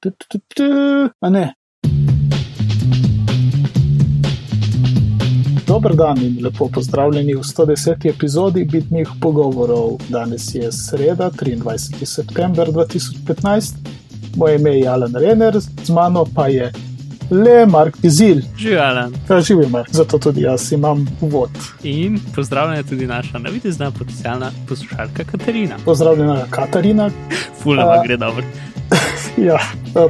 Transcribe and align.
Tu, 0.00 0.10
tu, 0.10 0.26
tu, 0.28 0.38
tu, 0.54 0.64
a 1.20 1.30
ne. 1.30 1.54
Dober 5.66 5.94
dan 5.96 6.22
in 6.22 6.38
lepo 6.42 6.68
pozdravljeni 6.74 7.34
v 7.34 7.42
110. 7.42 8.06
epizodi 8.06 8.64
Bitnih 8.64 9.08
pogovorov. 9.20 9.98
Danes 10.08 10.54
je 10.54 10.70
sreda, 10.72 11.30
23. 11.30 12.06
september 12.06 12.70
2015. 12.70 13.74
Moje 14.36 14.56
ime 14.56 14.78
je 14.78 14.88
Alan 14.88 15.14
Renner, 15.14 15.60
z 15.60 15.90
mano 15.90 16.24
pa 16.34 16.46
je 16.46 16.72
le 17.30 17.66
Mark 17.66 17.96
Pizil. 18.02 18.42
Živijo, 18.56 18.80
Alan. 18.82 19.12
Ja, 19.30 19.40
živijo, 19.40 19.68
Mark, 19.68 19.88
zato 19.90 20.18
tudi 20.18 20.42
jaz 20.42 20.72
imam 20.72 21.06
uvod. 21.20 21.50
In 21.82 22.20
pozdravljena 22.34 22.82
tudi 22.82 23.06
naša 23.06 23.38
navidezna 23.38 23.90
potencijalna 23.90 24.50
poslušalka 24.68 25.24
Katarina. 25.24 25.76
Pozdravljena 25.84 26.46
Katarina. 26.50 27.10
Fulano 27.62 27.90
A. 27.90 28.02
gre 28.04 28.16
dobro. 28.16 28.44
Ja, 29.38 29.58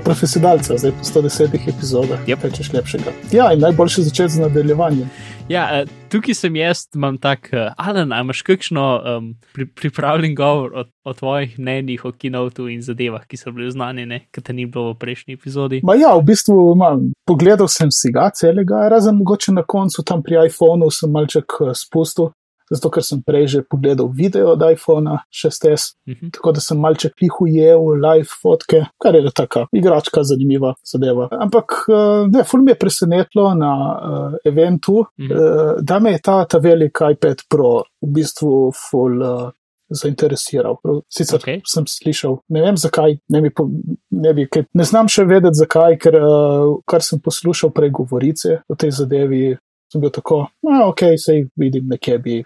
profesionalca, 0.04 0.78
zdaj 0.78 0.92
po 0.92 1.20
110 1.20 1.68
epizodah. 1.68 2.18
Yep. 2.26 2.40
Kaj 2.40 2.50
češ 2.50 2.72
lepšega. 2.72 3.12
Ja, 3.32 3.52
in 3.52 3.60
najboljše 3.60 4.02
začeti 4.02 4.32
z 4.32 4.40
nadaljevanjem. 4.40 5.10
Ja, 5.48 5.62
eh, 5.72 5.86
tukaj 6.12 6.34
sem 6.36 6.56
jaz, 6.56 6.82
imam 6.94 7.16
tak, 7.16 7.48
uh, 7.56 7.70
Alan, 7.80 8.12
imaš 8.12 8.42
kakšno 8.44 8.82
um, 9.00 9.28
pri, 9.56 9.64
pripravljen 9.66 10.34
govor 10.36 10.74
o, 10.76 10.82
o 11.08 11.14
tvojih 11.16 11.54
mnenjih 11.58 12.04
o 12.04 12.12
kinotu 12.12 12.66
in 12.68 12.82
zadevah, 12.84 13.24
ki 13.24 13.40
so 13.40 13.52
bile 13.56 13.70
znane, 13.72 14.04
ker 14.28 14.44
te 14.44 14.52
ni 14.52 14.66
bilo 14.68 14.92
v 14.92 14.98
prejšnji 15.00 15.38
epizodi. 15.38 15.80
Ma 15.88 15.96
ja, 15.96 16.12
v 16.18 16.26
bistvu 16.28 16.56
imam, 16.74 17.06
pogledal 17.24 17.70
sem 17.72 17.88
si 17.88 18.12
ga 18.12 18.26
celega, 18.36 18.82
razen 18.92 19.16
mogoče 19.16 19.56
na 19.56 19.64
koncu 19.64 20.04
tam 20.04 20.20
pri 20.22 20.42
iPhonu 20.50 20.90
sem 20.92 21.16
malček 21.16 21.56
eh, 21.64 21.72
spustil, 21.72 22.28
zato 22.70 22.90
ker 22.90 23.02
sem 23.02 23.22
prej 23.22 23.46
že 23.46 23.62
pogledal 23.62 24.08
video 24.08 24.52
od 24.52 24.62
iPhona 24.62 25.18
6S, 25.30 25.94
Mhm. 26.08 26.30
tako 26.32 26.52
da 26.52 26.60
sem 26.60 26.78
malček 26.78 27.12
lihujel 27.22 27.80
live 27.96 28.28
fotke, 28.42 28.86
kar 28.98 29.14
je 29.14 29.30
taka 29.34 29.66
igračka, 29.72 30.22
zanimiva 30.22 30.74
zadeva. 30.84 31.28
Ampak 31.32 31.72
eh, 31.88 32.28
ne, 32.28 32.44
ful 32.44 32.62
mi 32.62 32.70
je 32.70 32.78
presenetilo 32.78 33.54
na 33.54 33.72
uh, 33.72 34.32
eventu, 34.44 35.04
Mhm. 35.18 35.32
uh, 35.32 35.38
da 35.80 35.98
me 35.98 36.12
je 36.12 36.18
ta, 36.18 36.44
ta 36.44 36.58
velik 36.58 36.98
iPad 37.12 37.42
Pro 37.48 37.78
v 38.02 38.12
bistvu 38.12 38.72
ful. 38.72 39.22
Uh, 39.22 39.50
Zainteresiral. 39.90 40.76
Sicer 41.08 41.38
okay. 41.38 41.60
sem 41.64 41.84
slišal, 41.86 42.38
ne 42.48 42.60
vem 42.60 42.76
zakaj, 42.76 43.18
ne, 43.28 43.40
bi, 43.40 43.50
po- 43.50 43.70
ne, 44.10 44.34
bi, 44.34 44.44
kaj, 44.46 44.66
ne 44.74 44.84
znam 44.84 45.08
še 45.08 45.24
vedeti 45.24 45.56
zakaj, 45.56 45.96
ker 45.96 46.18
uh, 46.18 46.74
kar 46.84 47.00
sem 47.00 47.20
poslušal 47.20 47.72
prej 47.72 47.90
govorice 47.90 48.58
o 48.68 48.76
tej 48.76 48.90
zadevi, 48.92 49.56
sem 49.88 50.00
bil 50.00 50.10
tako, 50.10 50.42
no, 50.62 50.90
ok, 50.90 51.00
sej 51.16 51.46
vidim, 51.56 51.88
nekje 51.88 52.18
bi, 52.18 52.36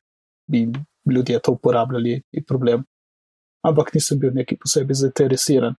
bi 0.50 0.66
ljudje 1.10 1.40
to 1.42 1.52
uporabljali, 1.52 2.22
je 2.32 2.44
problem. 2.44 2.84
Ampak 3.62 3.94
nisem 3.94 4.18
bil 4.18 4.32
neki 4.34 4.56
posebej 4.56 4.94
zainteresiran. 4.94 5.74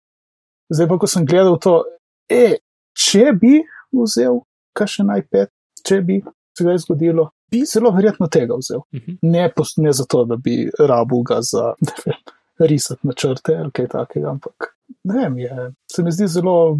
Zdaj 0.72 0.88
pa, 0.88 0.98
ko 0.98 1.06
sem 1.10 1.26
gledal 1.26 1.58
to, 1.60 1.82
e, 2.30 2.58
če 2.94 3.32
bi 3.40 3.58
vzel 3.92 4.40
kakšen 4.78 5.10
iPad, 5.18 5.50
če 5.86 6.00
bi 6.06 6.20
se 6.56 6.64
ga 6.64 6.76
zgodilo, 6.78 7.28
bi 7.50 7.64
zelo 7.68 7.90
verjetno 7.94 8.28
tega 8.32 8.56
vzel. 8.60 8.84
Mhm. 8.94 9.18
Ne, 9.22 9.48
pos, 9.56 9.76
ne 9.76 9.92
zato, 9.92 10.24
da 10.24 10.36
bi 10.36 10.70
rabil 10.78 11.24
ga 11.28 11.40
za 11.42 11.72
ne 11.80 11.96
vem, 12.04 12.22
risati 12.68 13.06
načrte 13.08 13.56
ali 13.58 13.72
kaj 13.74 13.88
takega, 13.96 14.30
ampak 14.30 14.72
ne 15.04 15.18
vem, 15.18 15.38
je, 15.38 15.70
se 15.92 16.02
mi 16.02 16.12
zdi 16.12 16.28
zelo 16.30 16.78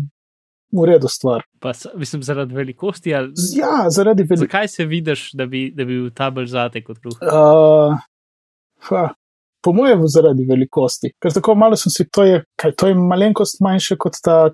v 0.73 0.87
redu 0.89 1.09
stvar. 1.09 1.43
Pa, 1.61 1.73
mislim, 1.97 2.23
zaradi 2.23 2.55
velikosti. 2.55 3.15
Ali, 3.15 3.33
Ja, 3.57 3.91
zaradi 3.91 4.23
velikega. 4.23 4.47
zakaj 4.47 4.69
se 4.69 4.85
vidiš, 4.85 5.31
da 5.33 5.47
bi, 5.47 5.71
da 5.77 5.85
bi 5.85 5.99
bil 6.01 6.11
ta 6.11 6.31
bolj 6.31 6.47
zate 6.47 6.83
kot 6.85 6.99
kruh? 6.99 7.19
Uh, 7.23 7.99
ha, 8.89 9.03
po 9.63 9.73
mojem, 9.73 10.01
zaradi 10.11 10.47
velikosti. 10.49 11.13
Ker 11.23 11.33
tako 11.33 11.55
malo 11.55 11.77
sem 11.79 11.93
si, 11.95 12.09
to 12.11 12.25
je, 12.27 12.41
kaj, 12.59 12.73
to 12.73 12.89
je 12.89 12.95
malenkost 12.99 13.61
manjše 13.63 13.97
kot 14.01 14.17
ta, 14.25 14.51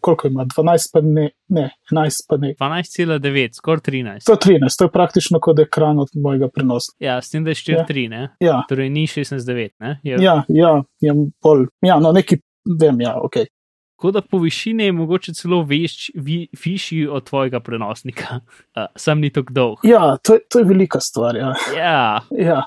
koliko 0.00 0.28
ima, 0.28 0.46
12 0.50 0.88
pa 0.92 1.00
ne, 1.04 1.28
ne 1.48 1.68
11 1.92 2.24
pa 2.28 2.36
ne. 2.42 2.54
12,9, 2.60 3.54
skoraj 3.60 3.80
13. 3.86 4.26
113, 4.26 4.78
to 4.78 4.88
je 4.88 4.90
praktično 4.90 5.40
kot 5.40 5.58
ekran 5.62 5.98
od 6.02 6.08
mojega 6.14 6.48
prenosa. 6.48 6.92
Ja, 6.98 7.20
s 7.22 7.30
tem, 7.30 7.44
da 7.44 7.50
je 7.54 7.60
4,3, 7.60 8.08
ne? 8.10 8.28
Ja, 8.40 8.64
Torej 8.68 8.90
ni 8.90 9.06
16,9, 9.06 9.76
ne? 9.80 10.00
Je, 10.02 10.18
ja, 10.18 10.40
ja, 10.48 10.72
je 11.00 11.14
bolj, 11.42 11.68
ja, 11.86 12.00
no, 12.00 12.10
neki, 12.12 12.40
vem, 12.80 13.00
ja, 13.00 13.14
ok. 13.22 13.44
Tako 14.02 14.10
da 14.10 14.20
po 14.20 14.38
višini 14.38 14.84
je 14.84 14.92
mogoče 14.92 15.32
celo 15.34 15.62
veš, 15.62 16.10
vi, 16.14 16.48
višji 16.64 17.08
od 17.08 17.24
tvojega 17.24 17.60
prenosnika, 17.60 18.26
uh, 18.76 18.86
sam 18.96 19.20
ni 19.20 19.30
tako 19.30 19.52
dolg. 19.52 19.78
Ja, 19.82 20.16
to, 20.22 20.38
to 20.50 20.58
je 20.58 20.64
velika 20.64 21.00
stvar, 21.00 21.36
ja. 21.36 21.54
Ja, 21.76 22.20
Ja. 22.30 22.64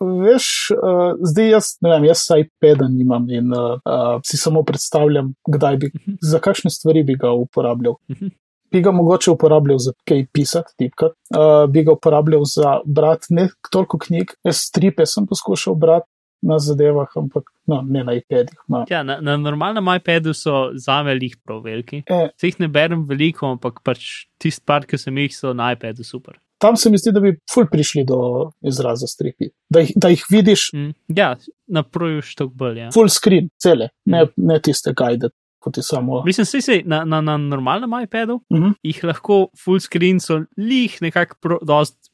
Veš, 0.00 0.70
uh, 0.70 1.18
zdaj 1.20 1.50
jaz, 1.50 1.72
ne 1.80 1.90
vem, 1.90 2.04
jaz 2.04 2.22
iPada 2.38 2.86
nimam 2.88 3.26
in 3.30 3.50
uh, 3.50 3.80
uh, 3.82 4.20
si 4.24 4.36
samo 4.36 4.62
predstavljam, 4.62 5.34
kdaj 5.48 5.76
bi, 5.76 5.90
za 6.22 6.38
kakšne 6.38 6.70
stvari 6.70 7.02
bi 7.02 7.16
ga 7.18 7.32
uporabljal. 7.32 7.96
Mhm. 8.12 8.30
Bi 8.70 8.82
ga 8.82 8.90
mogoče 8.90 9.30
uporabljal 9.30 9.78
za 9.78 9.92
kaj 10.04 10.26
pisati, 10.32 10.74
tipkati, 10.78 11.16
uh, 11.34 11.70
bi 11.70 11.82
ga 11.82 11.96
uporabljal 11.98 12.44
za 12.44 12.80
brati 12.84 13.26
ne 13.34 13.48
toliko 13.72 13.98
knjig, 13.98 14.36
jaz 14.44 14.68
stripe 14.68 15.06
sem 15.06 15.26
poskušal 15.26 15.74
brati 15.74 16.06
na 16.42 16.58
zadevah, 16.58 17.08
ampak 17.16 17.44
no, 17.66 17.82
ne 17.82 18.04
na 18.04 18.12
iPadih. 18.14 18.54
Ma. 18.68 18.84
ja 18.90 19.02
na, 19.02 19.20
na 19.20 19.36
normalnem 19.36 19.84
iPadu 19.96 20.34
so 20.34 20.70
za 20.74 21.02
velik 21.02 21.36
prav 21.44 21.62
veliki. 21.64 22.02
E, 22.06 22.28
Se 22.38 22.46
jih 22.46 22.60
ne 22.60 22.68
berem 22.68 23.04
veliko, 23.08 23.46
ampak 23.46 23.80
pač 23.84 24.26
tisti 24.38 24.62
par, 24.66 24.84
ki 24.86 24.98
sem 24.98 25.16
jih, 25.16 25.32
so 25.34 25.52
na 25.54 25.72
iPadu 25.74 26.04
super. 26.04 26.36
tam 26.58 26.76
se 26.76 26.88
mi 26.90 26.96
zdi, 26.98 27.12
da 27.12 27.20
bi 27.20 27.34
ful 27.52 27.66
prišli 27.68 28.04
do 28.08 28.50
izraza 28.64 29.06
stripi. 29.06 29.50
Da 29.70 29.80
jih, 29.80 29.90
da 29.96 30.08
jih 30.08 30.22
vidiš 30.30 30.70
Mm. 30.74 30.92
Ja, 31.16 31.36
naproju 31.68 32.22
štok 32.22 32.52
bolj. 32.54 32.78
Ja. 32.78 32.90
full 32.94 33.08
screen, 33.08 33.48
cele, 33.60 33.88
ne, 34.06 34.26
ne 34.36 34.56
tiste 34.60 34.92
guide, 34.96 35.28
kot 35.60 35.76
je 35.76 35.82
samo. 35.82 36.22
Mislim, 36.24 36.44
se, 36.46 36.60
se, 36.60 36.82
na, 36.84 37.04
na, 37.04 37.20
na 37.20 37.36
normalnem 37.36 37.90
iPadu 38.02 38.40
Mhm. 38.52 38.72
jih 38.82 39.04
lahko 39.04 39.48
full 39.64 39.80
screen 39.80 40.20
so 40.20 40.44
lih 40.56 40.96
nekako, 41.02 41.58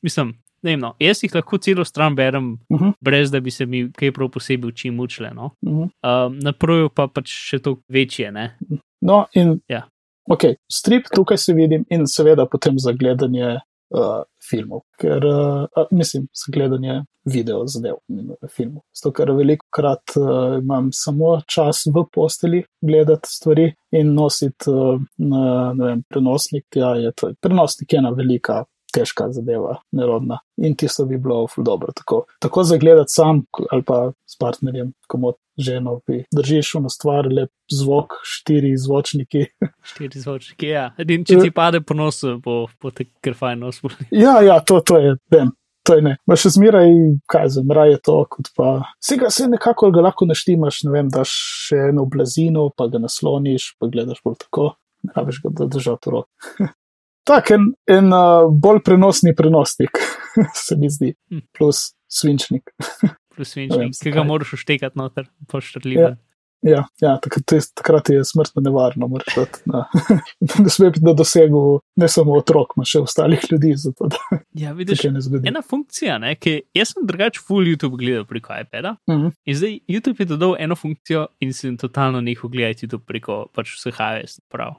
mislim, 0.03 0.35
ne 0.63 0.71
vem, 0.71 0.81
no, 0.81 0.95
jaz 1.01 1.23
jih 1.25 1.35
lahko 1.35 1.59
celo 1.59 1.85
stran 1.85 2.15
berem, 2.15 2.59
Mhm. 2.71 2.93
brez 3.01 3.31
da 3.31 3.41
bi 3.41 3.51
se 3.51 3.67
mi 3.67 3.91
kaj 3.93 4.13
prav 4.13 4.29
posebej 4.31 4.69
oči 4.69 4.91
mučile. 4.91 5.31
No? 5.35 5.51
Mhm. 5.67 5.83
Um, 6.03 6.39
na 6.43 6.53
proju 6.53 6.89
pa 6.95 7.07
pač 7.09 7.29
še 7.29 7.59
to 7.59 7.77
večje. 7.89 8.33
Ne? 8.33 8.57
No, 9.01 9.27
in 9.35 9.61
Ja. 9.69 9.83
ok, 10.31 10.45
strip 10.73 11.07
tukaj 11.15 11.39
se 11.39 11.53
vidim, 11.53 11.85
in 11.91 12.07
seveda 12.07 12.47
potem 12.47 12.79
za 12.79 12.93
gledanje 12.93 13.59
uh, 13.95 14.23
filmov, 14.51 14.81
ker 14.99 15.25
uh, 15.27 15.67
mislim, 15.91 16.29
za 16.33 16.53
gledanje 16.53 17.03
video 17.25 17.67
zadev 17.67 17.97
in 18.09 18.31
uh, 18.31 18.49
filmov. 18.51 18.83
Zato, 18.95 19.13
ker 19.13 19.31
veliko 19.33 19.67
krat 19.71 20.15
uh, 20.17 20.59
imam 20.63 20.89
samo 20.93 21.41
čas 21.47 21.83
v 21.87 22.05
posteli 22.15 22.63
gledati 22.81 23.29
stvari 23.29 23.73
in 23.93 24.15
nositi 24.15 24.71
uh, 24.71 24.99
na 25.19 25.73
ne 25.75 25.85
vem, 25.85 26.03
prenosnik. 26.09 26.65
Ja, 26.75 26.95
je 26.97 27.13
to, 27.13 27.33
prenosnik 27.41 27.93
je 27.93 27.99
ena 27.99 28.11
velika. 28.11 28.65
Težka 28.93 29.31
zadeva, 29.33 29.79
nerodna. 29.97 30.43
In 30.61 30.75
tisto 30.77 31.07
bi 31.09 31.17
bilo 31.19 31.47
dobro. 31.57 31.95
Tako, 31.97 32.25
tako 32.45 32.65
zagledati 32.69 33.13
sam 33.13 33.43
ali 33.71 33.83
pa 33.83 34.13
s 34.29 34.37
partnerjem, 34.39 34.93
komod 35.09 35.39
ženo, 35.59 36.01
bi 36.07 36.25
držiš 36.35 36.75
eno 36.75 36.89
stvar, 36.89 37.27
lep 37.33 37.51
zvok, 37.73 38.13
štiri 38.23 38.77
zvočniki. 38.77 39.47
Štiri 39.93 40.21
zvočnike. 40.21 40.69
Ja. 40.69 40.91
In 41.09 41.25
če 41.25 41.41
ti 41.43 41.51
pade 41.51 41.81
po 41.81 41.95
nosu, 41.95 42.39
bo, 42.45 42.67
bo 42.83 42.91
te 42.91 43.09
kar 43.25 43.37
fajn 43.39 43.67
nos. 43.67 43.83
Ja, 44.11 44.41
ja, 44.45 44.61
to, 44.61 44.81
to 44.81 44.99
je, 45.01 45.17
vem, 45.33 45.53
to 45.87 45.99
je 45.99 46.05
ne. 46.09 46.17
Ma 46.27 46.37
še 46.39 46.55
zmeraj, 46.57 46.93
kaj 47.31 47.49
za 47.57 47.65
raje 47.79 47.99
to, 48.05 48.19
kot 48.31 48.53
pa. 48.57 48.75
Se 49.03 49.19
ga 49.21 49.31
se 49.35 49.49
nekako 49.51 49.91
ga 49.95 50.07
lahko 50.09 50.29
naštimaš, 50.29 50.85
ne 50.89 50.95
vem, 50.97 51.11
daš 51.13 51.33
še 51.69 51.89
eno 51.91 52.07
blazino, 52.11 52.69
pa 52.77 52.89
ga 52.93 53.03
nasloniš, 53.03 53.75
pa 53.81 53.91
gledaš 53.93 54.23
bolj 54.25 54.41
tako, 54.47 54.73
ne 55.07 55.17
rabiš 55.17 55.43
ga 55.45 55.57
držati 55.67 56.09
v 56.09 56.17
roki. 56.17 56.71
Tak 57.25 57.51
en, 57.55 57.69
en 57.87 58.11
uh, 58.13 58.49
bolj 58.51 58.83
prenosni 58.85 59.35
prenosnik, 59.37 59.99
se 60.67 60.77
mi 60.77 60.91
zdi, 60.91 61.15
Hm. 61.31 61.45
plus 61.57 61.93
svinčnik. 62.11 62.71
Plus 63.33 63.55
Ne 63.57 63.65
vem, 63.65 63.79
vinčnik, 63.87 64.03
ki 64.05 64.11
ga 64.13 64.23
moraš 64.29 64.51
uštekati 64.59 64.99
noter, 64.99 65.29
poštrljivo. 65.49 66.03
Ja. 66.11 66.17
Ja, 66.63 66.85
ja 67.03 67.17
takrat, 67.19 67.53
je, 67.53 67.61
takrat 67.75 68.09
je 68.13 68.21
smrtno 68.25 68.63
nevarno, 68.63 69.09
dati. 69.37 69.63
Na, 69.67 69.81
ne 70.63 70.71
sme 70.71 70.91
biti 70.93 71.03
na 71.03 71.11
dosegu 71.13 71.81
ne 71.99 72.09
samo 72.09 72.37
otrok, 72.39 72.77
ma 72.79 72.85
še 72.87 73.01
ostalih 73.03 73.43
ljudi, 73.51 73.73
zato 73.77 74.07
da 74.13 74.21
Ja, 74.55 74.71
vidiš, 74.73 75.01
zgodi. 75.27 75.49
ena 75.51 75.63
funkcija, 75.63 76.21
ne, 76.23 76.37
ki 76.39 76.61
jaz 76.77 76.93
sem 76.93 77.07
drugač 77.09 77.41
full 77.43 77.67
YouTube 77.67 77.99
gledal 77.99 78.29
preko 78.31 78.55
iPada. 78.63 78.95
Mhm. 79.11 79.33
In 79.45 79.59
zdaj 79.59 79.75
YouTube 79.91 80.23
je 80.23 80.29
dodal 80.37 80.55
eno 80.63 80.77
funkcijo 80.79 81.27
in 81.43 81.51
sem 81.53 81.75
totalno 81.77 82.21
nehal 82.23 82.51
gledati 82.53 82.87
YouTube 82.87 83.09
preko 83.11 83.47
pač 83.51 83.75
vseh 83.81 83.99
iOS 83.99 84.39
prav. 84.53 84.77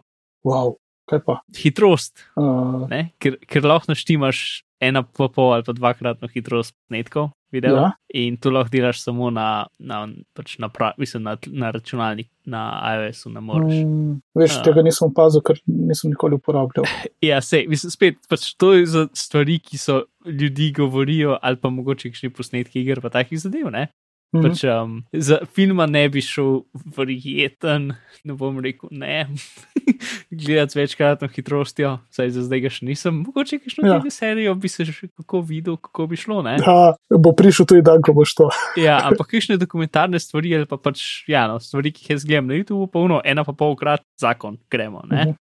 Wow, 0.48 0.78
kaj 1.10 1.24
pa? 1.26 1.40
Hitrost, 1.58 2.26
Uh, 2.36 2.88
ne, 2.90 3.12
ker, 3.20 3.38
ker 3.48 3.64
lahko 3.66 3.92
naštimaš 3.94 4.64
ena 4.84 5.04
pa 5.04 5.30
pol 5.32 5.54
ali 5.56 5.64
pa 5.64 5.74
dvakratno 5.76 6.28
hitrost 6.32 6.76
posnetkov. 6.76 7.32
Video, 7.54 7.76
Ja. 7.78 7.92
In 8.18 8.38
to 8.42 8.50
lahko 8.50 8.72
delaš 8.74 9.04
samo 9.04 9.30
na, 9.30 9.68
na, 9.78 10.08
pač 10.34 10.56
na, 10.58 10.72
pra, 10.74 10.92
mislim, 10.98 11.22
na, 11.24 11.36
na 11.54 11.70
računalnik, 11.72 12.28
na 12.50 12.64
iOS-u 12.96 13.30
ne 13.30 13.44
moreš. 13.46 13.84
Mm, 13.86 14.16
veš, 14.34 14.56
Ja. 14.58 14.64
tega 14.66 14.82
nisem 14.82 15.12
opazil, 15.12 15.44
ker 15.46 15.60
nisem 15.68 16.10
nikoli 16.16 16.40
uporabljal. 16.42 16.88
Ja, 17.22 17.38
sej, 17.46 17.68
mislim, 17.70 17.94
spet, 17.94 18.18
pač 18.28 18.56
to 18.58 18.74
je 18.74 18.88
za 18.90 19.06
stvari, 19.14 19.60
ki 19.62 19.78
so 19.78 20.02
ljudi 20.26 20.72
govorijo, 20.74 21.38
ali 21.42 21.62
pa 21.62 21.70
mogoče 21.70 22.10
kakšni 22.10 22.34
posnetki 22.34 22.82
iger, 22.82 23.02
pa 23.06 23.14
takih 23.14 23.38
zadev, 23.40 23.70
ne? 23.70 23.88
Mhm. 24.34 24.42
Pač, 24.44 24.64
um, 24.66 25.04
za 25.14 25.38
filma 25.54 25.86
ne 25.86 26.08
bi 26.10 26.22
šel 26.22 26.64
verjeten, 26.96 27.92
ne 28.26 28.34
bom 28.34 28.58
rekel 28.60 28.90
ne. 28.92 29.28
Gledati 30.32 30.80
večkratno 30.80 31.28
hitrostjo, 31.28 32.00
saj 32.10 32.32
za 32.34 32.42
zdaj 32.48 32.64
ga 32.66 32.72
še 32.74 32.86
nisem. 32.88 33.22
Mogoče 33.28 33.60
kakšno 33.62 33.86
Ja. 33.88 34.00
serijo 34.10 34.56
bi 34.56 34.68
se 34.68 34.86
že 34.86 35.08
kako 35.18 35.42
videl, 35.42 35.78
kako 35.78 36.08
bi 36.08 36.18
šlo. 36.18 36.42
Ne? 36.42 36.58
Ja, 36.66 36.96
bo 37.14 37.34
prišel 37.38 37.66
tudi 37.70 37.82
dan, 37.86 38.02
ko 38.02 38.14
boš 38.14 38.34
to. 38.34 38.50
Ja, 38.86 38.98
ampak 39.06 39.28
kakšne 39.30 39.58
dokumentarne 39.62 40.20
stvari 40.20 40.56
ali 40.56 40.66
pa 40.66 40.78
pač, 40.82 41.24
ja, 41.30 41.46
no, 41.48 41.60
stvari, 41.62 41.92
ki 41.94 42.04
jih 42.08 42.16
jaz 42.18 42.26
gledam 42.26 42.50
na 42.50 42.58
YouTubu, 42.58 42.90
pa 42.90 43.00
uno, 43.00 43.22
ena 43.24 43.44
pa 43.46 43.54
polkrat 43.54 44.02
zakon, 44.20 44.58
gremo. 44.72 45.04
Ne? 45.10 45.22
Mhm. 45.22 45.30
Uh, 45.30 45.43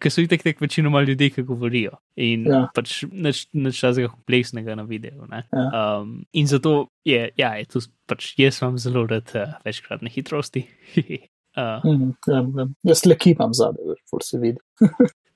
ker 0.00 0.10
so 0.12 0.22
itek 0.22 0.42
tek 0.46 0.60
večinoma 0.62 1.00
ljudi, 1.02 1.30
ki 1.34 1.42
govorijo 1.42 1.96
in 2.16 2.44
Ja. 2.46 2.60
pač 2.74 3.02
nič, 3.10 3.48
nič 3.52 3.80
tazga 3.80 4.08
kompleksnega 4.12 4.76
na 4.78 4.82
videu. 4.86 5.26
ne. 5.30 5.42
Ja. 5.52 5.64
Um, 6.00 6.24
in 6.32 6.46
zato 6.46 6.88
je, 7.04 7.30
ja, 7.36 7.54
je 7.58 7.64
tu 7.66 7.80
pač 8.06 8.34
jaz 8.38 8.60
imam 8.62 8.78
zelo 8.78 9.06
rad 9.06 9.30
uh, 9.34 9.56
večkratne 9.64 10.10
hitrosti. 10.14 10.66
uh, 11.58 11.82
Mhm, 11.84 12.14
ja, 12.28 12.40
ja. 12.62 12.68
Jaz 12.92 13.04
le 13.06 13.16
kipam 13.18 13.50
zadaj, 13.54 13.98
fur 14.10 14.22
se 14.22 14.38
vidi. 14.38 14.58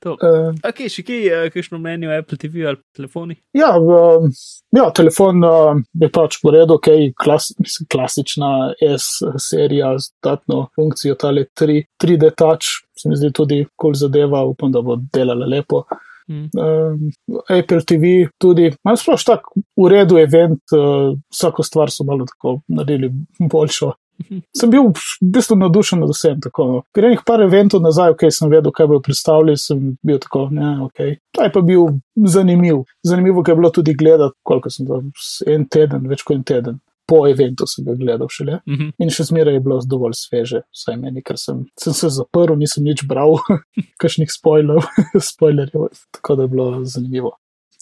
to. 0.02 0.12
Uh, 0.23 0.55
Ok, 0.62 0.85
še 0.87 1.02
kaj, 1.02 1.25
uh, 1.35 1.49
kakšno 1.50 1.79
mnenje 1.82 2.06
o 2.06 2.14
Apple 2.14 2.38
TV 2.38 2.62
ali 2.70 2.79
telefoni? 2.94 3.35
ja, 3.58 3.73
um, 3.79 4.31
ja, 4.70 4.85
telefon 4.94 5.43
uh, 5.43 5.75
je 5.99 6.08
pač 6.14 6.38
v 6.44 6.52
redu, 6.55 6.76
ok, 6.79 6.88
klas, 7.19 7.49
mislim, 7.58 7.88
klasična 7.90 8.50
S-serija 8.94 9.96
z 9.99 10.12
dodatno 10.23 10.69
funkcijo, 10.79 11.17
tale 11.19 11.49
3, 11.58 11.82
3D 11.99 12.31
touch, 12.38 12.85
se 12.99 13.09
mi 13.09 13.17
zdi 13.17 13.33
tudi 13.33 13.62
kul 13.65 13.93
cool 13.93 13.95
zadeva, 13.95 14.45
upam, 14.45 14.73
da 14.73 14.83
bo 14.83 14.99
delala 15.15 15.47
lepo. 15.47 15.85
Hmm. 16.29 16.50
Um, 16.61 17.11
Apple 17.49 17.81
TV 17.89 18.29
tudi, 18.39 18.69
malo 18.85 19.00
sploh 19.00 19.23
tak 19.25 19.49
v 19.56 19.89
redu 19.89 20.19
event, 20.21 20.61
uh, 20.77 21.15
vsako 21.33 21.65
stvar 21.65 21.91
so 21.91 22.05
malo 22.05 22.27
tako 22.29 22.59
naredili 22.69 23.09
boljšo. 23.41 23.95
Mhm. 24.19 24.41
Sem 24.56 24.71
bil 24.71 24.89
v 24.91 25.29
bistvu 25.35 25.56
navdušen 25.56 26.00
nad 26.03 26.11
vsem. 26.11 26.41
Tako, 26.43 26.67
no. 26.67 26.81
Ker 26.95 27.06
enih 27.06 27.23
par 27.27 27.43
eventov 27.45 27.83
nazaj, 27.85 28.17
ok, 28.17 28.27
sem 28.35 28.50
vedel, 28.50 28.75
kaj 28.75 28.89
bodo 28.91 29.05
predstavili, 29.06 29.55
sem 29.61 29.93
bil 30.03 30.19
tako, 30.23 30.49
ne, 30.55 30.73
ok. 30.89 31.05
Ta 31.35 31.47
je 31.47 31.55
pa 31.55 31.62
bil 31.62 32.00
zanimiv. 32.27 32.83
Zanimivo, 33.06 33.45
je 33.47 33.55
bilo 33.55 33.71
tudi 33.71 33.95
gledati, 33.95 34.35
koliko 34.43 34.75
sem 34.75 34.89
to, 34.91 35.00
en 35.47 35.69
teden, 35.71 36.09
več 36.11 36.27
kot 36.27 36.37
en 36.37 36.45
teden. 36.50 36.81
Po 37.09 37.23
eventu 37.29 37.65
sem 37.67 37.87
ga 37.87 37.95
gledal 37.97 38.29
šele. 38.29 38.59
Mhm. 38.69 38.91
In 39.01 39.11
še 39.15 39.25
zmeraj 39.31 39.55
je 39.57 39.61
bilo 39.65 39.79
dovolj 39.89 40.17
sveže, 40.19 40.63
vsaj 40.77 40.99
meni, 41.01 41.23
ker 41.25 41.39
sem, 41.41 41.63
sem 41.81 41.95
se 41.97 42.11
zaprl, 42.13 42.53
nisem 42.61 42.85
nič 42.85 43.07
bral, 43.09 43.39
kakšnih 44.03 44.29
spoilerjev, 44.33 44.85
spoilerjev, 45.31 45.89
tako 46.19 46.37
da 46.37 46.45
je 46.45 46.53
bilo 46.53 46.69
zanimivo. 46.85 47.33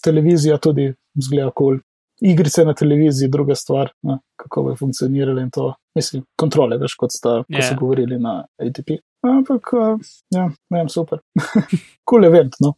Televizija 0.03 0.57
tudi 0.63 0.93
zgleda 1.19 1.51
kul. 1.51 1.77
Cool. 1.77 1.83
Igrice 2.21 2.63
na 2.65 2.73
televiziji, 2.73 3.29
druga 3.29 3.53
stvar, 3.55 3.91
ne, 4.07 4.15
kako 4.41 4.63
bo 4.63 4.75
funkcioniralo 4.79 5.41
in 5.41 5.51
to, 5.53 5.67
mislim, 5.95 6.23
kontrole, 6.39 6.77
veš, 6.81 6.95
kot 6.97 7.11
sta, 7.13 7.43
ko 7.45 7.59
Ja. 7.59 7.61
so 7.61 7.75
govorili 7.77 8.17
na 8.19 8.39
ATP. 8.57 8.95
Ampak, 9.27 9.69
uh, 9.73 9.99
ja, 10.33 10.47
ne 10.69 10.79
vem, 10.79 10.89
super. 10.89 11.19
Kul 11.67 11.77
cool 12.09 12.25
event, 12.25 12.55
no. 12.63 12.73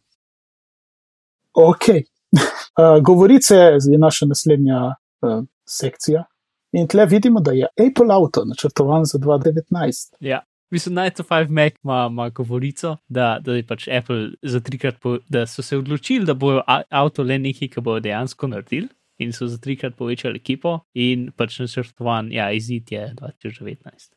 Ok. 1.56 1.88
Uh, 2.76 2.98
govorice 3.02 3.56
je 3.80 3.98
naša 3.98 4.26
naslednja 4.26 4.82
uh, 5.22 5.44
sekcija. 5.68 6.24
In 6.72 6.86
tle 6.88 7.06
vidimo, 7.06 7.40
da 7.40 7.52
je 7.52 7.66
Apple 7.88 8.14
Auto 8.14 8.44
načrtovan 8.44 9.04
za 9.04 9.18
2019. 9.18 10.14
Ja. 10.20 10.40
Mislim, 10.70 10.94
9 10.94 11.16
to 11.16 11.22
5 11.22 11.48
Mac 11.48 11.72
ima, 11.84 12.08
ima 12.10 12.28
govorico, 12.28 12.96
da, 13.08 13.38
da 13.42 13.54
je 13.54 13.66
pač 13.66 13.88
Apple 13.88 14.28
za 14.42 14.60
trikrat, 14.60 15.00
po, 15.00 15.18
da 15.28 15.46
so 15.46 15.62
se 15.62 15.76
odločili, 15.76 16.24
da 16.24 16.34
bojo 16.34 16.62
avto 16.90 17.22
le 17.22 17.38
nekaj, 17.38 17.68
ki 17.68 17.80
bojo 17.80 18.00
dejansko 18.00 18.46
naredili. 18.46 18.88
In 19.18 19.32
so 19.32 19.46
za 19.46 19.58
trikrat 19.58 19.96
povečali 19.98 20.38
ekipo, 20.38 20.78
in 20.94 21.26
pač 21.36 21.58
načrtovan, 21.60 22.30
ja, 22.32 22.52
izid 22.52 22.92
je 22.92 23.10
2019. 23.18 24.14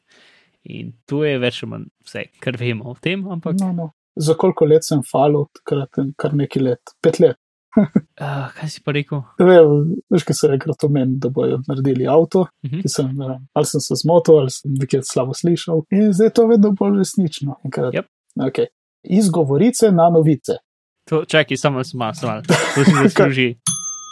In 0.64 0.94
tu 1.06 1.24
je 1.24 1.40
več 1.40 1.64
ali 1.64 1.70
manj 1.72 1.90
vse, 2.06 2.24
kar 2.40 2.56
vemo 2.60 2.94
o 2.94 2.96
tem, 3.02 3.26
ampak 3.28 3.58
No, 3.60 3.74
no. 3.74 3.90
Za 4.16 4.38
koliko 4.38 4.66
let 4.70 4.86
sem 4.86 5.02
falil, 5.04 5.48
takrat 5.58 6.00
kar 6.16 6.36
nekaj 6.38 6.64
let, 6.64 6.94
pet 7.02 7.20
let. 7.20 7.38
Uh, 7.75 8.48
kaj 8.56 8.70
si 8.70 8.81
pa 8.81 8.92
rekel? 8.92 9.24
Vem, 9.40 9.74
Veš, 10.10 10.24
kaj 10.24 10.36
se 10.36 10.48
je 10.48 10.54
enkrat 10.54 10.84
omenil, 10.84 11.18
da 11.18 11.30
bojo 11.30 11.60
naredili 11.68 12.08
avto, 12.08 12.46
Mhm. 12.66 12.81
ki 12.81 12.90
sem, 12.90 13.10
ne 13.14 13.40
ali 13.54 13.66
sem 13.66 13.81
se 13.81 13.96
zmotil, 13.96 14.38
ali 14.38 14.50
sem 14.50 14.74
nekaj 14.74 15.02
slabo 15.04 15.34
slišal. 15.34 15.84
In 15.92 16.14
zdaj 16.14 16.28
je 16.28 16.34
to 16.34 16.48
vedno 16.48 16.72
bolj 16.72 16.98
resnično. 16.98 17.58
Enkrat, 17.64 17.94
Yep. 17.94 18.06
okay. 18.40 18.66
Iz 19.04 19.30
govorice 19.30 19.92
na 19.92 20.10
novice. 20.10 20.58
To, 21.06 21.25
čakaj, 21.25 21.58
samo 21.58 21.84
sem 21.84 21.98
malo, 21.98 22.14
samo 22.14 22.31
malo. 22.31 22.42
To 22.44 22.84
si 22.84 22.92
zasluži 23.04 23.56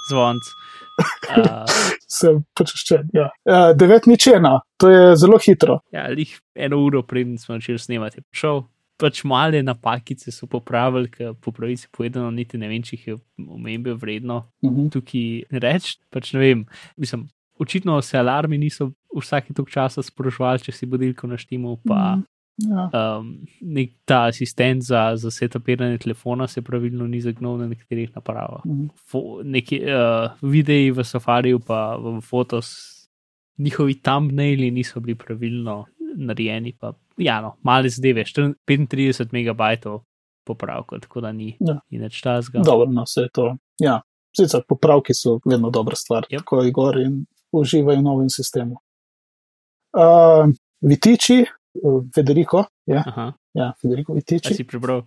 zvonc. 0.09 0.43
Uh, 1.31 1.63
Sem 2.11 2.43
počaščen. 2.53 3.07
Ja. 3.13 3.29
Uh, 3.41 3.71
devet 3.73 4.05
nič 4.05 4.27
ena, 4.27 4.57
to 4.77 4.89
je 4.89 5.15
zelo 5.15 5.37
hitro. 5.39 5.79
ja, 5.91 6.09
lih 6.09 6.27
eno 6.55 6.77
uro 6.77 7.01
preden 7.03 7.37
smo 7.37 7.55
začeli 7.55 7.79
snemati, 7.79 8.17
je 8.17 8.23
prišel. 8.23 8.61
Pač 9.01 9.23
male 9.23 9.63
napakice 9.63 10.29
so 10.31 10.45
popravili, 10.45 11.09
ker 11.09 11.33
po 11.35 11.49
pravici 11.51 11.87
povedano, 11.89 12.29
niti 12.31 12.55
ne 12.55 12.67
vem, 12.67 12.81
če 12.81 12.93
jih 12.93 13.07
je 13.07 13.15
omembe 13.39 13.93
vredno 13.95 14.43
Mhm. 14.61 14.89
tukaj 14.89 15.23
reči. 15.51 15.97
Pač 16.09 16.33
ne 16.33 16.39
vem, 16.39 16.65
mislim, 16.95 17.23
očitno 17.57 17.97
se 18.01 18.17
alarmi 18.17 18.57
niso 18.57 18.91
vsake 19.11 19.53
tok 19.53 19.69
časa 19.69 20.01
sporočevali, 20.01 20.61
če 20.61 20.71
si 20.71 20.85
budilko 20.85 21.27
naštimo, 21.27 21.79
pa 21.83 22.15
Mhm. 22.15 22.27
Ja. 22.61 22.89
um, 23.17 23.29
nek 23.63 23.89
ta 24.05 24.27
asistent 24.27 24.83
za, 24.83 25.15
za 25.15 25.31
setapiranje 25.31 25.97
telefona 25.97 26.45
se 26.47 26.61
pravilno 26.61 27.07
ni 27.07 27.17
zagnal 27.19 27.57
na 27.57 27.67
nekaterih 27.67 28.11
napravah. 28.13 28.61
Mhm. 28.65 28.85
Fo, 29.01 29.41
neki 29.43 29.81
uh, 29.81 30.29
videi 30.43 30.91
v 30.91 31.01
safariju, 31.03 31.59
pa 31.59 31.95
v 31.97 32.21
fotos, 32.21 32.69
njihovi 33.57 33.95
thumbnaili 33.95 34.69
niso 34.71 34.99
bili 34.99 35.15
pravilno 35.15 35.85
narejeni. 36.15 36.73
Pa, 36.73 36.93
ja, 37.21 37.39
no, 37.41 37.55
male 37.63 37.89
zadeve, 37.89 38.23
34 38.25 39.29
megabajtov 39.31 40.01
popravkov, 40.43 40.99
tako 41.01 41.21
da 41.21 41.31
ni, 41.31 41.53
Ja. 41.59 41.79
ni 41.89 41.99
več 41.99 42.21
tazga. 42.21 42.63
Dobro, 42.65 42.89
no, 42.89 43.03
vse 43.03 43.27
to. 43.33 43.51
Ja. 43.79 43.99
Sicer 44.31 44.61
popravki 44.63 45.13
so 45.13 45.39
vedno 45.45 45.69
dobra 45.69 45.95
stvar, 45.95 46.25
Yep. 46.29 46.39
tako 46.39 46.61
je 46.61 46.71
gor 46.71 46.97
in 46.97 47.25
uživajo 47.51 47.99
v 47.99 48.03
novem 48.03 48.29
sistemu. 48.29 48.77
Uh, 49.91 50.47
Vitiči, 50.81 51.43
uh, 51.83 52.03
Federico, 52.15 52.63
ja, 52.87 53.03
Aha, 53.05 53.33
ja, 53.53 53.73
Federico 53.81 54.13
a 54.13 54.15
Vitiči. 54.15 54.53
si 54.55 54.63
prebral. 54.63 55.03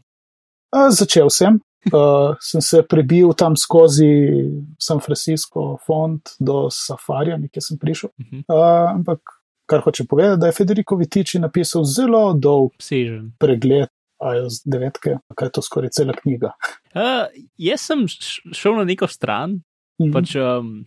Uh, 0.71 0.91
začel 0.91 1.31
sem, 1.31 1.57
uh, 1.89 2.37
sem 2.41 2.61
se 2.61 2.83
prebil 2.83 3.33
tam 3.33 3.57
skozi 3.57 4.05
San 4.79 5.01
Francisco 5.01 5.79
font 5.87 6.37
do 6.39 6.69
Safarija, 6.71 7.39
nekje 7.39 7.63
sem 7.63 7.79
prišel. 7.79 8.11
Uh, 8.47 8.93
ampak 8.93 9.21
kar 9.67 9.81
hoče 9.81 10.05
povedati, 10.05 10.41
da 10.41 10.47
je 10.47 10.53
Federico 10.53 10.97
Vitiči 10.97 11.39
napisal 11.39 11.85
zelo 11.85 12.33
dolg 12.35 12.73
Obsežen. 12.75 13.33
pregled 13.39 13.89
iOS 14.21 14.63
9, 14.65 14.99
kaj 15.35 15.47
je 15.47 15.51
to 15.51 15.63
skoraj 15.63 15.91
cela 15.91 16.13
knjiga. 16.13 16.53
Uh, 16.94 17.27
jaz 17.59 17.81
sem 17.83 18.06
šel 18.53 18.77
na 18.77 18.85
neko 18.85 19.06
stran, 19.06 19.61
Mhm. 20.01 20.13
pač 20.13 20.35
um, 20.37 20.85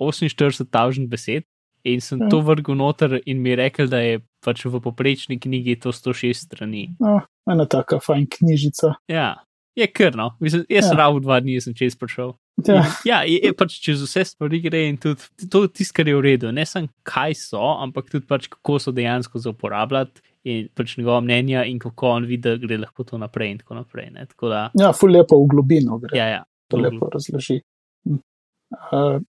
48.000 0.00 1.08
besed. 1.08 1.44
In 1.84 2.00
sem 2.00 2.20
Ja. 2.20 2.28
to 2.28 2.40
vrgel 2.40 2.76
noter, 2.76 3.20
in 3.26 3.42
mi 3.42 3.50
je 3.50 3.56
rekel, 3.56 3.88
da 3.88 3.98
je 3.98 4.20
pač 4.40 4.64
v 4.64 4.78
poprečni 4.80 5.34
knjigi 5.36 5.76
to 5.76 5.90
106 5.90 6.46
strani. 6.46 6.94
No, 7.00 7.20
ena 7.44 7.66
taka 7.66 7.98
fajn 7.98 8.26
knjižica. 8.28 8.94
Ja, 9.08 9.34
je 9.74 9.86
krno. 9.92 10.36
Mislim, 10.40 10.64
jaz 10.68 10.84
Ja. 10.84 10.88
sem 10.88 10.98
ravno 10.98 11.20
dva 11.20 11.40
dni 11.40 11.60
sem 11.60 11.74
čez 11.74 11.96
prišel. 11.96 12.32
Ja, 12.66 12.74
In, 12.74 12.82
ja, 13.04 13.22
je, 13.24 13.38
je 13.42 13.52
pač 13.56 13.78
čez 13.80 14.02
vse 14.04 14.24
stvari 14.24 14.60
gre 14.60 14.82
in 14.88 14.98
tudi 15.00 15.48
to, 15.50 15.64
tisto, 15.68 15.96
kar 15.96 16.08
je 16.08 16.16
v 16.16 16.20
redu. 16.20 16.52
Ne 16.52 16.66
samo 16.68 16.88
kaj 17.02 17.34
so, 17.40 17.62
ampak 17.80 18.10
tudi 18.12 18.26
pač 18.28 18.46
kako 18.52 18.78
so 18.78 18.92
dejansko 18.92 19.38
za 19.40 19.50
uporabljati 19.50 20.20
in 20.44 20.68
pač 20.74 20.96
njegova 20.98 21.20
mnenja 21.20 21.64
in 21.64 21.78
kako 21.78 22.08
on 22.18 22.26
vidi, 22.28 22.42
da 22.48 22.56
gre 22.60 22.78
lahko 22.78 23.04
to 23.08 23.18
naprej 23.18 23.50
in 23.50 23.58
tako 23.58 23.74
naprej. 23.80 24.10
Ne? 24.12 24.26
Tako 24.26 24.48
da, 24.52 24.62
ja 24.78 24.92
ful 24.92 25.10
lepo 25.14 25.38
v 25.40 25.48
globino 25.54 25.98
gre. 25.98 26.18
ja, 26.18 26.26
ja. 26.28 26.44
to 26.68 26.76
lepo 26.76 27.08
razloži. 27.12 27.60
Uh, 28.04 29.20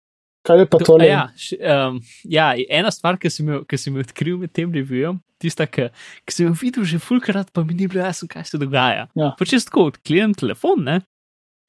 kaj 0.44 0.60
je 0.64 0.66
pa 0.70 0.78
To- 0.82 0.86
tole? 0.92 1.08
Ja, 1.08 1.28
š, 1.36 1.56
um, 1.60 2.00
ja, 2.28 2.52
ena 2.70 2.92
stvar, 2.92 3.18
ki 3.20 3.30
sem, 3.32 3.48
jo, 3.48 3.62
ki 3.68 3.78
sem 3.80 3.96
jo 3.96 4.04
odkril 4.04 4.38
med 4.42 4.52
tem 4.56 4.72
revijem, 4.72 5.20
tista, 5.40 5.68
ki, 5.68 5.90
ki 6.28 6.36
sem 6.36 6.48
jo 6.50 6.54
videl 6.60 6.84
že 6.88 7.00
fulkrat, 7.04 7.50
pa 7.56 7.64
mi 7.64 7.74
ni 7.74 7.88
bilo 7.88 8.04
jasno, 8.04 8.28
kaj 8.32 8.46
se 8.52 8.60
dogaja. 8.62 9.08
Ja. 9.16 9.34
Jaz 9.40 9.66
tako 9.70 9.90
odklenem 9.92 10.36
telefon 10.36 10.84
ne, 10.88 11.02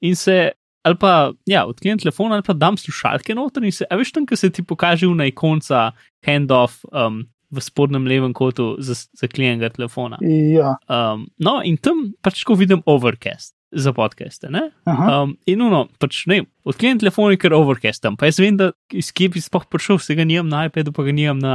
in 0.04 0.14
se, 0.18 0.52
ali 0.84 0.98
pa, 1.00 1.32
ja, 1.48 1.64
odklenem 1.70 1.98
telefon 2.02 2.32
ali 2.34 2.42
pa 2.46 2.52
dam 2.52 2.76
slušalke 2.76 3.34
noter 3.34 3.64
in 3.64 3.72
se, 3.72 3.86
a 3.88 3.96
veš 3.96 4.12
tam, 4.12 4.26
ki 4.26 4.36
se 4.36 4.50
ti 4.50 4.62
pokaže 4.62 5.06
na 5.14 5.26
ikonca 5.30 5.92
handoff 6.26 6.84
um, 6.92 7.22
v 7.54 7.62
spodnjem 7.62 8.06
levem 8.10 8.32
kotu 8.34 8.74
za 8.82 8.96
zaklenjenega 9.20 9.68
telefona. 9.76 10.18
Ja, 10.22 10.74
Um, 10.90 11.28
no, 11.38 11.60
in 11.62 11.76
tam 11.78 12.08
pač 12.22 12.42
ko 12.44 12.56
vidim 12.58 12.82
overcast 12.90 13.54
za 13.74 13.92
podcaste. 13.92 14.50
Um, 14.86 15.36
in 15.50 15.62
uno, 15.62 15.84
pač 16.00 16.24
ne, 16.30 16.42
odklenem 16.64 17.00
telefon 17.02 17.34
in 17.34 17.40
ker 17.40 17.54
overcastam. 17.56 18.18
Pa 18.20 18.30
jaz 18.30 18.40
vem, 18.42 18.58
da 18.60 18.72
iz 18.94 19.12
kje 19.14 19.34
bi 19.34 19.44
sploh 19.44 19.66
prišel, 19.70 20.00
se 20.02 20.16
ga 20.18 20.26
nimam 20.28 20.50
na 20.50 20.66
iPadu, 20.68 20.94
pa 20.94 21.06
ga 21.06 21.14
nimam 21.14 21.42
na, 21.42 21.54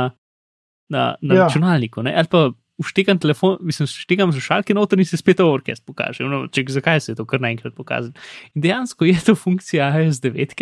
na, 0.90 1.14
na 1.22 1.36
Ja. 1.36 1.44
ja. 1.44 1.48
računalniku. 1.48 2.04
Ne? 2.06 2.16
Ali 2.18 2.32
pa 2.32 2.50
uštekam 2.80 3.20
telefon, 3.20 3.58
mislim, 3.62 3.84
uštekam 3.84 4.32
slušalke 4.32 4.74
noter 4.74 5.00
in 5.00 5.06
se 5.06 5.18
spet 5.18 5.40
orkest 5.44 5.86
pokaže. 5.86 6.24
No, 6.24 6.46
če, 6.48 6.64
zakaj 6.72 7.02
se 7.04 7.12
je 7.12 7.18
to 7.20 7.26
kar 7.28 7.42
naenkrat 7.44 7.76
pokazalo? 7.76 8.16
In 8.56 8.64
dejansko 8.64 9.06
je 9.06 9.18
to 9.26 9.36
funkcija 9.36 9.90
iOS 10.00 10.22
9, 10.24 10.56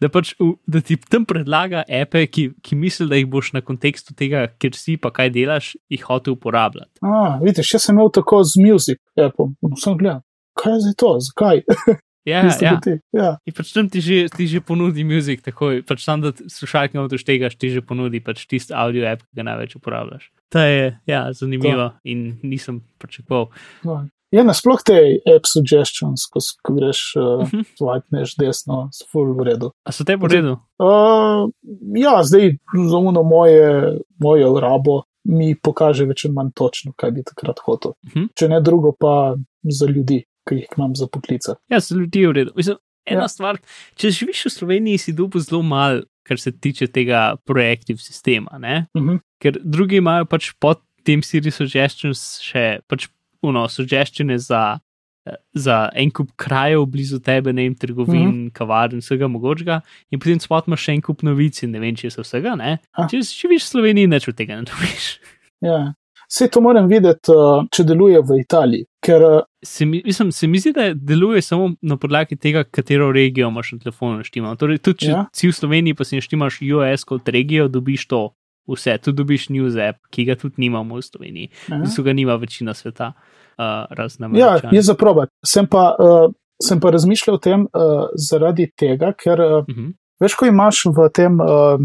da, 0.00 0.10
pač, 0.12 0.34
da 0.68 0.82
ti 0.84 0.98
tam 1.00 1.24
predlaga 1.28 1.86
ape, 1.88 2.26
ki, 2.28 2.50
ki 2.62 2.76
misli, 2.76 3.08
da 3.08 3.16
jih 3.16 3.30
boš 3.32 3.54
na 3.56 3.64
kontekstu 3.64 4.16
tega, 4.18 4.44
ker 4.60 4.76
si 4.76 4.98
pa 5.00 5.12
kaj 5.14 5.32
delaš, 5.34 5.72
jih 5.92 6.04
hotel 6.04 6.36
uporabljati. 6.36 7.00
A, 7.00 7.38
vidiš, 7.42 7.74
jaz 7.78 7.88
sem 7.88 7.96
imel 7.96 8.12
tako 8.12 8.42
z 8.44 8.60
Music, 8.60 9.00
Apple, 9.16 9.54
sem 9.80 9.96
gledal, 9.96 10.20
kaj 10.64 10.72
je 10.78 10.82
zdaj 10.88 10.96
to, 11.04 11.12
zakaj? 11.28 11.62
Ja, 12.24 12.38
ja. 12.56 12.78
ti, 12.80 12.94
ja. 13.12 13.34
In 13.44 13.52
pač 13.52 13.68
tam 13.76 13.84
ti 13.92 14.00
že, 14.00 14.30
ti 14.32 14.46
že 14.48 14.62
ponudi 14.64 15.04
muzik, 15.04 15.42
takoj, 15.44 15.82
pač 15.84 16.06
tam, 16.08 16.22
da 16.24 16.30
slušalke 16.32 16.96
noter 16.96 17.20
štegaš, 17.20 17.52
ti 17.60 17.68
že 17.68 17.82
ponudi 17.84 18.16
pač 18.24 18.46
tisti 18.48 18.72
audio 18.72 19.04
app, 19.10 19.20
ki 19.28 19.36
ga 19.36 19.44
največ 19.44 19.74
uporabljaš. 19.76 20.30
To 20.56 20.62
je, 20.64 20.86
ja, 21.04 21.20
zanimivo 21.36 21.90
in 22.08 22.38
nisem 22.40 22.80
pričakoval. 22.96 23.50
No. 23.84 23.98
Je 24.32 24.40
nasploh 24.40 24.80
te 24.80 24.96
app 25.36 25.44
suggestions, 25.44 26.24
ko, 26.32 26.40
ko 26.64 26.72
greš, 26.80 27.02
uh, 27.20 27.44
Mhm. 27.44 27.68
swipneš 27.76 28.32
desno, 28.40 28.88
s 28.88 29.04
full 29.12 29.36
v 29.36 29.44
redu. 29.52 29.74
A 29.84 29.92
so 29.92 30.00
te 30.08 30.16
po 30.16 30.24
redu? 30.32 30.56
Uh, 30.80 31.52
ja, 31.92 32.24
zdaj 32.24 32.56
za 32.88 32.98
uno 33.04 33.20
moje, 33.20 34.00
mojo 34.16 34.56
rabo 34.64 35.02
mi 35.28 35.52
pokaže 35.60 36.08
več 36.08 36.24
ali 36.24 36.34
manj 36.40 36.56
točno, 36.56 36.96
kaj 36.96 37.10
bi 37.12 37.22
takrat 37.22 37.60
hotel. 37.68 37.92
Mhm. 38.08 38.32
Če 38.32 38.48
ne 38.48 38.64
drugo, 38.64 38.96
pa 38.96 39.36
za 39.60 39.86
ljudi, 39.92 40.24
ki 40.48 40.54
jih 40.60 40.66
imam 40.78 40.94
za 40.96 41.06
poklice. 41.06 41.54
Ja, 41.70 41.80
so 41.80 41.94
ljudje 41.96 42.28
v 42.28 42.32
redu. 42.32 42.52
Mislim, 42.56 42.76
ena 43.06 43.26
Ja. 43.26 43.28
stvar, 43.28 43.58
če 43.96 44.10
živiš 44.10 44.44
v 44.46 44.50
Sloveniji, 44.50 44.98
si 44.98 45.12
dobil 45.12 45.40
zelo 45.40 45.62
mal, 45.62 46.02
kar 46.24 46.38
se 46.40 46.52
tiče 46.52 46.86
tega 46.88 47.36
projektiv 47.44 47.96
sistema, 48.00 48.58
ne? 48.58 48.86
Uh 48.94 49.02
-huh. 49.02 49.18
ker 49.40 49.58
drugi 49.64 49.96
imajo 49.96 50.24
pač 50.24 50.52
pod 50.60 50.80
tem 51.04 51.22
Siri 51.22 51.50
suggestions 51.50 52.40
še 52.40 52.80
pač 52.88 53.08
uno, 53.42 53.68
suggestione 53.68 54.38
za. 54.38 54.78
eh, 55.26 55.36
Za 55.54 55.88
en 55.94 56.10
kup 56.10 56.30
krajev 56.36 56.86
blizu 56.86 57.18
tebe, 57.20 57.52
ne 57.52 57.62
vem, 57.62 57.74
trgovin, 57.74 58.26
mm 58.28 58.32
-hmm. 58.32 58.52
kavarn, 58.52 58.98
vsega 59.00 59.28
mogočega, 59.28 59.80
in 60.10 60.18
potem 60.18 60.40
spot 60.40 60.66
imaš 60.66 60.80
še 60.84 60.92
en 60.92 61.00
kup 61.00 61.22
novic, 61.22 61.62
in 61.62 61.70
ne 61.70 61.78
vem, 61.80 61.96
če 61.96 62.10
se 62.10 62.20
vsega, 62.22 62.54
ne. 62.56 62.78
Ah. 62.92 63.08
Če 63.08 63.16
živiš 63.22 63.62
v 63.64 63.68
Sloveniji, 63.68 64.06
neč 64.06 64.28
od 64.28 64.34
tega 64.36 64.56
ne 64.56 64.62
dobiš. 64.62 65.18
ja. 65.62 65.94
Vse 66.26 66.48
to 66.48 66.60
moram 66.60 66.86
videti, 66.86 67.30
uh, 67.30 67.66
če 67.68 67.84
deluje 67.84 68.20
v 68.20 68.38
Italiji, 68.40 68.86
ker 68.98 69.22
uh, 69.22 69.40
Se 69.62 69.84
mi, 69.84 70.02
mislim, 70.04 70.32
se 70.32 70.46
mi 70.46 70.58
zdi, 70.58 70.72
da 70.72 70.90
deluje 70.94 71.42
samo 71.42 71.70
na 71.82 71.96
podlagi 71.96 72.36
tega, 72.36 72.64
katero 72.64 73.10
regijo 73.10 73.48
imaš 73.48 73.72
na 73.72 73.78
telefonu 73.80 74.16
naštima. 74.16 74.56
Torej, 74.56 74.78
tudi 74.78 74.98
če 74.98 75.06
Ja. 75.06 75.16
ja. 75.16 75.24
si 75.32 75.48
v 75.48 75.52
Sloveniji, 75.52 75.94
pa 75.94 76.04
si 76.04 76.16
naštimaš 76.16 76.58
US 76.70 77.04
kot 77.04 77.28
regijo, 77.28 77.68
dobiš 77.68 78.06
to 78.06 78.22
vse. 78.66 78.98
Tu 78.98 79.12
dobiš 79.12 79.48
news 79.48 79.76
app, 79.78 79.98
ki 80.10 80.24
ga 80.24 80.36
tudi 80.36 80.54
nimamo 80.58 80.94
v 80.94 81.02
Sloveniji. 81.02 81.48
ja. 81.70 81.80
So 81.86 82.02
ga 82.02 82.12
nima 82.12 82.36
večina 82.36 82.72
sveta, 82.72 83.12
uh, 83.12 83.64
razen 83.90 84.24
Ja, 84.24 84.28
Američani. 84.50 84.76
je 84.76 84.82
za 84.82 84.94
probat. 84.94 85.28
Sem 85.42 85.66
pa, 85.66 85.94
uh, 85.94 86.32
sem 86.58 86.80
pa 86.80 86.90
razmišljal 86.90 87.34
o 87.34 87.40
tem 87.40 87.60
uh, 87.62 87.70
zaradi 88.14 88.70
tega, 88.70 89.12
ker 89.14 89.40
uh, 89.40 89.64
Mhm. 89.66 89.92
veš, 90.20 90.34
ko 90.34 90.46
imaš 90.46 90.84
v 90.86 91.08
tem, 91.10 91.40
uh, 91.40 91.80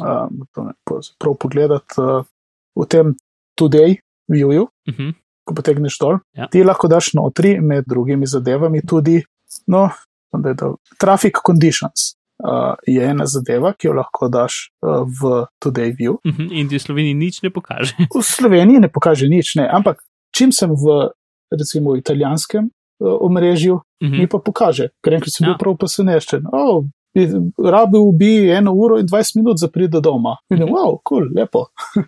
uh, 0.00 0.28
prav 1.16 1.34
pogledati, 1.36 1.94
uh, 1.98 2.24
v 2.74 2.86
tem 2.86 3.14
Today 3.54 3.98
viewju, 4.28 4.66
Mhm. 4.88 5.10
ko 5.44 5.54
potegneš 5.54 5.98
dol, 5.98 6.18
Ja. 6.34 6.46
ti 6.46 6.64
lahko 6.64 6.88
daš 6.88 7.12
notri 7.14 7.60
med 7.60 7.84
drugimi 7.86 8.26
zadevami 8.26 8.80
tudi, 8.82 9.22
no, 9.66 9.90
da 10.32 10.48
je 10.48 10.56
to 10.56 10.76
traffic 10.98 11.34
conditions. 11.46 12.14
Uh, 12.36 12.74
je 12.84 12.98
ena 13.00 13.24
zadeva, 13.26 13.72
ki 13.72 13.86
jo 13.86 13.92
lahko 13.92 14.28
daš 14.28 14.70
uh, 14.82 15.06
v 15.06 15.46
Today 15.60 15.92
View. 15.92 16.16
Mhm. 16.26 16.48
In 16.52 16.68
ti 16.68 16.76
v 16.76 16.82
Sloveniji 16.82 17.14
nič 17.14 17.42
ne 17.42 17.50
pokaže. 17.50 17.94
V 18.10 18.20
Sloveniji 18.20 18.80
ne 18.80 18.88
pokaže 18.88 19.28
nič, 19.28 19.54
ne, 19.56 19.68
ampak 19.68 20.02
čim 20.32 20.50
sem 20.50 20.68
v 20.68 21.10
recimo 21.52 21.94
italijanskem 21.94 22.64
uh, 22.66 23.18
omrežju, 23.20 23.80
Mhm. 24.02 24.18
mi 24.18 24.26
pa 24.26 24.38
pokaže, 24.38 24.88
ker 25.00 25.14
enkrat 25.14 25.30
sem 25.30 25.44
bil 25.44 25.54
Ja. 25.54 25.58
prav 25.58 25.76
presenečen. 25.76 26.42
Oh, 26.52 26.84
rabil 27.60 28.12
bi 28.12 28.50
eno 28.50 28.72
uro 28.74 28.98
in 28.98 29.06
20 29.06 29.36
minut 29.36 29.58
za 29.58 29.68
priti 29.68 29.90
do 29.90 30.00
doma. 30.00 30.36
Vidim, 30.50 30.68
wow, 30.68 30.98
kul, 30.98 31.20
cool, 31.20 31.28
lepo. 31.32 31.66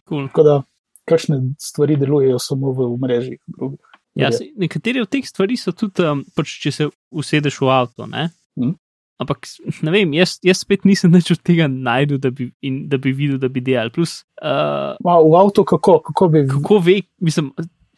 Cool. 0.09 0.29
Da, 0.45 0.62
kakšne 1.06 1.40
stvari 1.62 1.96
delujejo 2.00 2.38
samo 2.42 2.72
v 2.76 2.88
omrežjih 2.94 3.40
drugih. 3.46 3.96
Ja, 4.16 4.32
saj, 4.32 4.48
nekatere 4.56 5.02
od 5.04 5.10
teh 5.12 5.26
stvari 5.28 5.58
so 5.60 5.75
tudi, 5.76 6.04
um, 6.08 6.22
pač, 6.36 6.56
če 6.62 6.72
se 6.72 6.88
usedeš 7.12 7.60
v 7.60 7.70
avto. 7.72 8.08
Ne? 8.08 8.30
Mhm. 8.58 8.75
Ampak, 9.16 9.48
ne 9.80 9.92
vem, 9.94 10.10
jaz, 10.12 10.34
jaz 10.44 10.60
spet 10.60 10.82
nisem 10.84 11.08
nič 11.14 11.30
od 11.32 11.40
tega 11.40 11.70
najdel, 11.72 12.18
da 12.20 12.28
bi, 12.28 12.50
in, 12.60 12.82
da 12.90 12.98
bi 13.00 13.14
videl, 13.16 13.38
da 13.40 13.48
bi 13.48 13.62
delal. 13.64 13.88
Plus, 13.92 14.18
uh, 14.42 14.92
Ma, 15.04 15.14
v 15.25 15.38
avtu 15.40 15.64
kako, 15.64 16.02
kako 16.10 16.28
bi. 16.34 16.42
kako 16.50 16.80
ve, 16.84 16.98
mislim, 17.25 17.48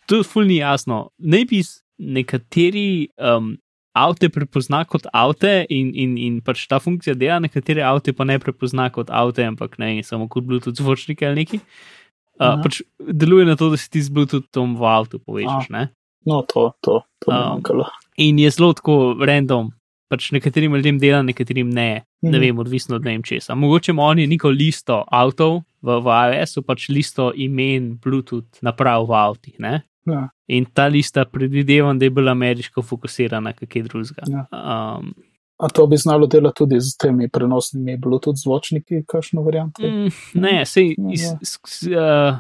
to 0.07 0.21
je 0.21 0.27
fulni 0.27 0.61
jasno. 0.61 1.09
Naj 1.19 1.49
bi 1.51 1.65
nekateri 1.99 2.87
um, 3.19 3.57
avte 3.99 4.31
prepozna 4.31 4.85
kot 4.87 5.09
avte 5.11 5.65
in, 5.75 5.91
in, 5.91 6.15
in 6.23 6.39
pač 6.47 6.69
ta 6.71 6.79
funkcija 6.79 7.19
dela, 7.19 7.41
nekatere 7.43 7.83
avte 7.83 8.15
pa 8.15 8.23
ne 8.23 8.39
prepozna 8.39 8.87
kot 8.95 9.11
avte, 9.11 9.43
ampak 9.43 9.75
ne 9.83 9.97
samo 10.07 10.31
kot 10.31 10.47
Bluetooth 10.47 10.79
zvočnike 10.79 11.27
ali 11.27 11.43
neki. 11.43 11.59
Uh, 11.59 11.98
Aha. 12.41 12.63
pač 12.63 12.81
deluje 12.99 13.45
na 13.45 13.57
to, 13.57 13.71
da 13.71 13.77
si 13.77 13.91
ti 13.91 14.01
z 14.01 14.09
Bluetoothom 14.09 14.77
v 14.77 14.83
avtu 14.85 15.19
povežeš. 15.19 15.71
ne. 15.71 15.89
No, 16.27 16.43
to, 16.43 16.73
to, 16.81 17.03
to 17.19 17.31
Um, 17.31 17.59
manjkalo. 17.59 17.87
In 18.17 18.39
je 18.39 18.51
zelo 18.51 18.73
tako 18.73 19.17
random. 19.17 19.71
Pač 20.09 20.33
nekaterim 20.33 20.75
ljudem 20.75 20.99
dela, 20.99 21.23
nekaterim 21.23 21.69
ne. 21.69 22.05
Ne 22.23 22.31
Mhm. 22.31 22.41
vem, 22.41 22.59
odvisno 22.59 22.97
od 22.97 23.05
ne 23.05 23.11
vem 23.11 23.23
česa. 23.23 23.55
Mogoče 23.55 23.93
ima 23.93 24.03
oni 24.05 24.27
neko 24.27 24.49
listo 24.49 25.05
avtov 25.07 25.63
v, 25.83 26.01
v 26.01 26.07
iOS-u, 26.33 26.63
pač 26.63 26.89
listo 26.89 27.33
imen 27.33 27.97
Bluetooth 27.97 28.59
naprav 28.63 29.07
v 29.07 29.13
avtih. 29.15 29.55
Ne? 29.59 29.83
Ja. 30.07 30.29
In 30.49 30.65
ta 30.67 30.87
lista 30.87 31.25
predvidevam, 31.25 31.99
da 31.99 32.05
je 32.05 32.11
bila 32.11 32.33
ameriško 32.33 32.83
fokusirana, 32.83 33.53
kaj 33.53 33.83
drugega. 33.83 34.25
Ja. 34.27 34.47
Um, 34.51 35.15
A 35.59 35.69
to 35.69 35.87
bi 35.87 35.97
znalo 35.97 36.27
delati 36.27 36.57
tudi 36.57 36.81
z 36.81 36.97
temi 36.97 37.29
prenosnimi 37.29 37.97
Bluetooth 37.97 38.39
zvočniki, 38.39 39.03
kakšno 39.07 39.43
varianto? 39.43 39.83
mm, 39.83 40.11
ne, 40.35 40.67
sej, 40.67 40.95
Ja, 40.99 41.13
iz, 41.13 41.23
ja. 41.23 41.39
s, 41.43 41.59
s, 41.67 41.83
uh, 41.91 42.39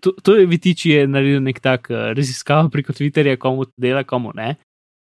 to, 0.00 0.12
to 0.22 0.36
je 0.36 0.46
Vitiči 0.46 0.90
je 0.90 1.06
naredil 1.06 1.42
nek 1.42 1.60
tak 1.60 1.90
uh, 1.90 2.12
raziskav 2.14 2.70
preko 2.70 2.92
Twitterja, 2.92 3.36
komu 3.36 3.64
to 3.64 3.72
dela, 3.76 4.04
komu 4.04 4.30
ne. 4.34 4.54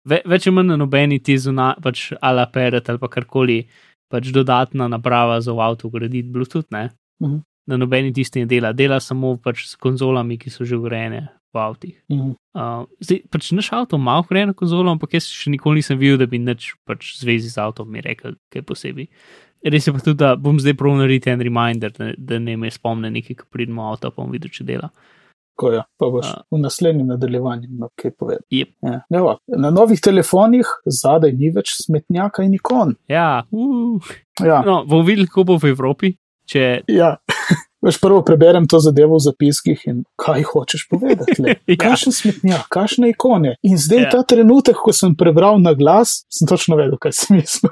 Ve, 0.06 0.22
več 0.24 0.46
ali 0.46 0.54
manj 0.54 0.70
na 0.70 0.76
nobeni 0.78 1.18
ti 1.18 1.34
zuna, 1.38 1.74
pač 1.82 2.12
ala 2.22 2.46
peret 2.46 2.88
ali 2.88 3.02
pa 3.02 3.10
karkoli, 3.10 3.64
pač 4.08 4.30
dodatna 4.32 4.86
naprava 4.88 5.40
za 5.40 5.52
v 5.52 5.66
avtu 5.66 5.90
graditi 5.90 6.30
Bluetooth, 6.30 6.70
ne. 6.70 6.90
Mhm. 7.22 7.42
Na 7.68 7.76
nobeni 7.76 8.14
tisti 8.14 8.40
ne 8.40 8.46
dela, 8.46 8.72
dela 8.72 9.00
samo 9.00 9.34
pač 9.36 9.66
s 9.66 9.76
konzolami, 9.76 10.38
ki 10.38 10.50
so 10.50 10.64
že 10.64 10.78
urejene 10.78 11.26
v 11.54 11.60
avtih. 11.62 11.96
Mhm. 12.12 12.32
Uh, 12.58 12.86
zdaj, 13.00 13.22
pač 13.32 13.50
naš 13.56 13.72
avto 13.72 13.96
ima 13.96 14.18
urejeno 14.22 14.54
konzolo, 14.54 14.90
ampak 14.92 15.14
jaz 15.18 15.28
še 15.30 15.52
nikoli 15.54 15.82
nisem 15.82 15.98
videl, 16.00 16.18
da 16.20 16.26
bi 16.26 16.40
neč 16.42 16.72
pač 16.88 17.14
zvezi 17.20 17.52
z 17.52 17.62
avtom 17.62 17.90
mi 17.90 18.02
rekel 18.04 18.36
kaj 18.52 18.64
posebej. 18.66 19.08
Res 19.66 19.88
je 19.88 19.92
pa 19.94 20.00
tudi, 20.02 20.18
da 20.20 20.36
bom 20.38 20.58
zdaj 20.62 20.76
prav 20.78 20.98
narediti 21.00 21.32
en 21.32 21.40
reminder, 21.42 21.90
da, 21.94 22.12
da 22.14 22.38
ne 22.38 22.54
me 22.56 22.70
spomne 22.70 23.10
nekaj, 23.10 23.40
ko 23.40 23.48
pridemo 23.50 23.82
v 23.82 23.94
avto, 23.94 24.10
pa 24.14 24.22
bom 24.22 24.30
videl, 24.30 24.52
če 24.54 24.66
dela. 24.68 24.90
Tako 25.58 25.72
je, 25.72 25.80
pa 25.98 26.06
boš 26.14 26.28
A. 26.30 26.42
v 26.54 26.60
naslednjem 26.62 27.08
nadaljevanju 27.10 27.72
no, 27.80 27.88
kaj 27.98 28.12
povedal. 28.14 28.44
Jep. 28.54 28.76
Ja. 28.86 29.00
Evo, 29.10 29.32
na 29.50 29.72
novih 29.74 29.98
telefonih 29.98 30.70
zadaj 30.86 31.34
ni 31.34 31.50
več 31.50 31.74
smetnjaka 31.80 32.46
in 32.46 32.54
ikon. 32.54 32.94
Ja, 33.10 33.42
uh, 33.50 34.12
Ja, 34.38 34.62
no, 34.62 34.84
bomo 34.86 35.02
videli, 35.02 35.26
kako 35.26 35.44
bo 35.44 35.58
v 35.58 35.72
Evropi. 35.72 36.12
Če, 36.48 36.62
ja. 36.88 37.16
Veš, 37.78 38.00
prvo 38.02 38.22
preberem 38.26 38.66
to 38.66 38.80
zadevo 38.82 39.16
v 39.16 39.22
zapiskih 39.22 39.82
in 39.86 40.00
kaj 40.18 40.42
hočeš 40.50 40.88
povedati. 40.90 41.36
Le? 41.38 41.54
Ja. 41.68 41.76
Kakšen 41.78 42.12
smetnjak, 42.12 42.64
kakšne 42.68 43.12
ikone. 43.12 43.54
In 43.62 43.78
zdaj, 43.78 43.98
Ja. 43.98 44.04
ja. 44.04 44.10
ta 44.10 44.22
trenutek, 44.26 44.76
ko 44.76 44.90
sem 44.92 45.14
prebral 45.14 45.60
na 45.62 45.74
glas, 45.74 46.24
sem 46.32 46.48
točno 46.48 46.74
vedel, 46.76 46.98
kaj 46.98 47.12
sem 47.14 47.36
mislil. 47.38 47.70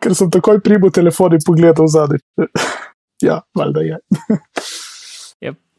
Ker 0.00 0.14
sem 0.16 0.30
takoj 0.32 0.58
pribil 0.64 0.90
telefon 0.90 1.36
in 1.36 1.44
pogledal 1.44 1.86
zadaj. 1.86 2.18
ja, 3.28 3.42
valjda 3.54 3.80
je. 3.84 3.98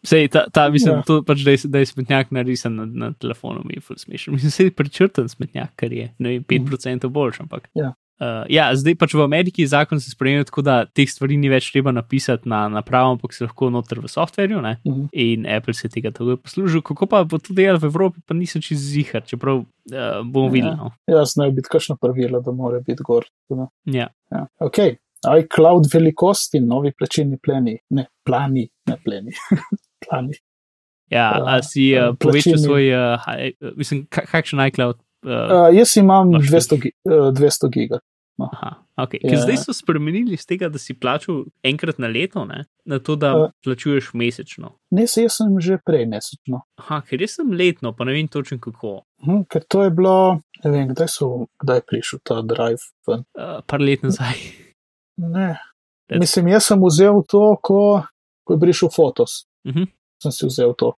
sej, 0.03 0.27
ta, 0.27 0.45
ta, 0.51 0.69
mislim, 0.69 0.99
Ja. 0.99 1.03
ja. 1.09 1.21
pač, 1.25 1.41
da 1.47 1.51
je, 1.51 1.57
da 1.65 1.79
je 1.79 1.85
smetnjak 1.85 2.31
narisan 2.35 2.75
na, 2.75 2.85
na 2.85 3.11
telefonu, 3.15 3.61
mi 3.65 3.77
je 3.77 3.81
ful 3.81 3.95
smešen. 3.97 4.33
Mislim, 4.35 4.51
da 4.51 4.63
je 4.63 4.71
prečrten 4.75 5.29
smetnjak, 5.31 5.71
kar 5.79 5.93
je 5.95 6.09
ne 6.19 6.29
vem, 6.29 6.43
5% 6.43 7.07
boljš, 7.07 7.39
ampak. 7.39 7.69
Ja. 7.73 7.93
Uh, 8.21 8.45
ja, 8.47 8.69
zdaj 8.77 8.93
pač 8.95 9.13
v 9.17 9.23
Ameriki 9.25 9.65
zakon 9.67 9.99
se 9.99 10.11
spremlja 10.13 10.45
tako, 10.47 10.61
da 10.63 10.85
teh 10.85 11.09
stvari 11.09 11.35
ni 11.35 11.49
več 11.49 11.71
treba 11.73 11.91
napisati 11.91 12.47
na 12.47 12.67
napravo, 12.71 13.15
ampak 13.17 13.33
se 13.33 13.43
lahko 13.43 13.67
noter 13.73 13.99
v 13.99 14.07
softverju. 14.07 14.61
Ne? 14.61 14.77
Mhm. 14.87 15.07
In 15.11 15.47
Apple 15.49 15.73
se 15.73 15.87
je 15.87 15.91
tega 15.97 16.11
tako 16.13 16.37
poslužil. 16.37 16.81
Kako 16.85 17.09
pa 17.09 17.23
bo 17.25 17.41
to 17.41 17.53
delal 17.57 17.81
v 17.81 17.89
Evropi, 17.89 18.21
pa 18.25 18.37
nisem 18.37 18.61
čez 18.63 18.79
zihar, 18.79 19.25
čeprav 19.27 19.63
uh, 19.65 20.21
bomo 20.23 20.47
Ja. 20.47 20.53
videli. 20.53 20.75
No. 20.77 20.91
Ja, 21.09 21.25
znajo 21.25 21.51
biti 21.57 21.67
kakšno 21.73 21.97
pravilo, 21.99 22.39
da 22.39 22.51
mora 22.51 22.79
biti 22.79 23.03
gor. 23.03 23.25
Ja. 23.49 24.07
Ja. 24.31 24.45
Ok, 24.61 24.77
iCloud 25.23 25.89
velikosti, 25.93 26.59
novi 26.63 26.93
plačilni 26.95 27.37
pleni. 27.43 27.77
Ne, 27.89 28.07
plani, 28.23 28.69
ne 28.87 28.97
pleni. 29.03 29.31
plani. 30.07 30.37
Ja, 31.11 31.37
Uh, 31.43 31.47
a 31.49 31.61
si 31.61 31.91
uh, 31.93 32.09
uh, 32.09 32.15
povečal 32.17 32.55
svoj, 32.57 32.87
uh, 32.89 33.19
uh, 33.61 33.73
mislim, 33.77 34.07
ka- 34.09 34.23
kakšen 34.25 34.63
iCloud? 34.71 35.02
Uh, 35.23 35.29
Uh, 35.29 35.69
jaz 35.71 35.97
imam 35.97 36.29
Imaš 36.29 36.47
200, 36.47 36.77
gi- 36.77 36.91
uh, 37.05 37.31
200 37.31 37.69
giga. 37.69 37.99
aha, 38.39 38.79
Okay. 38.95 39.19
Ja, 39.23 39.31
Ja, 39.31 39.41
zdaj 39.41 39.57
so 39.57 39.73
spremenili 39.73 40.37
z 40.37 40.45
tega, 40.45 40.67
da 40.69 40.77
si 40.77 40.93
plačal 40.93 41.45
enkrat 41.63 41.97
na 41.97 42.07
leto, 42.07 42.45
ne? 42.45 42.65
na 42.85 42.99
to, 42.99 43.15
da 43.15 43.27
Ja. 43.27 43.47
plačuješ 43.63 44.11
mesečno. 44.13 44.77
Ne, 44.91 45.07
se 45.07 45.23
jaz 45.23 45.33
sem 45.33 45.59
že 45.59 45.77
prej 45.79 46.05
mesečno. 46.05 46.61
Aha, 46.77 47.01
ker 47.01 47.21
jaz 47.21 47.31
sem 47.31 47.49
letno, 47.49 47.93
pa 47.93 48.03
ne 48.03 48.13
vem 48.13 48.27
točno 48.27 48.59
kako. 48.59 49.01
Hm, 49.25 49.43
ker 49.43 49.63
to 49.63 49.83
je 49.83 49.89
bilo, 49.89 50.39
ne 50.63 50.71
vem, 50.71 50.87
kdaj 50.89 51.07
so, 51.09 51.29
kdaj 51.59 51.77
je 51.77 51.85
prišel 51.87 52.19
ta 52.23 52.41
drive 52.43 52.83
ven. 53.07 53.23
Uh, 53.33 53.61
par 53.65 53.79
let 53.79 54.03
nazaj. 54.03 54.37
Ne. 55.17 55.57
Red. 56.09 56.19
Mislim, 56.19 56.47
jaz 56.47 56.65
sem 56.65 56.79
vzel 56.79 57.23
to, 57.23 57.55
ko, 57.57 58.03
ko 58.43 58.53
je 58.53 58.59
prišel 58.59 58.89
Fotos. 58.89 59.45
Mhm. 59.65 59.83
Sem 60.21 60.31
si 60.31 60.45
vzel 60.45 60.73
to. 60.73 60.93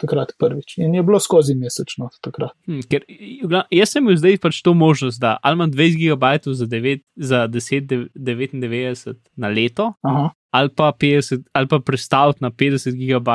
Takrat 0.00 0.32
prvič. 0.38 0.78
In 0.82 0.94
je 0.96 1.02
bilo 1.06 1.20
skozi 1.20 1.54
mesečno 1.54 2.08
takrat. 2.24 2.54
Hm, 2.66 2.80
ker 2.90 3.04
jaz 3.70 3.92
sem 3.92 4.02
imel 4.02 4.18
zdaj 4.18 4.38
pač 4.42 4.62
to 4.64 4.74
možnost, 4.74 5.20
da 5.22 5.36
ali 5.42 5.58
imam 5.58 5.70
20 5.70 6.00
GB 6.00 6.54
za, 6.58 6.66
9, 6.66 7.02
za 7.16 7.44
10,99 7.48 9.14
na 9.36 9.52
leto, 9.52 9.92
Aha, 10.02 10.30
ali 10.52 10.72
pa, 10.74 10.90
50, 10.92 11.44
ali 11.52 11.68
pa 11.68 11.78
prestaviti 11.78 12.44
na 12.44 12.50
50 12.50 12.98
GB 12.98 13.30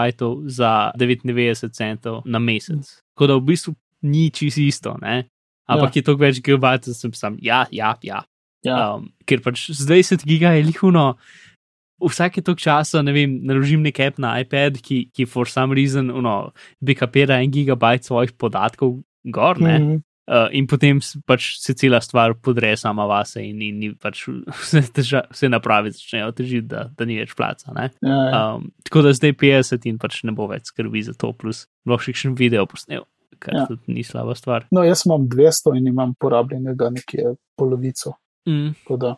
za 0.51 0.91
99 0.97 1.71
centov 1.71 2.21
na 2.25 2.39
mesec. 2.39 2.83
Tako 3.15 3.27
da 3.27 3.39
v 3.39 3.47
bistvu 3.47 3.75
ni 4.01 4.29
čisto 4.29 4.61
isto, 4.61 4.97
ne? 5.01 5.25
ampak 5.67 5.95
ja. 5.95 5.99
je 5.99 6.05
toliko 6.07 6.23
več 6.23 6.39
gigabajtov, 6.41 6.95
sem 6.95 7.13
sam, 7.17 7.35
ja, 7.43 7.65
ja, 7.75 7.93
ja. 8.05 8.23
ja. 8.65 8.77
Um, 8.95 9.11
ker 9.27 9.43
pač 9.43 9.67
z 9.75 9.83
20 9.89 10.23
giga 10.27 10.55
je 10.55 10.65
lihuno. 10.69 11.09
Vsake 12.01 12.41
toliko 12.45 12.61
časa, 12.61 13.01
ne 13.01 13.13
vem, 13.15 13.39
naložim 13.47 13.81
nek 13.81 13.99
app 14.05 14.19
na 14.21 14.35
iPad, 14.41 14.77
ki, 14.85 15.09
ki 15.15 15.25
for 15.25 15.49
some 15.49 15.73
reason, 15.75 16.11
uno, 16.13 16.51
backupira 16.81 17.39
en 17.41 17.49
gigabajt 17.51 18.05
svojih 18.05 18.35
podatkov 18.37 18.99
gor, 19.25 19.59
ne. 19.59 19.79
Mhm. 19.79 20.03
Uh, 20.27 20.49
in 20.51 20.65
potem 20.67 20.97
pač 21.23 21.53
se 21.55 21.71
cela 21.73 22.01
stvar 22.03 22.33
podre 22.43 22.73
sama 22.75 23.05
vase, 23.07 23.39
in, 23.47 23.61
in, 23.63 23.77
in 23.81 23.93
pač 23.95 24.25
vse, 24.59 24.81
teža, 24.91 25.21
vse 25.31 25.47
napravi 25.47 25.93
začnejo 25.95 26.33
težiti, 26.35 26.67
da, 26.67 26.89
da 26.91 27.05
ni 27.07 27.15
več 27.15 27.31
placa. 27.33 27.71
ne. 27.71 27.85
Ja, 28.03 28.17
ja. 28.27 28.41
Um, 28.57 28.65
tako 28.83 29.05
da 29.07 29.13
zdaj 29.15 29.31
50 29.39 29.87
in 29.87 29.95
pač 29.97 30.19
ne 30.27 30.33
bo 30.35 30.49
več 30.51 30.67
skrbi 30.67 31.05
za 31.07 31.15
to, 31.15 31.31
plus 31.31 31.63
lahko 31.87 32.03
še 32.03 32.11
kakšen 32.17 32.35
video 32.35 32.65
posnel, 32.67 33.05
kar 33.39 33.55
Ja. 33.55 33.65
tudi 33.71 33.95
ni 33.95 34.03
slaba 34.03 34.35
stvar. 34.35 34.67
No, 34.75 34.83
jaz 34.83 35.05
imam 35.07 35.29
200 35.31 35.77
in 35.79 35.87
imam 35.95 36.11
porabljenega 36.19 36.89
nekje 36.91 37.37
polovico. 37.55 38.17
Mm. 38.49 38.73
Tako 38.83 38.97
da 38.99 39.15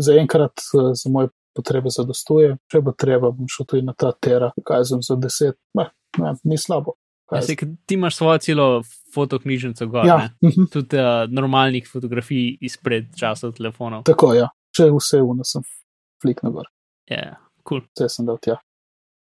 zaenkrat 0.00 0.64
eh, 0.64 0.90
za 0.96 1.10
moje 1.12 1.28
potrebe 1.58 1.90
zadostuje. 1.90 2.54
Če 2.70 2.80
bo 2.86 2.94
treba, 2.94 3.32
bom 3.34 3.50
šel 3.50 3.66
tudi 3.68 3.82
na 3.86 3.94
ta 3.98 4.12
tera, 4.14 4.52
kaj 4.64 4.86
sem 4.92 5.02
za 5.04 5.18
10. 5.18 5.58
Ne, 5.78 5.88
ne, 6.22 6.32
ni 6.46 6.58
slabo. 6.58 6.94
Ja, 7.28 7.42
ker 7.44 7.74
ti 7.84 7.98
imaš 7.98 8.16
svojo 8.16 8.38
celo 8.40 8.66
fotoknjižnico 9.12 9.86
gor, 9.92 10.06
Ja, 10.08 10.16
ne? 10.22 10.28
mhm, 10.48 10.70
tudi 10.72 10.96
uh, 10.96 11.26
normalnih 11.28 11.84
fotografij 11.90 12.54
izpred 12.64 13.10
časov 13.18 13.52
telefonov. 13.58 14.06
tako 14.08 14.32
ja. 14.38 14.46
Če 14.72 14.86
vse 14.94 15.20
vno 15.24 15.44
sem 15.48 15.64
fliknil 16.22 16.54
gor, 16.54 16.70
Ja, 17.10 17.36
kul. 17.68 17.82
vse 17.92 18.08
sem 18.12 18.24
dal 18.28 18.38
tja. 18.40 18.56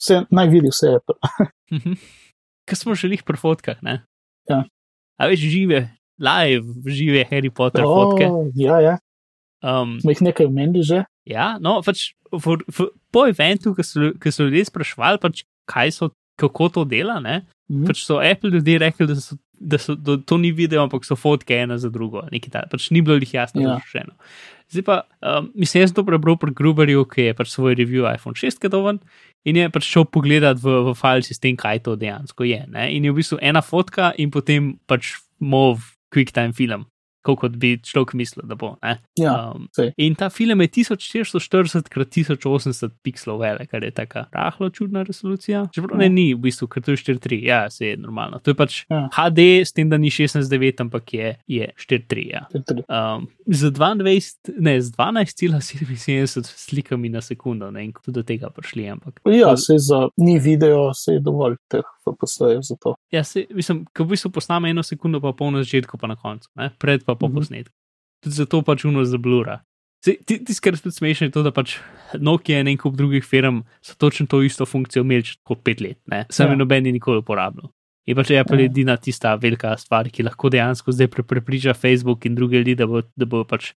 Vse, 0.01 0.23
naj 0.33 0.49
vidi 0.53 0.73
vse 0.73 0.95
Apple. 1.01 1.19
Mhm. 1.77 1.95
Kaj 2.67 2.77
smo 2.81 2.95
že 2.99 3.09
jih 3.13 3.23
pri 3.23 3.39
fotkah, 3.39 3.79
ne? 3.83 4.01
Ja. 4.51 4.65
A 5.21 5.27
veš, 5.31 5.45
žive, 5.53 5.79
live, 6.19 6.65
žive 6.89 7.23
Harry 7.31 7.51
Potter 7.53 7.85
oh. 7.85 7.93
fotke. 8.11 8.27
Ja, 8.59 8.81
ja. 8.83 8.97
Um, 9.63 9.99
Smo 10.01 10.11
jih 10.15 10.23
nekaj 10.25 10.47
omenili 10.49 10.83
že. 10.83 11.05
ja, 11.29 11.59
no, 11.61 11.83
pač 11.85 12.15
v, 12.33 12.57
v, 12.65 12.87
po 13.13 13.27
eventu, 13.29 13.75
ki 13.77 13.85
so, 13.85 14.13
ki 14.17 14.33
so 14.33 14.47
ljudje 14.49 14.71
sprašvali, 14.71 15.21
pač, 15.21 15.45
kaj 15.69 15.93
so, 15.93 16.11
kako 16.41 16.69
to 16.73 16.85
dela, 16.89 17.19
ne? 17.21 17.43
Mhm. 17.71 17.85
Pač 17.91 18.05
so 18.07 18.17
Apple 18.25 18.51
ljudje 18.51 18.79
rekli, 18.81 19.07
da, 19.07 19.15
so, 19.21 19.37
da, 19.61 19.77
so, 19.79 19.95
da 19.95 20.17
to 20.17 20.39
ni 20.41 20.51
video, 20.57 20.81
ampak 20.83 21.05
so 21.05 21.15
fotke 21.15 21.53
ena 21.59 21.77
za 21.79 21.91
drugo. 21.93 22.23
nekaj 22.33 22.51
takega. 22.51 22.71
Pač 22.73 22.89
ni 22.91 23.03
bilo 23.05 23.19
jih 23.21 23.35
jasno 23.35 23.61
Ja. 23.61 23.77
razloženo. 23.77 24.17
Zdaj 24.71 24.85
pa, 24.87 24.97
um, 25.21 25.51
mislim, 25.55 25.83
jaz 25.83 25.91
sem 25.91 25.97
to 25.99 26.05
prebral 26.07 26.39
pri 26.39 26.55
Gruberju, 26.55 27.05
ki 27.05 27.23
je 27.29 27.35
pač 27.35 27.51
svoj 27.51 27.75
review 27.75 28.07
iPhone 28.07 28.35
6 28.39 28.59
kadovan 28.63 29.01
in 29.45 29.57
je 29.57 29.69
pač 29.69 29.83
šel 29.85 30.05
pogledat 30.07 30.57
v, 30.63 30.71
v 30.89 30.95
file 30.95 31.23
sistem, 31.27 31.57
kaj 31.59 31.83
to 31.85 31.97
dejansko 31.99 32.47
je. 32.47 32.65
Ne? 32.71 32.89
In 32.95 33.05
je 33.05 33.11
v 33.13 33.19
bistvu 33.19 33.39
ena 33.43 33.61
fotka 33.61 34.13
in 34.17 34.31
potem 34.31 34.79
pač 34.87 35.19
mov 35.43 35.83
QuickTime 36.15 36.55
film, 36.55 36.87
kot 37.23 37.53
bi 37.53 37.79
človek 37.79 38.15
mislil, 38.15 38.45
da 38.45 38.55
bo. 38.55 38.77
Ne? 38.83 38.99
Ja, 39.17 39.51
Um, 39.51 39.69
sej. 39.73 39.93
in 39.97 40.15
ta 40.15 40.29
film 40.29 40.61
je 40.61 40.69
1440 40.69 41.89
x 41.89 41.97
1080 42.09 42.91
pixelov 43.03 43.41
velik, 43.41 43.71
kar 43.71 43.83
je 43.83 43.91
tako 43.91 44.25
rahlo 44.33 44.71
čudna 44.71 45.03
resolucija. 45.03 45.67
Čeprav 45.75 45.99
ne 45.99 46.05
Ja. 46.05 46.09
ni, 46.11 46.35
v 46.35 46.39
bistvu, 46.39 46.67
ker 46.67 46.83
to 46.83 46.91
je 46.91 46.97
4.3, 46.99 47.43
ja, 47.43 47.71
se 47.71 47.87
je 47.87 47.97
normalno. 47.97 48.39
To 48.39 48.51
je 48.51 48.55
pač 48.55 48.85
Ja. 48.91 49.09
HD, 49.13 49.39
s 49.61 49.73
tem, 49.73 49.89
da 49.89 49.97
ni 49.97 50.09
16.9, 50.09 50.81
ampak 50.81 51.13
je, 51.13 51.37
je 51.47 51.69
4.3. 51.79 52.31
Ja. 52.31 52.47
Tri. 52.63 52.83
Um, 52.89 53.29
z 53.47 53.71
22, 53.71 54.21
ne, 54.59 54.81
z 54.81 54.91
12,77 54.93 56.43
slikami 56.47 57.09
na 57.09 57.21
sekundo, 57.21 57.71
ne 57.71 57.81
vem, 57.81 57.93
kako 57.93 58.11
do 58.11 58.23
tega 58.23 58.51
prišli, 58.51 58.89
ampak. 58.89 59.21
Ja, 59.27 59.57
se 59.57 59.75
za 59.79 60.09
ni 60.17 60.39
video, 60.39 60.95
se 60.95 61.13
je 61.13 61.21
dovolj 61.21 61.57
teh 61.69 61.85
FPS-jev 62.03 62.61
za 62.63 62.77
to. 62.77 62.95
Ja, 63.11 63.25
se, 63.25 63.47
mislim, 63.51 63.85
ko 63.87 64.05
v 64.05 64.09
bistvu 64.09 64.31
posname 64.31 64.71
eno 64.71 64.83
sekundo, 64.83 65.21
pa 65.21 65.33
pol 65.33 65.51
na 65.51 65.63
začetku, 65.63 65.97
pa 65.97 66.07
na 66.07 66.17
koncu, 66.17 66.49
ne? 66.55 66.71
pred 66.73 67.05
pa 67.05 67.15
po 67.15 67.29
Mhm. 67.29 67.35
posnetku. 67.35 67.75
Tudi 68.21 68.35
zato 68.37 68.63
pač 68.63 68.85
uno 68.85 69.05
zablura. 69.05 69.61
Tisti, 70.01 70.41
kar 70.57 70.73
je 70.73 70.79
spet 70.79 70.95
smešno, 70.95 71.27
je 71.27 71.31
to, 71.31 71.43
da 71.43 71.51
pač 71.51 71.77
Nokia 72.15 72.61
in 72.61 72.69
en 72.69 72.77
kup 72.77 72.97
drugih 72.97 73.21
firm 73.23 73.61
so 73.81 73.93
točno 73.95 74.27
to 74.27 74.41
isto 74.41 74.65
funkcijo 74.65 75.03
imeli 75.03 75.23
že 75.23 75.37
kot 75.43 75.61
pet 75.63 75.81
let, 75.81 75.99
ne? 76.07 76.25
sam 76.31 76.47
Ja. 76.47 76.53
je 76.53 76.57
noben 76.57 76.83
ni 76.83 76.93
nikoli 76.93 77.19
uporabljal. 77.19 77.69
Je 78.07 78.15
pač 78.15 78.31
Apple 78.33 78.59
Ja. 78.59 78.65
edina 78.65 78.97
tista 78.97 79.35
velika 79.35 79.77
stvar, 79.77 80.09
ki 80.09 80.23
lahko 80.23 80.49
dejansko 80.49 80.89
zdaj 80.89 81.09
pre- 81.09 81.23
prepriča 81.25 81.75
Facebook 81.75 82.25
in 82.25 82.35
druge 82.35 82.57
ljudi, 82.57 82.75
da 82.75 82.87
bo, 82.87 83.03
da 83.15 83.27
bo 83.27 83.45
pač 83.45 83.73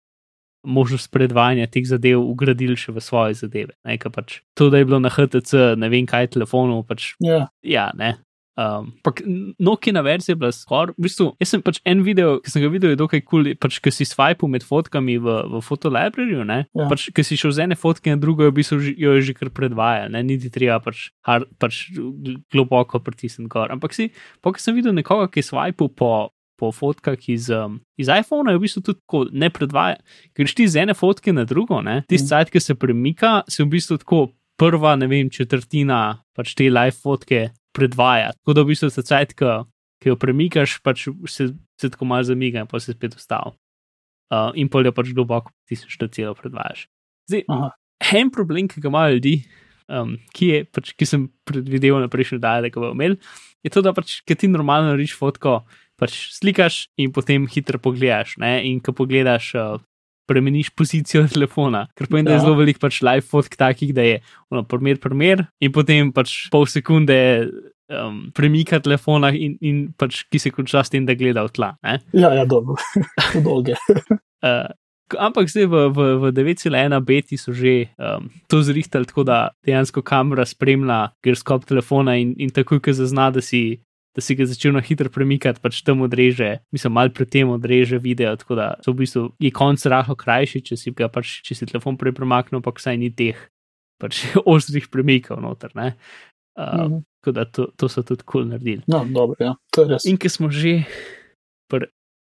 možnost 0.63 1.11
predvajanja 1.11 1.67
teh 1.71 1.85
zadev 1.87 2.21
ugradili 2.21 2.75
še 2.77 2.91
v 2.93 3.01
svoje 3.01 3.33
zadeve. 3.39 3.73
Ne? 3.85 3.97
Ker 3.97 4.11
Pač 4.13 4.41
to, 4.57 4.69
da 4.69 4.77
je 4.81 4.85
bilo 4.85 4.99
na 5.01 5.09
HTC, 5.09 5.77
ne 5.77 5.89
vem 5.89 6.05
kaj 6.05 6.33
telefonov, 6.37 6.85
pač 6.89 7.15
Ja, 7.23 7.47
ja, 7.63 7.91
ne. 7.97 8.17
Um, 8.59 8.91
pak 9.01 9.21
Nokia 9.63 10.01
verzija 10.03 10.33
je 10.33 10.37
bila 10.37 10.51
skoraj, 10.51 10.91
v 10.97 11.05
bistvu, 11.07 11.29
jaz 11.39 11.53
sem 11.53 11.61
pač 11.63 11.79
en 11.87 12.01
video, 12.03 12.35
ki 12.43 12.51
sem 12.51 12.61
ga 12.61 12.67
videl, 12.69 12.91
je 12.91 12.99
dokaj 12.99 13.21
kul, 13.23 13.45
cool, 13.47 13.55
pač, 13.55 13.79
ki 13.79 13.93
si 13.95 14.03
swipal 14.05 14.51
med 14.51 14.65
fotkami 14.67 15.15
v, 15.23 15.35
v 15.55 15.61
fotolibrarju, 15.63 16.43
ne, 16.45 16.65
Ja. 16.75 16.89
pač, 16.91 17.07
ki 17.15 17.23
si 17.23 17.39
šel 17.39 17.55
z 17.55 17.63
ene 17.63 17.77
fotke 17.79 18.11
na 18.11 18.19
drugo, 18.19 18.43
je 18.43 18.51
v 18.51 18.57
bistvu 18.59 18.81
jo 18.99 19.15
je 19.15 19.21
že 19.23 19.33
kar 19.39 19.49
predvajal, 19.55 20.11
ne, 20.11 20.21
niti 20.27 20.51
treba 20.51 20.81
pač, 20.83 21.09
hard, 21.25 21.47
pač 21.63 21.95
gl- 21.95 22.43
globoko 22.51 22.99
pritisniti 22.99 23.47
gor. 23.49 23.71
Ampak 23.71 23.95
si, 23.95 24.11
pa 24.43 24.51
ko 24.51 24.59
sem 24.59 24.75
videl 24.75 24.93
nekoga, 24.93 25.31
ki 25.31 25.39
je 25.39 25.47
swipal 25.47 25.87
po, 25.87 26.11
po 26.61 26.69
fotkah 26.75 27.17
iz, 27.33 27.49
um, 27.49 27.79
iz 27.97 28.11
iPhona, 28.11 28.53
je 28.53 28.59
v 28.59 28.65
bistvu 28.67 28.83
tudi 28.85 29.01
tako 29.01 29.23
ne 29.33 29.49
predvaja, 29.49 29.97
ker 30.37 30.53
ti 30.53 30.67
z 30.69 30.83
ene 30.83 30.95
fotke 30.97 31.33
na 31.33 31.47
drugo, 31.49 31.81
ne, 31.81 32.03
tisti 32.05 32.27
Mm. 32.27 32.33
sajt, 32.35 32.53
ki 32.53 32.61
se 32.61 32.77
premika, 32.77 33.41
se 33.49 33.63
v 33.63 33.71
bistvu 33.73 33.97
tako 34.03 34.21
prva, 34.61 34.93
ne 34.95 35.09
vem, 35.09 35.29
četrtina 35.33 36.21
pač 36.37 36.53
te 36.53 36.69
live 36.69 36.93
fotke 36.93 37.49
predvaja. 37.73 38.31
Tako 38.37 38.53
da 38.53 38.61
v 38.61 38.73
bistvu 38.73 38.91
se 38.93 39.01
cajt, 39.07 39.33
ki, 39.33 39.57
ki 40.03 40.13
jo 40.13 40.17
premikaš, 40.21 40.77
pač 40.85 41.07
se, 41.25 41.49
se 41.81 41.89
tako 41.89 42.05
malo 42.05 42.27
zamiga 42.27 42.61
in 42.61 42.69
pa 42.69 42.79
se 42.79 42.93
spet 42.93 43.17
ustavi. 43.17 43.55
Uh, 44.31 44.53
in 44.55 44.69
pol 44.71 44.85
jo 44.87 44.93
pač 44.95 45.09
globoko 45.11 45.51
pritisneš, 45.51 45.97
da 45.99 46.07
celo 46.07 46.35
predvajaš. 46.37 46.85
Zdaj, 47.27 47.43
aha. 47.51 47.73
en 48.15 48.29
problem, 48.31 48.69
ki 48.71 48.79
ga 48.79 48.87
imajo 48.87 49.17
ljudi, 49.17 49.33
um, 49.91 50.15
ki, 50.35 50.47
je, 50.53 50.61
pač, 50.71 50.93
ki 50.95 51.07
sem 51.09 51.25
predvideval 51.47 52.05
na 52.05 52.11
prejšnji 52.11 52.39
dan, 52.39 52.63
da 52.63 52.71
ga 52.71 52.79
bomo 52.79 52.95
imeli, 52.95 53.19
je 53.65 53.73
to, 53.73 53.83
da 53.83 53.93
pač, 53.95 54.21
ki 54.23 54.37
ti 54.39 54.49
normalno 54.51 54.93
narediš 54.93 55.17
fotko, 55.19 55.61
pač 56.01 56.17
slikaš 56.33 56.87
in 56.97 57.13
potem 57.13 57.45
hitro 57.47 57.77
pogledaš. 57.77 58.35
Ne? 58.41 58.57
In 58.65 58.81
ko 58.81 58.91
pogledaš, 58.97 59.53
uh, 59.55 59.77
spremeniš 60.25 60.69
pozicijo 60.73 61.25
telefona, 61.33 61.85
ker 61.97 62.07
pomeni, 62.09 62.29
da 62.29 62.37
je 62.37 62.39
Ja. 62.39 62.45
zelo 62.47 62.55
velik 62.57 62.79
pač 62.81 63.01
live 63.05 63.21
fotk 63.27 63.57
takih, 63.59 63.93
da 63.93 64.01
je 64.05 64.19
ono, 64.49 64.63
primer, 64.63 64.97
primer 65.01 65.45
in 65.61 65.71
potem 65.75 66.09
pač 66.15 66.47
pol 66.53 66.65
sekunde. 66.65 67.19
Um, 67.91 68.29
premika 68.31 68.77
telefona, 68.79 69.33
in, 69.35 69.57
in 69.59 69.79
pač, 69.99 70.21
ki 70.31 70.39
se 70.39 70.47
konča 70.55 70.79
s 70.79 70.87
tem, 70.93 71.03
da 71.03 71.11
gleda 71.11 71.41
v 71.43 71.51
tla. 71.51 71.73
ne. 71.83 71.97
ja, 72.15 72.29
ja 72.39 72.45
dobro, 72.47 72.77
dolge. 73.45 73.75
Uh, 74.41 74.71
ampak 75.21 75.51
zdaj 75.51 75.67
v, 75.69 75.81
v, 75.93 76.05
v 76.17 76.31
9,1 76.33 76.95
beti 77.05 77.37
so 77.37 77.51
že 77.53 77.91
um, 77.99 78.31
to 78.49 78.63
zrihtali 78.63 79.05
tako, 79.05 79.21
da 79.27 79.51
dejansko 79.67 80.01
kamera 80.01 80.47
spremlja 80.47 81.11
giroskop 81.21 81.67
telefona 81.67 82.15
in, 82.17 82.31
in 82.41 82.49
takoj, 82.49 82.79
ko 82.81 82.89
zazna, 82.95 83.27
da 83.29 83.43
si, 83.43 83.77
da 84.15 84.21
si 84.23 84.35
ga 84.35 84.45
začel 84.45 84.73
na 84.75 84.81
hitro 84.83 85.09
premikati, 85.09 85.61
pač 85.63 85.81
tam 85.87 86.03
odreže, 86.03 86.57
mislim, 86.75 86.93
malo 86.97 87.13
pred 87.15 87.29
tem 87.31 87.49
odreže 87.49 87.99
video, 88.03 88.35
tako 88.35 88.57
da 88.59 88.73
so 88.83 88.91
v 88.91 89.03
bistvu 89.03 89.23
je 89.39 89.51
konc 89.55 89.85
rahlo 89.87 90.17
krajši, 90.19 90.63
če 90.67 90.77
si 90.77 90.91
ga 90.91 91.07
pač, 91.11 91.39
če 91.47 91.55
si 91.55 91.69
telefon 91.69 91.99
prej 91.99 92.15
premaknil, 92.17 92.63
pa 92.63 92.75
saj 92.75 92.99
ni 92.99 93.11
teh 93.13 93.39
pač 94.01 94.25
ostrih 94.53 94.89
premikov 94.91 95.39
noter. 95.43 95.71
Ne? 95.77 95.95
Uh, 96.59 96.89
Mhm. 96.89 96.99
Tako 97.21 97.31
da 97.37 97.45
to, 97.45 97.67
to 97.77 97.85
so 97.85 98.01
tudi 98.01 98.25
kul 98.25 98.41
cool 98.41 98.49
naredili. 98.49 98.81
No, 98.89 99.05
dobro, 99.05 99.37
ja, 99.39 99.53
to 99.69 99.83
je 99.85 99.93
res. 99.93 100.05
In 100.09 100.17
ker 100.17 100.31
smo 100.33 100.49
že 100.49 100.81
pri 101.69 101.85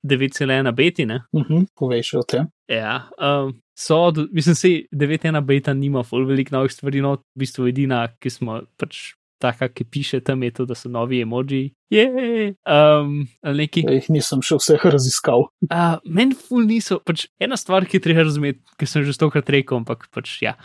9,1 0.06 0.70
beti, 0.78 1.06
ne? 1.10 1.24
Mhm, 1.34 1.74
Povej 1.74 2.06
še 2.06 2.20
o 2.22 2.24
tem. 2.24 2.46
Ja, 2.70 3.10
um, 3.18 3.56
so, 3.74 4.14
mislim, 4.32 4.56
se 4.56 4.70
9.1 4.94 5.42
beta 5.42 5.74
nima 5.74 6.04
ful 6.06 6.28
veliko 6.30 6.54
novih 6.54 6.72
stvari, 6.72 7.02
no, 7.02 7.18
v 7.34 7.42
bistvu 7.42 7.66
edina, 7.74 8.06
ki 8.22 8.30
smo 8.30 8.62
pač 8.78 9.16
taka, 9.40 9.70
ki 9.70 9.86
piše 9.86 10.20
tam, 10.24 10.44
je 10.44 10.52
to, 10.52 10.66
da 10.66 10.76
so 10.76 10.90
novi 10.90 11.22
emoji. 11.22 11.74
Um, 11.92 13.28
neki. 13.44 13.86
Ja, 13.86 13.96
jih 13.98 14.10
nisem 14.14 14.44
še 14.46 14.60
vseh 14.60 14.86
raziskal. 14.96 15.48
Uh, 15.70 15.98
Meni 16.06 16.38
ful 16.38 16.68
niso, 16.70 17.00
pač 17.06 17.28
ena 17.42 17.60
stvar, 17.60 17.88
ki 17.90 18.02
treba 18.04 18.26
razumeti, 18.26 18.64
ki 18.80 18.90
sem 18.90 19.06
že 19.08 19.16
stokrat 19.16 19.50
rekel, 19.54 19.84
ampak 19.84 20.08
pač 20.16 20.38
ja. 20.46 20.56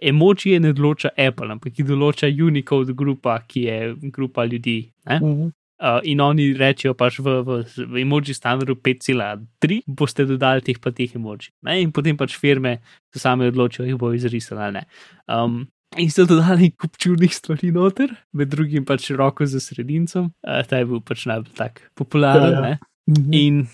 Emoji 0.00 0.56
ne 0.62 0.72
določa 0.76 1.12
Apple, 1.12 1.50
ampak 1.56 1.76
jih 1.76 1.88
določa 1.88 2.30
Unicode 2.30 2.94
grupa, 2.96 3.40
ki 3.48 3.64
je 3.66 3.80
grupa 4.12 4.46
ljudi. 4.48 4.92
Mm 5.08 5.18
-hmm. 5.18 5.50
uh, 5.82 6.00
in 6.04 6.20
oni 6.20 6.52
rečejo 6.56 6.94
pač 6.94 7.18
v, 7.18 7.42
v, 7.44 7.64
v 7.76 8.00
emoji 8.04 8.34
standardu 8.34 8.74
5,3, 8.74 9.82
boste 9.86 10.24
dodali 10.24 10.62
teh 10.62 10.78
pa 10.80 10.90
teh 10.90 11.16
emoji. 11.16 11.52
Ne? 11.62 11.82
In 11.82 11.92
potem 11.92 12.16
pač 12.16 12.38
firme 12.38 12.78
se 13.12 13.20
same 13.20 13.48
odločijo, 13.48 13.84
jih 13.84 13.98
bo 13.98 14.12
izrisali 14.12 14.60
ali 14.60 14.72
ne. 14.72 14.86
Um, 15.28 15.66
In 15.98 16.10
so 16.10 16.22
dodali 16.22 16.70
kup 16.78 16.94
čudnih 17.02 17.32
stvari 17.34 17.72
noter, 17.74 18.12
med 18.32 18.52
drugim 18.52 18.84
pač 18.86 19.08
roko 19.10 19.46
za 19.46 19.58
sredincem, 19.58 20.28
uh, 20.46 20.60
ta 20.62 20.78
je 20.78 20.86
bil 20.86 21.00
pač 21.02 21.24
najbolj 21.26 21.56
tak 21.58 21.80
popularen. 21.98 22.52
Ja, 22.54 22.68
ja. 22.74 22.78
Mhm. 23.10 23.32
In 23.34 23.64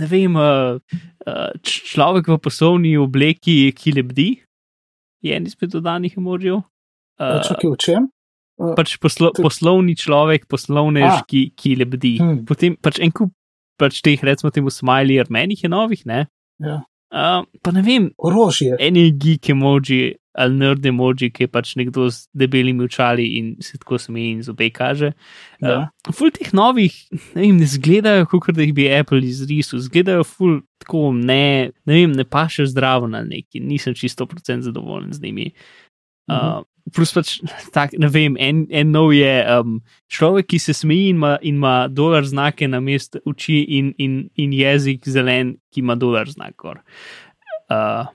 ne 0.00 0.06
vem, 0.08 0.38
uh, 0.40 0.78
uh, 1.26 1.50
človek 1.60 2.30
v 2.32 2.38
poslovni 2.40 2.94
obleki, 2.96 3.74
ki 3.76 3.92
lebdi, 3.98 4.30
je 5.20 5.36
en 5.36 5.48
izmed 5.50 5.74
dodanih 5.74 6.16
emojijev. 6.16 6.62
Uh, 7.20 7.42
Čakaj, 7.44 7.68
v 7.68 7.76
čem? 7.76 8.08
Uh, 8.56 8.72
pač 8.78 8.96
poslo, 9.00 9.32
poslovni 9.36 9.98
človek, 10.00 10.48
poslovnež, 10.48 11.26
ki, 11.28 11.50
ki 11.52 11.74
lebdi. 11.82 12.14
Hmm. 12.22 12.40
Potem 12.48 12.78
pač 12.80 13.02
en 13.04 13.12
kup 13.12 13.34
pač 13.80 14.00
teh, 14.04 14.20
recimo, 14.24 14.52
temu 14.52 14.72
smiley, 14.72 15.20
armenih 15.20 15.64
je 15.64 15.68
novih, 15.72 16.04
ne. 16.08 16.24
Ja. 16.60 16.80
Uh, 17.10 17.44
pa 17.64 17.72
ne 17.74 17.82
vem, 17.84 18.10
Orožje. 18.16 18.76
eni 18.78 19.08
geek 19.10 19.50
emoji 19.52 20.19
ali 20.32 20.54
nerd 20.54 20.86
emoji, 20.86 21.30
ki 21.34 21.44
je 21.44 21.50
pač 21.50 21.74
nekdo 21.78 22.06
z 22.12 22.28
debelimi 22.36 22.84
očali 22.86 23.26
in 23.38 23.52
se 23.64 23.78
tako 23.78 23.98
smeji 23.98 24.36
in 24.36 24.42
zobe 24.46 24.70
kaže. 24.70 25.12
Ja. 25.60 25.90
Uh, 25.90 26.14
ful 26.14 26.30
teh 26.34 26.52
novih, 26.56 26.94
ne 27.34 27.42
vem, 27.42 27.58
ne 27.58 27.66
zgledajo, 27.66 28.28
kot 28.30 28.54
da 28.54 28.62
jih 28.62 28.74
bi 28.76 28.88
Apple 28.94 29.22
izrisal, 29.26 29.82
zgledajo 29.82 30.24
ful 30.28 30.60
tako 30.82 31.10
ne, 31.16 31.70
ne 31.86 31.98
vem, 31.98 32.14
ne 32.16 32.24
paše 32.24 32.68
zdravo 32.70 33.10
na 33.10 33.24
neki, 33.26 33.60
nisem 33.60 33.94
čisto 33.94 34.26
procent 34.30 34.66
zadovoljen 34.66 35.12
z 35.12 35.22
njimi. 35.26 35.50
Uh, 36.30 36.62
plus 36.94 37.10
pač, 37.10 37.34
tak, 37.76 37.98
ne 37.98 38.06
vem, 38.12 38.38
en, 38.38 38.64
en 38.70 38.94
nov 38.94 39.10
je 39.16 39.34
um, 39.58 39.80
človek, 40.12 40.52
ki 40.54 40.62
se 40.62 40.76
smeji 40.78 41.10
in 41.10 41.18
ima, 41.18 41.34
in 41.42 41.58
ima 41.58 41.74
dolar 41.90 42.22
znake 42.26 42.70
na 42.70 42.78
mestu 42.80 43.18
oči 43.26 43.64
in, 43.66 43.92
in, 43.98 44.22
in 44.38 44.54
jezik 44.54 45.10
zelen, 45.10 45.56
ki 45.74 45.82
ima 45.82 45.98
dolar 45.98 46.30
znak. 46.30 46.54
Uh, 46.62 48.06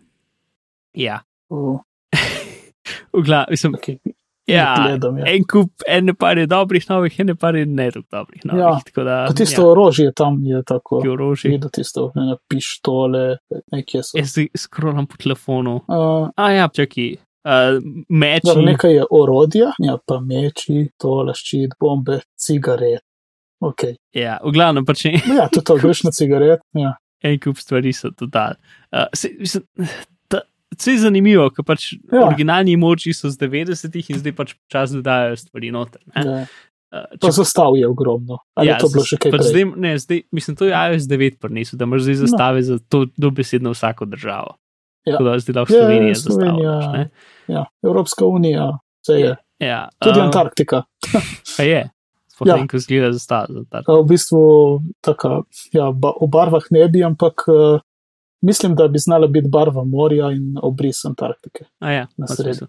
ja, 0.96 1.20
Uh, 1.50 1.80
v 3.14 3.24
glavi, 3.26 3.46
mislim, 3.50 3.74
okay. 3.74 3.98
ja, 4.48 4.76
gledam, 4.82 5.18
ja. 5.18 5.26
en 5.34 5.46
kup, 5.52 5.86
ene 5.88 6.14
par 6.14 6.38
je 6.38 6.48
dobrih 6.48 6.90
novih, 6.90 7.20
ene 7.20 7.36
par 7.36 7.56
je 7.56 7.66
ne 7.66 7.90
tako 7.92 8.06
dobrih 8.12 8.46
novih. 8.46 8.62
Ja, 8.62 8.72
tako 8.86 9.04
da, 9.08 9.18
tisto 9.38 9.62
ja, 9.62 9.68
orožje 9.68 10.12
tam 10.16 10.42
je 10.46 10.64
tako. 10.68 11.02
orožje. 11.12 11.52
Videti 11.52 11.82
tisto, 11.82 12.12
ne, 12.16 12.38
pištole, 12.50 13.38
nekje 13.72 14.04
so. 14.04 14.18
Jaz 14.18 14.36
zdaj 14.36 14.52
scrollam 14.58 15.08
po 15.08 15.18
telefonu. 15.22 15.76
Uh, 15.88 16.30
A 16.36 16.52
ja, 16.52 16.68
čakaj, 16.74 17.16
uh, 17.16 17.80
meči. 18.10 18.48
Dobro, 18.48 18.68
nekaj 18.70 18.96
je 18.96 19.10
orodja, 19.12 19.72
ja, 19.80 19.98
pa 20.08 20.20
meči, 20.20 20.90
tole 21.02 21.34
ščit, 21.38 21.80
bombe, 21.80 22.22
cigaret. 22.38 23.02
Okay. 23.64 23.96
Ja, 24.14 24.38
v 24.44 24.52
glavnem 24.54 24.86
pač 24.86 25.08
ne. 25.08 25.18
Ja, 25.32 25.48
tudi 25.50 25.66
to, 25.66 25.78
greš 25.80 26.04
na 26.06 26.12
cigaret. 26.14 26.62
Ja. 26.78 26.98
en 27.26 27.40
kup 27.42 27.58
stvari 27.62 27.94
so 27.94 28.12
dodali. 28.20 28.56
Uh, 28.92 29.08
se, 29.14 29.32
mislim, 29.40 29.64
je 30.78 30.98
zanimivo, 31.00 31.50
ker 31.50 31.64
pač 31.66 31.94
ja. 31.94 32.00
Ja. 32.12 32.28
originalni 32.28 32.76
moči 32.78 33.14
so 33.14 33.30
z 33.30 33.38
90-ih 33.38 34.10
in 34.10 34.20
zdaj 34.20 34.34
pač 34.36 34.56
čas 34.68 34.92
dodajajo 34.92 35.36
stvari 35.38 35.72
noter. 35.72 36.02
ne. 36.16 36.24
Ja. 36.26 36.46
Uh, 36.96 37.04
Pa 37.20 37.32
zastav 37.32 37.76
je 37.76 37.88
ogromno. 37.88 38.38
Ali 38.56 38.70
ja, 38.70 38.76
je 38.78 38.86
to 38.86 38.88
bilo 38.94 39.04
še 39.04 39.18
kaj 39.20 39.32
pač 39.34 39.42
zdaj, 39.50 39.64
ne, 39.76 39.98
zdaj, 40.00 40.22
mislim, 40.32 40.56
to 40.56 40.66
je 40.66 40.72
iOS 40.72 41.08
9 41.12 41.40
prinesel, 41.42 41.76
da 41.78 41.84
imaš 41.84 42.06
zdaj 42.06 42.16
zastave 42.16 42.62
no. 42.62 42.68
za 42.68 42.76
to 42.90 43.06
dobesedno 43.18 43.74
vsako 43.74 44.06
državo. 44.06 44.56
Ja. 45.06 45.18
Tako 45.18 45.24
da 45.24 45.40
zdaj 45.40 45.54
lahko 45.56 45.74
Ja, 45.74 45.80
Slovenija 45.82 46.16
Slovenija. 46.16 46.54
zastavljaš. 46.56 47.10
Ja, 47.48 47.66
Evropska 47.84 48.26
unija, 48.26 48.70
vse 49.04 49.14
je. 49.20 49.36
Ja, 49.60 49.90
Tudi 50.00 50.20
uh, 50.20 50.26
Antarktika. 50.26 50.84
Pa 51.58 51.64
je. 51.64 51.82
Sploh 52.32 52.48
Ja. 52.48 52.56
ja. 52.58 52.68
ko 52.68 52.80
zgleda 52.80 53.12
zastava. 53.12 53.48
za 53.50 53.60
Antarktiko. 53.60 54.02
V 54.02 54.08
bistvu 54.08 54.42
taka, 55.02 55.30
ja, 55.74 55.92
ba, 55.92 56.12
o 56.16 56.28
barvah 56.28 56.64
ne 56.72 56.88
bi, 56.88 57.04
ampak 57.04 57.44
uh, 57.48 57.80
mislim, 58.42 58.76
da 58.76 58.88
bi 58.88 59.00
znala 59.00 59.28
biti 59.28 59.48
barva 59.50 59.84
morja 59.84 60.32
in 60.32 60.56
obris 60.62 61.06
Antarktike. 61.06 61.66
A 61.80 61.92
ja, 61.92 62.08
Na 62.18 62.28
smisel. 62.28 62.68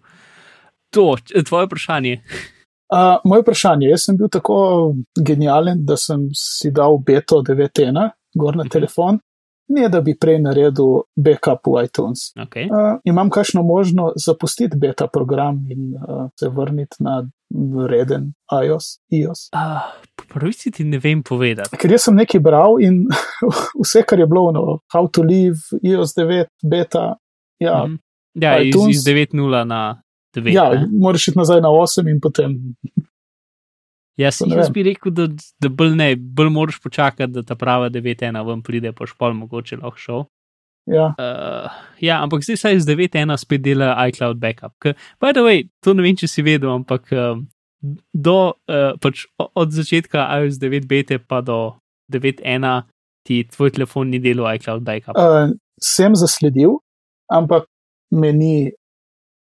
To, 0.90 1.16
č- 1.18 1.42
tvoje 1.42 1.66
vprašanje. 1.66 2.20
Uh, 2.88 2.98
moje 3.24 3.42
vprašanje, 3.42 3.86
jaz 3.88 4.00
sem 4.00 4.16
bil 4.16 4.28
tako 4.28 4.56
genijalen, 5.18 5.84
da 5.84 5.96
sem 5.96 6.28
si 6.32 6.70
dal 6.70 6.98
beto 6.98 7.36
9.1 7.38 8.10
gor 8.34 8.56
na 8.56 8.62
Mhm. 8.62 8.70
telefon, 8.70 9.18
ne 9.68 9.88
da 9.88 10.00
bi 10.00 10.14
prej 10.14 10.38
naredil 10.38 10.84
backup 11.16 11.66
v 11.66 11.84
iTunes. 11.84 12.18
Okay. 12.36 12.64
Uh, 12.64 13.00
imam 13.04 13.30
kakšno 13.30 13.62
možnost 13.64 14.24
zapustiti 14.26 14.76
beta 14.76 15.06
program 15.08 15.66
in 15.68 15.94
uh, 15.96 16.28
se 16.34 16.48
vrniti 16.48 16.96
na 16.98 17.28
reden 17.88 18.32
iOS. 18.64 18.98
iOS. 19.10 19.48
Po 20.16 20.24
pravici 20.28 20.70
ti 20.70 20.84
ne 20.84 20.98
vem 20.98 21.22
povedati. 21.22 21.76
Ker 21.76 21.90
jaz 21.90 22.02
sem 22.02 22.14
nekaj 22.14 22.40
bral 22.40 22.80
in 22.80 23.04
vse, 23.82 24.02
kar 24.02 24.18
je 24.18 24.26
bilo, 24.26 24.50
no, 24.52 24.78
how 24.92 25.06
to 25.08 25.22
live, 25.22 25.56
iOS 25.82 26.14
9, 26.14 26.46
beta, 26.64 27.14
ja, 27.60 27.84
Mhm. 27.84 27.96
Ja, 28.34 28.58
iz, 28.60 28.74
iTunes- 28.74 28.90
iz 28.90 29.04
9.0 29.04 29.64
na 29.64 30.02
9. 30.34 30.52
ja 30.52 30.70
ne. 30.70 30.86
moraš 30.92 31.28
iti 31.28 31.38
nazaj 31.38 31.60
na 31.60 31.68
8 31.70 32.08
in 32.08 32.20
potem. 32.20 32.52
Jaz, 34.16 34.40
jaz 34.46 34.70
bi 34.70 34.82
rekel, 34.82 35.12
da, 35.12 35.26
da 35.60 35.68
bolj 35.68 35.94
ne, 35.94 36.16
bolj 36.16 36.48
moraš 36.48 36.80
počakati, 36.80 37.32
da 37.32 37.42
ta 37.42 37.54
prava 37.54 37.90
9.1 37.90 38.46
ven 38.46 38.62
pride, 38.62 38.92
pa 38.92 39.06
špol 39.06 39.32
mogoče 39.34 39.76
lahko 39.76 39.98
šel. 39.98 40.22
Ja, 40.86 41.14
Uh, 41.18 41.66
ja, 41.98 42.22
ampak 42.22 42.44
zdaj 42.46 42.60
saj 42.62 42.78
z 42.84 42.94
9.1 42.94 43.36
spet 43.42 43.62
dela 43.62 43.94
iCloud 44.06 44.38
backup. 44.38 44.70
Ke, 44.78 44.94
by 45.18 45.34
the 45.34 45.42
way, 45.42 45.66
to 45.82 45.94
ne 45.98 46.04
vem, 46.04 46.14
če 46.14 46.28
si 46.30 46.44
vedel, 46.46 46.70
ampak 46.70 47.10
um, 47.10 47.42
do, 48.14 48.54
uh, 48.70 48.94
pač 49.02 49.26
od 49.42 49.74
začetka 49.74 50.28
iOS 50.38 50.60
9 50.62 50.86
bete 50.86 51.18
pa 51.18 51.42
do 51.42 51.74
9.1 52.12 52.86
ti 53.26 53.42
tvoj 53.50 53.74
telefon 53.74 54.14
ni 54.14 54.22
delal 54.22 54.54
iCloud 54.54 54.86
backup. 54.86 55.18
uh, 55.18 55.50
sem 55.82 56.14
zasledil, 56.14 56.78
ampak 57.26 57.66
me 58.14 58.30
ni, 58.32 58.56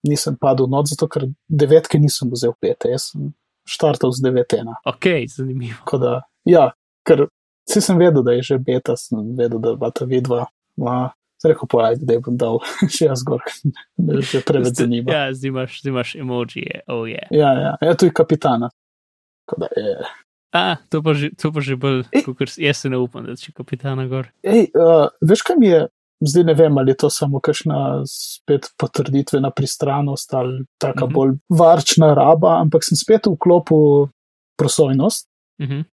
nisem 0.05 0.37
padel 0.37 0.69
not, 0.69 0.91
zato 0.93 1.09
ker 1.09 1.31
devetke 1.49 1.97
nisem 1.97 2.29
vzel 2.29 2.53
pete, 2.61 2.93
jaz 2.93 3.09
sem 3.15 3.33
štartal 3.65 4.13
z 4.13 4.21
9.1. 4.29 4.69
Ok, 4.85 5.07
zanimivo. 5.33 5.81
Tako 5.87 6.03
da, 6.03 6.13
ja, 6.45 6.69
ker 7.09 7.25
vsi 7.65 7.81
sem 7.81 7.97
vedel, 7.97 8.21
da 8.27 8.37
je 8.37 8.53
že 8.53 8.61
beta, 8.61 8.99
sem 9.01 9.33
vedel, 9.39 9.63
da 9.63 9.79
bo 9.81 9.89
ta 9.95 10.05
vidva. 10.05 10.45
Ma, 11.45 11.51
rekel 11.51 11.69
pa, 11.69 11.87
ajde, 11.91 12.07
da 12.07 12.19
bom 12.23 12.37
dal 12.39 12.61
še 12.95 13.09
jaz 13.11 13.25
gor, 13.27 13.43
me 14.05 14.23
že 14.23 14.43
preveč 14.47 14.79
zanima. 14.79 15.13
Ja, 15.13 15.23
zdaj 15.35 15.53
imaš, 15.53 15.81
zdaj 15.83 15.95
imaš 15.95 16.15
emoji, 16.15 16.67
oh 16.87 17.07
je. 17.09 17.23
Yeah. 17.31 17.39
Ja, 17.39 17.53
ja, 17.59 17.73
ja, 17.83 17.95
tu 17.99 18.07
je 18.07 18.15
kapitana. 18.15 18.71
Tako 19.47 19.65
da 19.65 19.73
je. 19.77 19.97
A, 20.53 20.77
to 20.93 21.01
pa 21.01 21.17
že, 21.17 21.33
to 21.33 21.49
pa 21.49 21.65
že 21.65 21.81
bolj, 21.81 22.05
kot 22.27 22.59
jaz 22.61 22.85
se 22.85 22.93
ne 22.93 23.01
upam, 23.01 23.25
da 23.25 23.37
če 23.41 23.55
kapitana 23.57 24.05
gor. 24.11 24.29
Ej, 24.45 24.69
uh, 24.77 25.09
veš, 25.25 25.45
kaj 25.49 25.57
mi 25.57 25.71
je, 25.71 25.87
zdaj 26.29 26.45
ne 26.45 26.55
vem, 26.55 26.79
ali 26.79 26.93
je 26.93 26.99
to 27.03 27.11
samo 27.11 27.41
kakšna 27.41 28.03
spet 28.09 28.69
potrditvena 28.79 29.51
pristranost 29.51 30.35
ali 30.35 30.65
taka 30.79 31.07
mm 31.07 31.09
-hmm. 31.09 31.15
bolj 31.15 31.33
varčna 31.49 32.15
raba, 32.15 32.61
ampak 32.61 32.85
sem 32.85 32.97
spet 32.97 33.27
vklopil 33.27 34.09
prosojnost 34.59 35.29
Uh 35.61 35.69
-huh. 35.69 35.85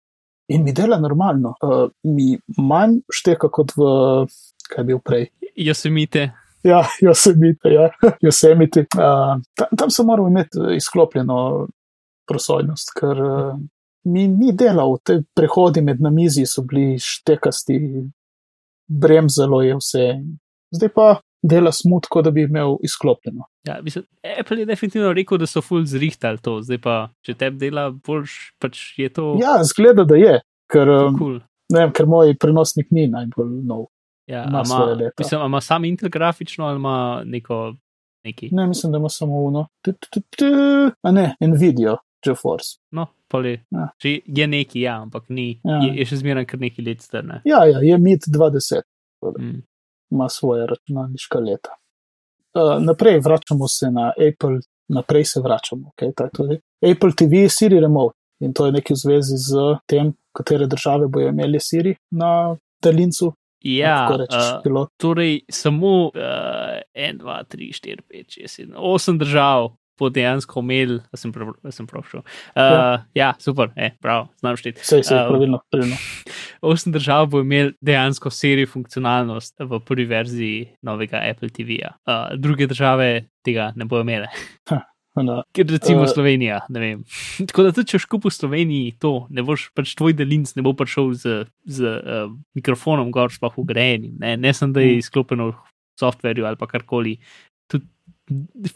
in 0.47 0.63
mi 0.63 0.73
dela 0.73 0.99
normalno. 0.99 1.53
Uh, 1.61 1.89
mi 2.03 2.39
manj 2.57 2.99
šteka 3.13 3.49
kot 3.49 3.71
v, 3.77 3.81
kaj 4.69 4.81
je 4.83 4.87
bil 4.91 5.01
prej. 5.01 5.27
Josemite, 5.55 6.29
Ja, 6.63 6.81
Yosemite, 6.99 7.69
ja, 7.71 7.85
Yosemite. 8.25 8.85
Uh, 8.99 9.39
tam, 9.55 9.67
tam 9.79 9.89
sem 9.95 10.05
moral 10.05 10.27
imeti 10.27 10.59
eh, 10.59 10.73
izklopljeno 10.75 11.67
prosojnost, 12.27 12.91
ker 12.99 13.21
uh, 13.23 13.53
mi 14.11 14.25
ni 14.27 14.51
delal, 14.53 14.97
te 15.03 15.21
prehodi 15.35 15.81
med 15.81 16.01
namizi 16.03 16.43
so 16.45 16.61
bili 16.67 16.97
štekasti, 16.99 17.77
bremzalo 18.87 19.61
je 19.61 19.75
vse. 19.79 20.05
Zdaj 20.75 20.91
pa 20.95 21.07
dela 21.41 21.71
smutko, 21.71 22.21
da 22.21 22.31
bi 22.31 22.43
imel 22.43 22.75
izklopljeno. 22.83 23.45
ja, 23.67 23.79
mislim, 23.81 24.03
Apple 24.39 24.59
je 24.59 24.65
definitivno 24.65 25.13
rekel, 25.13 25.37
da 25.37 25.47
so 25.47 25.61
full 25.61 25.85
zrihtali 25.85 26.37
to, 26.43 26.57
zdaj 26.61 26.81
pa, 26.83 26.95
če 27.25 27.33
te 27.39 27.49
dela 27.55 27.89
boljš, 27.91 28.35
pač 28.59 28.81
je 28.99 29.09
to 29.09 29.37
Ja, 29.39 29.61
zgleda, 29.63 30.03
da 30.03 30.15
je, 30.19 30.41
ker, 30.71 30.91
cool. 31.17 31.39
ne 31.71 31.79
vem, 31.85 31.93
ker 31.95 32.05
moj 32.05 32.35
prenosnik 32.39 32.91
ni 32.91 33.07
najbolj 33.07 33.61
nov. 33.63 33.87
Ja, 34.29 34.45
ima 34.49 34.63
ima, 34.65 35.09
mislim, 35.19 35.45
ima 35.45 35.61
sam 35.61 35.85
Intel 35.85 36.09
grafično 36.09 36.65
ali 36.65 36.75
ima 36.75 37.21
neko 37.25 37.73
neki. 38.23 38.49
Ne, 38.51 38.67
mislim, 38.67 38.91
da 38.91 38.97
ima 38.97 39.09
samo 39.09 39.33
uno. 39.33 39.67
Tu, 39.81 39.91
tu, 39.91 40.07
tu, 40.11 40.21
tu. 40.37 40.45
A 41.01 41.11
ne, 41.11 41.35
Nvidia, 41.39 41.95
GeForce. 42.25 42.77
No, 42.91 43.07
poli. 43.27 43.63
Ja. 43.71 43.89
Že 44.03 44.19
je 44.25 44.47
neki, 44.47 44.81
ja, 44.81 45.01
ampak 45.01 45.23
ni, 45.29 45.61
Ja. 45.63 45.75
je, 45.75 45.99
je 45.99 46.05
še 46.05 46.21
zmeraj 46.21 46.45
kar 46.45 46.59
neki 46.59 46.85
let 46.85 47.01
strne. 47.01 47.41
Ja, 47.45 47.65
ja, 47.65 47.79
je 47.81 47.97
MIT 47.97 48.29
20. 48.35 48.81
Mm. 49.39 49.61
ima 50.11 50.29
svoje 50.29 50.67
računalniška 50.67 51.39
leta. 51.39 51.69
Uh, 52.53 52.83
naprej 52.83 53.19
vračamo 53.19 53.67
se 53.67 53.91
na 53.91 54.07
Apple 54.09 54.59
naprej 54.89 55.25
se 55.25 55.41
vračamo. 55.41 55.91
Okay, 55.97 56.59
Apple 56.91 57.11
TV 57.17 57.33
je 57.33 57.49
Siri 57.49 57.79
Remote 57.79 58.17
in 58.39 58.53
to 58.53 58.65
je 58.65 58.71
nekaj 58.71 58.93
v 58.93 58.97
zvezi 58.97 59.37
z 59.37 59.53
tem, 59.85 60.13
katere 60.31 60.67
države 60.67 61.07
bojo 61.07 61.29
imeli 61.29 61.59
Siri 61.59 61.95
na 62.11 62.55
daljincu. 62.83 63.33
Ja, 63.63 64.07
uh, 64.07 64.87
torej 64.97 65.41
samo 65.51 66.07
uh, 66.07 66.13
1, 66.95 67.17
2, 67.19 67.43
3, 67.43 67.71
4, 67.73 68.01
5, 68.07 68.39
6, 68.39 68.59
7, 68.61 68.75
8 68.75 69.19
držav 69.19 69.69
bo 69.99 70.09
dejansko 70.09 70.63
imel, 70.63 70.97
da 71.11 71.19
sem, 71.19 71.31
prav, 71.35 71.51
sem 71.75 71.87
prošel. 71.87 72.21
Uh, 72.21 72.61
ja. 72.63 72.99
ja, 73.13 73.29
super, 73.39 73.71
e, 73.75 73.91
prav, 74.01 74.29
znam 74.39 74.57
šteti. 74.57 74.81
Vse 74.81 75.01
je 75.01 75.17
um, 75.17 75.31
pravilno. 75.33 75.61
pravilno. 75.71 75.97
Osem 76.71 76.93
držav 76.95 77.27
bo 77.33 77.43
imel 77.43 77.73
dejansko 77.81 78.31
serijo 78.33 78.71
funkcionalnost 78.71 79.59
v 79.59 79.81
prvi 79.85 80.05
verziji 80.09 80.69
novega 80.87 81.21
Apple 81.31 81.49
TV-ja. 81.49 81.95
Uh, 82.07 82.39
druge 82.39 82.67
države 82.67 83.25
tega 83.45 83.71
ne 83.75 83.85
bodo 83.85 84.07
imele. 84.07 84.31
No. 85.17 85.41
Ker 85.57 85.65
recimo 85.65 86.03
uh, 86.05 86.09
Slovenija, 86.11 86.61
ne 86.69 86.79
vem. 86.79 86.99
Tako 87.49 87.65
da, 87.67 87.83
če 87.83 88.01
škup 88.03 88.27
v 88.29 88.33
Sloveniji 88.33 88.93
to, 89.01 89.13
ne 89.33 89.43
boš 89.45 89.69
pač 89.75 89.95
tvoj 89.97 90.13
delinc, 90.15 90.53
ne 90.55 90.63
bo 90.65 90.75
prišel 90.77 91.11
z, 91.17 91.41
z 91.65 91.95
uh, 91.97 92.29
mikrofonom, 92.57 93.09
gor 93.15 93.33
sploh 93.33 93.57
ugrajenim, 93.59 94.15
ne, 94.21 94.35
ne 94.37 94.53
sem 94.55 94.71
da 94.75 94.85
je 94.85 94.95
mm. 94.95 95.03
izklopljeno 95.03 95.49
v 95.51 95.57
softverju 95.99 96.45
ali 96.47 96.59
pa 96.59 96.69
karkoli. 96.69 97.17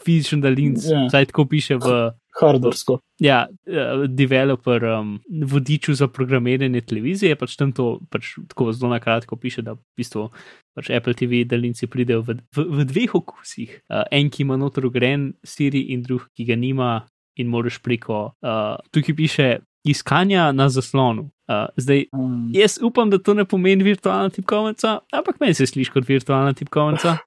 Fizičen 0.04 0.40
daljinc, 0.40 0.84
yeah. 0.84 1.08
Ja. 1.12 1.24
tako 1.24 1.46
piše 1.46 1.76
v. 1.76 2.10
Hardwarsko. 2.34 2.98
Ja, 3.22 3.44
uh, 3.46 4.04
developer 4.10 4.84
um, 4.84 5.20
vodiču 5.46 5.94
za 5.94 6.08
programiranje 6.08 6.80
televizije, 6.80 7.36
pač 7.38 7.54
tam 7.56 7.70
to 7.72 8.00
pač 8.10 8.32
tako 8.50 8.72
zelo 8.72 8.90
na 8.90 8.98
kratko 9.00 9.36
piše, 9.38 9.62
da 9.62 9.76
v 9.76 9.82
bistvu 9.96 10.28
pač 10.74 10.90
Apple 10.90 11.14
TV 11.14 11.44
daljinci 11.46 11.86
pridejo 11.86 12.24
v, 12.26 12.40
v, 12.56 12.64
v 12.80 12.86
dveh 12.90 13.14
okusih. 13.14 13.76
Uh, 13.86 14.02
en, 14.10 14.32
ki 14.34 14.42
ima 14.42 14.58
notor 14.58 14.90
gren 14.90 15.30
Siri 15.46 15.92
in 15.94 16.02
drug, 16.02 16.26
ki 16.34 16.48
ga 16.48 16.58
nima 16.58 17.04
in 17.38 17.50
moraš 17.50 17.78
preko. 17.82 18.32
Uh, 18.42 18.82
tukaj 18.90 19.16
piše 19.16 19.48
iskanja 19.84 20.52
na 20.52 20.68
zaslonu. 20.68 21.30
Uh, 21.48 21.68
zdaj, 21.76 22.06
mm. 22.14 22.50
jaz 22.56 22.78
upam, 22.82 23.10
da 23.10 23.18
to 23.18 23.34
ne 23.34 23.44
pomeni 23.44 23.84
virtualna 23.84 24.30
tipkovnica, 24.30 24.98
ampak 25.12 25.40
meni 25.40 25.54
se 25.54 25.66
sliši 25.66 25.92
kot 25.92 26.08
virtualna 26.08 26.52
tipkovnica. 26.52 27.18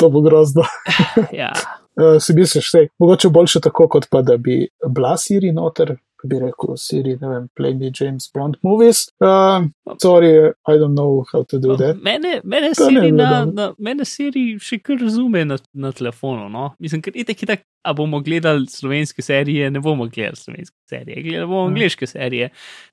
To 0.00 0.10
bo 0.10 0.20
grozno. 0.24 0.64
ja. 1.42 1.52
uh, 2.00 2.16
si 2.24 2.34
misliš, 2.34 2.74
je 2.74 2.88
mogoče 2.98 3.28
boljše 3.28 3.60
tako, 3.60 3.88
kot 3.88 4.06
pa 4.10 4.22
da 4.22 4.36
bi 4.36 4.68
bila 4.88 5.16
Siri 5.16 5.52
noter. 5.52 5.96
Bi 6.24 6.36
rekel, 6.36 6.74
Siri, 6.76 7.14
ne 7.16 7.28
vem, 7.28 7.44
play 7.56 7.72
me 7.74 7.88
James 8.00 8.26
Bond 8.34 8.58
movies. 8.62 9.06
Uh, 9.24 9.64
sorry, 10.02 10.52
I 10.68 10.76
don't 10.76 10.92
know 10.92 11.24
how 11.32 11.44
to 11.48 11.58
do 11.58 11.76
that. 11.76 11.96
Mene, 12.02 12.42
mene, 12.44 12.74
Siri, 12.74 13.08
na, 13.12 13.46
na, 13.48 13.70
mene 13.78 14.04
Siri 14.04 14.58
še 14.60 14.82
kar 14.84 15.00
razume 15.00 15.46
na, 15.48 15.56
na 15.72 15.94
telefonu. 15.96 16.50
No? 16.52 16.74
Mislim, 16.76 17.00
ker 17.00 17.16
itek, 17.16 17.46
itek, 17.46 17.64
a 17.88 17.94
bomo 17.96 18.20
gledali 18.20 18.68
slovenske 18.68 19.24
serije, 19.24 19.70
ne 19.72 19.80
bomo 19.80 20.10
gledali 20.12 20.36
slovenske 20.36 20.76
serije, 20.92 21.22
gledali 21.24 21.48
bomo 21.48 21.62
ja. 21.64 21.70
angliške 21.72 22.10
serije. 22.10 22.50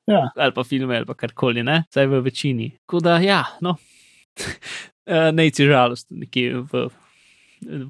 Ja. 0.07 0.23
Ali 0.31 0.55
pa 0.55 0.63
filme, 0.63 1.01
ali 1.01 1.11
pa 1.11 1.19
karkoli, 1.19 1.67
ne, 1.67 1.81
zdaj 1.91 2.07
v 2.07 2.23
večini. 2.29 2.69
Tako 2.85 3.03
da, 3.09 3.19
ja, 3.19 3.43
no. 3.59 3.75
uh, 5.07 5.15
eh, 5.15 5.31
najci 5.31 5.65
žalost 5.65 6.07
nekje 6.09 6.63
v, 6.71 6.87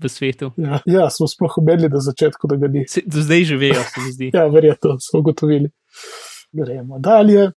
v 0.01 0.09
svetu. 0.09 0.51
Ja, 0.57 0.81
ja 0.85 1.09
smo 1.09 1.27
sploh 1.27 1.57
obedli 1.57 1.89
na 1.89 1.99
začetku, 1.99 2.47
da 2.47 2.55
ga 2.55 2.69
ni. 2.71 2.85
Se, 2.87 3.01
do 3.05 3.21
zdaj 3.21 3.43
živijo, 3.43 3.83
se 3.83 4.05
mi 4.05 4.11
zdi. 4.11 4.31
ja, 4.37 4.47
verjetno 4.47 4.97
smo 4.99 5.19
ugotovili. 5.19 5.69
Gremo 6.51 6.99
dalje. 6.99 7.51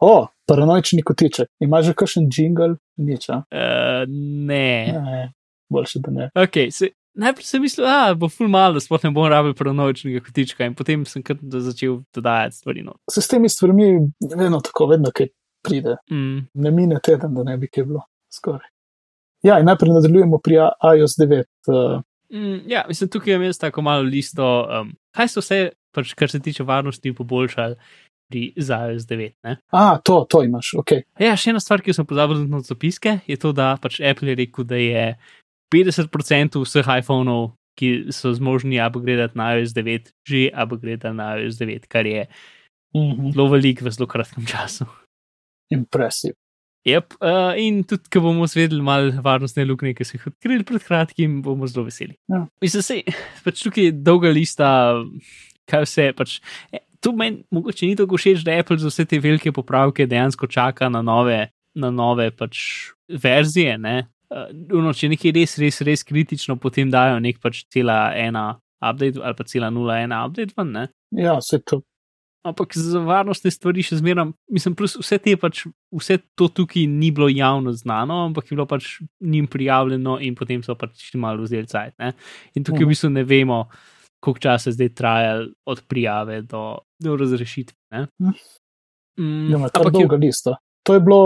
O, 0.00 0.26
paranoični 0.48 1.02
kotiček. 1.02 1.48
Ima 1.60 1.82
že 1.82 1.92
kakšen 1.92 2.30
jingle? 2.32 2.76
Nič. 2.96 3.28
Uh, 3.28 4.06
ne. 4.08 4.96
ne. 4.96 5.32
Boljše, 5.68 6.00
da 6.04 6.10
ne. 6.10 6.30
Okay, 6.34 6.70
se, 6.70 6.88
najprej 7.14 7.44
sem 7.44 7.62
mislil, 7.62 7.86
da 7.86 8.14
bo 8.18 8.28
ful 8.32 8.48
malo, 8.48 8.80
sploh 8.80 9.02
ne 9.04 9.12
bom 9.14 9.28
rabil 9.30 9.54
paranoičnega 9.58 10.22
kotička 10.24 10.66
in 10.66 10.74
potem 10.78 11.04
sem 11.06 11.22
kar 11.26 11.38
začel 11.42 12.00
dodajati 12.14 12.56
stvari. 12.56 12.84
No. 12.86 12.96
Se 13.10 13.22
s 13.22 13.28
temi 13.28 13.48
stvarmi 13.48 13.90
vedno 14.36 14.60
tako, 14.64 14.88
vedno 14.94 15.12
kaj 15.14 15.28
pride. 15.62 15.96
Mm. 16.10 16.46
Ne 16.54 16.70
mine 16.70 17.00
teden, 17.02 17.34
da 17.34 17.44
ne 17.44 17.56
bi 17.56 17.68
kaj 17.68 17.84
bilo 17.84 18.04
skoraj. 18.32 18.68
Ja, 19.42 19.58
in 19.58 19.68
najprej 19.68 19.94
nadaljujemo 19.94 20.38
pri 20.44 20.58
iOS 20.98 21.16
9. 21.18 21.44
Uh, 21.66 22.00
mm, 22.32 22.60
ja, 22.68 22.84
mislim, 22.88 23.10
tukaj 23.10 23.34
imam 23.34 23.46
jaz 23.48 23.58
tako 23.58 23.82
malo 23.82 24.02
listo. 24.02 24.46
Um, 24.80 24.92
kaj 25.16 25.32
so 25.32 25.44
vse, 25.44 25.60
pač, 25.96 26.12
kar 26.14 26.30
se 26.30 26.40
tiče 26.40 26.64
varnosti, 26.68 27.14
poboljšali 27.16 27.76
pri 28.30 28.42
iOS 28.56 29.08
9? 29.08 29.32
Ne? 29.48 29.56
A, 29.72 29.98
to, 30.04 30.24
to 30.30 30.42
imaš, 30.44 30.74
ok. 30.82 30.92
Ja, 31.20 31.32
še 31.40 31.54
ena 31.54 31.62
stvar, 31.62 31.80
ki 31.84 31.96
sem 31.96 32.08
pozabil 32.08 32.44
na 32.50 32.60
zapiske, 32.66 33.20
je 33.26 33.40
to, 33.40 33.54
da 33.56 33.72
pač 33.80 34.02
Apple 34.04 34.34
je 34.34 34.42
rekel, 34.44 34.68
da 34.68 34.80
je 34.80 35.06
50% 35.72 36.60
vseh 36.60 36.94
iPhonov, 37.00 37.54
ki 37.80 38.12
so 38.12 38.34
zmožni 38.36 38.76
upgradati 38.84 39.38
na 39.40 39.54
iOS 39.56 39.72
9, 39.72 40.12
že 40.28 40.48
upgradali 40.52 41.16
na 41.16 41.32
iOS 41.40 41.56
9, 41.62 41.88
kar 41.88 42.06
je 42.06 42.26
mm 42.92 43.00
-hmm. 43.00 43.32
zelo 43.32 43.48
velik 43.48 43.80
v 43.82 43.90
zelo 43.90 44.06
kratkem 44.06 44.46
času 44.46 44.84
impresiv. 45.74 46.36
Yep, 46.88 47.18
uh, 47.20 47.52
in 47.60 47.82
tudi, 47.84 48.08
ko 48.08 48.22
bomo 48.24 48.46
zvedeli 48.48 48.80
malo 48.80 49.12
varnostne 49.24 49.66
luknje, 49.68 49.92
ki 49.98 50.04
so 50.06 50.16
jih 50.16 50.30
odkrili 50.30 50.64
pred 50.64 50.84
kratkim, 50.86 51.40
bomo 51.44 51.68
zelo 51.68 51.84
veseli. 51.90 52.14
Ja. 52.32 52.46
Mislim, 52.64 53.02
da 53.04 53.16
pač 53.44 53.60
tukaj 53.66 53.90
je 53.90 53.96
dolga 54.06 54.32
lista, 54.32 54.70
kaj 55.68 55.84
vse. 55.84 56.06
Pač, 56.16 56.38
e, 56.72 56.80
tu 57.04 57.12
meni 57.16 57.42
mogoče 57.52 57.90
ni 57.90 57.98
tako 58.00 58.16
všeč, 58.16 58.46
da 58.48 58.56
Apple 58.62 58.78
za 58.80 58.88
vse 58.88 59.04
te 59.10 59.20
velike 59.20 59.52
popravke 59.52 60.08
dejansko 60.08 60.48
čaka 60.48 60.88
na 60.88 61.04
nove, 61.04 61.50
na 61.76 61.92
nove 61.92 62.30
pač, 62.32 62.62
verzije. 63.12 63.76
Ne? 63.76 63.98
Uh, 64.32 64.88
če 64.96 65.12
nekaj 65.12 65.36
res, 65.36 65.58
res, 65.60 65.82
res 65.84 66.06
kritično, 66.06 66.56
potem 66.56 66.88
dajo 66.88 67.20
nek 67.20 67.42
pač 67.44 67.66
cela 67.68 68.06
ena 68.16 68.54
update 68.80 69.20
ali 69.20 69.36
pa 69.36 69.44
cela 69.44 69.68
nula 69.68 70.00
ena 70.00 70.24
update. 70.24 70.56
Van, 70.56 70.86
ja, 71.12 71.36
se 71.44 71.60
to 71.60 71.82
ampak 72.46 72.72
za 72.76 73.00
varnostne 73.04 73.50
stvari 73.52 73.84
še 73.84 73.98
zmeraj, 74.00 74.30
mislim, 74.52 74.74
plus 74.78 74.96
vse 75.00 75.18
te 75.20 75.36
pač, 75.40 75.64
vse 75.92 76.18
to 76.38 76.48
tukaj 76.48 76.86
ni 76.88 77.10
bilo 77.14 77.28
javno 77.28 77.72
znano, 77.76 78.24
ampak 78.30 78.48
je 78.48 78.56
bilo 78.56 78.66
pač 78.70 78.96
njim 79.20 79.48
prijavljeno 79.50 80.18
in 80.24 80.36
potem 80.38 80.64
so 80.64 80.76
pač 80.78 81.10
malo 81.20 81.44
vzeli 81.44 81.68
cajt. 81.68 81.96
Ne? 82.00 82.14
In 82.56 82.64
tukaj 82.64 82.82
v 82.82 82.88
mhm. 82.88 82.94
bistvu 82.94 83.12
ne 83.12 83.24
vemo, 83.28 83.60
koliko 84.20 84.44
časa 84.48 84.72
zdaj 84.72 84.92
traja 84.96 85.36
od 85.68 85.84
prijave 85.88 86.40
do, 86.42 86.80
do 87.00 87.16
razrešitve. 87.20 88.06
Mhm. 88.22 88.34
Mm, 89.20 89.52
ja, 89.52 89.68
je 89.68 89.92
dolga 89.92 90.16
lista. 90.16 90.56
To 90.88 90.96
je 90.96 91.00
bilo, 91.04 91.22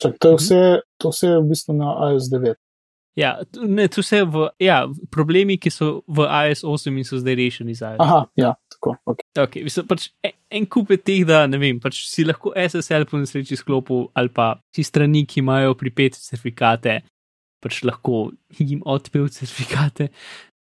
čak, 0.00 0.16
to 0.16 0.32
je 0.32 0.36
mhm. 0.36 0.40
vse, 0.40 0.60
to 0.96 1.12
vse 1.12 1.32
je 1.34 1.40
v 1.40 1.48
bistvu 1.52 1.76
na 1.76 1.96
iOS 2.10 2.32
9. 2.32 2.63
Ja, 3.14 3.36
ne, 3.62 3.86
to 3.88 4.02
vse 4.02 4.24
v, 4.26 4.48
ja, 4.58 4.80
problemi, 5.14 5.54
ki 5.62 5.70
so 5.70 6.00
v 6.10 6.26
iOS 6.26 6.64
8 6.66 6.96
in 6.98 7.06
so 7.06 7.18
zdaj 7.20 7.36
rešeni 7.38 7.76
za 7.78 7.92
iOS. 7.94 8.02
Aha, 8.02 8.20
ja, 8.40 8.54
tako. 8.74 8.96
Okay. 9.06 9.28
Okay, 9.38 9.66
mislim, 9.66 9.86
pač 9.86 10.08
en, 10.24 10.34
en 10.58 10.66
kup 10.66 10.90
je 10.90 10.98
teh, 10.98 11.22
da 11.28 11.44
ne 11.46 11.60
vem, 11.62 11.78
pač 11.82 12.00
si 12.10 12.26
lahko 12.26 12.50
SSL 12.58 13.06
po 13.10 13.20
nesreči 13.20 13.58
sklopu 13.58 14.08
ali 14.18 14.32
pa 14.34 14.56
si 14.74 14.82
strani, 14.86 15.22
ki 15.30 15.44
imajo 15.44 15.76
pripeti 15.78 16.18
certifikate, 16.18 16.96
pač 17.62 17.84
lahko 17.86 18.32
jim 18.58 18.82
odpel 18.82 19.30
certifikate. 19.30 20.10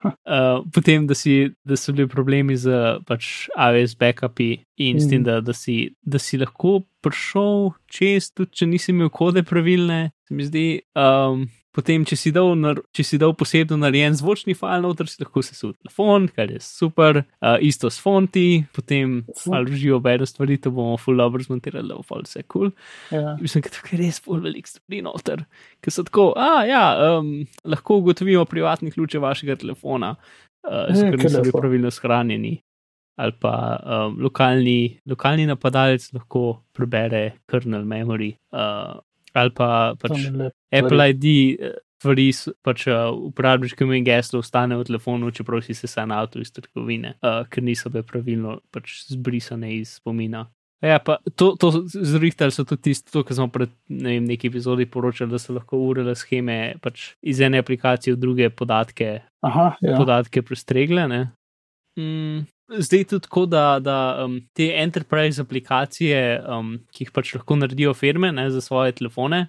Uh, 0.04 0.62
potem, 0.76 1.08
da, 1.08 1.16
si, 1.16 1.48
da 1.66 1.78
so 1.80 1.94
bili 1.96 2.10
problemi 2.12 2.58
z 2.60 3.00
pač 3.08 3.48
AWS 3.56 3.96
backupi 3.98 4.52
in 4.84 5.00
mm. 5.00 5.02
s 5.02 5.10
tem, 5.10 5.22
mm. 5.24 5.26
da, 5.26 5.40
da, 5.42 5.58
si, 5.58 5.78
da 6.04 6.20
si 6.20 6.38
lahko 6.38 6.84
prišel 7.02 7.72
čez, 7.88 8.30
tudi 8.36 8.62
če 8.62 8.70
nisi 8.70 8.92
imel 8.94 9.10
kode 9.16 9.46
pravilne, 9.48 10.12
se 10.28 10.38
mi 10.38 10.46
zdi. 10.46 10.68
Um, 10.94 11.48
Potem, 11.74 12.04
če 12.06 12.18
si 12.20 12.30
dal, 12.30 12.52
če 12.94 13.04
si 13.06 13.18
dal 13.18 13.32
posebno 13.34 13.80
narejen 13.82 14.14
zvočni 14.14 14.54
file, 14.54 14.84
noter 14.84 15.08
si 15.10 15.18
lahko 15.24 15.42
sesul 15.42 15.72
telefon, 15.74 16.28
kar 16.30 16.52
je 16.54 16.60
super, 16.62 17.24
uh, 17.42 17.56
isto 17.66 17.90
s 17.90 17.98
fonti, 18.02 18.62
potem 18.78 19.24
malo 19.50 19.74
živo 19.74 19.98
bedo 20.04 20.28
stvari, 20.30 20.60
to 20.62 20.70
bomo 20.70 21.00
full 21.02 21.18
dobro 21.18 21.42
zmontirali, 21.42 21.90
da 21.90 21.98
bo 21.98 22.06
full 22.06 22.22
vse 22.28 22.44
kul. 22.46 22.70
Cool. 22.70 23.18
Ja. 23.18 23.34
Mislim, 23.42 23.64
da 23.66 23.72
tukaj 23.74 23.98
res 24.04 24.20
full 24.22 24.44
velik 24.46 24.70
stvari 24.70 25.02
noter, 25.06 25.42
ker 25.82 25.96
so 25.96 26.06
tako, 26.06 26.28
a 26.38 26.62
ja, 26.70 26.84
um, 27.18 27.32
lahko 27.66 27.98
ugotovimo 28.04 28.46
privatni 28.50 28.94
ključe 28.94 29.22
vašega 29.24 29.58
telefona, 29.64 30.12
uh, 30.70 30.92
ker 30.94 31.18
niso 31.18 31.42
bili 31.42 31.56
pravilno 31.58 31.92
shranjeni. 31.94 32.54
Ali 33.22 33.34
pa 33.38 33.54
um, 33.78 34.16
lokalni, 34.26 35.00
lokalni 35.10 35.44
napadalec 35.46 36.06
lahko 36.16 36.64
prebere 36.74 37.40
kernel 37.50 37.84
memory, 37.86 38.32
uh, 38.54 39.02
ali 39.34 39.54
pa 39.56 39.70
pač 40.00 40.30
Apple 40.74 41.10
ID, 41.14 41.26
eh, 41.60 41.78
stvari, 42.04 42.28
pač 42.66 42.88
uh, 42.92 43.08
uporabniški 43.32 43.86
imen 43.86 44.04
geslo 44.08 44.42
ostane 44.44 44.78
v 44.80 44.88
telefonu, 44.88 45.32
čeprav 45.32 45.64
si 45.64 45.76
se 45.78 45.88
sam 45.88 46.12
avto 46.12 46.42
iz 46.44 46.52
trgovine, 46.52 47.16
uh, 47.24 47.44
ker 47.50 47.64
niso 47.64 47.92
bile 47.94 48.04
pravilno 48.08 48.60
pač 48.74 49.06
zbrisane 49.12 49.72
iz 49.78 49.98
spomina. 50.02 50.46
Ja, 50.84 50.98
pa 51.00 51.16
to, 51.40 51.54
to 51.56 51.70
zrihtali 51.88 52.52
so 52.52 52.66
tudi 52.68 52.90
tisto, 52.90 53.22
kar 53.24 53.38
smo 53.38 53.48
pred 53.48 53.72
ne 53.88 54.18
vem, 54.18 54.26
neki 54.28 54.50
epizodi 54.52 54.84
poročali, 54.92 55.32
da 55.32 55.40
so 55.40 55.56
lahko 55.56 55.80
urele 55.80 56.12
scheme 56.20 56.76
pač 56.84 57.14
iz 57.24 57.40
ene 57.40 57.62
aplikacije 57.64 58.18
v 58.18 58.20
druge 58.20 58.50
podatke, 58.52 59.22
Aha, 59.48 59.70
ja. 59.80 59.96
podatke 59.96 60.44
prestregle. 60.44 61.08
Mm, 61.96 62.44
zdaj 62.70 63.04
tudi 63.12 63.26
tako, 63.28 63.46
da, 63.46 63.80
da 63.84 63.98
um, 64.26 64.40
te 64.56 64.70
enterprise 64.82 65.42
aplikacije, 65.42 66.22
um, 66.48 66.78
ki 66.94 67.08
jih 67.08 67.14
pač 67.16 67.34
lahko 67.38 67.60
naredijo 67.60 67.94
firme 67.98 68.32
ne, 68.32 68.50
za 68.54 68.62
svoje 68.62 68.96
telefone, 69.00 69.48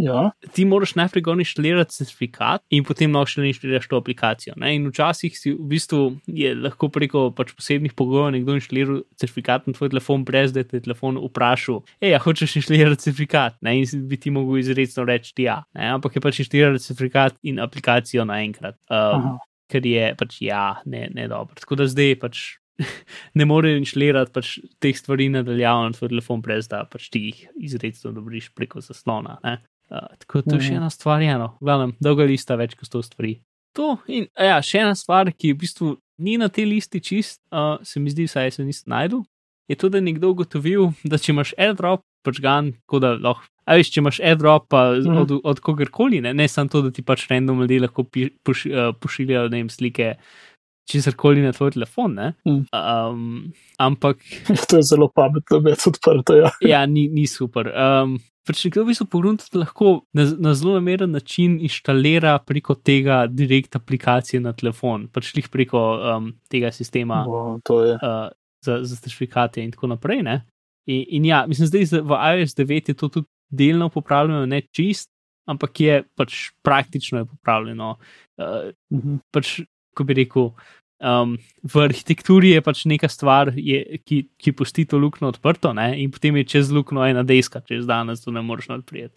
Ja, 0.00 0.30
ti 0.54 0.64
moraš 0.64 0.94
najprej 0.96 1.22
gor 1.22 1.40
inštalirati 1.40 1.92
certifikat 1.92 2.62
in 2.72 2.84
potem 2.88 3.12
lahko 3.12 3.34
še 3.34 3.44
inštaliraš 3.50 3.88
to 3.90 3.98
aplikacijo. 4.00 4.54
Ne? 4.60 4.72
In 4.78 4.86
včasih 4.88 5.34
si 5.36 5.52
v 5.52 5.66
bistvu 5.74 6.00
je 6.30 6.54
lahko 6.56 6.88
preko 6.92 7.26
pač 7.36 7.52
posebnih 7.56 7.92
pogojev 7.98 8.30
nekdo 8.36 8.56
inštaliral 8.56 9.02
certifikat 9.20 9.68
na 9.68 9.76
tvoj 9.76 9.92
telefon, 9.92 10.24
brez 10.24 10.54
da 10.56 10.64
te 10.64 10.78
je 10.78 10.86
telefon 10.86 11.20
vprašal, 11.20 11.82
hej, 12.00 12.14
a 12.16 12.22
hočeš 12.22 12.56
inštalirati 12.62 13.04
certifikat. 13.08 13.58
Ne? 13.66 13.76
In 13.82 14.08
bi 14.08 14.20
ti 14.20 14.32
mogel 14.32 14.62
izrecno 14.62 15.04
reči 15.08 15.34
ja. 15.44 15.60
Ne? 15.76 15.92
Ampak 15.98 16.16
je 16.16 16.24
pač 16.24 16.42
inštalirati 16.46 16.86
certifikat 16.86 17.36
in 17.44 17.60
aplikacijo 17.60 18.24
naenkrat. 18.28 18.80
Um, 18.88 18.96
Aha. 19.20 19.38
Ker 19.70 19.86
je 19.86 20.10
pač 20.18 20.40
ja, 20.44 20.80
ne, 20.86 21.06
ne 21.14 21.28
dobro. 21.30 21.54
Tako 21.60 21.78
da 21.80 21.86
zdaj 21.90 22.16
pač 22.22 22.42
ne 23.38 23.44
more 23.48 23.72
inštalirati 23.78 24.32
pač 24.34 24.54
teh 24.82 24.96
stvari 24.96 25.28
nadaljavno 25.32 25.90
na 25.90 25.96
tvoj 25.96 26.10
telefon, 26.14 26.40
brez 26.44 26.68
da 26.70 26.84
pač 26.90 27.10
ti 27.12 27.26
jih 27.28 27.42
izrecno 27.70 28.12
dobriš 28.16 28.50
preko 28.56 28.82
zaslona. 28.84 29.38
Ne? 29.44 29.58
Uh, 29.90 30.06
tako 30.22 30.40
da 30.42 30.52
to 30.52 30.56
je 30.60 30.68
še 30.68 30.72
Mhm. 30.74 30.80
ena 30.82 30.90
stvar, 30.90 31.22
eno, 31.22 31.48
glavno, 31.60 31.92
dolga 32.00 32.24
lista 32.24 32.56
več 32.56 32.76
kot 32.78 32.86
sto 32.88 33.02
stvari. 33.02 33.40
To 33.78 33.98
in 34.10 34.26
ja, 34.34 34.60
še 34.62 34.80
ena 34.82 34.94
stvar, 34.98 35.30
ki 35.30 35.52
v 35.52 35.58
bistvu 35.62 35.88
ni 36.18 36.36
na 36.38 36.48
tej 36.50 36.66
listi 36.70 37.00
čist, 37.00 37.40
uh, 37.50 37.78
se 37.82 38.00
mi 38.00 38.10
zdi, 38.10 38.26
saj 38.28 38.50
se 38.58 38.64
nisem 38.64 38.90
najdel, 38.92 39.22
je 39.70 39.76
to, 39.78 39.88
da 39.88 39.98
je 39.98 40.06
nekdo 40.08 40.30
ugotovil, 40.34 40.90
da 41.06 41.18
če 41.18 41.30
imaš 41.32 41.52
airdrop, 41.58 42.02
pač 42.26 42.40
ga, 42.42 42.56
tako 42.86 42.98
da 43.02 43.12
lahko. 43.18 43.46
A 43.66 43.76
veš, 43.76 43.90
če 43.92 44.00
imaš 44.00 44.20
airdrop 44.20 44.72
Mhm. 44.72 45.16
od, 45.18 45.32
od 45.44 45.60
kogarkoli, 45.60 46.20
ne, 46.20 46.34
ne 46.34 46.48
samo 46.48 46.68
to, 46.68 46.82
da 46.82 46.90
ti 46.90 47.02
pač 47.02 47.26
random 47.30 47.60
ljudje 47.60 47.80
lahko 47.80 48.04
pi, 48.04 48.30
poš, 48.42 48.66
uh, 48.66 48.90
pošiljajo 49.00 49.48
ne 49.48 49.60
vem, 49.60 49.68
slike 49.70 50.14
česarkoli 50.90 51.42
na 51.44 51.52
tvoj 51.52 51.70
telefon, 51.70 52.14
ne. 52.14 52.32
Mhm. 52.48 52.64
Um, 52.74 53.52
ampak 53.78 54.18
to 54.70 54.76
je 54.76 54.82
zelo 54.82 55.08
pametno, 55.14 55.60
da 55.60 55.70
je 55.70 55.76
odprto. 55.86 56.34
Ja. 56.36 56.50
ja, 56.60 56.86
ni, 56.86 57.08
ni 57.08 57.26
super. 57.26 57.70
Um, 57.70 58.18
Pač 58.48 58.64
nekdo 58.64 58.82
v 58.82 58.88
bistvu 58.88 59.04
pogrunt 59.06 59.42
lahko 59.54 60.00
na, 60.16 60.24
na 60.40 60.54
zelo 60.56 60.72
nameren 60.74 61.12
način 61.12 61.58
inštalira 61.60 62.38
preko 62.42 62.74
tega 62.74 63.26
direkt 63.28 63.76
aplikacije 63.76 64.40
na 64.40 64.54
telefon, 64.56 65.04
pač 65.12 65.28
jih 65.36 65.46
preko 65.52 65.78
um, 66.00 66.30
tega 66.50 66.72
sistema 66.72 67.20
je. 67.28 67.94
uh, 68.00 68.32
za, 68.64 68.80
za 68.82 68.96
certifikate 68.96 69.60
in 69.62 69.70
tako 69.70 69.92
naprej. 69.92 70.22
Ne? 70.26 70.38
In, 70.88 71.04
in 71.20 71.28
ja, 71.28 71.44
mislim, 71.46 71.68
zdaj 71.68 72.00
v 72.00 72.16
iOS 72.40 72.56
9 72.56 72.88
je 72.90 72.94
to 72.96 73.08
tudi 73.08 73.28
delno 73.50 73.88
popravljeno, 73.92 74.46
ne 74.46 74.62
čist, 74.70 75.10
ampak 75.50 75.80
je 75.80 76.02
pač 76.16 76.50
praktično 76.62 77.22
je 77.22 77.30
popravljeno. 77.30 77.96
Uh, 78.38 78.70
Mhm. 78.90 79.16
pač, 79.32 79.60
ko 79.94 80.04
bi 80.04 80.14
rekel, 80.14 80.52
um, 81.00 81.36
v 81.62 81.82
arhitekturi 81.84 82.54
je 82.54 82.60
pač 82.62 82.84
neka 82.86 83.08
stvar, 83.08 83.52
je, 83.56 83.98
ki, 84.04 84.28
ki 84.38 84.52
pusti 84.52 84.84
to 84.86 84.98
luknjo 84.98 85.28
odprto, 85.32 85.72
ne? 85.74 85.94
in 86.00 86.10
potem 86.10 86.36
je 86.36 86.44
čez 86.44 86.70
luknjo 86.70 87.04
ena 87.08 87.22
deska, 87.22 87.60
čez 87.66 87.86
danes 87.86 88.22
to 88.22 88.30
ne 88.30 88.42
moreš 88.42 88.70
odpreti. 88.70 89.14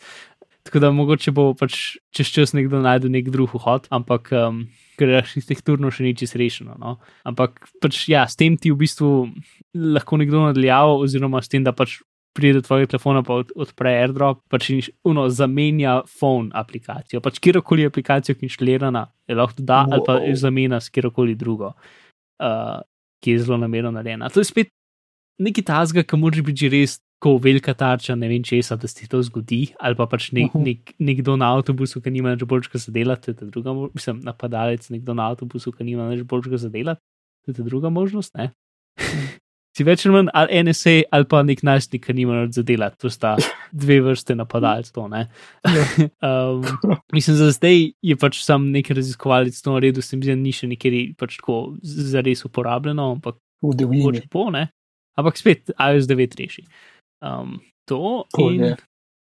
Tako 0.64 0.80
da 0.80 0.92
mogoče 0.96 1.32
bo 1.36 1.52
pač 1.60 1.98
čez 2.16 2.30
čas 2.32 2.54
nekdo 2.56 2.80
najde 2.80 3.10
nek 3.12 3.28
drug 3.30 3.52
vhod, 3.52 3.90
ampak 3.92 4.32
um, 4.32 4.62
ker 4.96 5.12
je 5.12 5.18
arhitekturno 5.20 5.92
še 5.92 6.06
ni 6.08 6.16
čisto 6.16 6.40
rešeno. 6.40 6.78
No? 6.80 7.00
Ampak 7.28 7.68
pač, 7.84 8.08
ja, 8.08 8.24
s 8.24 8.40
tem 8.40 8.56
ti 8.56 8.72
v 8.72 8.80
bistvu 8.80 9.28
lahko 9.76 10.18
nekdo 10.18 10.46
nadaljava, 10.48 10.96
oziroma 11.04 11.42
s 11.44 11.52
tem, 11.52 11.66
da 11.68 11.76
pač 11.76 12.00
pride 12.34 12.60
do 12.60 12.62
tvojega 12.66 12.92
telefona, 12.96 13.24
pa 13.24 13.34
od, 13.44 13.52
odpre 13.56 13.92
AirDrop, 14.02 14.42
pač 14.50 14.70
in 14.74 14.82
uno, 15.04 15.28
zamenja 15.30 16.02
phone 16.20 16.50
aplikacijo. 16.54 17.22
Pač 17.22 17.40
kjerkoli 17.40 17.86
aplikacijo, 17.86 18.36
ki 18.36 18.46
je 18.46 18.50
inštalirana, 18.50 19.08
je 19.30 19.36
lahko 19.38 19.62
da 19.62 19.86
ali 19.92 20.02
pa 20.06 20.18
Wow. 20.18 20.30
jo 20.30 20.36
zamenja 20.36 20.80
s 20.82 20.90
kjerkoli 20.90 21.36
drugo, 21.36 21.74
uh, 22.42 22.82
ki 23.24 23.32
je 23.32 23.40
zelo 23.40 23.58
namerno 23.58 23.92
narejena. 23.92 24.30
To 24.34 24.40
je 24.42 24.50
spet 24.50 24.68
nekaj 25.40 25.64
tazga, 25.64 26.04
ki 26.04 26.18
mora 26.18 26.42
biti 26.42 26.66
že 26.66 26.70
res 26.70 27.00
tako 27.24 27.38
velika 27.40 27.74
tarča, 27.74 28.16
ne 28.20 28.28
vem 28.28 28.44
česa, 28.44 28.76
da 28.76 28.88
se 28.88 29.08
to 29.08 29.22
zgodi, 29.24 29.72
ali 29.80 29.96
pa 29.96 30.06
pač 30.06 30.32
nek, 30.36 30.52
nek, 30.60 30.92
nekdo 31.00 31.38
na 31.40 31.54
avtobusu, 31.56 32.02
ki 32.04 32.12
nima 32.12 32.34
več 32.36 32.44
boljšega 32.44 32.82
za 32.84 32.92
delati, 32.92 33.24
to 33.24 33.32
je 33.32 33.38
ta 33.40 33.46
druga, 33.46 33.72
mo- 33.72 33.90
mislim, 33.94 34.20
napadalec, 34.28 34.90
nekdo 34.92 35.14
na 35.16 35.30
avtobusu, 35.32 35.72
ki 35.72 35.88
nima 35.88 36.10
več 36.12 36.26
boljšega 36.28 36.58
za 36.58 36.70
delati, 36.70 37.00
to 37.46 37.54
je 37.54 37.56
ta 37.56 37.64
druga 37.64 37.90
možnost, 37.90 38.36
ne. 38.36 38.52
Si 39.74 39.86
več 39.86 40.04
ali 40.06 40.14
manj 40.14 40.30
ali 40.38 40.60
NSA 40.68 40.96
ali 41.18 41.26
pa 41.30 41.42
nek 41.46 41.64
najstnik, 41.66 42.04
ki 42.06 42.14
nima 42.14 42.44
več 42.44 42.60
za 42.60 42.64
delati, 42.68 43.00
to 43.02 43.10
sta 43.10 43.34
dve 43.84 44.00
vrste 44.06 44.36
napadalcev, 44.38 45.08
ne. 45.10 45.26
um, 46.30 46.62
mislim, 47.16 47.40
za 47.40 47.50
zdaj 47.56 47.90
je 48.06 48.18
pač 48.22 48.44
sam 48.46 48.70
nek 48.74 48.92
raziskovalec 48.94 49.58
to 49.58 49.74
naredil, 49.74 50.06
se 50.06 50.20
mi 50.20 50.28
zdi, 50.28 50.38
ni 50.38 50.54
še 50.54 50.70
nekjer 50.70 51.00
pač 51.18 51.40
tako 51.42 51.60
zares 51.82 52.46
uporabljeno, 52.46 53.14
ampak 53.18 53.40
mogoče 53.66 54.28
bo, 54.34 54.50
ne. 54.54 54.68
Ampak 55.18 55.38
spet 55.38 55.74
iOS 55.78 56.10
9 56.10 56.38
reši. 56.40 56.66
Um, 57.24 57.60
to 57.90 58.26
To 58.36 58.50
in 58.52 58.68
je. 58.68 58.76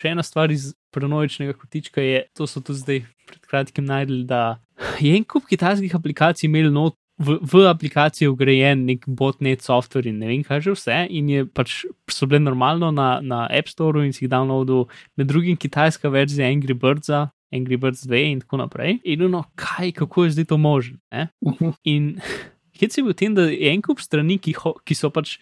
še 0.02 0.14
ena 0.16 0.26
stvar 0.26 0.52
iz 0.54 0.72
paranoičnega 0.94 1.54
kotička 1.58 2.04
je, 2.04 2.26
to 2.38 2.48
so 2.50 2.62
tudi 2.64 2.82
zdaj 2.82 3.00
pred 3.30 3.46
kratkim 3.50 3.86
najdli, 3.88 4.24
da 4.30 4.60
je 5.02 5.14
en 5.16 5.26
kup 5.26 5.46
kitajskih 5.50 5.94
aplikacij 5.98 6.50
imel 6.50 6.72
not. 6.74 6.98
V, 7.20 7.38
v 7.42 7.68
aplikaciji 7.70 8.26
je 8.26 8.32
ugrajen 8.32 8.86
nek 8.88 9.04
botnet 9.06 9.62
software 9.62 10.10
in 10.10 10.18
ne 10.22 10.30
vem, 10.30 10.42
kaj 10.44 10.64
že 10.66 10.74
vse, 10.74 10.98
in 11.10 11.28
je 11.30 11.44
pač 11.46 11.84
so 12.10 12.26
bile 12.26 12.40
normalno 12.42 12.90
na, 12.96 13.20
na 13.22 13.44
App 13.52 13.70
Store 13.70 14.06
in 14.06 14.14
si 14.16 14.26
jih 14.26 14.32
downloadil, 14.32 14.88
med 15.18 15.30
drugim 15.30 15.60
kitajska 15.60 16.10
verzija 16.10 16.50
Angry 16.50 16.74
Birds, 16.74 17.12
Angry 17.54 17.78
Birds 17.78 18.08
2 18.08 18.24
in 18.32 18.40
tako 18.42 18.64
naprej. 18.64 19.02
In 19.04 19.28
no, 19.30 19.44
kaj, 19.60 19.92
kako 20.00 20.26
je 20.26 20.38
zdaj 20.38 20.50
to 20.50 20.58
možno? 20.58 20.98
ne? 21.12 21.28
Mhm. 21.46 21.76
In 21.84 22.16
hec 22.80 22.98
je 22.98 23.04
bil 23.04 23.14
v 23.14 23.20
tem, 23.20 23.36
da 23.36 23.46
je 23.46 23.70
en 23.70 23.84
kup 23.86 24.02
strani, 24.02 24.40
ki, 24.42 24.56
ho, 24.64 24.74
ki 24.82 24.98
so 24.98 25.12
pač 25.14 25.38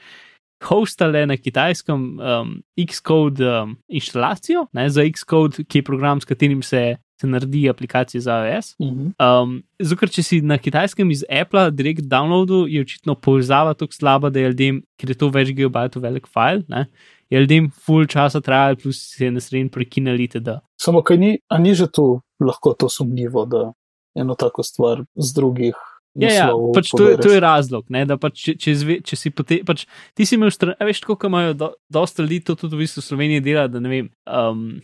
hostale 0.67 1.23
na 1.25 1.38
kitajskem 1.39 2.19
um, 2.19 2.55
Xcode 2.75 3.45
um, 3.47 3.77
inštalacijo, 3.88 4.67
ne, 4.75 4.89
za 4.91 5.05
Xcode, 5.08 5.63
ki 5.63 5.79
je 5.79 5.88
program, 5.88 6.19
s 6.19 6.27
katerim 6.27 6.60
se, 6.65 6.99
se 7.21 7.27
naredi 7.27 7.69
aplikacije 7.69 8.21
za 8.21 8.38
iOS. 8.47 8.75
Mhm. 8.79 9.12
Um, 9.19 9.55
zato, 9.79 9.99
ker 9.99 10.10
če 10.10 10.23
si 10.23 10.41
na 10.41 10.58
kitajskem 10.58 11.12
iz 11.12 11.25
Apple 11.27 11.69
direkt 11.71 12.08
downloadu, 12.08 12.65
je 12.71 12.82
očitno 12.82 13.15
povezava 13.15 13.73
tako 13.73 13.93
slaba, 13.93 14.29
da 14.29 14.39
je 14.39 14.53
ljudem, 14.53 14.82
ker 14.99 15.12
je 15.12 15.17
to 15.19 15.29
več 15.34 15.51
gigabajtov 15.51 16.05
velik 16.08 16.29
file, 16.32 16.63
ne, 16.71 16.88
je 17.29 17.43
ljudem 17.43 17.69
full 17.86 18.08
časa 18.10 18.41
trajalo, 18.41 18.79
plus 18.82 19.01
se 19.15 19.25
je 19.25 19.41
srednji 19.41 19.69
prekinili, 19.69 20.29
da. 20.39 20.60
Samo 20.79 21.03
kaj 21.03 21.17
ni, 21.17 21.38
a 21.49 21.60
ni 21.60 21.75
že 21.75 21.88
tu 21.91 22.21
lahko 22.39 22.73
to 22.73 22.89
sumljivo, 22.89 23.45
da 23.45 23.71
eno 24.15 24.36
tako 24.36 24.63
stvar 24.63 25.03
z 25.15 25.34
drugih. 25.34 25.75
Ja, 26.19 26.29
ja, 26.34 26.47
pač 26.73 26.89
to, 26.89 27.05
je, 27.05 27.17
to 27.21 27.29
je 27.32 27.39
razlog, 27.39 27.86
ne, 27.93 28.01
pač, 28.19 28.39
če, 28.41 28.53
če, 28.60 28.71
zve, 28.75 28.95
če 29.05 29.15
si 29.15 29.29
pote, 29.32 29.60
pač, 29.63 29.86
ti 30.17 30.25
si 30.25 30.36
imel 30.36 30.49
stran, 30.51 30.73
veš, 30.84 31.03
kot 31.05 31.27
imajo 31.29 31.53
do, 31.55 31.69
dosta 31.93 32.25
ljudi 32.25 32.41
to 32.47 32.55
tudi 32.60 32.75
v 32.75 32.82
bistvu 32.82 33.03
v 33.03 33.05
Sloveniji 33.05 33.43
dela, 33.45 33.67
da 33.71 33.79
ne 33.79 33.91
vem, 33.91 34.10
um, 34.25 34.82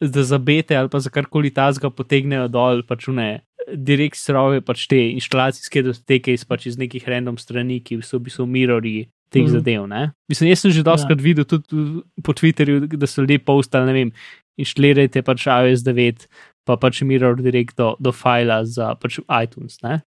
da 0.00 0.24
za 0.24 0.38
bete 0.38 0.76
ali 0.76 0.88
pa 0.92 1.00
za 1.00 1.10
karkoli 1.10 1.50
tazga 1.54 1.90
potegnejo 1.90 2.48
dol, 2.52 2.82
pač 2.86 3.08
ne, 3.08 3.42
direkt 3.72 4.18
srove 4.20 4.60
pač 4.64 4.86
te 4.90 4.98
inštalacijske 5.16 5.82
doteke 5.86 6.34
iz, 6.36 6.44
pač 6.44 6.68
iz 6.70 6.80
nekih 6.80 7.06
random 7.08 7.38
strani, 7.40 7.80
ki 7.80 8.00
so 8.04 8.18
v 8.18 8.28
bistvu 8.28 8.46
mirrori 8.46 8.96
teh 9.32 9.42
mm. 9.42 9.52
zadev, 9.56 9.86
ne. 9.90 10.02
Mislim, 10.30 10.52
jaz 10.52 10.64
sem 10.64 10.74
že 10.74 10.84
doskrat 10.86 11.18
ja. 11.18 11.24
videl 11.24 11.48
tudi 11.48 12.02
po 12.22 12.36
Twitterju, 12.36 12.86
da 12.94 13.08
so 13.10 13.24
ljudje 13.24 13.40
postali, 13.42 13.90
ne 13.90 13.96
vem, 13.96 14.12
inštalirajte 14.60 15.24
pač 15.26 15.48
iOS 15.50 15.82
9, 15.86 16.28
pa 16.66 16.76
pač 16.80 17.02
mirror 17.02 17.40
direkt 17.40 17.76
do, 17.80 17.94
do 17.98 18.12
fila 18.14 18.62
za 18.64 18.94
pač 19.00 19.18
iTunes, 19.26 19.80
ne 19.82 20.02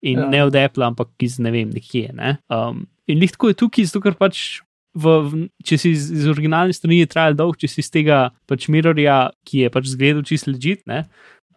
in. 0.00 0.18
Ja. 0.18 0.28
ne 0.28 0.44
od 0.44 0.56
Apple, 0.56 0.86
ampak 0.86 1.08
iz 1.22 1.38
ne 1.38 1.52
vem, 1.54 1.70
nekje. 1.74 2.12
Ne? 2.14 2.38
Um, 2.52 2.86
in 3.10 3.20
lih 3.22 3.32
tako 3.34 3.52
je 3.52 3.60
tukaj, 3.64 3.90
zato 3.90 4.02
ker 4.04 4.18
pač. 4.18 4.60
V, 4.98 5.46
če 5.62 5.78
si 5.78 5.92
iz, 5.94 6.08
iz 6.10 6.28
originalne 6.30 6.74
strani 6.74 7.02
je 7.02 7.10
trajal 7.10 7.36
dolg, 7.38 7.58
če 7.60 7.70
si 7.70 7.82
iz 7.84 7.90
tega 7.94 8.28
pač 8.50 8.66
mirorja, 8.72 9.28
ki 9.46 9.64
je 9.64 9.72
pač 9.74 9.90
zgledal 9.92 10.24
čist 10.26 10.48
ležit, 10.50 10.82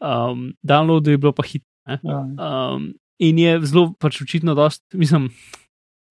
um, 0.01 0.51
download 0.61 1.07
je 1.09 1.17
bilo 1.17 1.33
pa 1.33 1.45
hit. 1.47 1.65
Ne? 1.89 1.97
Ja, 2.05 2.19
Um, 2.37 2.91
in 3.21 3.37
je 3.41 3.55
zelo 3.65 3.91
pač 4.01 4.21
očitno 4.21 4.53
dost, 4.57 4.83
mislim, 4.93 5.29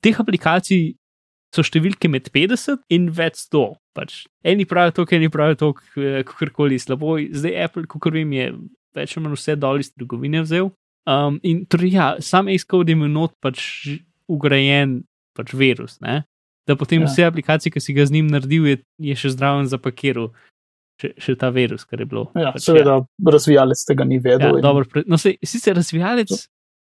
teh 0.02 0.18
aplikacij 0.18 0.94
so 1.54 1.64
številke 1.66 2.10
med 2.10 2.30
50 2.30 2.84
in 2.94 3.08
več 3.14 3.46
100. 3.48 3.74
Pač. 3.96 4.24
Eni 4.46 4.66
pravijo 4.70 5.00
to, 5.00 5.06
eni 5.16 5.30
pravijo 5.32 5.58
to, 5.58 5.70
kakorkoli 6.26 6.78
slabo. 6.78 7.18
Zdaj 7.18 7.56
Apple, 7.66 7.88
kot 7.90 8.14
vem, 8.14 8.30
je 8.36 8.52
več 8.94 9.16
ali 9.16 9.24
manj 9.26 9.38
vse 9.38 9.56
dol 9.58 9.82
iz 9.82 9.90
trgovine 9.90 10.44
vzel. 10.44 10.70
Um, 11.10 11.40
in 11.42 11.64
torej, 11.66 11.94
ja, 11.96 12.08
sam 12.22 12.50
Xcode 12.52 12.92
je 12.92 12.98
imel 12.98 13.10
not 13.10 13.34
pač 13.42 13.62
ugrajen 14.30 15.00
pač 15.34 15.54
virus, 15.56 15.98
ne? 16.04 16.22
Da 16.70 16.76
potem 16.76 17.02
Ja. 17.02 17.06
ja. 17.06 17.10
vse 17.10 17.26
aplikacije, 17.26 17.74
ki 17.74 17.82
si 17.82 17.92
ga 17.92 18.06
z 18.06 18.14
njim 18.14 18.30
naredil, 18.30 18.66
je, 18.66 18.76
je 19.02 19.18
še 19.18 19.34
zdraven 19.34 19.66
zapakiral. 19.66 20.30
Še, 21.00 21.14
še 21.16 21.32
ta 21.34 21.48
virus, 21.48 21.86
kar 21.88 21.98
je 21.98 22.06
bilo. 22.06 22.26
ja, 22.36 22.50
pač, 22.52 22.66
seveda, 22.66 22.98
razvijalec 23.24 23.82
tega 23.88 24.04
ni 24.04 24.18
vedel. 24.20 24.50
Ja, 24.52 24.58
in- 24.58 24.64
dobro, 24.64 24.84
pre- 24.84 25.06
no, 25.08 25.16
sej, 25.16 25.38
sicer 25.42 25.72
razvijalec, 25.74 26.28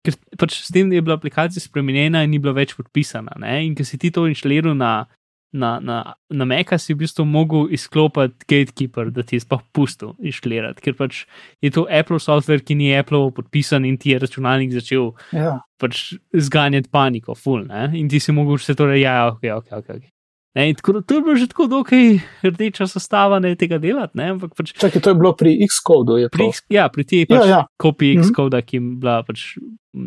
ker 0.06 0.14
pač 0.40 0.54
s 0.64 0.72
tem, 0.72 0.88
je 0.94 1.02
bila 1.04 1.18
aplikacija 1.18 1.60
spremenjena 1.60 2.22
in 2.24 2.32
ni 2.32 2.38
bila 2.40 2.54
več 2.56 2.72
podpisana. 2.78 3.34
Ne? 3.42 3.58
In 3.66 3.74
ker 3.76 3.84
si 3.84 3.98
ti 4.00 4.08
to 4.10 4.24
inštaliral 4.24 4.72
na, 4.72 5.04
na, 5.52 5.80
na, 5.80 5.96
na 6.30 6.44
Meka, 6.44 6.78
si 6.78 6.92
v 6.92 6.98
bistvu 6.98 7.24
mogel 7.24 7.68
izklopiti 7.70 8.44
Gatekeeper, 8.44 9.10
da 9.10 9.22
ti 9.22 9.36
je 9.36 9.40
sploh 9.40 9.62
pustil 9.72 10.14
inštalirati, 10.18 10.82
ker 10.82 10.94
pač 10.94 11.24
je 11.62 11.70
to 11.70 11.86
Apple 11.90 12.18
software, 12.18 12.60
ki 12.60 12.74
ni 12.74 12.90
Apple 12.92 13.30
podpisan 13.32 13.84
in 13.84 13.96
ti 13.96 14.10
je 14.10 14.18
računalnik 14.18 14.72
začel 14.72 15.12
Ja, 15.32 15.60
pač 15.78 16.14
zganjati 16.32 16.90
paniko, 16.90 17.34
full. 17.34 17.64
Ne? 17.64 17.90
In 17.94 18.08
ti 18.08 18.20
si 18.20 18.32
mogel 18.32 18.56
vse 18.56 18.74
torej, 18.74 19.00
ja, 19.00 19.28
ok, 19.28 19.42
ok, 19.54 19.68
ok. 19.72 19.88
okay. 19.90 20.10
Ne, 20.56 20.72
tako 20.72 21.02
to 21.04 21.14
je 21.14 21.20
bilo 21.20 21.34
že 21.36 21.46
tako 21.46 21.66
dokaj 21.68 22.04
rdeča 22.42 22.86
sestava 22.88 23.36
ne, 23.38 23.50
tega 23.54 23.76
delati. 23.76 24.16
Ne, 24.16 24.30
ampak 24.32 24.54
pač 24.56 24.72
Čakaj, 24.72 25.00
to 25.00 25.10
je 25.10 25.16
bilo 25.16 25.32
pri 25.32 25.52
X-kodu. 25.62 26.16
pri, 26.32 26.44
to? 26.44 26.48
X- 26.50 26.64
ja, 26.68 26.88
pri 26.88 27.04
tej 27.04 27.18
Ja, 27.20 27.26
pač 27.28 27.44
ja. 27.46 27.60
kopiji 27.76 28.16
Mhm. 28.16 28.22
X-koda, 28.24 28.62
ki 28.64 28.76
je 28.76 28.80
bila 28.96 29.20
pač. 29.22 29.58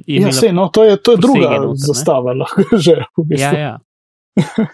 Je 0.05 0.17
Ja, 0.17 0.25
imela, 0.25 0.33
sej, 0.33 0.49
no, 0.51 0.69
to 0.69 0.83
je, 0.83 0.97
to 0.97 1.11
je 1.13 1.17
druga 1.17 1.53
zastava, 1.75 2.33
lahko 2.41 2.65
že 2.77 2.97
v 3.13 3.25
bistvu. 3.25 3.45
ja, 3.45 3.53
ja. 3.53 3.73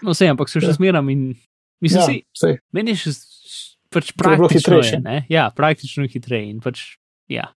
No, 0.04 0.14
vse, 0.14 0.30
ampak 0.32 0.50
so 0.52 0.62
še 0.62 0.72
Ja. 0.72 0.76
zmeram 0.78 1.08
in 1.12 1.34
mislim, 1.82 2.02
ja, 2.02 2.16
ja. 2.20 2.36
sej. 2.36 2.58
meni 2.72 2.94
je 2.94 3.06
še 3.06 3.14
pač 3.92 4.12
praktično. 4.18 4.80
Je, 4.82 5.00
ne? 5.04 5.18
ja, 5.32 5.48
praktično 5.54 6.06
je 6.06 6.14
hitreje. 6.16 6.50
In 6.50 6.60
pač, 6.64 6.96
ja. 7.30 7.50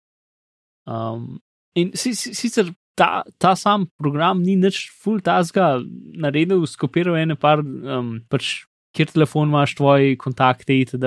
Um, 0.88 1.40
in 1.76 1.92
si, 1.98 2.14
si, 2.16 2.34
sicer 2.38 2.72
ta, 2.98 3.24
ta 3.38 3.54
sam 3.60 3.88
program 4.00 4.42
ni 4.42 4.56
nič 4.60 4.88
full 4.98 5.22
tasga 5.22 5.78
naredil, 6.18 6.66
skopiral 6.70 7.20
ene 7.20 7.38
par, 7.40 7.62
um, 7.62 8.18
pač, 8.32 8.66
kjer 8.98 9.14
telefon 9.14 9.52
imaš, 9.52 9.76
tvoji 9.78 10.18
kontakte 10.18 10.74
itd. 10.74 11.06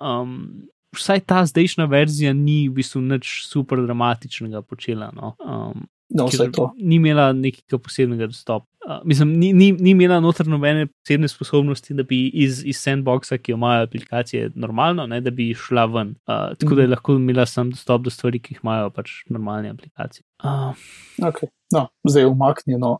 Um, 0.00 0.68
vsaj 0.96 1.24
ta 1.28 1.42
zdajšnja 1.44 1.88
verzija 1.92 2.32
ni 2.36 2.66
v 2.70 2.78
bistvu 2.80 3.02
nič 3.04 3.44
super 3.48 3.82
dramatičnega 3.84 4.64
počela. 4.64 5.10
No. 5.12 5.34
Um, 5.40 5.84
No, 6.14 6.28
ker 6.30 6.52
to. 6.54 6.68
Ni 6.78 7.00
imela 7.00 7.32
nekega 7.34 7.80
posebnega 7.82 8.28
dostopa. 8.30 8.66
Uh, 8.86 9.00
mislim, 9.02 9.32
ni, 9.40 9.48
ni, 9.52 9.72
ni 9.72 9.90
imela 9.90 10.20
noter 10.22 10.46
nobene 10.46 10.86
posebne 10.86 11.26
sposobnosti, 11.28 11.94
da 11.98 12.04
bi 12.06 12.28
iz, 12.30 12.60
iz 12.62 12.78
sandboxa, 12.78 13.40
ki 13.42 13.52
jo 13.52 13.58
imajo 13.58 13.88
aplikacije, 13.88 14.52
normalno, 14.54 15.08
ne, 15.10 15.18
da 15.20 15.32
bi 15.34 15.48
šla 15.58 15.88
ven. 15.90 16.14
Uh, 16.30 16.52
tako 16.60 16.78
da 16.78 16.86
je 16.86 16.92
lahko 16.92 17.16
imela 17.18 17.46
sam 17.46 17.72
dostop 17.74 18.06
do 18.06 18.12
stvari, 18.14 18.38
ki 18.38 18.54
jih 18.54 18.62
imajo 18.62 18.92
pač 18.94 19.16
normalne 19.30 19.74
aplikacije. 19.74 20.22
Uh, 20.44 20.78
Okay. 21.22 21.48
No, 21.72 21.88
zdaj 22.08 22.22
je 22.22 22.26
umaknjeno 22.26 22.98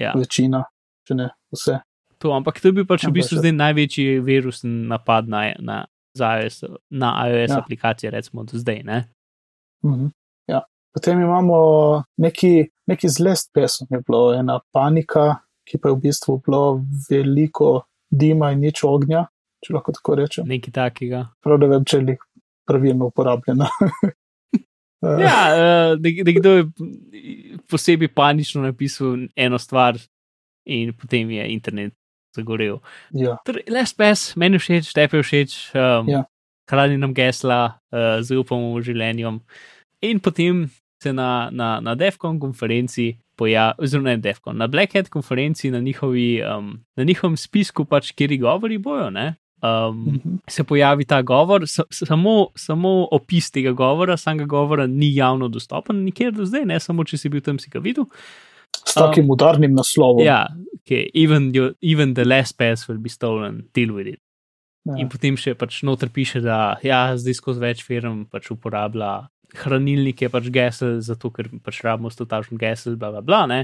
ja, 0.00 0.12
večina, 0.16 0.64
če 1.06 1.14
ne 1.14 1.28
vse. 1.52 1.80
to, 2.18 2.32
ampak 2.32 2.60
to 2.60 2.68
je 2.68 2.72
bil 2.72 2.86
pač 2.88 3.04
v 3.04 3.10
Ampak 3.10 3.16
bistvu 3.20 3.40
zdaj 3.40 3.52
največji 3.52 4.20
virusni 4.24 4.70
napad 4.88 5.28
na, 5.28 5.52
na, 5.60 5.76
iOS, 6.16 6.64
na 6.90 7.12
iOS 7.28 7.50
Ja. 7.50 7.54
ja. 7.54 7.58
aplikacije, 7.60 8.10
recimo 8.10 8.44
do 8.44 8.58
zdaj. 8.58 8.82
Ne? 8.84 9.04
Mhm. 9.84 10.04
Ja. 10.04 10.19
Potem 10.94 11.20
imamo 11.22 11.56
neki, 12.18 12.52
neki 12.90 13.08
zlest 13.08 13.52
pesem, 13.54 13.86
je 13.90 14.00
bilo 14.06 14.32
ena 14.34 14.60
panika, 14.74 15.36
ki 15.68 15.78
pa 15.78 15.88
je 15.88 15.94
v 15.94 16.00
bistvu 16.02 16.38
bilo 16.42 16.62
veliko 17.10 17.84
dima 18.10 18.50
in 18.52 18.64
nič 18.66 18.82
ognja, 18.84 19.28
če 19.62 19.74
lahko 19.76 19.92
tako 19.94 20.16
rečem. 20.18 20.48
Nekaj 20.50 20.72
takega. 20.74 21.20
Prav 21.44 21.60
da 21.62 21.68
vem, 21.70 21.84
če 21.86 22.00
je 22.00 22.06
lik 22.08 22.24
pravilno 22.66 23.10
uporabljena. 23.12 23.70
Eh, 25.00 25.20
Ja, 25.24 25.36
uh, 25.56 25.94
nekdo 25.96 26.50
je 26.58 26.64
posebej 27.72 28.10
panično 28.12 28.60
napisal 28.66 29.14
eno 29.32 29.56
stvar, 29.58 29.96
in 30.68 30.92
potem 30.92 31.30
je 31.30 31.46
internet 31.54 31.94
zagorel. 32.36 32.82
ja. 33.16 33.38
Torej, 33.46 33.64
Les 33.72 33.94
pes, 33.96 34.36
meni 34.36 34.58
všeč, 34.60 34.92
tebi 34.92 35.22
všeč, 35.24 35.72
um, 35.72 36.04
Ja. 36.08 36.24
hrani 36.68 36.98
nam 37.00 37.14
gesla, 37.16 37.80
uh, 37.88 38.20
zaupamo 38.20 38.74
v 38.76 38.82
življenju. 38.82 39.40
In 40.02 40.20
potem 40.20 40.68
se 41.02 41.12
na, 41.12 41.48
na, 41.52 41.80
na 41.80 41.94
DEFCON 41.94 42.38
konferenci 42.40 43.14
pojavi, 43.36 43.74
oziroma 43.78 44.12
ne 44.14 44.16
DEFCON, 44.20 44.56
na 44.56 44.66
Black 44.68 44.94
Hat 44.94 45.08
konferenci 45.08 45.70
na, 45.70 45.80
njihovi, 45.80 46.42
um, 46.44 46.74
na 46.96 47.04
njihovem 47.04 47.36
spisku, 47.36 47.84
pač, 47.84 48.12
kjer 48.12 48.36
govori 48.40 48.78
bojo, 48.78 49.10
ne. 49.10 49.34
Um, 49.62 50.04
Mhm. 50.06 50.36
se 50.48 50.64
pojavi 50.64 51.04
ta 51.04 51.22
govor, 51.22 51.66
sa, 51.68 51.84
samo, 51.92 52.48
samo 52.56 53.08
opis 53.12 53.50
tega 53.50 53.72
govora, 53.72 54.16
samega 54.16 54.46
govora 54.48 54.86
ni 54.86 55.14
javno 55.14 55.48
dostopen, 55.48 56.04
nikjer 56.04 56.32
do 56.32 56.46
zdaj, 56.48 56.64
ne 56.64 56.80
samo 56.80 57.04
če 57.04 57.18
si 57.18 57.28
bil 57.28 57.40
tam, 57.40 57.58
si 57.58 57.68
ga 57.70 57.78
videl. 57.78 58.06
S 58.86 58.94
takim 58.94 59.28
udarnim 59.30 59.74
naslovom. 59.74 60.24
Ja, 60.24 60.46
okay. 60.80 61.10
even, 61.14 61.52
your, 61.54 61.74
even 61.82 62.14
the 62.14 62.24
last 62.24 62.56
pass 62.56 62.88
will 62.88 62.98
be 62.98 63.08
stolen, 63.08 63.68
deal 63.74 63.92
with 63.92 64.08
it. 64.08 64.20
Ja. 64.88 64.96
In 64.96 65.10
potem 65.12 65.36
še 65.36 65.52
pač 65.54 65.82
noter 65.84 66.08
piše, 66.08 66.40
da 66.40 66.78
ja, 66.82 67.10
zdaj 67.16 67.36
skozi 67.36 67.60
več 67.60 67.84
firm 67.84 68.24
pač 68.32 68.48
uporablja 68.50 69.28
hranilnike, 69.56 70.30
pač 70.32 70.48
gesel, 70.54 71.00
zato 71.04 71.30
ker 71.34 71.50
pač 71.64 71.82
rabimo 71.86 72.10
stotažen 72.12 72.60
gesel, 72.60 72.96
bla 73.00 73.12
bla 73.14 73.22
bla. 73.24 73.42
Ne? 73.50 73.60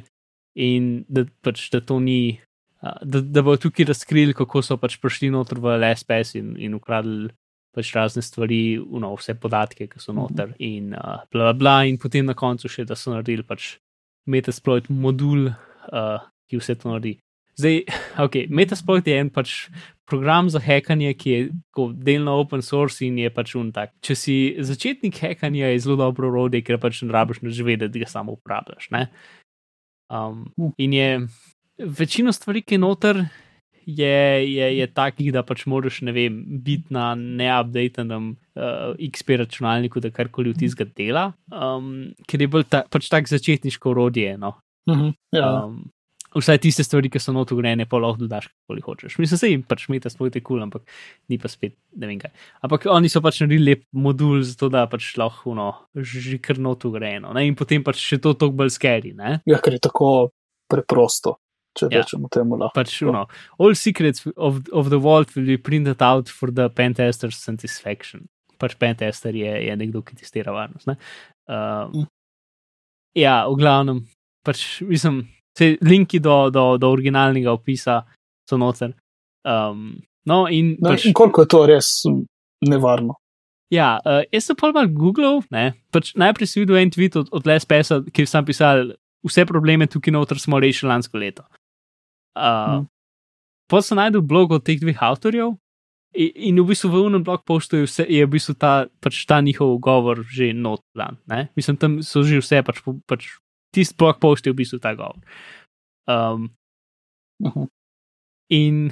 In 0.56 1.04
da, 1.08 1.26
pač, 1.44 1.68
da 1.72 1.82
to 1.84 1.98
ni, 2.00 2.38
da, 2.80 3.20
da 3.20 3.42
bo 3.44 3.56
tukaj 3.60 3.90
razkrili, 3.90 4.36
kako 4.36 4.62
so 4.64 4.78
pač 4.80 4.96
prišli 5.02 5.30
noter 5.34 5.60
v 5.60 5.76
LSPS 5.76 6.38
in, 6.40 6.54
in 6.56 6.78
ukradli 6.78 7.30
pač 7.76 7.92
razne 7.92 8.22
stvari, 8.24 8.78
no, 8.80 9.12
vse 9.18 9.34
podatke, 9.36 9.84
ki 9.90 10.00
so 10.00 10.14
noter 10.16 10.54
in 10.64 10.94
uh, 10.96 11.26
bla 11.32 11.50
bla 11.50 11.54
bla. 11.60 11.76
In 11.84 12.00
potem 12.00 12.24
na 12.24 12.32
koncu 12.32 12.70
še, 12.72 12.86
da 12.88 12.96
so 12.96 13.12
naredili 13.12 13.44
pač 13.44 13.74
Metasploit 14.26 14.88
modul, 14.88 15.50
uh, 15.52 16.24
ki 16.48 16.58
vse 16.62 16.78
to 16.80 16.88
naredi. 16.88 17.18
Zdaj, 17.56 17.84
ok, 18.20 18.34
Metasploit 18.52 19.06
je 19.08 19.16
en 19.16 19.30
pač 19.32 19.54
program 20.06 20.50
za 20.52 20.60
hekanje, 20.62 21.14
ki 21.18 21.30
je 21.30 21.38
delno 22.04 22.36
open 22.40 22.62
source 22.62 23.02
in 23.06 23.18
je 23.18 23.30
pač 23.32 23.56
un 23.58 23.72
tak. 23.74 23.94
Če 24.04 24.14
si 24.18 24.36
začetnik 24.60 25.16
hekanja, 25.24 25.72
je 25.72 25.80
zelo 25.82 25.96
dobro 26.04 26.30
orodje, 26.30 26.62
ker 26.62 26.78
pač 26.82 27.02
ne 27.02 27.14
rabiš 27.16 27.42
nič 27.42 27.62
vedeti, 27.66 27.96
da 27.96 28.04
ga 28.04 28.10
samo 28.10 28.36
uporabljaš. 28.36 28.90
ne. 28.94 29.08
Um, 30.12 30.46
in 30.78 30.92
je 30.92 31.08
večino 31.78 32.32
stvari, 32.32 32.62
ki 32.62 32.76
je 32.76 32.78
noter, 32.78 33.24
je, 33.86 34.46
je, 34.52 34.66
je 34.78 34.86
takih, 34.86 35.32
da 35.32 35.42
pač 35.46 35.64
moraš, 35.66 36.00
ne 36.06 36.12
vem, 36.14 36.38
biti 36.62 36.94
na 36.94 37.14
neupdatenem 37.14 38.30
uh, 38.34 38.94
XP 38.98 39.40
računalniku, 39.42 40.02
da 40.02 40.10
karkoli 40.10 40.52
v 40.52 40.60
tizga 40.62 40.86
dela, 40.86 41.32
um, 41.50 42.12
ker 42.26 42.42
je 42.42 42.50
bolj 42.50 42.68
ta, 42.70 42.84
pač 42.90 43.10
tak 43.10 43.30
začetniško 43.30 43.94
orodje. 43.94 44.36
No. 44.38 44.58
Mhm. 44.90 45.14
ja. 45.34 45.50
Um, 45.64 45.84
vsaj 46.36 46.58
tiste 46.62 46.84
stvari, 46.84 47.08
ki 47.10 47.20
so 47.22 47.32
not 47.32 47.50
ugrajene, 47.54 47.86
pa 47.88 47.98
lahko 48.02 48.22
dodaš, 48.24 48.46
kakoli 48.52 48.82
hočeš. 48.84 49.16
Mislim, 49.22 49.38
se 49.40 49.50
jim 49.50 49.62
pač 49.66 49.86
meta 49.92 50.10
sploh 50.12 50.28
je 50.30 50.40
kul, 50.40 50.56
cool, 50.58 50.62
ampak 50.66 50.84
ni 51.32 51.38
pa 51.40 51.48
spet 51.48 51.74
ne 51.96 52.06
vem 52.10 52.18
kaj. 52.20 52.30
Ampak 52.66 52.86
oni 52.92 53.08
so 53.12 53.22
pač 53.24 53.40
naredili 53.42 53.70
lep 53.72 53.82
modul, 53.96 54.42
zato 54.46 54.68
da 54.72 54.84
pač 54.90 55.14
lahko 55.20 55.54
no, 55.56 55.70
že 55.96 56.38
kar 56.38 56.58
not 56.62 56.84
ugrajeno. 56.84 57.32
Ne? 57.36 57.46
In 57.48 57.56
potem 57.58 57.82
pač 57.86 57.98
še 58.02 58.18
to 58.20 58.34
toliko 58.34 58.62
bolj 58.62 58.74
skeri. 58.76 59.14
Ne? 59.16 59.40
ja, 59.48 59.58
ker 59.58 59.76
je 59.78 59.82
tako 59.88 60.12
preprosto, 60.70 61.36
če 61.78 61.88
Ja. 61.92 62.00
rečemo 62.02 62.28
temu 62.32 62.56
lahko. 62.60 62.74
Pač, 62.74 63.00
no, 63.06 63.26
all 63.58 63.74
secrets 63.74 64.26
of, 64.36 64.62
of 64.72 64.90
the 64.90 64.98
vault 64.98 65.34
will 65.36 65.46
be 65.46 65.56
printed 65.58 66.02
out 66.02 66.28
for 66.28 66.50
the 66.50 66.68
pentester's 66.70 67.36
satisfaction. 67.38 68.28
Pač 68.58 68.74
pentester 68.80 69.34
je, 69.36 69.50
je 69.68 69.72
nekdo, 69.76 70.00
ki 70.02 70.16
testira 70.16 70.52
varnost. 70.52 70.86
Ne? 70.88 70.96
Uh, 71.48 71.88
Mm. 71.92 72.06
ja, 73.16 73.46
v 73.48 73.56
glavnem, 73.60 73.98
pač 74.44 74.80
mislim, 74.82 75.22
se 75.56 75.76
linki 75.80 76.20
do, 76.20 76.50
do, 76.50 76.76
do 76.78 76.90
originalnega 76.92 77.52
opisa 77.52 78.02
so 78.48 78.58
noter. 78.60 78.92
Um, 79.46 80.02
no, 80.26 80.46
in 80.48 80.76
No, 80.80 80.90
pač, 80.92 81.06
in 81.06 81.14
koliko 81.16 81.44
je 81.44 81.48
to 81.48 81.66
res 81.66 81.88
nevarno? 82.66 83.16
ja, 83.72 83.96
uh, 84.06 84.22
jaz 84.30 84.46
sem 84.46 84.56
pa 84.58 84.70
malo 84.70 84.86
googlal, 84.94 85.40
ne, 85.50 85.72
pač 85.90 86.12
najprej 86.14 86.46
sem 86.46 86.62
videl 86.62 86.78
en 86.78 86.90
tweet 86.94 87.16
od, 87.18 87.30
od 87.34 87.46
Les 87.46 87.64
Pesa, 87.66 87.98
ki 88.14 88.26
sem 88.26 88.44
pisal, 88.46 88.92
vse 89.26 89.42
probleme 89.48 89.88
tukaj 89.90 90.14
noter 90.14 90.38
smo 90.38 90.60
rešili 90.62 90.92
lansko 90.92 91.18
leto. 91.18 91.46
Uh, 92.36 92.82
Mm. 92.82 92.84
Potem 93.66 93.82
sem 93.82 93.98
najdel 93.98 94.22
blog 94.22 94.52
od 94.54 94.62
teh 94.62 94.78
dveh 94.78 94.98
avtorjev 95.02 95.56
in, 96.14 96.30
in 96.52 96.60
v 96.62 96.68
bistvu 96.70 96.90
v 96.92 97.00
unem 97.08 97.24
blog 97.24 97.42
postu 97.42 97.80
je, 97.80 97.86
vse, 97.88 98.04
je 98.06 98.22
v 98.22 98.30
bistvu 98.30 98.54
ta, 98.54 98.86
pač 99.02 99.24
ta 99.26 99.40
njihov 99.42 99.80
govor 99.82 100.22
že 100.22 100.52
not 100.54 100.84
dan. 100.94 101.18
Ne? 101.26 101.48
Mislim, 101.58 101.74
tam 101.74 101.98
so 102.06 102.22
že 102.22 102.38
vse, 102.38 102.62
pač, 102.62 102.78
pač 103.10 103.26
tisti 103.74 103.94
blog 103.98 104.18
post 104.20 104.46
je 104.46 104.52
v 104.52 104.56
bistvu 104.56 104.78
ta 104.78 104.94
govor. 104.94 105.18
Um, 106.06 106.50
Mhm. 107.40 107.66
in 108.50 108.90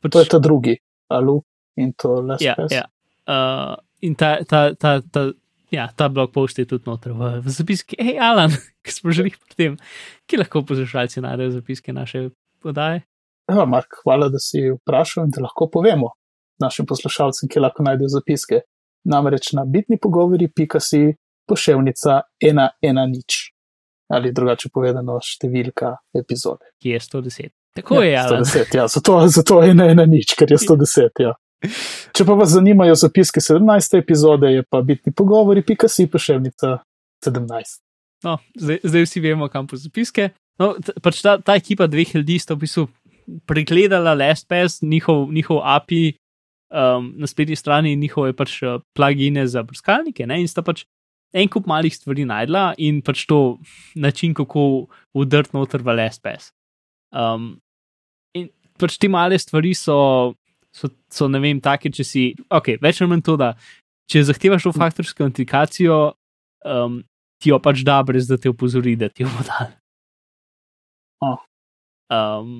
pač, 0.00 0.10
To 0.12 0.20
je 0.20 0.28
ta 0.30 0.38
drugi, 0.38 0.76
alu 1.10 1.42
in 1.76 1.92
to 1.92 2.20
les. 2.22 2.40
ja, 2.40 2.54
ja. 2.70 2.86
Uh, 3.28 3.76
in 4.00 4.14
ta, 4.14 4.38
ta, 4.48 4.74
ta, 4.74 5.00
ta, 5.00 5.32
ja, 5.70 5.88
ta 5.96 6.08
blog 6.08 6.32
post 6.32 6.58
je 6.58 6.64
tudi 6.66 6.84
noter 6.88 7.12
v, 7.12 7.40
v 7.40 7.48
zapiski. 7.52 7.96
Hej, 8.00 8.16
Alan, 8.18 8.50
ki 8.84 8.90
smo 8.92 9.12
že 9.12 9.22
pri 9.28 9.54
tem, 9.56 9.72
ki 10.26 10.36
lahko 10.40 10.62
poslušalci 10.64 11.20
najdejo 11.20 11.50
zapiske 11.60 11.92
naše 11.92 12.30
podaje. 12.62 13.02
Ja, 13.50 13.64
Mark, 13.66 14.00
hvala, 14.04 14.28
da 14.32 14.38
si 14.40 14.70
vprašal 14.70 15.24
in 15.26 15.30
da 15.34 15.42
lahko 15.44 15.68
povemo 15.68 16.14
našim 16.62 16.86
poslušalcem, 16.86 17.48
ki 17.52 17.60
lahko 17.60 17.82
najdejo 17.82 18.08
zapiske. 18.08 18.62
Namreč 19.04 19.52
na 19.52 19.64
bitni 19.66 19.98
pogovori, 19.98 20.46
pika 20.48 20.80
si 20.80 21.10
poševnica 21.44 22.22
110 22.40 23.50
ali 24.12 24.32
drugače 24.32 24.70
povedano 24.72 25.18
številka 25.24 25.96
epizode. 26.16 26.72
Ki 26.82 26.94
je 26.94 27.00
110. 27.00 27.52
Tako 27.78 28.02
je, 28.04 28.16
Alan. 28.20 28.44
110, 28.44 28.76
ja, 28.76 28.88
zato, 28.92 29.16
zato 29.32 29.62
je 29.64 29.72
110, 29.72 30.34
ker 30.38 30.52
je 30.52 30.58
110. 30.60 31.22
Ja. 31.24 31.32
Če 32.12 32.26
pa 32.28 32.36
vas 32.36 32.52
zanimajo 32.52 32.98
zapiske 32.98 33.40
17. 33.40 33.96
epizode, 34.02 34.50
je 34.52 34.66
pa 34.68 34.82
bitni 34.84 35.14
pogovori, 35.16 35.64
pika 35.64 35.88
si 35.88 36.08
poševnica 36.10 36.76
17. 37.24 37.80
No, 38.26 38.36
zdaj, 38.58 38.82
zdaj 38.84 39.06
vsi 39.06 39.22
vemo, 39.24 39.48
kam 39.50 39.66
po 39.70 39.78
zapiske. 39.80 40.30
No, 40.60 40.74
pač 41.02 41.22
ta, 41.24 41.38
ta 41.42 41.56
ekipa 41.58 41.88
dveh 41.90 42.12
ljudi 42.18 42.36
sta 42.42 42.54
v 42.54 42.66
bistvu 42.66 42.86
pregledala 43.48 44.12
LastPass, 44.18 44.82
njihov, 44.82 45.30
njihov 45.32 45.62
API 45.64 46.12
um, 46.72 47.12
na 47.16 47.26
spletni 47.26 47.56
strani 47.56 47.94
in 47.94 48.02
njihove 48.02 48.34
pač 48.36 48.58
uh, 48.62 48.80
plugine 48.96 49.46
za 49.46 49.62
brskalnike. 49.62 50.26
Ne? 50.26 50.42
In 50.42 50.50
sta 50.50 50.64
pač 50.66 50.84
en 51.32 51.48
kup 51.48 51.66
malih 51.66 51.94
stvari 51.94 52.26
najdla 52.28 52.74
in 52.78 53.00
pač 53.04 53.24
to 53.28 53.58
način, 53.94 54.34
kako 54.34 54.88
udrt 55.16 55.52
noter 55.56 55.82
v 55.82 55.96
LastPass. 55.96 56.52
Um, 57.12 57.56
in 58.36 58.50
pač 58.80 58.98
te 59.00 59.08
male 59.08 59.38
stvari 59.40 59.74
so, 59.76 60.34
so, 60.72 60.90
so 61.12 61.28
ne 61.28 61.40
vem, 61.42 61.60
take, 61.60 61.92
če 61.92 62.04
si, 62.04 62.26
ok, 62.52 62.76
več 62.82 63.00
ali 63.00 63.14
manj 63.14 63.24
to, 63.28 63.38
da 63.40 63.54
če 64.12 64.26
zahtevaš 64.28 64.66
to 64.68 64.74
faktorsko 64.76 65.24
autentikacijo, 65.24 66.00
um, 66.68 67.00
ti 67.40 67.52
jo 67.52 67.58
pač 67.62 67.82
da, 67.86 68.02
brez 68.06 68.28
da 68.28 68.38
te 68.40 68.52
opozori, 68.52 68.94
da 68.98 69.08
ti 69.08 69.24
jo 69.24 69.32
bo 69.32 69.46
dal. 69.48 69.72
Oh. 71.22 71.40
Um, 72.12 72.54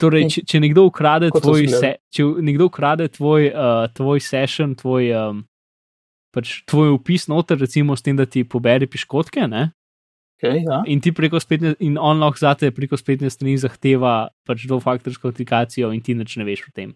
torej, 0.00 0.28
če, 0.32 0.44
če 0.48 0.62
nekdo 0.64 0.86
ukrade 0.88 1.28
tvoj, 1.34 1.66
se, 1.74 1.92
če 2.14 2.26
nekdo 2.46 2.70
ukrade 2.70 3.10
tvoj, 3.12 3.50
uh, 3.52 3.84
tvoj 3.96 4.22
session, 4.24 4.74
tvoj, 4.78 5.10
um, 5.18 5.42
pač 6.34 6.62
tvoj 6.70 6.94
opis 6.98 7.26
noter, 7.30 7.58
recimo 7.58 7.96
s 7.96 8.02
tem, 8.02 8.16
da 8.16 8.26
ti 8.26 8.44
pobere 8.44 8.86
piškotke, 8.86 9.46
ne? 9.50 9.70
Okay, 10.40 10.62
ja. 10.64 10.78
in 10.88 11.02
ti 11.04 11.12
preko 11.12 11.36
spletne, 11.36 11.74
in 11.84 11.98
on 12.00 12.16
lahko 12.22 12.40
zate 12.40 12.70
preko 12.72 12.96
spletne 12.96 13.28
strani 13.28 13.58
zahteva 13.60 14.30
pač 14.48 14.62
dvofaktorsko 14.70 15.28
autentikacijo, 15.28 15.90
in 15.92 16.00
ti 16.00 16.14
nič 16.16 16.38
ne 16.40 16.46
veš 16.48 16.62
o 16.68 16.72
tem. 16.72 16.94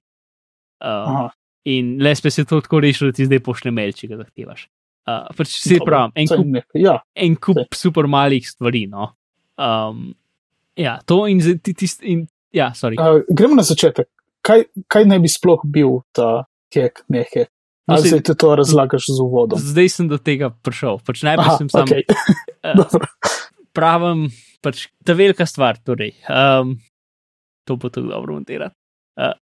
Um, 0.81 1.11
Aha, 1.13 1.27
in 1.69 1.99
le 2.01 2.15
spet 2.17 2.33
se 2.33 2.45
to 2.49 2.63
tako 2.65 2.81
reši, 2.81 3.11
da 3.11 3.17
ti 3.19 3.27
zdaj 3.29 3.43
pošle 3.45 3.73
mail, 3.75 3.93
če 3.93 4.09
ga 4.09 4.23
zahtevaš. 4.23 4.65
Uh, 5.05 5.27
pač 5.37 5.59
se 5.61 5.77
pravi, 5.85 6.17
en 6.17 6.31
kup, 6.33 6.73
Ja, 6.81 6.95
en 7.13 7.37
kup 7.37 7.61
Saj. 7.61 7.69
super 7.77 8.09
malih 8.09 8.47
stvari. 8.49 8.87
No? 8.89 9.11
Um, 9.61 10.15
ja, 10.81 10.97
to 11.05 11.27
in 11.29 11.43
tisti. 11.61 12.01
in- 12.07 12.29
Ja, 12.55 12.71
sorry. 12.73 12.95
uh, 12.97 13.21
gremo 13.29 13.57
na 13.59 13.63
začetek. 13.67 14.07
Kaj, 14.47 14.65
kaj 14.89 15.05
naj 15.11 15.19
bi 15.19 15.29
sploh 15.29 15.61
bil 15.67 16.05
ta 16.15 16.47
hek, 16.73 17.03
ne 17.11 17.25
hek? 17.27 17.51
No, 17.87 17.99
zdaj 18.01 18.23
ti 18.25 18.35
to 18.41 18.55
razlagaš 18.57 19.11
z 19.13 19.21
uvodom? 19.21 19.61
Zdaj 19.61 19.89
sem 19.93 20.09
do 20.09 20.17
tega 20.17 20.49
prišel. 20.65 21.03
Pač 21.05 21.21
najprej 21.27 21.51
Aha, 21.53 21.57
sem 21.61 21.69
sam 21.69 21.85
okay. 21.85 22.07
eh, 22.09 22.77
Dobro. 22.81 23.09
pravim, 23.77 24.29
pač 24.65 24.87
ta 25.05 25.13
velika 25.13 25.45
stvar. 25.47 25.77
Torej, 25.85 26.15
um, 26.25 26.79
to 27.69 27.77
bo 27.77 27.93
tako 27.93 28.09
dobro 28.15 28.39
montirati. 28.41 28.77
Uh, 29.21 29.37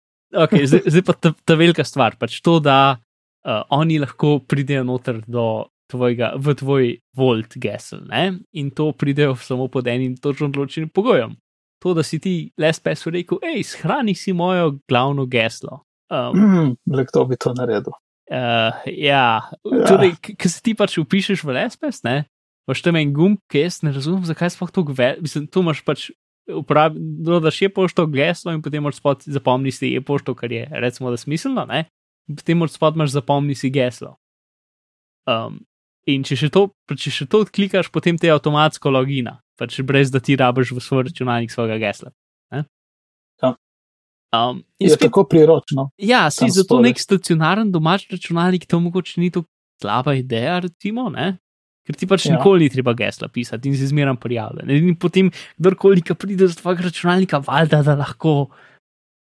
okay, 0.46 0.64
zdaj, 0.72 0.88
zdaj 0.88 1.04
pa 1.04 1.18
ta, 1.20 1.34
ta 1.36 1.60
velika 1.60 1.84
stvar. 1.84 2.16
Pač 2.16 2.40
to, 2.46 2.62
da 2.64 2.96
uh, 2.96 3.62
oni 3.76 4.00
lahko 4.00 4.40
pridejo 4.48 4.88
noter 4.88 5.20
do 5.28 5.68
tvojega, 5.92 6.34
v 6.40 6.56
tvoj 6.56 6.90
volt 7.20 7.60
gesel. 7.60 8.06
Ne? 8.08 8.40
In 8.56 8.72
to 8.72 8.94
pridejo 8.96 9.36
samo 9.36 9.68
pod 9.68 9.90
enim 9.92 10.16
točno 10.16 10.48
določenim 10.54 10.94
pogojem. 10.96 11.36
To, 11.84 11.96
da 11.96 12.04
si 12.04 12.20
ti 12.24 12.52
LSPS 12.60 13.08
rekel, 13.12 13.40
hej, 13.44 13.64
shrani 13.68 14.16
si 14.16 14.32
mojo 14.36 14.78
glavno 14.88 15.26
geslo. 15.32 15.84
Um, 16.12 16.36
Mm, 16.36 16.72
le 16.96 17.04
kdo 17.08 17.24
bi 17.30 17.38
to 17.40 17.54
naredil? 17.56 17.96
Uh, 18.30 18.76
ja, 18.86 19.50
Ja. 19.66 19.86
torej, 19.90 20.14
ki 20.22 20.50
se 20.50 20.62
ti 20.62 20.76
pač 20.78 21.00
upišeš 21.02 21.42
v 21.42 21.56
LSPS, 21.56 22.04
ne, 22.06 22.28
imaš 22.70 22.84
tam 22.86 23.00
en 23.00 23.14
gumb, 23.14 23.40
ki 23.50 23.64
jaz 23.66 23.80
ne 23.82 23.90
razumem, 23.96 24.22
zakaj 24.30 24.54
sploh 24.54 24.70
to 24.70 24.84
gve. 24.86 25.16
Mislim, 25.22 25.48
tu 25.50 25.64
imaš 25.66 25.82
pač 25.82 26.12
uporabi, 26.50 27.02
dodaš 27.26 27.62
je 27.62 27.70
pošto 27.74 28.06
geslo 28.10 28.54
in 28.54 28.62
potem 28.62 28.84
moraš 28.86 29.02
spod 29.02 29.26
zapomni 29.26 29.74
si 29.74 29.94
je 29.94 30.02
pošto, 30.02 30.36
kar 30.38 30.52
je 30.52 30.68
recimo 30.82 31.10
da 31.10 31.18
smiselno, 31.18 31.66
ne, 31.66 31.86
in 32.30 32.38
potem 32.38 32.58
moraš 32.62 32.78
spod 32.78 32.96
imaš 32.96 33.18
zapomni 33.18 33.56
si 33.58 33.70
geslo. 33.74 34.16
Um, 35.30 35.60
in 36.10 36.24
če 36.26 36.38
še 36.38 36.50
to, 36.54 36.70
če 36.90 37.12
še 37.14 37.26
to 37.30 37.44
odklikaš, 37.46 37.90
potem 37.94 38.18
te 38.18 38.30
avtomatsko 38.34 38.94
logina, 38.94 39.40
pač 39.58 39.82
brez 39.86 40.14
da 40.14 40.22
ti 40.22 40.38
rabiš 40.38 40.74
v 40.74 40.82
svoj 40.82 41.10
računalnik 41.10 41.54
svojega 41.54 41.78
gesla. 41.82 42.14
Ja. 44.34 44.50
Um, 44.50 44.64
Je 44.80 44.90
spet 44.90 45.10
tako 45.10 45.24
priročno. 45.26 45.90
Ja, 45.98 46.30
si 46.30 46.46
zato 46.50 46.76
spodaj. 46.78 46.84
nek 46.90 47.00
stacionaren 47.02 47.72
domač 47.72 48.06
računalnik, 48.12 48.68
to 48.70 48.80
mogoče 48.80 49.22
ni 49.22 49.32
tako 49.32 49.48
slaba 49.82 50.14
ideja, 50.14 50.60
recimo, 50.60 51.10
ne? 51.10 51.38
ker 51.90 51.98
ti 51.98 52.06
pač 52.06 52.28
Ja. 52.28 52.34
ja. 52.34 52.38
nikoli 52.38 52.68
ni 52.68 52.70
treba 52.70 52.94
gesla 52.94 53.28
pisati 53.34 53.70
in 53.70 53.74
si 53.78 53.88
zmeraj 53.90 54.20
prijavljen. 54.22 54.70
In 54.70 54.96
potem, 54.96 55.32
kdorkoli, 55.58 56.04
ki 56.06 56.14
pride 56.14 56.46
z 56.48 56.60
tvojega 56.62 56.86
računalnika, 56.86 57.40
valjda, 57.42 57.82
da 57.82 57.96
lahko 57.98 58.52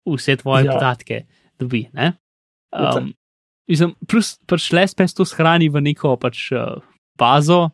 vse 0.06 0.36
tvoje 0.38 0.66
Ja. 0.66 0.72
ja. 0.72 0.78
podatke 0.78 1.26
dobi. 1.58 1.88
Ne? 1.94 2.14
Itak. 2.70 3.02
Um, 3.02 3.14
mislim, 3.66 3.96
plus 4.06 4.38
pač 4.46 4.70
LSPS 4.70 5.18
to 5.18 5.26
shrani 5.26 5.70
v 5.74 5.82
neko 5.82 6.14
pač 6.22 6.52
uh, 6.54 6.78
bazo. 7.18 7.72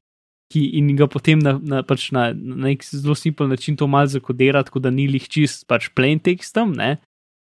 Ki, 0.47 0.61
in 0.79 0.95
ga 0.95 1.09
potem 1.11 1.41
na, 1.43 1.59
na, 1.59 1.81
pač 1.83 2.07
na, 2.15 2.31
na 2.31 2.69
nek 2.71 2.79
zelo 2.87 3.15
simpel 3.19 3.49
način 3.51 3.75
to 3.75 3.83
malo 3.91 4.07
zakodira, 4.07 4.63
tako 4.63 4.79
da 4.79 4.87
ni 4.89 5.03
lih 5.11 5.27
čist 5.27 5.67
pač 5.67 5.89
plain 5.91 6.21
tekstom, 6.23 6.71
ne? 6.71 7.01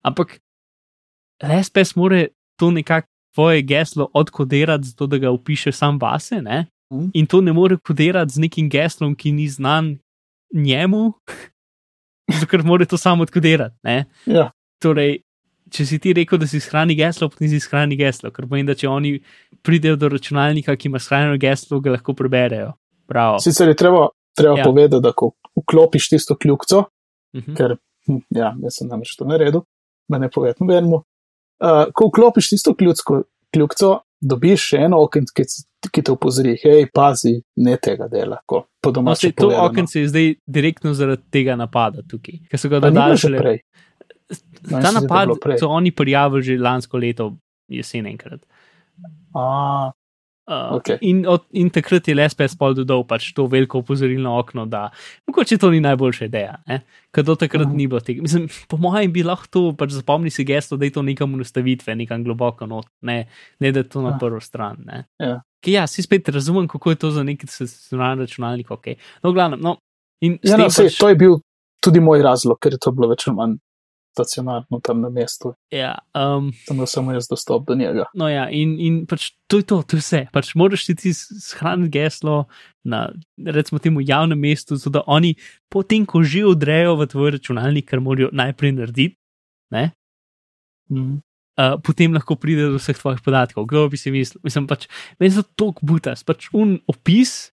Ampak 0.08 0.40
LSPS 1.40 1.96
more 1.96 2.28
to 2.58 2.72
nekako 2.72 3.08
tvoje 3.36 3.62
geslo 3.62 4.10
odkodirati, 4.14 4.88
zato 4.88 5.08
da 5.08 5.18
ga 5.18 5.32
upiše 5.32 5.72
sam 5.72 6.00
vase, 6.00 6.42
ne? 6.42 6.66
Mhm. 6.94 7.10
in 7.14 7.26
to 7.28 7.42
ne 7.42 7.52
more 7.54 7.76
kodirati 7.78 8.32
z 8.34 8.40
nekim 8.40 8.70
geslom, 8.70 9.16
ki 9.16 9.32
ni 9.32 9.48
znan 9.48 9.98
njemu, 10.54 11.14
zato 12.32 12.48
ker 12.48 12.64
mora 12.64 12.86
to 12.86 12.98
samo 12.98 13.24
odkodirati. 13.24 13.76
Ne? 13.84 14.06
Ja. 14.26 14.52
Torej, 14.82 15.18
če 15.70 15.86
si 15.86 16.00
ti 16.00 16.14
rekel, 16.14 16.40
da 16.40 16.48
si 16.48 16.60
shrani 16.60 16.96
geslo, 16.96 17.28
potem 17.30 17.50
si 17.50 17.60
shrani 17.60 17.98
geslo, 18.00 18.32
ker 18.32 18.48
pomeni, 18.48 18.68
da 18.68 18.76
če 18.76 18.88
oni 18.88 19.18
pridejo 19.62 19.96
do 19.96 20.08
računalnika, 20.10 20.76
ki 20.76 20.88
ima 20.88 21.00
shranjeno 21.00 21.36
geslo, 21.38 21.80
ga 21.80 21.92
lahko 21.92 22.14
preberejo. 22.16 22.72
Bravo. 23.08 23.40
Sicer 23.40 23.68
je 23.68 23.76
treba, 23.76 24.08
treba 24.32 24.58
Ja. 24.58 24.64
povedati, 24.64 25.04
da 25.04 25.12
ko 25.12 25.34
vklopiš 25.60 26.10
tisto 26.10 26.38
kljukico, 26.38 26.86
Mhm. 27.36 27.56
ker 27.56 27.76
hm, 28.08 28.22
ja, 28.32 28.54
jaz 28.64 28.80
sem 28.80 28.88
namreč 28.88 29.12
to 29.20 29.26
naredil, 29.28 29.62
da 30.08 30.20
ne 30.22 30.30
povem 30.34 30.58
nobenemu. 30.60 31.02
Uh, 31.58 31.88
ko 31.94 32.12
vklopiš 32.12 32.52
tisto 32.54 32.76
kljukico, 32.78 33.24
kljukico, 33.54 33.92
dobiš 34.22 34.70
še 34.72 34.84
eno 34.88 35.00
okno, 35.06 35.30
ki, 35.34 35.46
ki 35.94 36.04
te 36.06 36.14
opozori, 36.14 36.56
hej, 36.62 36.88
pazi, 36.94 37.36
ne 37.64 37.78
tega 37.82 38.08
dela. 38.12 38.40
Ko, 38.46 38.64
po 38.82 38.94
No, 39.02 39.16
sej, 39.18 39.34
to 39.38 39.50
okence 39.52 40.02
je 40.02 40.10
zdaj 40.12 40.30
direktno 40.46 40.94
zaradi 40.98 41.26
tega 41.34 41.58
napada 41.60 42.06
tukaj, 42.08 42.40
ker 42.50 42.62
so 42.62 42.72
ga 42.72 42.82
dodali 42.84 43.18
že 43.18 43.34
prej. 43.36 43.62
No, 44.68 44.82
Ta 44.84 44.92
napad 44.92 45.32
so 45.60 45.70
oni 45.72 45.94
prijavili 45.96 46.44
že 46.44 46.58
lansko 46.60 47.00
leto, 47.00 47.30
jesen 47.72 48.10
enkrat. 48.10 48.42
A, 49.38 49.92
Uh, 50.48 50.76
Okej. 50.76 50.98
in, 51.02 51.26
od, 51.28 51.44
in 51.52 51.68
takrat 51.70 52.08
je 52.08 52.16
LSPS 52.16 52.56
pol 52.56 52.72
dodal 52.74 53.02
pač 53.04 53.34
to 53.34 53.46
veliko 53.46 53.80
opozorilno 53.80 54.32
okno, 54.40 54.64
da 54.66 54.86
mogoče 55.28 55.58
to 55.58 55.70
ni 55.70 55.82
najboljša 55.82 56.26
ideja, 56.26 56.54
ker 57.12 57.24
do 57.24 57.36
takrat 57.36 57.68
Mhm. 57.68 57.76
ni 57.76 57.88
bilo 57.88 58.00
tega. 58.00 58.22
Mislim, 58.22 58.46
po 58.68 58.78
mojem 58.78 59.12
bi 59.12 59.24
lahko 59.24 59.48
to, 59.48 59.74
pač 59.74 59.92
zapomni 59.92 60.30
si 60.30 60.46
gesto, 60.46 60.78
da 60.78 60.86
je 60.86 60.92
to 60.92 61.02
nekam 61.02 61.34
v 61.34 61.38
nastavitve, 61.38 61.96
nekam 61.96 62.24
globoko 62.24 62.66
not, 62.66 62.88
ne, 63.02 63.28
ne 63.60 63.72
da 63.72 63.80
je 63.80 63.90
to 63.90 64.02
na 64.02 64.10
Ja. 64.10 64.18
prvo 64.18 64.40
stran. 64.40 64.78
Ne. 64.86 65.04
Ja. 65.20 65.42
Ki 65.60 65.72
ja, 65.74 65.84
si 65.86 66.02
spet 66.02 66.30
razumem, 66.30 66.68
kako 66.68 66.90
je 66.90 66.96
to 66.98 67.12
za 67.12 67.24
neki 67.24 67.46
stacionarni 67.46 68.24
računalnik, 68.24 68.72
ok. 68.72 68.86
No, 69.24 69.34
glavno, 69.34 69.58
no. 69.58 69.78
In 70.22 70.40
ja, 70.42 70.56
no, 70.56 70.66
pač- 70.66 70.96
to 70.96 71.10
je 71.10 71.16
bil 71.18 71.40
tudi 71.80 72.00
moj 72.00 72.22
razlog, 72.22 72.58
ker 72.58 72.72
je 72.72 72.80
to 72.80 72.92
bilo 72.92 73.08
več 73.08 73.28
ali 73.28 73.36
manj 73.36 73.58
stacionarno 74.18 74.82
tam 74.82 75.04
na 75.06 75.12
mestu, 75.14 75.54
ja, 75.70 75.94
um, 76.18 76.50
imel 76.74 76.90
samo 76.90 77.14
jaz 77.14 77.30
dostop 77.30 77.68
do 77.70 77.78
njega. 77.78 78.08
No, 78.18 78.26
ja, 78.32 78.48
in, 78.50 78.74
in 78.82 79.04
pač 79.06 79.30
to 79.46 79.62
je 79.62 79.68
to, 79.70 79.84
to 79.86 80.00
je 80.00 80.02
vse. 80.02 80.24
Pač 80.34 80.56
moraš 80.58 80.88
ti 80.90 81.14
shraniti 81.14 81.94
geslo 82.00 82.48
na, 82.82 83.06
recimo, 83.38 83.78
temu 83.84 84.02
javnem 84.02 84.42
mestu, 84.42 84.80
zato 84.82 84.98
da 84.98 85.06
oni, 85.06 85.36
potem, 85.70 86.10
ko 86.10 86.24
že 86.26 86.48
odrejo 86.50 86.98
v 86.98 87.08
tvoj 87.14 87.38
računalnik, 87.38 87.86
kar 87.94 88.02
morajo 88.02 88.34
najprej 88.34 88.76
narediti, 88.82 89.18
ne, 89.72 89.92
Mm. 90.88 91.20
uh, 91.60 91.76
potem 91.84 92.14
lahko 92.16 92.38
pride 92.40 92.72
do 92.72 92.80
vseh 92.80 92.96
tvojih 92.96 93.20
podatkov. 93.20 93.68
Kdo 93.68 93.90
bi 93.92 94.00
si 94.00 94.12
mislil? 94.12 94.40
Mislim, 94.44 94.68
pač, 94.72 94.88
meni 95.20 95.36
so 95.36 95.44
to 95.44 95.74
butas, 95.84 96.24
pač 96.24 96.48
un 96.56 96.80
opis. 96.88 97.52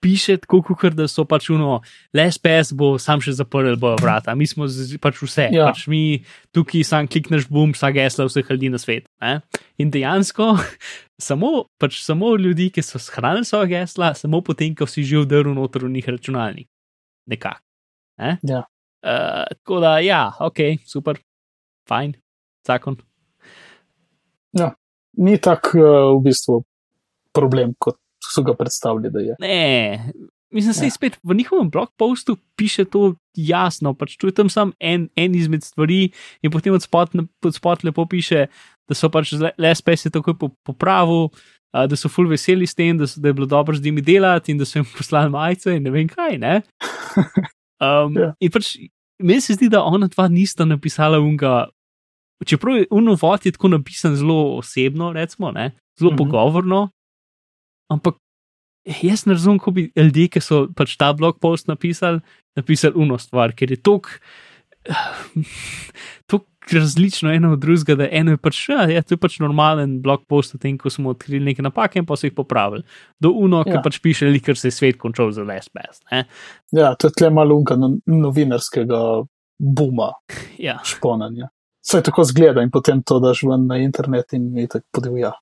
Piše 0.00 0.36
tako, 0.44 0.60
kot 0.78 0.94
da 0.94 1.08
so 1.10 1.24
pač 1.26 1.48
uno, 1.50 1.80
LSPS 2.14 2.70
bo 2.78 2.92
sam 3.02 3.18
še 3.24 3.32
zaprl 3.34 3.74
bojo 3.80 3.96
vrata, 3.98 4.34
mi 4.38 4.46
smo 4.46 4.68
z, 4.70 4.94
pač 5.02 5.18
vse, 5.24 5.48
Ja. 5.50 5.64
ja. 5.64 5.66
pač 5.72 5.88
mi 5.90 6.22
tukaj 6.54 6.84
sam 6.86 7.08
klikneš, 7.10 7.48
bum, 7.50 7.74
vsa 7.74 7.90
gesla 7.90 8.28
vseh 8.28 8.46
ljudi 8.46 8.70
na 8.70 8.78
svet. 8.78 9.08
Ne? 9.18 9.40
In 9.82 9.90
dejansko 9.90 10.52
samo, 11.28 11.66
pač 11.82 11.98
samo 12.04 12.36
ljudi, 12.38 12.70
ki 12.70 12.84
so 12.86 13.02
shranili 13.02 13.48
svoje 13.48 13.74
gesla, 13.74 14.14
samo 14.14 14.38
potem, 14.46 14.74
ko 14.78 14.86
si 14.86 15.02
že 15.02 15.24
vdrl 15.24 15.50
noter 15.54 15.88
v 15.88 15.92
njih 15.98 16.08
računalnik. 16.14 16.68
Nekako. 17.26 17.62
Ne? 18.22 18.38
Ja. 18.46 18.64
Uh, 19.02 19.46
tako 19.62 19.82
da, 19.82 19.98
ja, 20.02 20.30
ok, 20.42 20.82
super, 20.86 21.18
fajn, 21.90 22.14
zakon. 22.66 22.98
Ni 25.18 25.38
tak 25.42 25.74
uh, 25.74 26.14
v 26.14 26.22
bistvu 26.30 26.62
problem, 27.34 27.74
kot 27.78 27.98
so 28.34 28.42
ga 28.42 28.54
predstavljali, 28.54 29.10
da 29.10 29.20
je. 29.20 29.34
Ne, 29.40 30.12
mislim, 30.52 30.70
da 30.70 30.74
se 30.74 30.84
Ja. 30.86 30.90
spet 30.90 31.18
v 31.22 31.34
njihovem 31.34 31.70
blog 31.70 31.88
postu 31.96 32.36
piše 32.56 32.84
to 32.84 33.14
jasno, 33.36 33.94
pač 33.94 34.16
tu 34.16 34.26
je 34.26 34.34
tam 34.34 34.48
samo 34.48 34.72
en, 34.80 35.08
en 35.16 35.34
izmed 35.34 35.62
stvari, 35.62 36.10
in 36.42 36.50
potem 36.50 36.74
od 36.74 36.82
spod, 36.82 37.10
od 37.44 37.54
spod 37.54 37.84
lepo 37.84 38.06
piše, 38.06 38.46
da 38.88 38.94
so 38.94 39.08
pač 39.10 39.32
LSPS 39.58 40.06
je 40.06 40.10
takoj 40.10 40.38
po- 40.38 40.54
popravil, 40.64 41.28
a, 41.72 41.86
da 41.86 41.96
so 41.96 42.08
full 42.08 42.28
veseli 42.28 42.66
s 42.66 42.74
tem, 42.74 42.96
da, 42.98 43.06
so, 43.06 43.20
da 43.20 43.28
je 43.28 43.32
bilo 43.36 43.46
dobro 43.46 43.76
z 43.76 43.84
njimi 43.84 44.00
delati 44.00 44.52
in 44.52 44.58
da 44.58 44.64
so 44.64 44.78
jim 44.78 44.86
poslali 44.96 45.30
majice 45.30 45.76
in 45.76 45.82
ne 45.82 45.90
vem 45.90 46.08
kaj. 46.08 46.38
Ne? 46.38 46.62
Um, 47.80 48.16
Ja. 48.16 48.32
In 48.40 48.50
pač 48.50 48.76
meni 49.22 49.40
se 49.40 49.54
zdi, 49.54 49.68
da 49.68 49.82
ona 49.84 50.08
dva 50.08 50.28
nista 50.28 50.64
napisala 50.64 51.18
unga. 51.20 51.68
Čeprav 52.46 52.76
je 52.76 52.86
unovod 52.90 53.46
je 53.46 53.52
tako 53.52 53.68
napisan 53.68 54.16
zelo 54.16 54.56
osebno, 54.58 55.12
recimo, 55.12 55.50
ne? 55.52 55.72
zelo 55.98 56.10
mm 56.10 56.14
-hmm. 56.14 56.18
pogovorno, 56.18 56.90
ampak 57.92 58.18
jaz 59.02 59.26
ne 59.26 59.36
razumem, 59.36 59.58
kako 59.58 59.70
bi 59.70 59.88
ljudje, 59.96 60.28
ki 60.28 60.40
so 60.40 60.66
pač 60.76 60.96
ta 60.96 61.12
blog 61.12 61.40
post 61.40 61.68
napisali, 61.68 62.20
napisali 62.56 62.96
uno 62.96 63.18
stvar, 63.18 63.52
ker 63.56 63.70
je 63.70 63.80
tok. 63.82 64.08
to 66.30 66.40
različno 66.72 67.32
eno 67.32 67.52
od 67.52 67.58
drugega, 67.58 67.94
da 67.94 68.08
eno 68.10 68.30
je 68.30 68.36
pač, 68.36 68.68
ja, 68.68 68.84
ja, 68.90 69.02
to 69.02 69.14
je 69.14 69.18
pač 69.20 69.38
normalen 69.40 69.98
blog 70.02 70.24
post 70.28 70.54
o 70.54 70.58
tem, 70.58 70.78
ko 70.78 70.90
smo 70.90 71.10
odkrili 71.10 71.44
neke 71.44 71.62
napake 71.62 71.98
in 71.98 72.06
pa 72.06 72.16
so 72.16 72.26
jih 72.28 72.34
popravili. 72.36 72.84
Do 73.20 73.30
uno, 73.30 73.62
ja. 73.66 73.72
ki 73.72 73.82
pač 73.84 74.00
piše, 74.04 74.30
ker 74.44 74.56
se 74.56 74.68
je 74.68 74.76
svet 74.76 74.98
končal 75.00 75.32
za 75.32 75.44
les 75.48 75.68
best. 75.74 76.04
Ne? 76.12 76.24
Ja, 76.72 76.94
to 76.94 77.08
je 77.08 77.18
tle 77.18 77.30
malo 77.34 77.56
unka 77.56 77.76
no, 77.76 77.94
novinarskega 78.06 79.00
buma, 79.58 80.12
Ja. 80.58 80.78
šponanja. 80.84 81.50
Vse 81.84 82.02
tako 82.04 82.24
zgleda 82.24 82.62
in 82.62 82.70
potem 82.70 83.02
to 83.02 83.16
daš 83.22 83.42
ven 83.48 83.66
na 83.66 83.78
internet 83.80 84.32
in 84.36 84.50
mi 84.52 84.66
tako 84.68 84.86
podivja. 84.92 85.32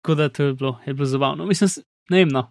Tako 0.00 0.14
da 0.14 0.28
to 0.28 0.42
je 0.42 0.54
bilo, 0.54 0.78
je 0.86 0.94
bilo 0.94 1.06
zabavno. 1.06 1.46
Mislim, 1.46 1.68
s- 1.68 1.80
ne 2.10 2.18
vem, 2.18 2.28
no. 2.28 2.46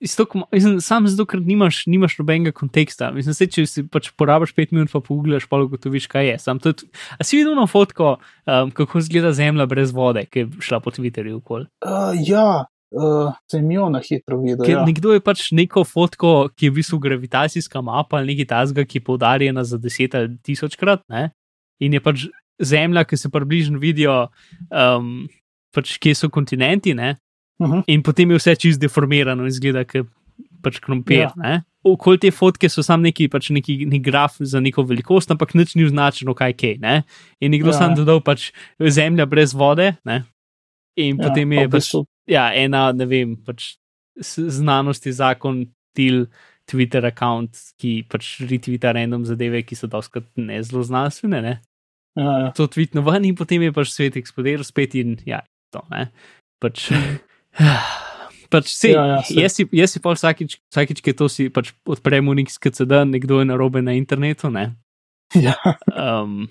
Isto, 0.00 0.24
ko 0.26 0.38
ma- 0.38 0.48
mislim, 0.52 0.80
sam 0.80 1.06
zato, 1.08 1.24
ker 1.24 1.40
nimaš, 1.40 1.86
nimaš 1.86 2.18
nobenega 2.18 2.52
konteksta. 2.52 3.10
Mislim, 3.10 3.34
se, 3.34 3.46
če 3.46 3.62
si 3.66 3.84
pač 3.84 4.10
porabiš 4.12 4.52
pet 4.52 4.72
minut, 4.72 4.90
pa 4.92 5.00
pogledaš, 5.00 5.46
pa 5.46 5.56
ugotoviš, 5.56 6.06
kaj 6.06 6.26
je. 6.26 6.38
Sam 6.38 6.58
to 6.58 6.68
je, 6.68 6.74
t- 6.74 6.88
a 7.14 7.24
si 7.24 7.38
videl 7.38 7.54
na 7.54 7.64
fotko, 7.66 8.16
um, 8.44 8.70
kako 8.70 8.98
izgleda 8.98 9.32
zemlja 9.32 9.64
brez 9.66 9.92
vode, 9.92 10.26
ki 10.26 10.38
je 10.38 10.50
šla 10.60 10.80
po 10.80 10.90
Twitterju 10.90 11.38
okoli. 11.38 11.68
Uh, 11.80 12.12
ja, 12.20 12.64
uh, 12.90 13.32
se 13.48 13.62
mi 13.62 13.74
jo 13.74 13.88
na 13.88 14.00
hitro 14.00 14.40
videl. 14.42 14.66
Ker 14.66 14.74
Ja. 14.74 14.84
nekdo 14.84 15.14
je 15.14 15.20
pač 15.20 15.52
neko 15.52 15.84
fotko, 15.84 16.50
ki 16.52 16.66
je 16.66 16.70
v 16.70 16.80
bistvu 16.80 16.98
gravitacijska 16.98 17.80
mapa 17.80 18.18
ali 18.18 18.34
nekaj 18.34 18.50
tasga, 18.50 18.84
ki 18.84 18.98
je 18.98 19.04
poudarjena 19.04 19.64
za 19.64 19.78
deset 19.78 20.14
ali 20.14 20.36
tisočkrat, 20.38 21.06
ne? 21.08 21.30
in 21.80 21.92
je 21.92 22.00
pač 22.00 22.26
zemlja, 22.60 23.02
ki 23.04 23.16
se 23.16 23.28
približno 23.28 23.78
vidijo, 23.78 24.28
um, 24.70 25.26
pač 25.74 25.98
kje 25.98 26.14
so 26.14 26.28
kontinenti, 26.30 26.94
ne? 26.94 27.16
Uh 27.58 27.68
-huh. 27.70 27.82
in 27.86 28.02
potem 28.02 28.30
je 28.30 28.36
vse 28.38 28.56
čist 28.56 28.80
deformirano 28.80 29.44
in 29.44 29.50
zgleda, 29.50 29.84
kot 29.84 30.06
pač 30.62 30.80
krompir. 30.80 31.28
Ja. 31.44 31.60
Okoli 31.84 32.18
te 32.18 32.30
fotke 32.30 32.68
so 32.68 32.82
sam 32.82 33.02
neki, 33.02 33.28
pač 33.28 33.50
neki, 33.50 33.84
neki 33.86 34.00
graf 34.02 34.36
za 34.40 34.60
neko 34.60 34.82
velikost, 34.82 35.30
ampak 35.30 35.54
nič 35.54 35.74
ni 35.76 35.84
označeno, 35.84 36.34
kaj 36.34 36.54
je. 36.62 36.78
Ne? 36.80 37.02
In 37.40 37.50
nekdo 37.52 37.68
Ja. 37.68 37.72
sam 37.78 37.94
dodal 37.94 38.20
pač 38.20 38.50
zemlja 38.80 39.26
brez 39.26 39.52
vode. 39.54 39.96
Ne? 40.04 40.24
In 40.96 41.16
Ja, 41.20 41.28
potem 41.28 41.52
je 41.52 41.68
pač 41.68 41.90
ja, 42.26 42.50
ena, 42.54 42.92
ne 42.92 43.04
vem, 43.06 43.36
pač 43.36 43.76
s- 44.20 44.48
znanost 44.48 45.06
je 45.06 45.12
zakon 45.12 45.66
til 45.94 46.26
Twitter 46.66 47.02
račun, 47.02 47.48
ki 47.78 48.04
pač 48.08 48.40
retvita 48.40 48.92
random 48.94 49.24
zadeve, 49.24 49.62
ki 49.62 49.74
so 49.76 49.86
doskrat 49.86 50.24
ne 50.36 50.62
zelo 50.62 50.82
znanstvene. 50.82 51.42
Ne? 51.42 51.60
Ja, 52.16 52.38
ja. 52.38 52.50
To 52.56 52.66
tweetno 52.66 53.02
ven 53.04 53.24
in 53.24 53.34
potem 53.34 53.62
je 53.62 53.72
pač 53.72 53.88
svet 53.90 54.16
eksplodiral 54.16 54.64
spet 54.64 54.94
in 54.94 55.18
ja, 55.26 55.40
to. 55.74 55.82
Ne? 55.90 56.08
Pač, 56.62 56.88
pač 58.52 58.70
se, 58.72 58.94
Ja, 58.94 59.04
ja, 59.10 59.20
saj. 59.26 59.42
jaz 59.42 59.58
si, 59.58 59.66
jaz 59.74 59.96
si 59.96 60.02
pa 60.04 60.14
vsakič, 60.14 60.58
vsakič, 60.72 61.02
ki 61.04 61.16
to 61.18 61.28
si 61.32 61.50
pač 61.52 61.74
odpremo 61.88 62.34
nek 62.36 62.52
skcd, 62.52 63.04
nekdo 63.10 63.42
je 63.42 63.50
narobe 63.50 63.82
na 63.84 63.96
internetu. 63.98 64.52
Ne? 64.54 64.70
ja. 65.46 65.58
Um, 65.90 66.46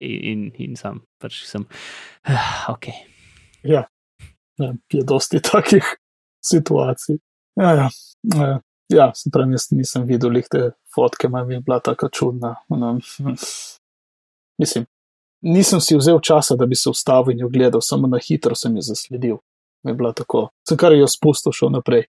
in, 0.00 0.50
in, 0.54 0.78
sam 0.78 1.02
pač 1.22 1.42
sem, 1.48 1.66
ok. 2.74 2.92
ja. 3.66 3.86
Ne, 4.58 4.72
je 4.90 5.04
dosti 5.06 5.38
takih 5.38 5.86
situacij. 6.42 7.20
Ja, 7.60 7.74
ja. 7.78 7.88
ja. 8.34 8.60
ja 8.90 9.06
se 9.14 9.30
pravi, 9.30 9.54
jaz 9.54 9.68
nisem 9.70 10.06
videl 10.08 10.34
te 10.50 10.72
fotke, 10.94 11.30
manj 11.30 11.52
je 11.52 11.60
bila 11.62 11.78
tako 11.78 12.08
čudna. 12.10 12.56
Mislim, 14.58 14.86
nisem 15.40 15.80
si 15.80 15.96
vzel 15.96 16.20
časa, 16.20 16.56
da 16.56 16.66
bi 16.66 16.76
se 16.76 16.90
ustavil 16.90 17.32
in 17.32 17.44
jo 17.44 17.48
gledal, 17.48 17.80
samo 17.84 18.08
na 18.08 18.18
hitro 18.18 18.54
sem 18.54 18.76
jo 18.76 18.82
zasledil. 18.82 19.36
Mi 19.82 19.90
Je 19.90 19.94
bila 19.94 20.12
tako, 20.12 20.48
se 20.68 20.76
kar 20.76 20.92
je 20.92 20.98
jo 20.98 21.06
spustil, 21.06 21.52
šel 21.52 21.70
naprej. 21.70 22.06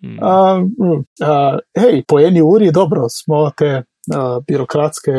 Mm. 0.00 0.16
Uh, 0.16 1.02
uh, 1.20 1.58
hej, 1.76 2.02
po 2.08 2.20
eni 2.20 2.42
uri, 2.42 2.70
dobro, 2.72 3.04
smo 3.08 3.50
te 3.56 3.82
uh, 3.82 4.40
birokratske 4.48 5.12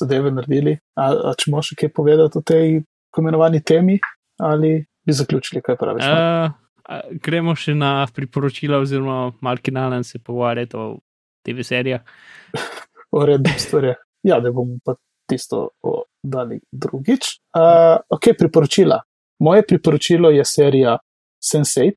zadeve 0.00 0.32
naredili. 0.34 0.78
A, 0.98 1.12
a 1.30 1.34
če 1.38 1.52
moš 1.54 1.70
še 1.70 1.78
kaj 1.84 1.92
povedati 1.94 2.38
o 2.38 2.42
tej 2.42 2.82
tako 3.14 3.22
imenovani 3.22 3.62
temi, 3.62 4.00
ali 4.42 4.80
bi 5.06 5.14
zaključili, 5.14 5.62
kaj 5.62 5.78
praviš? 5.78 6.08
Uh, 6.10 6.50
gremo 7.22 7.54
še 7.54 7.76
na 7.78 8.08
priporočila, 8.14 8.82
oziroma 8.82 9.32
marginalen 9.40 10.04
se 10.04 10.18
pogovarjati 10.18 10.76
o 10.76 10.96
TV 11.46 11.62
serijah. 11.62 12.02
o 13.14 13.22
rednih 13.26 13.60
stvareh. 13.62 14.02
Ja, 14.26 14.40
da 14.40 14.50
bomo 14.50 14.80
pa 14.84 14.96
tisto 15.26 15.68
dali 16.22 16.60
drugič. 16.72 17.40
Uh, 17.56 18.00
ok, 18.08 18.34
priporočila. 18.38 19.00
Moje 19.38 19.66
priporočilo 19.66 20.30
je 20.30 20.44
serija 20.44 20.98
Sense8, 21.52 21.92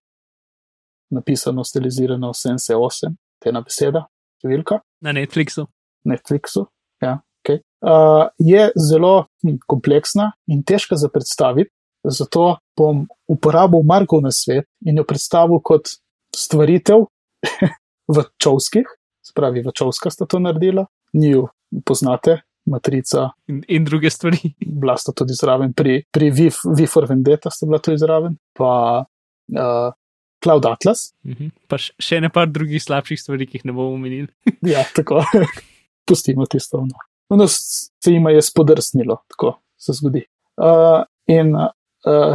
napisano, 1.09 1.63
stilizirano 1.63 2.33
Sense 2.33 2.75
8, 2.75 3.15
te 3.39 3.49
ena 3.49 3.61
beseda, 3.63 4.03
številka. 4.41 4.81
Na 5.01 5.13
Netflixu. 5.15 5.67
Netflixu. 6.07 6.67
Ja, 7.03 7.19
okay. 7.43 7.61
uh, 7.85 8.27
je 8.39 8.69
zelo 8.75 9.27
hm, 9.43 9.59
kompleksna 9.69 10.31
in 10.49 10.63
težka 10.67 10.97
za 10.97 11.09
predstaviti, 11.13 11.71
zato 12.07 12.57
bom 12.77 13.05
uporabil 13.29 13.83
Markov 13.85 14.23
na 14.23 14.31
svet 14.31 14.67
in 14.85 14.97
jo 14.97 15.05
predstavil 15.07 15.61
kot 15.63 15.91
stvaritev 16.35 17.05
v 18.15 18.25
čovskih, 18.41 18.87
spravi 19.25 19.63
v 19.65 19.73
čovska 19.75 20.11
sta 20.13 20.25
to 20.25 20.39
naredila, 20.39 20.87
njiju 21.13 21.47
poznate, 21.85 22.41
matrica, 22.67 23.29
In, 23.47 23.61
in 23.67 23.83
druge 23.83 24.09
stvari. 24.09 24.53
bila 24.79 24.95
sta 24.95 25.11
tudi 25.11 25.33
zraven, 25.33 25.73
pri, 25.73 26.03
pri 26.07 26.29
V 26.29 26.85
for 26.85 27.05
Vendetta 27.05 27.49
sta 27.49 27.65
bila 27.65 27.79
tudi 27.79 27.97
zraven, 27.97 28.35
pa 28.53 29.03
uh, 29.49 29.91
Cloud 30.39 30.65
Atlas, 30.65 31.13
Mhm. 31.23 31.49
Pa 31.67 31.77
š- 31.77 31.93
še 31.99 32.21
ne 32.21 32.29
par 32.29 32.47
drugih 32.47 32.79
slabših 32.79 33.17
stvari, 33.17 33.45
ki 33.45 33.57
jih 33.57 33.65
ne 33.65 33.73
bomo 33.73 33.93
omenili. 33.93 34.27
Ja, 34.63 34.83
tako. 34.85 35.23
Pustimo 36.05 36.45
tisto. 36.45 36.77
No. 36.81 36.95
Ono 37.29 37.43
s- 37.45 37.89
se 37.97 38.11
jima 38.11 38.31
je 38.31 38.41
spodrsnilo, 38.41 39.17
tako 39.27 39.55
se 39.77 39.93
zgodi. 39.93 40.21
Uh, 40.57 41.01
in 41.27 41.51
uh, 41.51 41.71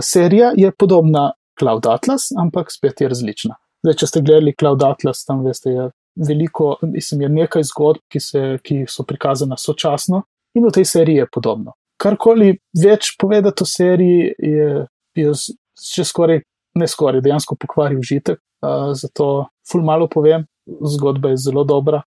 serija 0.00 0.52
je 0.54 0.72
podobna 0.72 1.30
Cloud 1.54 1.86
Atlas, 1.86 2.30
ampak 2.34 2.70
spet 2.70 3.00
je 3.00 3.08
različna. 3.08 3.54
Zdaj, 3.82 3.94
če 3.94 4.06
ste 4.06 4.20
gledali 4.22 4.54
Cloud 4.54 4.82
Atlas, 4.82 5.24
tam 5.24 5.40
veste, 5.42 5.70
je 5.70 5.88
veliko, 6.16 6.76
mislim, 6.82 7.22
je 7.22 7.28
nekaj 7.28 7.64
zgodb, 7.70 8.02
ki, 8.12 8.20
se, 8.20 8.42
ki 8.62 8.84
so 8.88 9.04
prikazane 9.08 9.56
sočasno, 9.58 10.22
in 10.54 10.66
v 10.66 10.72
tej 10.74 10.84
seriji 10.84 11.22
je 11.22 11.28
podobno. 11.32 11.74
Karkoli 12.00 12.56
več 12.76 13.14
povedati 13.18 13.62
o 13.62 13.68
seriji, 13.68 14.32
je, 14.38 14.86
je 15.16 15.34
že 15.82 16.04
skoraj, 16.04 16.42
ne 16.78 16.88
skoraj, 16.88 17.22
dejansko 17.24 17.56
pokvari 17.60 17.96
užitek. 17.96 18.40
Uh, 18.62 18.92
zato 18.94 19.48
ful 19.66 19.82
malo 19.82 20.08
povem, 20.10 20.44
zgodba 20.66 21.32
je 21.32 21.40
zelo 21.48 21.64
dobra. 21.64 22.02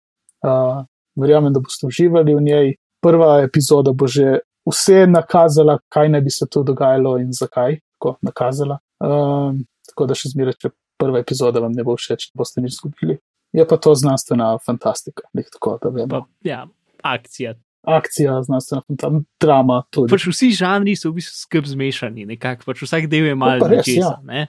Uh, 0.45 0.83
verjamem, 1.17 1.53
da 1.53 1.61
boste 1.61 1.87
uživali 1.87 2.35
v 2.35 2.43
njej. 2.43 2.75
Prva 3.03 3.43
epizoda 3.43 3.93
bo 3.93 4.07
že 4.07 4.41
vse 4.69 5.07
nakazala, 5.11 5.79
kaj 5.91 6.09
naj 6.09 6.21
bi 6.23 6.31
se 6.31 6.47
tu 6.47 6.63
dogajalo 6.63 7.17
in 7.19 7.33
zakaj, 7.33 7.81
tako 7.99 8.17
nakazala. 8.23 8.79
Um, 9.03 9.65
tako 9.89 10.07
da 10.07 10.17
še 10.19 10.33
zmeraj, 10.33 10.59
če 10.61 10.71
prva 11.01 11.23
epizoda 11.23 11.61
vam 11.61 11.75
ne 11.75 11.85
bo 11.85 11.97
všeč, 11.99 12.31
boste 12.39 12.63
nič 12.63 12.79
izgubili. 12.79 13.19
Je 13.53 13.67
pa 13.69 13.77
to 13.77 13.95
znanstvena 13.95 14.55
fantastika, 14.67 15.29
tako, 15.53 15.77
da 15.83 15.93
vemo. 15.93 16.09
Pa, 16.09 16.49
ja, 16.49 16.67
akcija. 17.03 17.55
Akcija, 17.83 18.39
znanstvena 18.43 18.83
fantastika, 18.87 19.25
drama 19.41 19.83
tudi. 19.91 20.11
Pač 20.13 20.27
vsi 20.31 20.51
žanri 20.57 20.97
so 20.97 21.11
v 21.11 21.21
bistvu 21.21 21.37
skrb 21.45 21.69
zmešani, 21.69 22.27
nekako 22.33 22.71
pač 22.71 22.85
vsak 22.87 23.11
del 23.13 23.33
je 23.33 23.39
malo 23.39 23.69
nečesa. 23.69 24.19
ja. 24.25 24.49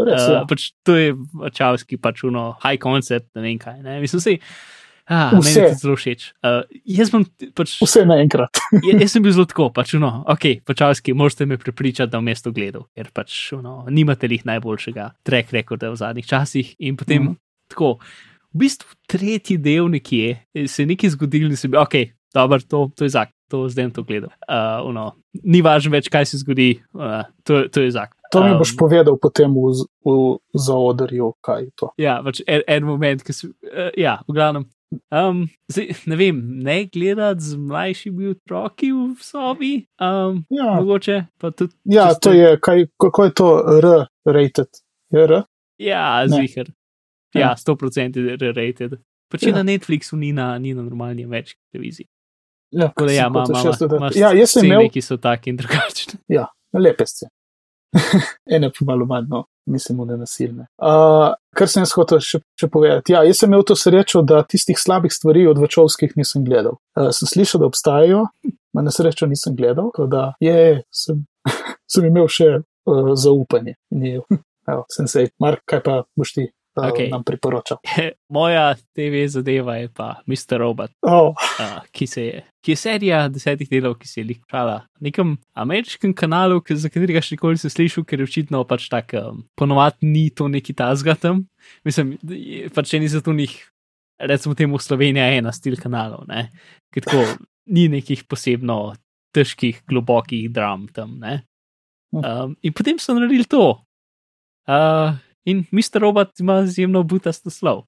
Res, 0.00 0.24
Uh, 0.24 0.32
ja. 0.32 0.42
pač 0.48 0.70
to 0.86 0.96
je 0.96 1.14
čavski, 1.52 1.98
pač 2.00 2.24
uno, 2.24 2.54
high 2.62 2.80
concept, 2.80 3.28
ne 3.36 3.44
vem 3.44 3.58
kaj. 3.60 3.80
Ne? 3.84 3.98
Mislim, 4.00 4.22
sej, 4.22 4.38
ah, 5.10 5.34
meni 5.34 5.44
Vse. 5.44 5.60
je 5.60 5.72
to 5.74 5.80
zelo 5.82 5.96
všeč. 5.98 6.24
Uh, 6.40 6.62
jaz, 6.88 7.12
bom, 7.12 7.26
pač, 7.56 7.74
Vse 7.82 8.06
naenkrat. 8.08 8.62
ja, 8.86 8.96
jaz 8.96 9.16
sem 9.16 9.24
bil 9.24 9.34
zelo 9.36 9.44
tako, 9.50 9.68
pač, 9.76 9.92
no, 10.00 10.12
ok, 10.30 10.62
počavski, 10.64 11.12
morate 11.16 11.44
me 11.44 11.60
prepričati, 11.60 12.08
da 12.08 12.20
bom 12.20 12.30
mesto 12.30 12.54
gledal, 12.54 12.86
ker 12.96 13.12
pač 13.12 13.36
uno, 13.56 13.82
nimate 13.92 14.30
lih 14.30 14.46
najboljšega 14.48 15.10
track 15.26 15.52
rekorda 15.56 15.92
v 15.92 16.00
zadnjih 16.00 16.32
časih. 16.32 16.72
In 16.88 16.96
potem 17.00 17.32
mm. 17.32 17.38
tako, 17.74 17.98
v 18.54 18.64
bistvu 18.64 18.94
tretji 19.08 19.58
del 19.58 19.88
nekje 19.90 20.38
eh, 20.54 20.66
se 20.66 20.82
je 20.82 20.86
nekaj 20.90 21.10
zgodilo 21.16 21.50
in 21.50 21.56
sem 21.56 21.70
bil, 21.70 21.80
ok, 21.82 21.94
dobro, 22.34 22.58
to, 22.60 22.90
to 22.96 23.04
je 23.04 23.14
zak. 23.16 23.30
To 23.50 23.64
zdaj 23.66 23.88
to 23.90 24.04
gledal. 24.06 24.30
Uh, 24.46 24.78
uno, 24.86 25.08
ni 25.42 25.58
važno 25.58 25.90
več, 25.90 26.06
kaj 26.06 26.28
se 26.30 26.38
zgodi, 26.38 26.76
uh, 26.94 27.24
to, 27.42 27.64
to 27.66 27.82
je 27.82 27.90
zak. 27.90 28.12
To 28.30 28.44
mi 28.44 28.52
Um, 28.52 28.60
boš 28.60 28.76
povedal 28.78 29.16
potem 29.18 29.50
v, 29.50 29.72
v 30.06 30.12
zaodrju, 30.54 31.32
kaj 31.42 31.64
je 31.64 31.70
to. 31.74 31.88
Ja, 31.98 32.20
pač 32.22 32.44
en, 32.46 32.62
en 32.70 32.86
moment, 32.86 33.24
ki 33.26 33.34
se. 33.34 33.50
Uh, 33.66 33.90
ja, 33.98 34.20
v 34.28 34.36
glavnem. 34.38 34.68
Um, 35.10 35.48
zdaj, 35.66 35.98
ne 36.06 36.16
vem, 36.18 36.38
ne 36.62 36.76
gledati 36.94 37.42
z 37.42 37.58
mlajšimi 37.58 38.30
otroki 38.36 38.92
v 38.94 39.18
sobi, 39.18 39.72
um, 39.98 40.44
Ja, 40.54 40.78
mogoče 40.78 41.18
pa 41.38 41.50
tudi. 41.50 41.74
ja 41.90 42.08
če 42.14 42.22
to 42.22 42.32
je, 42.38 42.54
kaj, 42.62 42.86
kako 43.02 43.26
je 43.26 43.34
to 43.34 43.50
R-rated? 43.82 44.82
Je 45.10 45.26
R? 45.26 45.40
Ja, 45.82 46.22
Ne. 46.22 46.46
Ja, 47.34 47.40
Ja. 47.40 47.54
100% 47.56 48.18
je 48.18 48.52
rated. 48.52 48.98
Pač 49.30 49.42
ja. 49.42 49.48
Ja. 49.48 49.60
na 49.60 49.62
Netflixu 49.62 50.16
ni 50.16 50.32
na, 50.32 50.58
ni 50.58 50.74
na 50.74 50.82
normalni 50.82 51.24
ameriški 51.24 51.60
televiziji. 51.72 52.08
Ja, 52.70 52.88
Tako 52.88 53.06
da 53.06 53.12
ja, 53.12 53.26
ima, 53.26 53.44
ima, 53.48 53.60
še 53.62 53.86
ima 53.86 54.10
ja, 54.14 54.32
jaz 54.34 54.54
sem 54.54 54.66
imel 54.66 54.88
ki 54.90 55.02
so 55.02 55.16
taki 55.18 55.50
in 55.50 55.58
drugačni. 55.58 56.20
lepe 56.84 57.06
scene. 57.06 57.30
Ene 58.54 58.70
pa 58.70 58.86
malo 58.86 59.06
manj. 59.06 59.26
No. 59.30 59.44
mislim, 59.70 59.98
da 60.06 60.16
nasilne. 60.16 60.66
Uh, 60.82 61.34
kar 61.56 61.68
sem 61.70 61.82
jaz 61.84 61.92
hotel 61.94 62.18
še, 62.24 62.40
še 62.58 62.68
povedati. 62.72 63.14
Ja, 63.14 63.22
jaz 63.26 63.42
sem 63.42 63.50
imel 63.50 63.62
to 63.66 63.76
srečo, 63.78 64.22
da 64.26 64.42
tistih 64.42 64.78
slabih 64.78 65.12
stvari 65.14 65.46
od 65.46 65.60
Vačovskih 65.62 66.16
nisem 66.18 66.44
gledal. 66.46 66.78
Uh, 66.98 67.10
sem 67.14 67.30
slišal, 67.30 67.62
da 67.62 67.70
obstajajo, 67.70 68.24
na 68.76 68.86
nesrečo 68.86 69.28
nisem 69.30 69.54
gledal, 69.58 69.92
tako 69.94 70.08
da 70.10 70.24
je, 70.42 70.80
sem, 70.94 71.22
sem 71.92 72.08
imel 72.10 72.26
še 72.30 72.50
uh, 72.60 73.12
zaupanje. 73.14 73.76
Evo, 73.90 74.84
sem 74.90 75.10
se, 75.10 75.28
Mark, 75.42 75.62
kaj 75.70 75.84
pa 75.86 76.00
boš 76.18 76.34
ti 76.38 76.48
okay. 76.76 77.08
nam 77.10 77.24
priporočal. 77.24 77.78
Moja 78.34 78.74
TV 78.94 79.26
zadeva 79.28 79.76
je 79.76 79.88
pa 79.88 80.20
Mr. 80.26 80.58
Robot, 80.58 80.90
oh. 81.02 81.34
uh, 81.34 81.80
ki, 81.92 82.06
je, 82.16 82.44
ki 82.62 82.72
je 82.72 82.78
serija 82.78 83.24
desetih 83.32 83.68
delov, 83.70 83.96
ki 84.00 84.08
se 84.08 84.20
je 84.20 84.26
likala 84.28 84.78
na 84.84 85.08
nekem 85.08 85.36
ameriškem 85.54 86.14
kanalu, 86.14 86.60
za 86.70 86.92
katerega 86.92 87.22
še 87.24 87.36
nikoli 87.36 87.58
nisem 87.58 87.74
slišal, 87.74 88.06
ker 88.08 88.22
je 88.22 88.28
očitno 88.28 88.62
pač 88.68 88.88
tako, 88.92 89.24
um, 89.32 89.44
ponovadi 89.58 90.08
ni 90.08 90.28
to 90.30 90.48
neki 90.48 90.76
tazgatem. 90.78 91.44
Mislim, 91.84 92.16
pač 92.74 92.94
če 92.94 93.02
ni 93.02 93.10
za 93.10 93.22
to 93.24 93.34
njih, 93.36 93.54
recimo 94.20 94.54
temu 94.54 94.80
Slovenija, 94.80 95.30
ena 95.36 95.52
stil 95.56 95.78
kanalov, 95.80 96.26
ne? 96.30 96.48
ker 96.90 97.06
tako 97.06 97.24
ni 97.70 97.86
nekih 97.90 98.24
posebno 98.26 98.92
težkih, 99.34 99.84
globokih 99.86 100.48
dram 100.50 100.88
tam. 100.94 101.20
Hm. 101.22 102.18
Um, 102.18 102.56
in 102.66 102.74
potem 102.74 102.98
so 102.98 103.14
naredili 103.14 103.46
to. 103.46 103.78
Uh, 104.66 105.14
In 105.48 105.64
Mr. 105.72 106.00
Robot 106.00 106.40
ima 106.40 106.60
izjemno 106.66 107.02
butast 107.02 107.46
naslov. 107.48 107.86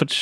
Pač, 0.00 0.18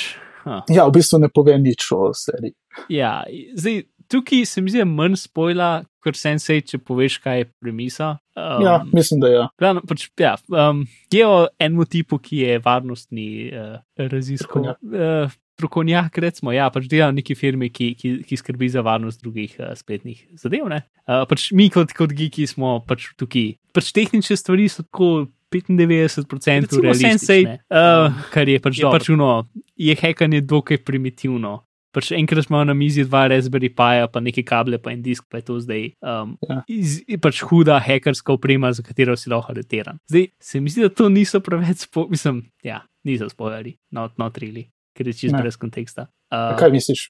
ja, 0.68 0.84
v 0.86 0.92
bistvu 0.92 1.22
ne 1.22 1.30
pove 1.32 1.56
nič 1.58 1.86
o 1.94 2.10
seriji. 2.16 2.56
Ja, 2.92 3.22
zdaj, 3.56 3.84
tukaj 4.10 4.44
se 4.46 4.60
mi 4.60 4.72
zdi 4.72 4.84
manj 4.88 5.16
spojla, 5.22 5.70
kot 6.04 6.18
sem 6.18 6.40
se, 6.42 6.58
če 6.64 6.80
poveš, 6.82 7.18
kaj 7.22 7.42
je 7.42 7.50
premisa. 7.60 8.14
Um, 8.34 8.64
ja, 8.64 8.78
mislim, 8.92 9.20
da 9.22 9.30
je. 9.30 9.42
Ja. 9.44 9.74
Pač, 9.86 10.08
ja, 10.20 10.34
um, 10.52 10.84
je 11.12 11.26
o 11.26 11.44
enem 11.60 11.84
tipu, 11.88 12.18
ki 12.22 12.42
je 12.44 12.58
varnostni 12.64 13.28
uh, 13.52 13.78
raziskovalec. 14.00 14.80
Uh, 14.84 15.38
Strokovnjak, 15.60 16.14
recimo, 16.24 16.54
ja, 16.56 16.70
pač 16.72 16.86
dela 16.88 17.10
v 17.10 17.18
neki 17.18 17.34
firmi, 17.36 17.68
ki, 17.68 17.90
ki, 17.98 18.14
ki 18.24 18.36
skrbi 18.40 18.70
za 18.72 18.80
varnost 18.80 19.20
drugih 19.20 19.58
uh, 19.58 19.74
spletnih 19.76 20.22
zadev. 20.40 20.70
Uh, 20.72 21.26
pač 21.28 21.50
mi, 21.52 21.68
kot, 21.72 21.92
kot 21.96 22.14
geeki, 22.16 22.46
smo 22.48 22.78
pač 22.88 23.10
tukaj. 23.20 23.58
Pač 23.76 23.90
tehnične 23.92 24.38
stvari 24.40 24.70
so 24.72 24.86
tako 24.86 25.28
95% 25.50 26.82
realistične. 26.82 27.58
Uh, 27.70 28.14
kar 28.30 28.48
je 28.48 28.60
pač 28.62 28.78
dobro. 28.80 28.98
Pač 28.98 29.10
uno, 29.10 29.30
je 29.76 29.96
hekanje 29.98 30.40
dokaj 30.40 30.82
primitivno. 30.86 31.60
Pač 31.90 32.12
enkrat 32.14 32.46
smo 32.46 32.60
na 32.62 32.74
mizi 32.74 33.02
dva 33.02 33.24
Raspberry 33.32 33.66
Pi, 33.74 34.06
pa 34.12 34.22
nekaj 34.22 34.44
kable, 34.46 34.78
pa 34.78 34.92
en 34.94 35.02
disk, 35.02 35.26
pa 35.26 35.40
je 35.40 35.48
to 35.48 35.58
zdaj. 35.58 35.88
Um, 35.98 36.36
ja. 36.46 36.60
iz, 36.70 37.00
pač 37.18 37.42
huda 37.42 37.80
hekerska 37.82 38.36
oprema, 38.36 38.70
za 38.70 38.84
katero 38.86 39.16
si 39.18 39.32
lahko 39.32 39.50
areteran. 39.50 39.98
Zdaj 40.06 40.28
se 40.38 40.62
mi 40.62 40.70
zdi, 40.70 40.86
da 40.86 40.94
to 40.94 41.08
niso 41.10 41.42
preveč, 41.42 41.88
spo, 41.88 42.06
mislim, 42.10 42.44
ja, 42.62 42.84
niso 43.04 43.26
spovedali, 43.32 43.74
not, 43.90 44.14
not 44.22 44.38
really, 44.38 44.68
ker 44.94 45.10
je 45.10 45.18
čisto 45.24 45.42
brez 45.42 45.58
konteksta. 45.58 46.06
Uh, 46.30 46.54
kaj 46.60 46.70
misliš? 46.78 47.08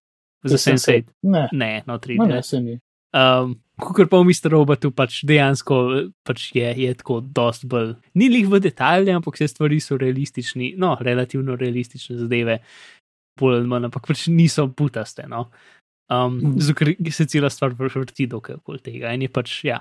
Za 0.49 0.57
Sensei? 0.57 1.05
Ne, 1.28 1.51
ne, 1.53 1.82
not 1.84 2.09
really. 2.09 2.24
No, 2.24 2.41
ne, 2.41 2.43
se 2.43 2.61
ni. 2.64 2.78
Um, 3.12 3.59
Kukor 3.81 4.09
pa 4.11 4.20
v 4.20 4.28
Mr. 4.31 4.53
Robotu 4.53 4.91
pač 4.95 5.22
dejansko 5.26 5.76
pač 6.26 6.51
je, 6.55 6.68
je 6.85 6.93
tako 7.01 7.20
dost 7.24 7.66
bolj. 7.70 7.95
Ni 8.14 8.31
lih 8.33 8.47
v 8.51 8.61
detalje, 8.62 9.12
ampak 9.14 9.39
vse 9.39 9.51
stvari 9.51 9.81
so 9.83 9.99
realistični, 10.01 10.74
no, 10.81 10.95
relativno 11.01 11.57
realistične 11.59 12.18
zadeve, 12.20 12.61
bolj 13.41 13.61
ali 13.61 13.70
manj, 13.70 13.89
ampak 13.91 14.09
pač 14.11 14.28
niso 14.33 14.68
putaste. 14.68 15.26
No. 15.31 15.49
Um, 16.11 16.41
mm. 16.43 16.55
Zato 16.61 16.91
se 17.11 17.26
cela 17.26 17.51
stvar 17.51 17.74
vrti 17.78 18.26
dokaj 18.26 18.61
okoli 18.61 18.83
tega. 18.83 19.14
In 19.14 19.22
je 19.22 19.31
pač, 19.31 19.57
ja, 19.64 19.81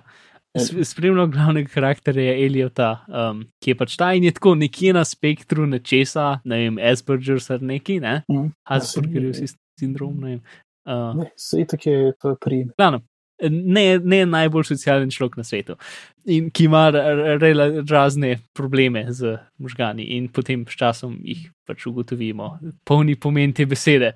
spremljal 0.58 1.28
glavnega 1.34 1.70
karakterja 1.74 2.32
je 2.32 2.46
Eliota, 2.46 2.90
um, 3.08 3.44
ki 3.62 3.74
je 3.74 3.78
pač 3.78 3.98
ta 3.98 4.14
in 4.14 4.30
je 4.30 4.34
tako 4.38 4.56
nekje 4.58 4.94
na 4.94 5.06
spektru 5.06 5.68
nečesa, 5.70 6.40
ne 6.46 6.64
vem, 6.64 6.82
Asperger's 6.92 7.50
ali 7.54 7.76
neki, 7.76 8.00
ne? 8.04 8.22
Mm. 8.32 8.52
Asperger's 8.66 9.56
sindrom, 9.80 10.18
ne 10.22 10.36
vem. 10.36 10.42
Uh, 10.90 11.14
ne, 11.20 11.32
se 11.38 11.60
je 11.60 11.70
tako, 11.70 11.96
to 12.22 12.34
je 12.34 12.38
prijem 12.42 12.70
ne, 13.48 13.86
ne 14.00 14.26
najbolj 14.26 14.68
socialen 14.72 15.12
človek 15.14 15.38
na 15.40 15.46
svetu, 15.48 15.76
in 16.30 16.50
ki 16.52 16.68
ima 16.68 16.90
razne 17.90 18.36
probleme 18.54 19.06
z 19.14 19.38
možgani, 19.58 20.06
in 20.18 20.28
potem 20.34 20.66
s 20.68 20.78
časom 20.80 21.18
jih 21.24 21.48
pač 21.70 21.86
ugotovimo, 21.88 22.52
polni 22.86 23.16
pomen 23.16 23.54
te 23.54 23.66
besede. 23.70 24.14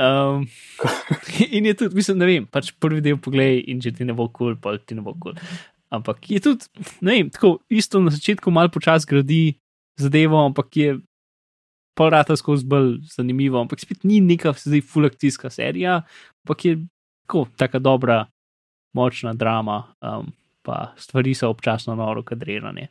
Um, 0.00 0.46
in 1.56 1.70
je 1.70 1.74
tudi, 1.74 1.96
mislim, 1.96 2.18
ne 2.22 2.30
vem, 2.30 2.50
pač 2.50 2.72
prvi 2.80 3.02
del 3.04 3.20
poglej, 3.22 3.62
in 3.70 3.80
če 3.84 3.94
ti 3.96 4.08
ne 4.08 4.16
bo 4.16 4.28
kul, 4.28 4.54
cool, 4.54 4.60
pa 4.60 4.76
ti 4.78 4.98
ne 4.98 5.04
bo 5.04 5.14
kul. 5.14 5.36
Cool. 5.36 5.64
Ampak 5.96 6.30
je 6.30 6.40
tudi, 6.42 6.66
ne 7.00 7.14
vem, 7.14 7.28
tako 7.30 7.60
isto 7.70 8.00
na 8.02 8.10
začetku 8.10 8.50
malo 8.50 8.72
počas 8.74 9.06
gradi 9.06 9.58
zadevo, 10.00 10.42
ampak 10.44 10.76
je. 10.76 10.96
Pol 11.96 12.10
rata 12.12 12.34
skozi 12.36 12.66
bolj 12.68 12.98
zanimivo, 13.08 13.56
ampak 13.56 13.80
spet 13.80 14.02
ni 14.04 14.18
neka 14.20 14.50
zdaj 14.52 14.82
fulakcijska 14.84 15.48
serija, 15.48 16.02
ampak 16.44 16.64
je 16.66 16.74
tako, 17.24 17.46
tako 17.56 17.78
dobra, 17.80 18.18
močna 18.96 19.34
drama, 19.36 19.82
um, 20.00 20.32
pa 20.64 20.94
stvari 20.96 21.34
so 21.36 21.52
občasno 21.52 21.94
noro 21.94 22.24
kadrirane. 22.24 22.88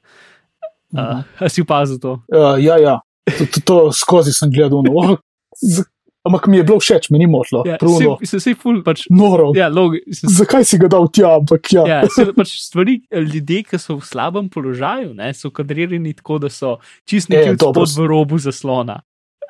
Uh, 0.93 0.99
uh 0.99 1.23
-huh. 1.39 1.49
Si 1.49 1.61
opazil 1.61 1.99
to? 1.99 2.11
Uh, 2.13 2.63
ja, 2.63 2.77
ja. 2.77 2.99
To, 3.25 3.45
to, 3.45 3.61
to 3.65 3.91
skozi 3.91 4.33
sem 4.33 4.51
gledal. 4.51 4.83
No. 4.85 5.17
Ampak 6.25 6.47
mi 6.47 6.57
je 6.57 6.63
bilo 6.63 6.79
všeč, 6.81 7.09
mi 7.13 7.19
ni 7.21 7.27
motlo. 7.29 7.61
Ja, 7.69 7.77
se 8.25 8.39
si 8.41 8.55
ful, 8.57 8.79
pač. 8.83 9.05
Noro. 9.13 9.51
Ja, 9.53 9.67
logi, 9.69 10.01
se, 10.09 10.25
Zakaj 10.25 10.65
si 10.65 10.79
ga 10.81 10.89
dal 10.89 11.05
tja? 11.13 11.35
Ampak, 11.37 11.69
ja. 11.69 11.83
ja, 11.85 11.99
se, 12.09 12.25
pač 12.33 12.55
stvari, 12.65 12.97
ljudje, 13.13 13.61
ki 13.69 13.77
so 13.77 13.99
v 13.99 14.05
slabem 14.05 14.49
položaju, 14.49 15.13
ne, 15.13 15.29
so 15.37 15.53
kadrirani 15.53 16.15
tako, 16.17 16.39
da 16.41 16.49
so 16.49 16.79
čistni 17.05 17.37
e, 17.37 17.53
pod 17.61 17.77
v 17.77 18.07
robu 18.09 18.41
zaslona. 18.41 19.03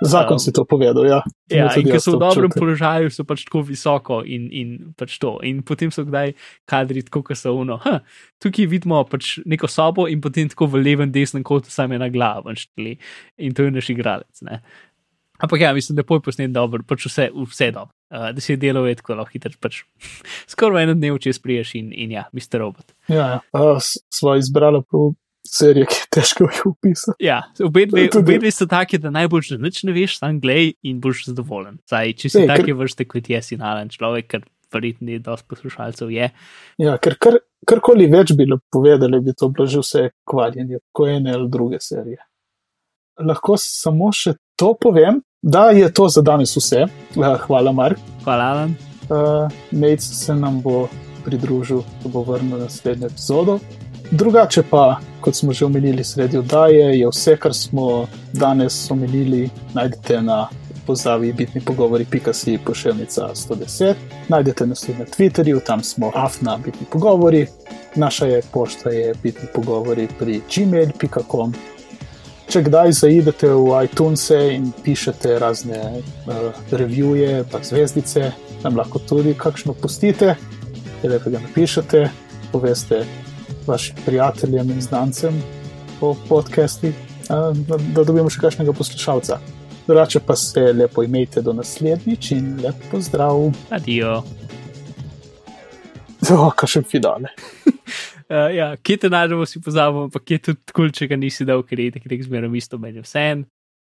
Zakon 0.03 0.35
um, 0.35 0.39
si 0.39 0.51
to 0.51 0.65
povedal. 0.67 1.05
Ja, 1.07 1.21
ja 1.47 1.69
in 1.79 1.87
ker 1.87 2.01
so 2.03 2.17
v 2.17 2.19
dobrem 2.19 2.51
čukaj. 2.51 2.59
položaju, 2.59 3.11
so 3.13 3.23
pač 3.23 3.45
tako 3.47 3.63
visoko 3.63 4.19
in, 4.27 4.49
in 4.51 4.69
pač 4.99 5.15
to. 5.21 5.37
In 5.47 5.61
potem 5.63 5.93
so 5.93 6.03
kdaj 6.03 6.35
kadri 6.67 7.05
tako, 7.07 7.23
kot 7.29 7.39
so 7.39 7.55
uno. 7.55 7.79
Ha, 7.85 8.01
tukaj 8.43 8.67
vidimo 8.67 8.99
pač 9.07 9.37
neko 9.47 9.71
sobo 9.71 10.09
in 10.11 10.19
potem 10.23 10.51
tako 10.51 10.67
v 10.75 10.83
levem, 10.83 11.13
desnem 11.15 11.45
kotu 11.47 11.71
same 11.71 11.99
na 12.01 12.11
glavo 12.11 12.51
in 12.51 13.55
to 13.55 13.63
je 13.63 13.71
naš 13.71 13.89
igralec. 13.95 14.43
Ne. 14.43 14.59
Ampak 15.39 15.61
ja, 15.61 15.73
mislim, 15.73 15.95
da 15.95 16.03
je 16.03 16.21
posnet 16.23 16.51
dobro, 16.51 16.83
pač 16.87 17.07
vse, 17.09 17.29
vse 17.35 17.71
dobro. 17.71 17.91
Uh, 18.11 18.29
da 18.35 18.41
si 18.41 18.53
je 18.53 18.95
tako 18.95 19.15
lahko 19.15 19.31
hitro, 19.33 19.51
pač 19.59 19.83
skoraj 20.51 20.83
eno 20.83 20.93
dnev 20.93 21.17
čez 21.19 21.39
priješ 21.39 21.75
in, 21.75 21.91
in 21.91 22.11
ja, 22.11 22.27
mister 22.31 22.59
robot. 22.59 22.95
Ja, 23.07 23.27
ja. 23.27 23.39
uh, 23.53 23.79
smo 24.11 24.35
izbrali 24.35 24.83
prav 24.83 25.15
serije, 25.55 25.87
ki 25.89 26.01
je 26.01 26.09
težko 26.17 26.49
jih 26.49 26.61
opisati. 26.69 27.25
Ja, 27.25 27.41
obe 27.63 27.85
dve 27.87 28.51
so 28.51 28.67
taki, 28.69 28.99
da 29.01 29.11
najbolj 29.13 29.49
že 29.51 29.57
nič 29.61 29.83
ne 29.87 29.95
veš, 29.95 30.19
sam 30.21 30.39
glej 30.43 30.73
in 30.83 30.99
boš 31.03 31.25
zadovoljen. 31.29 31.79
Saj, 31.89 32.13
če 32.21 32.31
si 32.33 32.45
taki 32.47 32.71
kar... 32.71 32.79
vrste 32.83 33.07
kot 33.09 33.29
jaz, 33.31 33.49
si 33.49 33.59
nalen 33.61 33.91
človek, 33.93 34.29
ker 34.33 34.45
verjetno 34.73 35.19
dosti 35.23 35.47
poslušalcev 35.49 36.11
je. 36.11 36.29
Ja, 36.83 36.97
ker 37.01 37.17
kar, 37.21 37.39
karkoli 37.67 38.09
več 38.11 38.33
bi 38.37 38.47
povedali, 38.71 39.21
bi 39.23 39.35
to 39.37 39.49
bilo 39.49 39.67
že 39.69 39.83
vse 39.83 40.09
kvaljenje, 40.27 40.81
ko 40.91 41.07
ene 41.07 41.35
ali 41.37 41.49
druge 41.51 41.79
serije. 41.79 42.19
Lahko 43.23 43.55
samo 43.61 44.11
še 44.11 44.35
to 44.59 44.73
povem, 44.75 45.21
da 45.41 45.69
je 45.71 45.87
to 45.93 46.09
za 46.09 46.23
danes 46.25 46.55
vse. 46.57 46.87
Hvala, 47.15 47.71
Mark. 47.71 48.01
Hvala, 48.25 48.51
Alan. 48.51 48.75
Uh, 49.05 49.51
Mejc 49.71 50.01
se 50.01 50.35
nam 50.35 50.57
bo 50.61 50.87
pridružil, 51.25 51.83
ko 52.01 52.09
bo 52.09 52.23
vrnil 52.25 52.59
naslednjo 52.65 53.07
epizodo. 53.13 53.59
Drugače 54.11 54.63
pa, 54.69 54.99
kot 55.21 55.35
smo 55.35 55.53
že 55.53 55.65
omenili 55.65 56.03
sredi 56.03 56.37
oddaje, 56.37 56.99
je 56.99 57.07
vse, 57.07 57.37
kar 57.37 57.53
smo 57.53 58.07
danes 58.33 58.91
omenili, 58.91 59.49
najdete 59.73 60.21
na 60.21 60.47
pozavi 60.87 61.33
bitni 61.33 61.61
pogovori.si 61.61 62.59
pošiljnica 62.65 63.29
110. 63.35 63.93
Najdete 64.27 64.65
nas 64.65 64.81
tudi 64.81 64.99
na 64.99 65.05
Twitterju, 65.05 65.59
tam 65.65 65.83
smo 65.83 66.11
afna 66.15 66.57
bitni 66.57 66.87
pogovori. 66.91 67.47
Naša 67.95 68.25
je 68.25 68.41
pošta 68.53 68.89
je 68.89 69.13
bitni 69.23 69.47
pogovori 69.53 70.07
pri 70.19 70.41
gmail.com. 70.55 71.53
Če 72.47 72.61
kdaj 72.63 72.91
zaidete 72.91 73.49
v 73.49 73.83
iTunes 73.83 74.29
in 74.29 74.71
pišete 74.83 75.39
razne 75.39 75.79
uh, 75.97 76.53
revije, 76.71 77.43
pa 77.51 77.63
zvezdice, 77.63 78.31
nam 78.63 78.77
lahko 78.77 78.99
tudi 78.99 79.33
kakšno 79.33 79.73
pustite, 79.73 80.35
lepo 81.03 81.29
ga 81.29 81.39
napišete, 81.39 82.09
poveste 82.51 83.05
vašim 83.67 83.95
prijateljem 84.05 84.71
in 84.71 84.81
znancem 84.81 85.41
po 85.99 86.15
podcasti, 86.29 86.93
da, 87.27 87.77
da 87.95 88.03
dobimo 88.03 88.29
še 88.29 88.41
kakšnega 88.41 88.73
poslušalca. 88.73 89.39
Drugače 89.87 90.19
pa 90.25 90.35
se 90.35 90.61
lepo 90.73 91.03
imejte 91.03 91.41
do 91.41 91.53
naslednjič 91.53 92.31
in 92.31 92.55
lep 92.63 92.75
pozdrav. 92.91 93.51
Adijo. 93.69 94.23
Zelo, 96.21 96.49
kakšen 96.57 96.83
finale. 96.89 97.29
Uh, 98.29 98.49
ja, 98.59 98.71
kje 98.81 98.97
te 98.97 99.09
najdemo, 99.09 99.45
si 99.45 99.61
pozabimo, 99.61 100.07
ampak 100.09 100.31
je 100.31 100.39
tudi 100.49 100.73
kul, 100.73 100.89
če 100.89 101.07
ga 101.11 101.19
nisi 101.21 101.45
dal, 101.45 101.61
ker 101.63 101.79
je 101.79 101.93
tako 101.97 102.21
zmerno 102.25 102.49
isto, 102.57 102.81
meni 102.81 103.03
vse 103.03 103.27
en. 103.33 103.45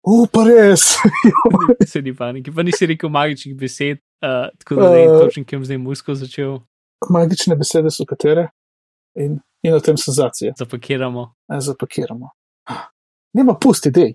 U, 0.02 0.24
pa 0.26 0.46
res. 0.48 0.96
Se 1.92 2.02
ni 2.02 2.14
paniki, 2.16 2.50
pa 2.50 2.64
nisi 2.66 2.88
rekel 2.90 3.12
magičnih 3.12 3.54
besed, 3.58 4.00
uh, 4.24 4.48
tako 4.64 4.80
da 4.80 4.88
ne 4.90 4.96
vem 4.96 5.12
uh, 5.12 5.20
točno, 5.22 5.44
kje 5.44 5.60
bom 5.60 5.68
zdaj 5.68 5.78
musko 5.78 6.16
začel. 6.18 6.56
Magične 7.12 7.56
besede 7.58 7.92
so 7.92 8.06
katere? 8.08 8.48
In 9.20 9.38
in 9.62 9.74
o 9.74 9.80
tem 9.80 9.96
senzacije. 9.96 10.52
Zapakiramo. 10.58 11.34
Zapakiramo. 11.58 12.30
Nima 13.34 13.54
pusti, 13.54 13.90
dej. 13.90 14.14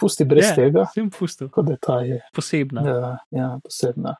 Pusti 0.00 0.24
brez 0.24 0.44
Ja, 0.44 0.54
tega, 0.54 0.86
Sem 0.94 1.10
pustil, 1.10 1.48
kot 1.48 1.66
da 1.66 1.76
ta 1.76 2.00
je. 2.00 2.20
posebna. 2.34 2.82
Ja, 2.82 3.18
ja, 3.30 3.58
posebna. 3.64 4.16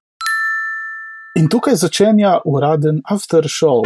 In 1.38 1.48
tukaj 1.48 1.74
začenja 1.74 2.40
uraden 2.44 3.00
after 3.10 3.44
show. 3.44 3.82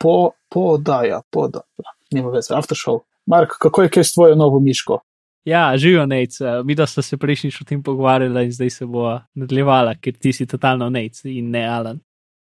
Po, 0.00 0.30
po 0.48 0.60
oddaja, 0.60 1.20
po 1.30 1.40
oddaja. 1.40 1.92
Nima 2.14 2.30
veze, 2.30 2.54
after 2.54 2.76
show. 2.78 3.00
Mark, 3.26 3.50
kako 3.60 3.82
je 3.82 3.88
kaj 3.90 4.04
s 4.04 4.12
tvojo 4.14 4.34
novo 4.34 4.60
miško? 4.60 5.00
Ja, 5.44 5.76
živijo 5.76 6.06
nec. 6.06 6.38
Mi 6.64 6.74
da 6.74 6.86
smo 6.86 7.02
se 7.02 7.16
prejšnjič 7.16 7.60
o 7.60 7.64
tem 7.64 7.82
pogovarjali 7.82 8.44
in 8.44 8.52
zdaj 8.52 8.70
se 8.70 8.86
bo 8.86 9.20
nadaljevala, 9.34 9.94
ker 9.94 10.14
ti 10.18 10.32
si 10.32 10.46
totalno 10.46 10.90
nec 10.90 11.24
in 11.24 11.50
ne 11.50 11.66
Alan. 11.66 12.00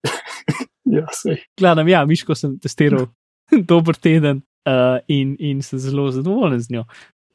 Ja, 0.93 1.07
sej. 1.12 1.43
Gledam, 1.59 1.89
ja, 1.89 2.05
miško 2.09 2.36
sem 2.39 2.57
testiral 2.62 3.09
dober 3.70 3.97
teden 3.97 4.43
uh, 4.68 4.99
in, 5.09 5.36
in 5.39 5.62
sem 5.62 5.80
zelo 5.82 6.09
zadovoljen 6.14 6.61
z 6.61 6.76
njo. 6.76 6.84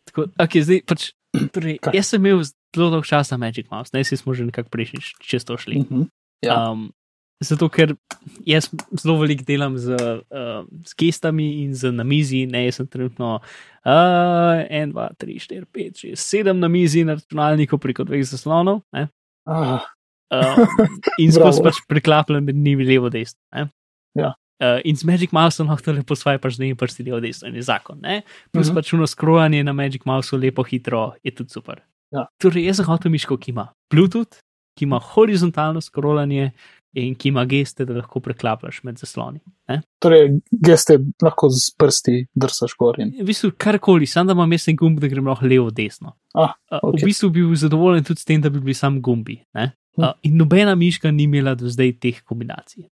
Tako, 0.09 0.27
okay, 0.41 0.65
zdaj, 0.65 0.81
pač, 0.89 1.11
torej, 1.55 1.77
Kaj? 1.83 1.95
jaz 1.97 2.11
sem 2.13 2.23
imel 2.23 2.43
zelo 2.43 2.89
dolgo 2.89 3.05
časa 3.05 3.37
Magic 3.37 3.69
Mouse, 3.71 3.93
ne 3.93 4.03
si 4.03 4.17
smo 4.17 4.33
že 4.33 4.49
nekako 4.49 4.73
prejšnjič 4.73 5.15
čez 5.21 5.45
to 5.45 5.57
šli. 5.57 5.83
Mhm. 5.85 6.09
Ja. 6.43 6.73
Um, 6.73 6.91
zato, 7.43 7.69
ker 7.71 7.93
jaz 8.47 8.69
zelo 8.99 9.17
veliko 9.21 9.45
delam 9.47 9.77
z, 9.79 9.95
uh, 9.95 10.63
z 10.87 10.97
gestami 10.99 11.63
in 11.63 11.75
z 11.75 11.91
namizi, 11.95 12.45
ne 12.49 12.65
jaz 12.65 12.81
sem 12.81 12.87
trenutno 12.87 13.37
uh, 13.39 14.63
1, 14.67 14.93
2, 14.95 15.07
3, 15.19 15.39
4, 15.47 15.67
5, 15.71 16.03
6, 16.15 16.27
7 16.43 16.59
na 16.59 16.67
mizi 16.71 17.03
na 17.07 17.17
računalniku 17.19 17.77
preko 17.77 18.07
dveh 18.07 18.25
zaslonov. 18.27 18.83
Ne? 18.95 19.07
Ah, 19.47 19.83
Um, 20.33 20.65
in 21.19 21.31
skozi 21.35 21.61
pač 21.61 21.81
preklapljam 21.87 22.43
med 22.43 22.55
njimi 22.55 22.85
levo, 22.85 23.09
desno. 23.09 23.39
ne. 23.53 23.67
Ja. 24.15 24.33
Uh, 24.61 24.79
in 24.85 24.95
z 24.95 25.03
Magic 25.03 25.31
Mouse 25.31 25.59
lahko 25.59 25.91
lepo 25.91 26.15
svoje 26.15 26.37
pač 26.37 26.53
z 26.55 26.59
njimi 26.59 26.75
prsti 26.75 27.03
levo, 27.03 27.19
desno 27.19 27.47
in 27.49 27.55
je 27.55 27.61
zakon. 27.61 27.99
Ne? 28.01 28.21
Plus 28.51 28.67
Mhm. 28.69 28.75
pač 28.75 28.93
uno 28.93 29.07
skrojanje 29.07 29.63
na 29.63 29.73
Magic 29.73 30.05
Mouse 30.05 30.33
lepo 30.33 30.63
hitro 30.63 31.13
je 31.23 31.31
tudi 31.31 31.49
super. 31.49 31.81
Ja. 32.11 32.27
Torej, 32.37 32.65
jaz 32.65 32.77
sem 32.77 32.85
hotel 32.85 33.11
miško, 33.11 33.37
ki 33.37 33.51
ima 33.51 33.67
Bluetooth, 33.91 34.37
ki 34.77 34.85
ima 34.85 34.99
horizontalno 34.99 35.81
skrolanje 35.81 36.51
in 36.93 37.15
ki 37.15 37.29
ima 37.29 37.41
geste, 37.45 37.85
da 37.85 37.93
lahko 37.93 38.19
preklapljaš 38.19 38.83
med 38.83 38.97
zasloni. 38.97 39.39
Ne? 39.67 39.81
torej, 39.99 40.39
geste 40.51 40.99
lahko 41.21 41.49
z 41.49 41.73
prsti 41.73 42.27
drsaš 42.35 42.75
gor 42.77 42.99
in. 43.01 43.09
V 43.19 43.25
bistvu 43.25 43.51
karkoli, 43.57 44.05
samo 44.05 44.27
da 44.27 44.33
imam 44.33 44.51
jaz 44.51 44.67
en 44.69 44.75
gumb, 44.75 44.99
da 45.01 45.07
grem 45.07 45.25
lahko 45.25 45.45
levo, 45.45 45.71
desno. 45.73 46.13
Ah, 46.35 46.53
Uh, 46.71 46.79
okej. 46.83 47.01
V 47.01 47.05
bistvu 47.09 47.29
bi 47.29 47.41
bil 47.41 47.55
zadovoljen 47.57 48.03
tudi 48.05 48.21
s 48.21 48.25
tem, 48.25 48.41
da 48.41 48.49
bi 48.49 48.59
bili 48.61 48.73
sam 48.77 49.01
gumbi. 49.01 49.39
Ne? 49.53 49.71
Uh, 49.97 50.13
in 50.25 50.37
nobena 50.37 50.75
miška 50.75 51.11
ni 51.11 51.27
imela 51.27 51.53
do 51.55 51.69
zdaj 51.69 51.93
teh 52.01 52.21
kombinacij. 52.25 52.87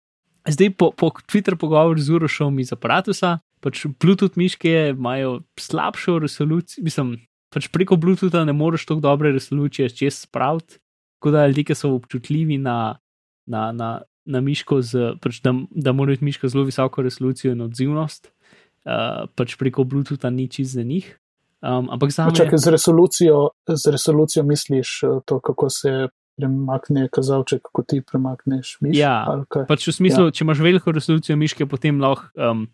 Zdaj 0.49 0.69
po, 0.77 0.91
po 0.91 1.09
Twitter 1.25 1.57
pogovoru 1.57 2.01
z 2.01 2.13
Urošom 2.13 2.59
iz 2.61 2.73
aparata, 2.73 3.39
pač 3.61 3.85
Bluetooth 4.01 4.37
miške 4.37 4.93
imajo 4.93 5.41
slabšo 5.57 6.19
resolucijo, 6.21 6.83
mislim, 6.85 7.15
pač 7.53 7.67
preko 7.71 7.97
Bluetootha 7.99 8.43
ne 8.47 8.55
moreš 8.55 8.87
tako 8.89 9.03
dobre 9.05 9.31
resolucije 9.35 9.89
čez 9.89 10.23
spraviti, 10.25 10.79
tako 11.19 11.33
da 11.35 11.47
ljudje, 11.47 11.63
ki 11.69 11.77
so 11.77 11.93
občutljivi 11.95 12.57
na, 12.57 12.97
na, 13.45 13.71
na, 13.71 13.89
na 14.25 14.41
miško, 14.41 14.81
z, 14.81 15.15
pač 15.21 15.41
da, 15.45 15.53
da 15.69 15.93
mora 15.93 16.15
imeti 16.15 16.31
miška 16.31 16.49
zelo 16.49 16.65
visoko 16.65 17.03
resolucijo 17.05 17.53
in 17.53 17.65
odzivnost, 17.67 18.31
uh, 18.31 19.27
pač 19.35 19.57
preko 19.59 19.85
Bluetootha 19.85 20.31
ni 20.33 20.47
čist 20.49 20.77
za 20.79 20.83
njih. 20.83 21.17
Um, 21.61 21.91
ampak 21.93 22.09
me. 22.17 22.33
Čakaj, 22.33 22.57
z 22.57 22.71
resolucijo, 22.73 23.51
z 23.69 23.91
resolucijo 23.93 24.43
misliš 24.43 25.03
eh, 25.03 25.19
to, 25.25 25.37
kako 25.39 25.69
se 25.69 26.07
premakne 26.39 27.07
kazalček, 27.13 27.71
ko 27.73 27.83
ti 27.83 28.01
premakneš 28.05 28.77
miš? 28.83 28.95
Ja. 28.97 29.25
Pač 29.69 29.87
v 29.87 29.95
smislu, 29.95 30.29
ja. 30.29 30.35
če 30.35 30.45
imaš 30.45 30.61
veliko 30.63 30.93
resolucijo 30.95 31.37
miške, 31.39 31.67
potem 31.69 31.99
lahko 32.01 32.31
um, 32.39 32.67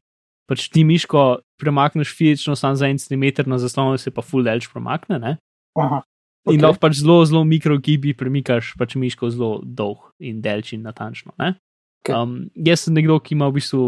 pač 0.48 0.68
ti 0.72 0.86
miško 0.88 1.44
premakneš 1.60 2.14
fizično 2.16 2.56
samo 2.56 2.80
za 2.80 2.90
en 2.92 3.02
centimeter 3.02 3.48
na 3.50 3.60
zaslonu, 3.62 4.00
se 4.00 4.14
pa 4.14 4.24
full 4.24 4.46
delč 4.48 4.70
premakne. 4.72 5.20
Ne? 5.20 5.34
Aha, 5.78 6.02
In 6.48 6.62
okej. 6.62 6.64
lahko 6.64 6.80
pač 6.80 7.00
zelo, 7.02 7.20
zelo 7.28 7.44
mikrogibi 7.44 8.14
premikaš 8.16 8.72
pač 8.80 8.96
miško 8.96 9.30
zelo 9.34 9.52
dolg 9.64 10.14
in 10.24 10.40
delč 10.44 10.72
in 10.78 10.86
natančno. 10.88 11.36
Ne? 11.42 11.58
Okej. 12.06 12.16
Um, 12.16 12.48
jaz 12.56 12.86
sem 12.86 12.96
nekdo, 12.96 13.20
ki 13.20 13.36
ima 13.36 13.50
v 13.52 13.58
bistvu, 13.60 13.84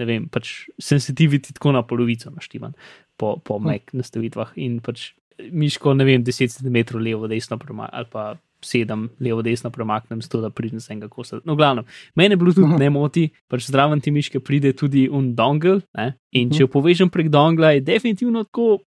ne 0.00 0.08
vem, 0.08 0.26
pač 0.32 0.66
sensitivity 0.82 1.54
tako 1.54 1.76
na 1.76 1.84
polovico 1.86 2.32
naštiman 2.34 2.74
po, 3.14 3.36
po 3.38 3.60
Hm. 3.60 3.68
Mac 3.68 3.94
nastavitvah 3.94 4.56
in 4.58 4.80
pač 4.82 5.12
miško, 5.38 5.94
ne 5.94 6.04
vem, 6.08 6.24
10 6.26 6.56
cm 6.58 6.98
levo, 6.98 7.30
desno 7.30 7.56
ali 7.56 8.08
pa 8.10 8.34
7 8.62 9.08
levo, 9.20 9.42
desno 9.42 9.70
premaknem, 9.70 10.22
zato 10.22 10.40
da 10.40 10.50
pridem 10.50 10.80
z 10.80 10.90
enega 10.90 11.08
kosa. 11.08 11.40
No, 11.44 11.56
glavno, 11.56 11.84
mene 12.14 12.36
Bluetooth 12.36 12.78
ne 12.78 12.90
moti, 12.90 13.30
pač 13.48 13.66
zraven 13.70 14.00
te 14.00 14.10
miške 14.10 14.40
pride 14.40 14.72
tudi 14.76 15.08
un 15.08 15.34
dongle 15.34 15.80
ne? 15.96 16.14
in 16.32 16.48
Mhm. 16.48 16.56
če 16.56 16.62
jo 16.62 16.68
povežem 16.68 17.10
prek 17.10 17.30
dongla, 17.30 17.74
je 17.74 17.80
definitivno 17.80 18.44
tako 18.44 18.80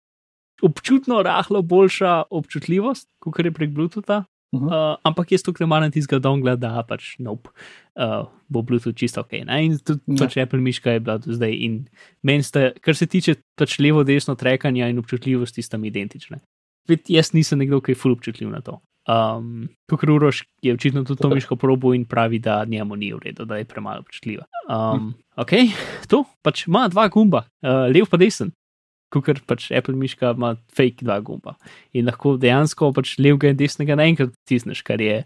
občutno 0.64 1.24
rahlo 1.24 1.62
boljša 1.62 2.24
občutljivost, 2.32 3.10
kot 3.20 3.46
je 3.46 3.52
prek 3.52 3.72
Bluetootha. 3.72 4.24
Mhm. 4.54 4.66
Uh, 4.70 4.96
ampak 5.04 5.32
jaz 5.34 5.42
tukaj 5.42 5.66
maram 5.68 5.92
tistega 5.92 6.20
dongla, 6.22 6.54
da 6.56 6.84
pač 6.86 7.16
nope, 7.20 7.50
uh, 7.98 8.30
bo 8.50 8.62
Bluetooth 8.62 8.94
čisto 8.96 9.22
ok. 9.26 9.32
Ne? 9.50 9.66
In 9.66 9.78
tudi 9.82 10.00
Ja. 10.06 10.14
ja. 10.14 10.28
pač 10.28 10.38
Apple 10.38 10.62
miška 10.62 10.92
je 10.92 11.00
bila 11.00 11.18
zdaj. 11.18 11.54
In 11.58 11.88
meni 12.22 12.44
sta, 12.46 12.70
kar 12.82 12.94
se 12.96 13.08
tiče 13.10 13.36
pač 13.58 13.80
levo-desno 13.80 14.36
trekanja 14.38 14.88
in 14.94 15.00
občutljivosti, 15.02 15.62
sta 15.66 15.78
mi 15.78 15.90
identične. 15.90 16.38
Spet 16.86 17.10
jaz 17.10 17.34
nisem 17.34 17.60
nekdo, 17.60 17.82
ki 17.82 17.92
je 17.92 17.96
full 17.96 18.14
občutljiv 18.14 18.52
na 18.52 18.62
to. 18.62 18.78
Um, 19.04 19.68
Tukaj 19.90 20.10
Uroš 20.10 20.44
je 20.62 20.74
očitno 20.74 21.04
tudi 21.04 21.22
to 21.22 21.30
miško 21.30 21.56
probo 21.56 21.94
in 21.94 22.06
pravi, 22.06 22.40
da 22.40 22.64
njemu 22.66 22.96
ni 22.96 23.14
v 23.14 23.20
redu, 23.26 23.46
da 23.46 23.58
je 23.58 23.66
premalo 23.66 24.00
občutljiva. 24.00 24.46
Um, 24.70 25.14
ok, 25.36 25.52
to 26.10 26.24
pač 26.42 26.68
ima 26.68 26.88
dva 26.88 27.08
gumba, 27.08 27.44
uh, 27.62 27.88
lev 27.92 28.08
pa 28.10 28.18
desen. 28.18 28.54
Ker 29.14 29.44
pač 29.46 29.68
Apple 29.76 29.94
miška 29.94 30.32
ima 30.34 30.56
fake 30.74 31.06
dva 31.06 31.20
gumba 31.22 31.54
in 31.94 32.08
lahko 32.10 32.34
dejansko 32.42 32.90
pač 32.96 33.18
levega 33.22 33.52
in 33.52 33.60
desnega 33.60 33.98
naenkrat 34.00 34.32
tisneš, 34.50 34.82
kar 34.82 35.02
je 35.02 35.22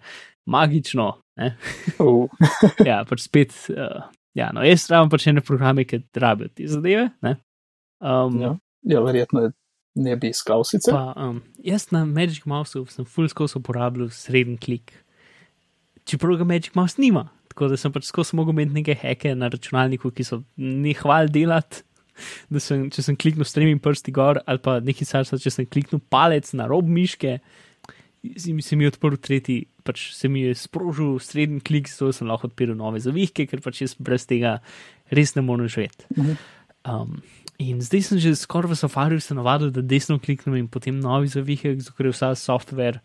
magično. 0.49 1.13
Uh, 1.37 2.25
ja, 2.89 3.03
pač 3.07 3.27
spet. 3.29 3.55
Uh, 3.71 4.09
ja, 4.35 4.49
no, 4.53 4.65
jaz 4.65 4.89
rabim 4.91 5.13
pač 5.13 5.29
ene 5.29 5.45
programe, 5.45 5.85
ki 5.85 6.01
rabijo 6.17 6.49
te 6.55 6.67
zadeve. 6.67 7.11
ne. 7.21 7.37
Um, 8.01 8.41
ja. 8.41 8.51
ja, 8.85 8.99
verjetno 9.01 9.47
ne 9.97 10.15
bi 10.19 10.31
iskal 10.33 10.63
sicer. 10.67 10.93
Pa, 10.95 11.13
um, 11.17 11.41
jaz 11.65 11.89
na 11.93 12.03
Magic 12.05 12.45
Mouseu 12.49 12.85
sem 12.91 13.07
full 13.07 13.29
skozi 13.31 13.57
uporabljal 13.59 14.11
srednji 14.13 14.57
klik, 14.63 14.93
čeprav 16.07 16.39
ga 16.41 16.47
Magic 16.47 16.77
Mouse 16.77 17.01
nima. 17.01 17.27
Tako 17.51 17.71
da 17.71 17.77
sem 17.81 17.93
pač 17.93 18.05
skozi 18.05 18.37
mogel 18.37 18.53
imeti 18.53 18.75
neke 18.75 18.95
heke 19.01 19.33
na 19.35 19.49
računalniku, 19.49 20.11
ki 20.13 20.25
so 20.27 20.43
nehval 20.57 21.31
delati. 21.33 21.83
Da 22.49 22.57
sem, 22.57 22.87
če 22.89 23.03
sem 23.05 23.13
kliknil 23.13 23.45
s 23.45 23.53
tremi 23.53 23.75
prsti 23.77 24.09
gor, 24.09 24.39
ali 24.49 24.57
pa 24.65 24.79
nekaj 24.81 25.05
časa, 25.05 25.37
če 25.37 25.51
sem 25.53 25.67
kliknil 25.69 25.99
palec 26.09 26.47
na 26.57 26.65
rob 26.65 26.87
miške, 26.89 27.35
se 28.41 28.75
mi 28.75 28.87
je 28.87 28.89
odprl 28.89 29.19
tretji, 29.21 29.67
pač 29.85 30.07
se 30.17 30.25
mi 30.25 30.41
je 30.41 30.55
sprožil 30.57 31.19
srednji 31.21 31.61
klik, 31.61 31.91
zato 31.91 32.15
sem 32.17 32.25
lahko 32.25 32.49
odpiral 32.49 32.73
nove 32.79 32.97
zavihke, 33.03 33.45
ker 33.45 33.61
pač 33.61 33.83
jaz 33.83 33.93
brez 34.01 34.25
tega 34.25 34.57
res 35.13 35.35
ne 35.37 35.45
morem 35.45 35.69
živeti. 35.69 36.09
Um, 36.87 37.19
in 37.57 37.81
zdaj 37.81 38.01
sem 38.01 38.19
že 38.21 38.35
skoraj 38.37 38.71
v 38.71 38.77
Safariju 38.77 39.21
se 39.21 39.33
navadil, 39.33 39.71
da 39.73 39.81
desno 39.81 40.19
kliknem 40.19 40.55
in 40.55 40.67
potem 40.67 40.99
novi 40.99 41.27
zavihek, 41.27 41.81
zato 41.81 42.03
je 42.03 42.13
vsa 42.13 42.35
software 42.35 43.01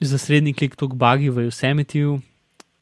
za 0.00 0.18
srednji 0.18 0.54
klik 0.54 0.76
tako 0.76 0.96
bagi 0.96 1.30
v 1.30 1.48
Yosemiteju. 1.48 2.20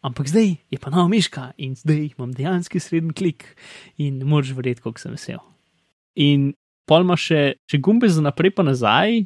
Ampak 0.05 0.29
zdaj 0.29 0.57
je 0.71 0.79
pa 0.79 0.91
nova 0.91 1.09
miška 1.09 1.53
in 1.57 1.75
zdaj 1.75 2.15
imam 2.15 2.33
dejansko 2.33 2.81
srednji 2.81 3.15
klik 3.15 3.57
in 3.99 4.23
moreš 4.23 4.55
verjeti, 4.55 4.83
kako 4.83 5.01
sem 5.01 5.13
vesel. 5.13 5.41
In 6.15 6.53
pol 6.87 7.03
ima 7.03 7.17
še, 7.17 7.57
še 7.67 7.81
gumbe 7.81 8.09
za 8.09 8.23
naprej 8.23 8.53
pa 8.55 8.63
nazaj, 8.63 9.25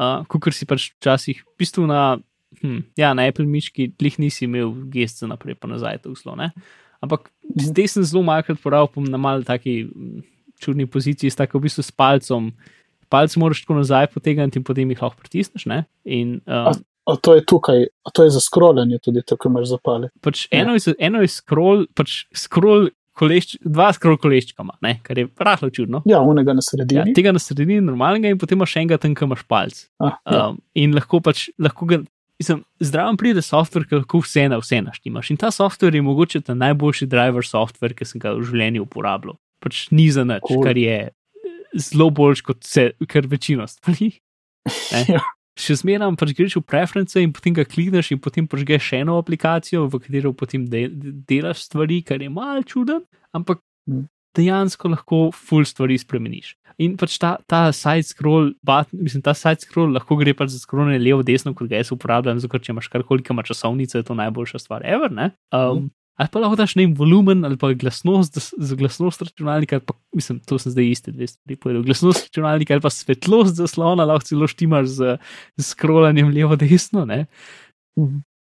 uh, 0.00 0.24
kot 0.26 0.50
si 0.56 0.66
pač 0.66 0.90
včasih, 0.96 1.44
v 1.44 1.54
bistvu 1.60 1.86
na, 1.86 2.16
hm, 2.62 2.80
ja, 2.98 3.12
na 3.14 3.28
Apple 3.28 3.46
miški, 3.46 3.92
tlih 4.00 4.18
nisi 4.18 4.48
imel 4.48 4.72
gest 4.90 5.22
za 5.22 5.28
naprej 5.30 5.58
pa 5.60 5.70
nazaj, 5.70 6.02
to 6.02 6.14
uslo, 6.16 6.34
ne. 6.38 6.50
Ampak 7.04 7.28
zdaj 7.60 7.90
sem 7.92 8.06
zelo 8.08 8.24
malkrat 8.24 8.56
porabil 8.62 9.10
na 9.12 9.20
mal 9.20 9.44
taki 9.44 9.84
mm, 9.84 10.24
čudni 10.64 10.86
poziciji, 10.88 11.30
s 11.30 11.38
tako 11.38 11.60
v 11.60 11.68
bistvu 11.68 11.84
s 11.84 11.92
palcem. 11.92 12.50
Palce 13.12 13.38
moraš 13.38 13.60
tako 13.62 13.76
nazaj 13.82 14.08
potegniti 14.14 14.58
in 14.58 14.64
potem 14.66 14.90
jih 14.90 15.02
lahko 15.04 15.20
pritisneš. 15.20 15.68
Ne? 15.70 15.84
In 16.08 16.40
um, 16.48 16.72
A 17.04 17.18
to 17.20 17.34
je 17.36 17.42
tukaj, 17.44 17.82
a 17.84 18.10
to 18.16 18.24
je 18.24 18.30
za 18.32 18.40
scrollanje 18.40 18.96
tudi, 19.04 19.20
tako 19.20 19.50
imaš 19.52 19.68
zapale. 19.68 20.08
pač 20.24 20.46
Ja. 20.48 20.62
eno, 20.62 20.72
je, 20.72 20.94
eno 20.98 21.20
je 21.20 21.28
scroll, 21.28 21.84
pač 21.92 22.24
scroll 22.32 22.88
kolešč, 23.14 23.58
dva 23.60 23.90
scroll 23.92 24.16
koleščka, 24.18 24.64
ima, 24.64 24.72
ne? 24.82 24.94
kar 25.04 25.20
je 25.20 25.28
rahlo 25.38 25.68
čudno. 25.70 26.00
Ja, 26.08 26.22
unega 26.24 26.56
na 26.56 26.64
Ja, 26.64 26.66
sredini. 26.66 27.12
tega 27.14 27.30
na 27.30 27.38
sredini 27.38 27.76
normalnega 27.84 28.32
in 28.32 28.40
potem 28.40 28.56
imaš 28.58 28.72
še 28.72 28.80
enega 28.80 28.96
tam, 28.98 29.12
ki 29.14 29.28
imaš 29.28 29.44
palc. 29.46 29.84
Ah, 30.00 30.16
ja. 30.24 30.40
Um, 30.48 30.58
in 30.74 30.96
lahko 30.96 31.20
pač, 31.20 31.44
lahko 31.60 31.86
ga, 31.86 32.00
mislim, 32.40 32.64
zdravo 32.80 33.14
pride 33.20 33.44
softver, 33.44 33.84
ki 33.84 34.00
lahko 34.00 34.24
vse 34.24 34.48
na 34.48 34.56
vse 34.58 34.80
naštimaš. 34.88 35.30
In 35.30 35.36
ta 35.44 35.52
softver 35.52 35.94
je 35.94 36.02
mogoče 36.02 36.40
ta 36.40 36.56
najboljši 36.56 37.06
driver 37.06 37.44
softver, 37.44 37.92
ki 37.94 38.08
sem 38.08 38.18
ga 38.18 38.32
v 38.32 38.48
življenju 38.48 38.88
uporabljal. 38.88 39.36
Pač 39.64 39.86
ni 39.90 40.10
za 40.12 40.26
nič, 40.28 40.44
Cool. 40.44 40.60
kar 40.62 40.76
je 40.76 40.98
zelo 41.80 42.10
boljš 42.12 42.44
kot 42.44 42.60
vse, 42.62 42.90
kar 43.08 43.26
večino 43.30 43.64
stvari. 43.70 44.12
Ja. 45.10 45.20
Še 45.54 45.76
zmeraj 45.78 46.16
pač 46.18 46.32
greš 46.34 46.56
v 46.58 46.64
preference 46.66 47.20
in 47.20 47.30
potem 47.32 47.54
ga 47.54 47.62
klikneš 47.68 48.08
in 48.10 48.18
potem 48.18 48.46
požgeš 48.48 48.88
še 48.90 49.02
eno 49.04 49.20
aplikacijo, 49.20 49.84
v 49.92 50.00
katero 50.02 50.32
potem 50.34 50.64
de, 50.66 50.88
de, 50.90 51.12
delaš 51.28 51.66
stvari, 51.68 52.00
kar 52.02 52.18
je 52.24 52.30
mal 52.32 52.62
čuden, 52.66 53.04
ampak 53.32 53.60
Mm. 53.84 54.06
dejansko 54.32 54.88
lahko 54.88 55.18
full 55.36 55.66
stvari 55.68 55.98
spremeniš. 56.00 56.54
In 56.80 56.96
pač 56.96 57.18
ta, 57.20 57.36
ta 57.46 57.68
side 57.76 58.08
scroll, 58.08 58.54
bat, 58.64 58.88
mislim, 58.96 59.20
ta 59.22 59.34
side 59.36 59.60
scroll 59.60 59.92
lahko 59.92 60.16
gre 60.16 60.32
pač 60.32 60.54
za 60.56 60.58
scrollanje 60.62 60.98
levo, 61.04 61.20
desno, 61.22 61.52
kot 61.54 61.68
ga 61.68 61.76
jaz 61.82 61.92
uporabljam, 61.92 62.40
zato 62.40 62.58
če 62.58 62.72
imaš 62.72 62.88
karkoli, 62.88 63.22
ima 63.28 63.44
časovnice, 63.44 64.00
je 64.00 64.06
to 64.08 64.16
najboljša 64.16 64.58
stvar 64.64 64.80
ever. 64.88 65.12
Ne? 65.12 65.30
Um, 65.52 65.90
ali 66.14 66.30
pa 66.32 66.42
lahko 66.42 66.58
daš 66.58 66.76
neem 66.78 66.92
volumen 66.94 67.44
ali 67.44 67.56
pa 67.58 67.72
glasnost, 67.74 68.38
za 68.56 68.76
glasnost 68.78 69.22
računalnika, 69.22 69.80
pa 69.80 69.96
mislim, 70.14 70.38
to 70.46 70.58
sem 70.58 70.72
zdaj 70.72 70.90
isti 70.90 71.14
dve 71.14 71.26
stvari 71.26 71.56
povedal. 71.56 71.82
Glasnost 71.82 72.28
računalnika 72.28 72.74
ali 72.74 72.84
pa 72.84 72.90
svetlost 72.90 73.58
zaslona 73.58 74.06
lahko 74.08 74.28
celo 74.28 74.46
štimaš 74.50 74.86
z, 74.98 75.16
z 75.56 75.66
scrollanjem 75.72 76.30
levo, 76.34 76.56
desno. 76.60 77.06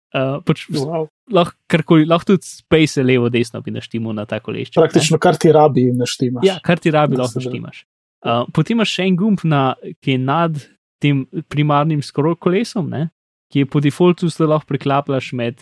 Uh, 0.09 0.39
pač, 0.41 0.65
wow. 0.73 1.05
lahko, 1.29 1.53
karkoli, 1.69 2.07
lahko 2.09 2.31
tudi 2.33 2.49
space 2.49 3.03
levo, 3.05 3.29
desno 3.29 3.61
bi 3.61 3.75
naštimo 3.75 4.13
na 4.17 4.25
tako 4.25 4.55
lešče. 4.55 4.79
Praktično, 4.81 5.19
ne? 5.19 5.21
kar 5.21 5.37
ti 5.37 5.51
rabi, 5.53 5.85
naštimaš. 5.93 6.47
Ja, 6.47 6.57
kar 6.65 6.81
ti 6.81 6.89
rabi, 6.93 7.19
lahko 7.19 7.37
naštimaš. 7.37 7.83
Uh, 8.25 8.47
potem 8.55 8.79
imaš 8.79 8.95
še 8.97 9.05
en 9.05 9.19
gumb, 9.19 9.43
na, 9.45 9.75
ki 10.01 10.17
je 10.17 10.21
nad 10.23 10.57
tem 10.99 11.21
primarnim 11.47 12.01
scroll 12.01 12.33
kolesom, 12.41 12.89
ne? 12.89 13.11
ki 13.53 13.63
je 13.63 13.69
po 13.69 13.81
defaultu 13.81 14.29
zelo 14.33 14.55
lahko 14.55 14.69
preklapljaš 14.73 15.31
med. 15.37 15.61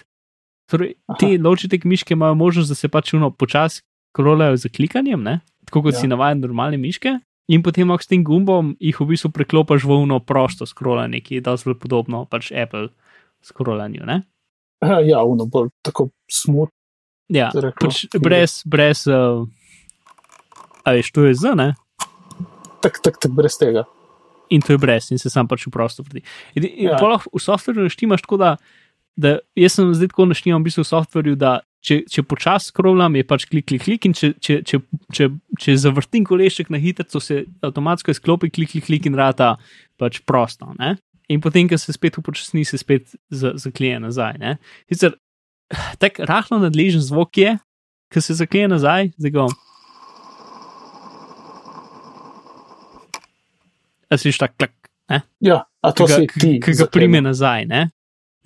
Torej, 0.68 0.98
te 1.20 1.38
ločite 1.40 1.80
miške 1.84 2.14
imajo 2.14 2.36
možnost, 2.36 2.70
da 2.70 2.76
se 2.76 2.90
pač 2.92 3.14
uno 3.14 3.32
počasi 3.32 3.82
scrollajo 4.12 4.58
z 4.58 4.72
klikanjem, 4.76 5.24
ne? 5.24 5.40
tako 5.68 5.84
kot 5.84 5.96
ja. 5.96 6.00
si 6.00 6.08
navaden 6.08 6.42
normalne 6.44 6.80
miške. 6.80 7.18
In 7.48 7.64
potem 7.64 7.88
s 7.96 8.08
tem 8.08 8.24
gumbom 8.28 8.74
jih 8.80 8.98
v 9.00 9.08
bistvu 9.08 9.32
preklopiš 9.32 9.86
v 9.88 9.96
uno 10.04 10.20
prosto 10.20 10.66
scrollanje, 10.68 11.22
ki 11.24 11.40
je 11.40 11.44
dosti 11.44 11.76
podobno 11.80 12.26
pač 12.28 12.52
Apple 12.52 12.90
scrollanju. 13.44 14.04
Ne? 14.06 14.24
Ja, 15.10 15.24
uno 15.24 15.48
bolj 15.48 15.72
tako 15.82 16.12
smut. 16.32 16.70
Ja, 17.32 17.52
pač 17.52 18.06
brez, 18.20 18.62
brez, 18.64 19.04
uh, 19.08 19.48
a 20.88 20.96
veš, 20.96 21.12
to 21.12 21.28
je 21.28 21.36
z, 21.36 21.56
ne? 21.56 21.74
tako 22.82 23.00
tak, 23.04 23.18
tak, 23.20 23.32
brez 23.32 23.58
tega. 23.60 23.84
In 24.50 24.62
to 24.64 24.74
je 24.74 24.80
brez, 24.80 25.12
in 25.12 25.20
se 25.20 25.30
sam 25.30 25.48
pač 25.48 25.66
v 25.68 25.74
prostor 25.74 26.08
vrti. 26.08 26.24
In, 26.56 26.64
in 26.64 26.88
ja. 26.88 27.00
v 27.00 27.42
softverju 27.42 27.88
naštimaš 27.88 28.24
tako, 28.24 28.40
da, 28.40 28.56
da 29.18 29.38
jaz 29.58 29.74
sem 29.78 29.90
zdaj 29.98 30.12
tako 30.14 30.28
naštimam 30.30 30.62
v 30.62 30.70
bistvu 30.70 30.86
v 30.86 30.90
softverju, 30.92 31.36
da 31.42 31.58
če, 31.84 32.02
če 32.12 32.24
počasi 32.28 32.72
scrollam, 32.72 33.18
je 33.18 33.26
pač 33.28 33.48
klik, 33.50 33.66
klik, 33.70 33.84
klik, 33.86 34.08
in 34.10 34.16
če, 34.18 34.32
če, 34.44 34.60
če, 34.68 34.80
če, 35.14 35.30
če 35.64 35.76
zavrtim 35.82 36.26
kolešček 36.28 36.70
na 36.74 36.80
hitro, 36.82 37.22
se 37.24 37.44
avtomatsko 37.66 38.14
izklopi 38.14 38.52
klik, 38.54 38.76
klik, 38.76 38.86
klik 38.88 39.10
in 39.10 39.18
rata 39.18 39.56
pač 40.00 40.22
prosto. 40.28 40.70
Ne? 40.78 40.96
In 41.34 41.42
potem, 41.44 41.68
ko 41.70 41.80
se 41.82 41.96
spet 41.96 42.20
upočasni, 42.22 42.66
se 42.68 42.80
spet 42.80 43.16
zaklije 43.32 44.00
nazaj. 44.04 44.38
Ne? 44.42 44.58
Sicer 44.92 45.18
tako 46.02 46.30
rahlo 46.30 46.62
nadležen 46.62 47.04
zvok 47.04 47.42
je, 47.42 47.58
ki 48.14 48.24
se 48.24 48.38
zaklije 48.38 48.70
nazaj, 48.72 49.12
zdaj 49.18 49.34
ga. 49.36 49.48
A 54.08 54.16
si 54.16 54.32
šta 54.32 54.48
klik. 54.54 54.78
Ja, 55.44 55.64
a 55.84 55.92
to 55.96 56.08
si 56.08 56.28
ti. 56.32 56.58
Ki 56.64 56.74
ga 56.76 56.88
prime 56.92 57.20
nazaj. 57.24 57.66
Ne? 57.68 57.88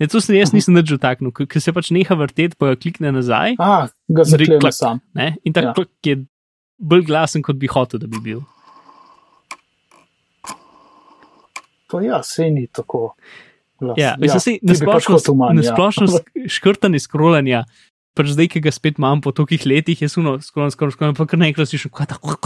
Ne, 0.00 0.08
to 0.08 0.20
sem 0.20 0.36
jaz 0.36 0.50
-huh. 0.50 0.54
nisem 0.54 0.74
več 0.74 0.88
dotaknil, 0.88 1.32
ker 1.32 1.60
se 1.60 1.72
pač 1.72 1.90
neha 1.90 2.14
vrteti, 2.14 2.56
pa 2.58 2.72
ga 2.72 2.76
klikne 2.76 3.12
nazaj. 3.12 3.56
Ah, 3.58 3.88
ga 4.08 4.24
zaklije 4.24 4.72
sam. 4.72 5.00
Ne? 5.14 5.36
In 5.44 5.52
tako 5.52 5.82
ja. 5.82 5.86
je 6.02 6.24
bolj 6.78 7.04
glasen, 7.06 7.42
kot 7.42 7.56
bi 7.56 7.66
hotel, 7.66 8.00
da 8.00 8.06
bi 8.06 8.18
bil. 8.22 8.42
Pa 11.90 12.02
ja, 12.02 12.22
se 12.22 12.50
ni 12.50 12.66
tako. 12.66 13.14
Ja, 13.96 14.16
ja, 14.20 14.38
se, 14.38 14.58
na 14.62 14.74
splošno, 14.74 15.18
na 15.52 15.62
ja. 15.62 15.74
ja. 15.76 16.48
škrtanje 16.56 17.00
skrolanja, 17.02 17.64
pač 18.14 18.32
zdaj, 18.32 18.48
ki 18.48 18.62
ga 18.64 18.72
spet 18.72 18.98
imam 19.00 19.20
po 19.20 19.32
tolikih 19.32 19.66
letih, 19.66 20.02
je 20.02 20.08
suno, 20.08 20.36
skrolno, 20.40 20.70
skrolno, 20.70 21.14
pa 21.18 21.26
kar 21.26 21.40
nekaj 21.42 21.66
si 21.66 21.80
še 21.82 21.90
kaj 21.90 22.06
tako. 22.14 22.36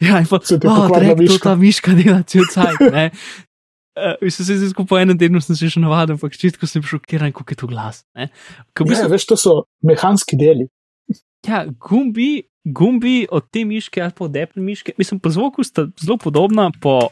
Ja, 0.00 0.18
in 0.22 0.26
pa 0.30 0.40
se 0.40 0.58
ti 0.58 0.66
je 0.66 1.28
to 1.28 1.38
ta 1.42 1.54
miška 1.58 1.94
dela 1.98 2.22
cel 2.22 2.48
cajt. 2.52 2.80
Uh, 3.92 4.30
se 4.30 4.52
je 4.52 4.58
zdaj 4.58 4.86
po 4.88 4.96
enem 4.96 5.18
tednu 5.20 5.40
se 5.44 5.52
še 5.54 5.80
navadil, 5.80 6.16
ampak 6.16 6.32
čitko 6.40 6.64
sem 6.66 6.80
šokiran, 6.80 7.32
kako 7.36 7.52
je 7.52 7.58
to 7.60 7.66
glas. 7.68 8.04
Ja, 8.16 8.30
veš, 9.12 9.26
to 9.28 9.36
so 9.36 9.52
mehanski 9.84 10.38
deli. 10.40 10.70
Ja, 11.44 11.66
gumbi, 11.68 12.46
gumbi 12.64 13.26
od 13.28 13.50
te 13.52 13.66
miške 13.68 14.00
ali 14.00 14.14
pa 14.16 14.24
od 14.24 14.38
Apple 14.38 14.62
miške, 14.64 14.94
mislim, 14.96 15.20
po 15.20 15.28
zvoku 15.34 15.64
sta 15.66 15.90
zelo 16.00 16.16
podobna, 16.16 16.70
po 16.80 17.10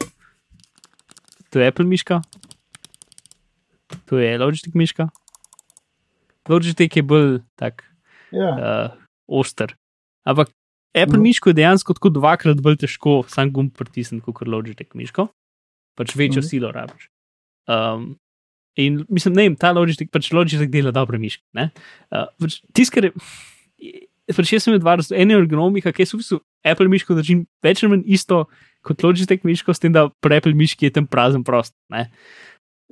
to 1.53 1.61
je 1.61 1.67
Apple 1.69 1.85
miška, 1.85 2.21
to 4.09 4.17
je 4.17 4.37
Logitech 4.41 4.73
miška. 4.73 5.11
Logitech 6.49 6.95
je 6.97 7.03
bolj 7.05 7.41
tak. 7.59 7.85
Ja. 8.31 8.49
uh, 8.55 8.97
oster. 9.27 9.75
Ampak 10.25 10.49
Apple 10.95 11.19
no. 11.19 11.23
miško 11.23 11.51
je 11.51 11.59
dejansko 11.59 11.93
tako 11.93 12.09
dvakrat 12.15 12.61
bolj 12.63 12.81
težko 12.83 13.21
sam 13.27 13.51
gumb 13.53 13.75
pritisniti 13.77 14.23
kot 14.25 14.47
Logitech 14.47 14.95
miško, 14.95 15.27
pač 15.97 16.15
večjo 16.15 16.41
mm 16.41 16.43
-hmm. 16.43 16.49
silo 16.49 16.71
rabiš. 16.71 17.09
Um, 17.67 18.15
in 18.75 19.05
mislim, 19.09 19.33
ne 19.33 19.43
vem, 19.43 19.55
ta 19.55 19.71
Logitech, 19.71 20.09
pač 20.11 20.31
Logitech 20.31 20.69
dela 20.69 20.91
dobre 20.91 21.17
miške. 21.17 21.43
Uh, 21.53 22.27
pač 22.39 22.61
Tiskare. 22.73 23.11
Pač 24.31 24.53
jaz 24.53 24.63
sem 24.63 24.79
dva 24.79 24.95
različna, 24.95 25.21
ena 25.21 25.33
ergonomika, 25.33 25.91
ki 25.91 26.05
so 26.05 26.15
v 26.15 26.21
bistvu 26.21 26.39
Apple 26.63 26.87
miško 26.87 27.15
držim 27.17 27.47
več 27.63 27.83
ali 27.83 27.91
manj 27.91 28.03
isto, 28.05 28.45
kot 28.81 29.03
Logitech 29.03 29.43
miško, 29.43 29.73
s 29.73 29.79
tem, 29.79 29.91
da 29.91 30.09
pri 30.21 30.37
Apple 30.37 30.53
miški 30.53 30.85
je 30.85 30.91
tam 30.91 31.07
prazen 31.07 31.43
prostor. 31.43 31.77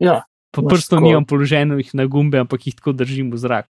Ja, 0.02 0.24
po 0.52 0.66
prstu 0.68 1.00
nimam 1.00 1.26
položenih 1.26 1.94
na 1.94 2.06
gumbe, 2.06 2.40
ampak 2.40 2.66
jih 2.68 2.76
tako 2.76 2.92
držim 2.92 3.32
v 3.32 3.38
zrak. 3.38 3.70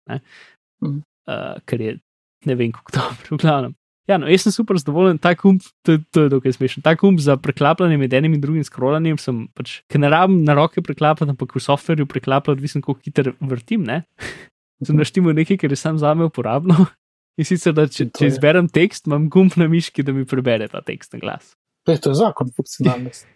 Mm. 0.83 1.03
Uh, 1.23 1.61
ker 1.65 1.81
je 1.81 1.99
ne 2.45 2.55
vem, 2.55 2.71
kako 2.71 2.91
dobro, 2.91 3.37
v 3.37 3.39
glavnem. 3.39 3.73
Ja, 4.09 4.17
no, 4.19 4.27
jaz 4.27 4.43
sem 4.43 4.51
super 4.51 4.75
zadovoljen, 4.75 5.17
ta 5.21 5.31
kump, 5.39 5.63
to, 5.87 5.95
to 6.11 6.25
je 6.25 6.31
dokaj 6.33 6.57
smešen. 6.57 6.83
Ta 6.83 6.91
kump 6.99 7.21
za 7.23 7.37
preklapljanje 7.39 7.97
med 8.01 8.13
enim 8.13 8.33
in 8.35 8.41
drugim 8.43 8.65
scrollanjem 8.67 9.19
sem 9.21 9.45
pač, 9.55 9.77
ker 9.91 10.01
ne 10.03 10.09
rabim 10.11 10.41
na 10.43 10.57
roke 10.57 10.83
preklapljati, 10.83 11.31
ampak 11.31 11.55
v 11.55 11.63
softverju 11.63 12.07
preklapljati, 12.11 12.57
odvisno 12.59 12.83
koliko 12.83 13.07
hiter 13.07 13.31
vrtim, 13.39 13.85
ne. 13.87 14.03
Sem 14.83 14.97
naštimo 14.99 15.31
nekaj, 15.31 15.61
kar 15.61 15.71
je 15.71 15.79
sam 15.79 15.95
za 16.01 16.11
me 16.13 16.27
uporabno. 16.27 16.75
In 17.39 17.47
sicer, 17.47 17.71
da 17.73 17.87
če, 17.87 18.09
če 18.11 18.27
izberem 18.33 18.67
tekst, 18.69 19.07
imam 19.07 19.29
gumb 19.31 19.55
na 19.57 19.69
miški, 19.71 20.03
da 20.05 20.11
mi 20.13 20.25
prebere 20.27 20.67
ta 20.69 20.83
tekst 20.85 21.15
na 21.15 21.21
glas. 21.23 21.53
To 21.87 21.95
je 21.95 22.17
zakon 22.19 22.51
funkcionalnosti. 22.53 23.29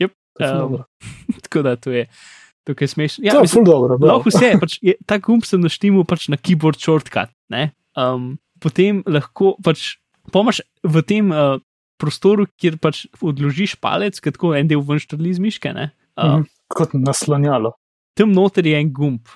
Yep. 0.00 0.14
Um, 0.46 0.78
tako 1.42 1.66
da 1.66 1.74
to 1.76 1.92
je. 1.92 2.06
Tukaj 2.66 2.88
smeš. 2.94 3.18
Ja, 3.22 3.36
to 3.36 3.44
je 3.44 3.50
zelo 3.52 3.66
dobro. 3.66 3.98
Lahko 4.00 4.30
vse, 4.30 4.54
pač 4.62 4.78
je, 4.82 4.96
ta 5.06 5.18
gumb 5.22 5.44
sem 5.46 5.60
naštimal 5.62 6.06
pač 6.08 6.30
na 6.32 6.38
keyboard 6.38 6.80
shortcut. 6.82 7.34
Um, 7.98 8.36
potem 8.62 9.02
lahko 9.06 9.54
pač 9.64 9.96
pomaš 10.32 10.62
v 10.82 11.02
tem 11.06 11.30
uh, 11.30 11.58
prostoru, 12.00 12.46
kjer 12.60 12.78
pač 12.82 13.06
odložiš 13.22 13.76
palec, 13.80 14.18
kot 14.20 14.38
en 14.56 14.68
del 14.68 14.84
ven 14.84 15.00
štrli 15.00 15.34
z 15.36 15.42
miške. 15.42 15.72
Uh, 15.72 16.42
mm, 16.42 16.46
kot 16.72 16.94
naslonjalo. 16.96 17.74
Tam 18.16 18.32
noter 18.32 18.66
je 18.66 18.78
en 18.80 18.92
gumb. 18.92 19.32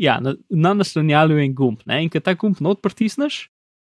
Ja, 0.00 0.18
na, 0.22 0.36
na 0.48 0.74
naslonjalu 0.74 1.38
je 1.38 1.46
en 1.50 1.54
gumb. 1.54 1.80
Ne? 1.86 2.04
In 2.04 2.12
ko 2.12 2.22
ta 2.22 2.34
gumb 2.38 2.60
not 2.62 2.80
pritisneš, 2.82 3.48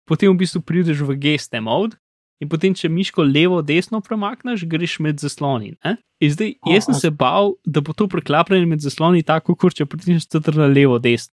potem 0.08 0.32
v 0.32 0.42
bistvu 0.42 0.60
prideš 0.60 1.04
v 1.06 1.16
geste 1.20 1.60
mode. 1.62 1.96
In 2.42 2.50
potem, 2.50 2.74
če 2.74 2.90
miško 2.90 3.22
levo, 3.22 3.60
desno 3.62 4.00
premakneš, 4.04 4.66
greš 4.68 4.98
med 5.00 5.22
zasloni. 5.22 5.76
Ne? 5.86 5.94
In 6.20 6.32
zdaj, 6.34 6.56
jaz 6.66 6.88
sem 6.88 6.96
se 6.98 7.10
bal, 7.14 7.54
da 7.64 7.80
bo 7.80 7.94
to 7.96 8.08
preklapljanje 8.10 8.66
med 8.68 8.82
zasloni 8.82 9.22
tako, 9.24 9.54
kot 9.56 9.78
če 9.78 9.86
pritisneš 9.88 10.26
center 10.34 10.58
na 10.58 10.66
levo, 10.68 10.98
desno. 10.98 11.32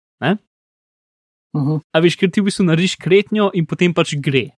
Uh 1.53 1.63
-huh. 1.63 1.81
A 1.93 1.99
veš, 1.99 2.15
ker 2.15 2.31
ti 2.31 2.41
v 2.41 2.49
bistvu 2.49 2.65
narediš 2.65 2.95
kretnjo 2.95 3.51
in 3.53 3.65
potem 3.65 3.93
pač 3.93 4.15
gre. 4.15 4.51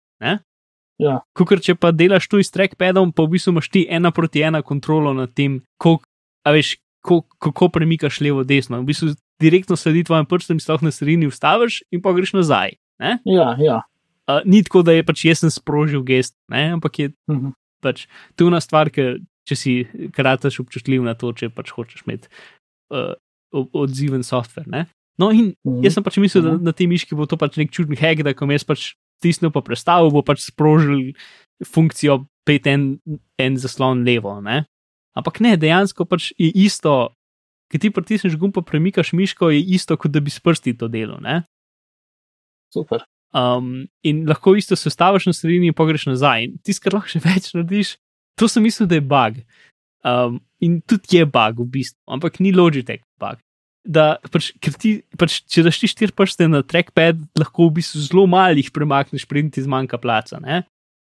Ja. 0.97 1.21
Kukor, 1.37 1.61
če 1.61 1.75
pa 1.77 1.91
delaš 1.93 2.27
to 2.27 2.39
iz 2.41 2.49
trackpadom, 2.53 3.13
pa 3.13 3.23
v 3.23 3.37
bistvu 3.37 3.53
imaš 3.53 3.69
ti 3.69 3.85
ena 3.89 4.11
proti 4.11 4.41
ena 4.41 4.63
kontrolo 4.65 5.13
nad 5.13 5.33
tem, 5.33 5.61
kolik, 5.77 6.07
veš, 6.45 6.77
kolik, 7.05 7.25
kako 7.39 7.69
premikaš 7.69 8.21
levo, 8.21 8.43
desno. 8.43 8.81
V 8.81 8.89
bistvu 8.89 9.13
direktno 9.41 9.77
sledi 9.77 10.03
tvojim 10.07 10.25
prstom, 10.25 10.59
sploh 10.59 10.81
na 10.81 10.91
sredini 10.91 11.29
vstaviš 11.29 11.83
in 11.93 12.01
pa 12.01 12.15
greš 12.17 12.33
nazaj. 12.33 12.77
Ne? 12.99 13.19
Ja, 13.29 13.53
ja. 13.61 13.83
Uh, 14.27 14.41
ni 14.43 14.63
tako, 14.65 14.81
da 14.83 14.97
je 14.97 15.05
pač 15.05 15.23
jaz 15.23 15.43
sem 15.43 15.53
sprožil 15.53 16.01
gest, 16.03 16.35
ne? 16.51 16.73
ampak 16.75 16.99
je 16.99 17.07
uh 17.13 17.35
mhm. 17.35 17.45
-huh. 17.45 17.53
pač 17.81 18.07
tuna 18.35 18.59
stvar, 18.59 18.89
ker 18.89 19.19
če 19.47 19.55
si 19.55 19.87
krataš 20.11 20.59
občutljiv 20.59 21.03
na 21.03 21.13
to, 21.13 21.31
če 21.33 21.49
pač 21.49 21.71
hočeš 21.71 22.03
imeti 22.07 22.27
uh, 22.91 23.13
odziven 23.53 24.23
softver. 24.23 24.67
Ne? 24.67 24.87
No, 25.17 25.31
in 25.31 25.53
-huh. 25.65 25.83
jaz 25.83 25.93
sem 25.93 26.03
pač 26.03 26.17
mislil, 26.17 26.43
da 26.43 26.53
mhm. 26.53 26.63
na 26.63 26.71
tej 26.71 26.87
miški 26.87 27.15
bo 27.15 27.25
to 27.25 27.37
pač 27.37 27.57
nek 27.57 27.71
čudni 27.71 27.97
hack, 27.97 28.23
da 28.23 28.33
ko 28.33 28.45
jaz 28.45 28.63
pač 28.63 28.93
stisnil 29.17 29.51
pa 29.51 29.61
predstavil, 29.65 30.11
bo 30.13 30.21
pač 30.21 30.45
sprožil 30.45 31.13
funkcijo 31.65 32.27
pet 32.45 32.67
en, 32.67 32.99
en 33.37 33.57
zaslon 33.57 34.05
levo. 34.05 34.37
Ne? 34.41 34.65
Ampak 35.17 35.41
ne, 35.41 35.57
dejansko 35.57 36.05
pač 36.05 36.31
je 36.37 36.51
isto, 36.53 37.13
ki 37.73 37.81
ti 37.81 37.89
pritisneš 37.89 38.37
gumb, 38.37 38.53
pa 38.53 38.61
premikaš 38.61 39.13
miško, 39.17 39.49
je 39.49 39.61
isto, 39.75 39.97
kot 39.97 40.13
da 40.13 40.21
bi 40.21 40.29
s 40.29 40.39
prsti 40.39 40.77
to 40.77 40.87
delo. 40.87 41.17
Ne? 41.19 41.41
Super. 42.73 43.03
Um, 43.35 43.87
in 44.07 44.23
lahko 44.29 44.55
isto 44.55 44.75
se 44.75 44.89
staviš 44.89 45.27
na 45.27 45.33
sredini 45.33 45.71
in 45.71 45.75
pogreš 45.75 46.07
nazaj. 46.07 46.45
In 46.45 46.59
tisto, 46.63 46.85
kar 46.85 46.99
lahko 46.99 47.11
še 47.11 47.23
več 47.25 47.49
narediš, 47.57 47.97
to 48.37 48.47
sem 48.47 48.63
mislil, 48.63 48.87
da 48.87 49.01
je 49.01 49.07
bug. 49.09 49.41
Um, 50.07 50.39
in 50.63 50.79
tudi 50.85 51.17
je 51.17 51.25
bug 51.25 51.65
v 51.65 51.67
bistvu, 51.73 51.99
ampak 52.13 52.39
ni 52.39 52.53
Logitech 52.55 53.01
bug. 53.19 53.41
Da 53.87 54.17
pač, 54.31 54.51
ker 54.59 54.75
ti, 54.75 54.91
pač, 55.19 55.39
če 55.47 55.63
daš 55.63 55.79
ti 55.79 55.87
štiri 55.91 56.13
prste 56.15 56.47
na 56.51 56.59
trackpad, 56.65 57.21
lahko 57.39 57.69
v 57.69 57.79
bistvu 57.79 58.03
zelo 58.03 58.25
malih 58.27 58.67
premakneš, 58.75 59.23
preden 59.29 59.49
ti 59.55 59.63
zmanjka 59.63 59.99
placa. 60.03 60.41
Ne? 60.43 60.65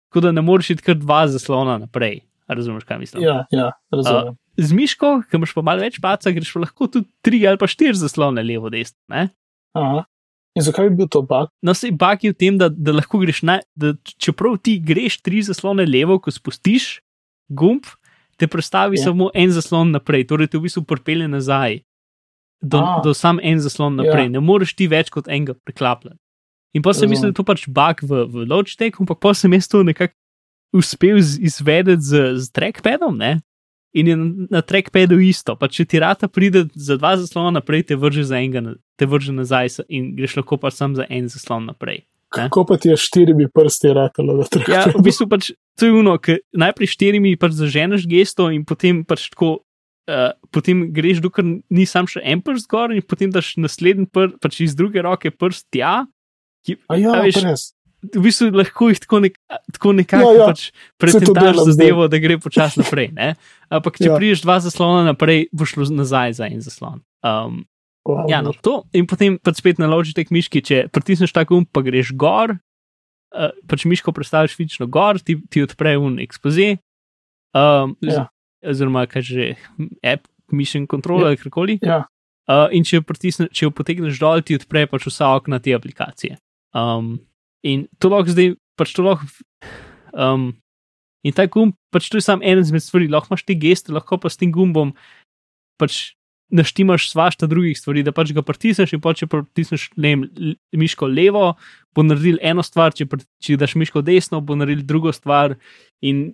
Tako 0.09 0.29
da 0.29 0.33
ne 0.33 0.45
moreš 0.47 0.77
iti 0.77 0.87
kar 0.87 0.97
dva 0.99 1.27
zaslona 1.29 1.77
naprej. 1.83 2.23
A 2.49 2.57
Razumeš, 2.57 2.87
kaj 2.89 3.03
mislim? 3.03 3.21
Ja, 3.27 3.43
ja, 3.53 3.73
razumem. 3.93 4.39
Z 4.57 4.73
miško, 4.73 5.09
ki 5.29 5.37
imaš 5.37 5.53
pa 5.53 5.63
malo 5.67 5.85
več 5.85 5.99
placa, 6.01 6.33
greš 6.33 6.55
pa 6.55 6.63
lahko 6.65 6.89
tudi 6.89 7.11
tri 7.21 7.43
ali 7.47 7.61
pa 7.61 7.69
štiri 7.69 7.99
zaslone 7.99 8.41
levo, 8.43 8.71
desno. 8.73 9.27
Aha. 9.77 10.07
In 10.57 10.65
zakaj 10.65 10.89
bi 10.91 11.03
bil 11.03 11.11
to 11.13 11.21
bug? 11.23 11.53
No, 11.63 11.75
se 11.77 11.91
bak 11.93 12.25
je 12.25 12.33
v 12.33 12.39
tem, 12.41 12.57
da, 12.59 12.71
da 12.73 12.95
lahko 12.97 13.21
greš 13.21 13.43
na, 13.47 13.59
da 13.79 13.93
čeprav 14.17 14.57
ti 14.65 14.79
greš 14.81 15.21
tri 15.21 15.43
zaslone 15.45 15.85
levo, 15.87 16.17
ko 16.19 16.33
spustiš 16.33 17.03
gumb, 17.53 17.85
te 18.41 18.49
prestavi 18.49 18.97
Ja. 18.99 19.11
samo 19.11 19.29
en 19.35 19.53
zaslon 19.53 19.93
naprej, 19.93 20.27
torej 20.33 20.49
te 20.49 20.59
v 20.59 20.67
bistvu 20.67 20.83
pripelje 20.89 21.29
nazaj. 21.29 21.83
Do, 22.61 22.79
A. 22.83 23.01
do 23.05 23.15
sam 23.15 23.39
en 23.43 23.61
zaslon 23.63 23.97
naprej, 23.97 24.27
Ja. 24.27 24.29
ne 24.29 24.41
moreš 24.41 24.75
ti 24.75 24.89
več 24.91 25.11
kot 25.15 25.29
enega 25.29 25.55
preklapljati. 25.55 26.19
In 26.75 26.83
pa 26.83 26.93
sem 26.93 27.09
mislil, 27.09 27.31
da 27.31 27.37
je 27.37 27.39
to 27.39 27.45
pač 27.47 27.67
bug 27.71 28.03
v, 28.03 28.27
v 28.27 28.47
Logitechu, 28.51 29.03
ampak 29.03 29.21
pa 29.23 29.33
sem 29.35 29.53
jaz 29.53 29.69
to 29.71 29.83
nekako 29.83 30.15
uspel 30.77 31.17
izvedeti 31.19 32.03
z, 32.03 32.35
z 32.37 32.51
trackpadom, 32.53 33.17
ne? 33.17 33.39
In 33.97 34.07
je 34.07 34.17
na, 34.53 34.61
trackpadu 34.61 35.17
isto. 35.23 35.57
Pa 35.57 35.71
če 35.73 35.87
ti 35.89 35.99
rata 35.99 36.29
pride 36.29 36.67
za 36.77 36.99
dva 37.01 37.17
zaslona 37.17 37.55
naprej, 37.57 37.87
te 37.89 37.97
vrže 37.97 38.27
za 38.29 38.37
enega, 38.37 38.77
te 39.01 39.07
vrže 39.09 39.33
nazaj 39.33 39.81
in 39.89 40.13
greš 40.19 40.37
lahko 40.43 40.59
pa 40.61 40.71
sam 40.71 40.93
za 40.99 41.07
en 41.09 41.31
zaslon 41.31 41.65
naprej. 41.71 42.05
Ne? 42.37 42.45
Kako 42.51 42.67
pa 42.69 42.77
ti 42.77 42.91
je 42.93 42.99
štirimi 43.01 43.49
prsti 43.49 43.95
ratalo, 43.97 44.37
da 44.37 44.45
treba? 44.45 44.75
Ja, 44.75 44.83
v 44.93 45.01
bistvu 45.01 45.25
pač 45.31 45.55
to 45.81 45.89
je 45.89 45.95
uno, 45.97 46.19
ker 46.21 46.43
najprej 46.53 46.93
štirimi 46.93 47.33
pač 47.41 47.57
zaženeš 47.57 48.05
gesto 48.05 48.51
in 48.53 48.67
potem 48.69 49.01
pač 49.09 49.31
tako. 49.33 49.65
Uh, 50.09 50.33
potem 50.51 50.87
greš, 50.97 51.19
dokler 51.21 51.45
ni 51.69 51.85
sam 51.85 52.07
še 52.09 52.23
en 52.25 52.41
prst 52.41 52.65
gor, 52.73 52.95
in 52.97 53.03
potem 53.05 53.29
daš 53.29 53.59
naslednji 53.61 54.07
prst, 54.09 54.39
pač 54.41 54.61
iz 54.65 54.73
druge 54.79 55.03
roke 55.05 55.29
prst 55.29 55.67
tja. 55.75 56.07
Ki, 56.65 56.79
ja, 56.97 57.13
veš, 57.21 57.37
pa 57.37 57.43
res. 57.45 57.65
v 58.17 58.23
bistvu 58.25 58.49
lahko 58.57 58.89
jih 58.89 59.03
tako, 59.05 59.21
nek, 59.27 59.37
tako 59.75 59.93
nekako 59.99 60.31
Ja, 60.33 60.39
ja. 60.39 60.47
pač 60.49 60.63
pretentaš 60.97 61.61
zadevo, 61.69 62.09
da 62.09 62.17
gre 62.25 62.39
počasi 62.41 62.81
naprej. 62.81 63.11
Ne? 63.13 63.35
Ampak 63.69 64.01
če 64.01 64.09
Ja. 64.09 64.17
priješ 64.17 64.47
dva 64.49 64.57
zaslona 64.65 65.05
naprej, 65.11 65.51
boš 65.53 65.77
šlo 65.77 65.85
nazaj 65.93 66.39
za 66.41 66.49
en 66.49 66.63
zaslon. 66.65 67.03
Um, 67.23 67.67
Wow, 68.09 68.25
Ja, 68.31 68.41
no, 68.41 68.55
to. 68.57 68.87
In 68.97 69.05
potem 69.05 69.37
pa 69.37 69.53
spet 69.53 69.77
na 69.77 69.85
logitek 69.85 70.31
miški, 70.33 70.63
če 70.65 70.77
pritisneš 70.89 71.29
ta 71.37 71.43
gumb, 71.45 71.69
pa 71.69 71.83
greš 71.85 72.15
gor, 72.17 72.55
uh, 72.57 73.51
pač 73.69 73.85
miško 73.85 74.15
predstaviš 74.17 74.55
fizično 74.57 74.89
gor, 74.89 75.21
ti, 75.21 75.37
ti 75.53 75.61
odpre 75.61 75.93
un 76.01 76.17
ekspoze. 76.25 76.79
Um, 77.53 77.93
Ja. 78.01 78.31
Oziroma, 78.67 79.07
kaj 79.07 79.23
že, 79.23 79.49
app, 80.03 80.27
mission 80.51 80.87
control 80.91 81.27
ali 81.27 81.37
karkoli. 81.37 81.79
Ja, 81.83 82.07
Uh, 82.49 82.65
in 82.73 82.81
če 82.81 82.97
jo, 82.97 83.03
pritisne, 83.05 83.45
če 83.53 83.67
jo 83.67 83.71
potegneš 83.77 84.17
dol, 84.23 84.41
ti 84.41 84.57
odpre 84.57 84.87
pač 84.89 85.05
vsa 85.05 85.35
okna 85.37 85.59
te 85.61 85.75
aplikacije. 85.77 86.39
Um, 86.73 87.19
in 87.61 87.83
to 88.01 88.09
lahko 88.09 88.33
zdaj, 88.33 88.55
pač 88.73 88.95
to 88.97 89.05
lahko. 89.05 89.29
Um, 90.17 90.55
in 91.29 91.37
ta 91.37 91.45
gumb, 91.45 91.75
pač 91.93 92.09
to 92.09 92.17
je 92.17 92.25
samo 92.25 92.41
en 92.41 92.63
izmed 92.63 92.81
stvari, 92.81 93.11
lahko 93.13 93.35
imaš 93.35 93.45
te 93.45 93.53
geste, 93.53 93.93
lahko 93.93 94.17
pa 94.17 94.33
s 94.33 94.41
tem 94.41 94.49
gumbom 94.49 94.95
pač 95.77 96.15
naštimaš 96.49 97.11
svašta 97.13 97.45
drugih 97.53 97.77
stvari, 97.77 98.01
da 98.01 98.17
pač 98.17 98.33
ga 98.33 98.41
pritisneš 98.41 98.97
in 98.97 99.05
pa 99.05 99.13
če 99.13 99.29
pritisneš 99.29 99.91
ne 100.01 100.15
miško 100.73 101.05
levo, 101.05 101.51
bo 101.93 102.07
naredil 102.07 102.41
eno 102.41 102.65
stvar, 102.65 102.97
če, 102.97 103.05
pri- 103.13 103.29
če 103.45 103.59
daš 103.61 103.77
miško 103.77 104.01
desno, 104.01 104.41
bo 104.41 104.57
naredil 104.57 104.89
drugo 104.89 105.13
stvar. 105.13 105.59
In 106.01 106.31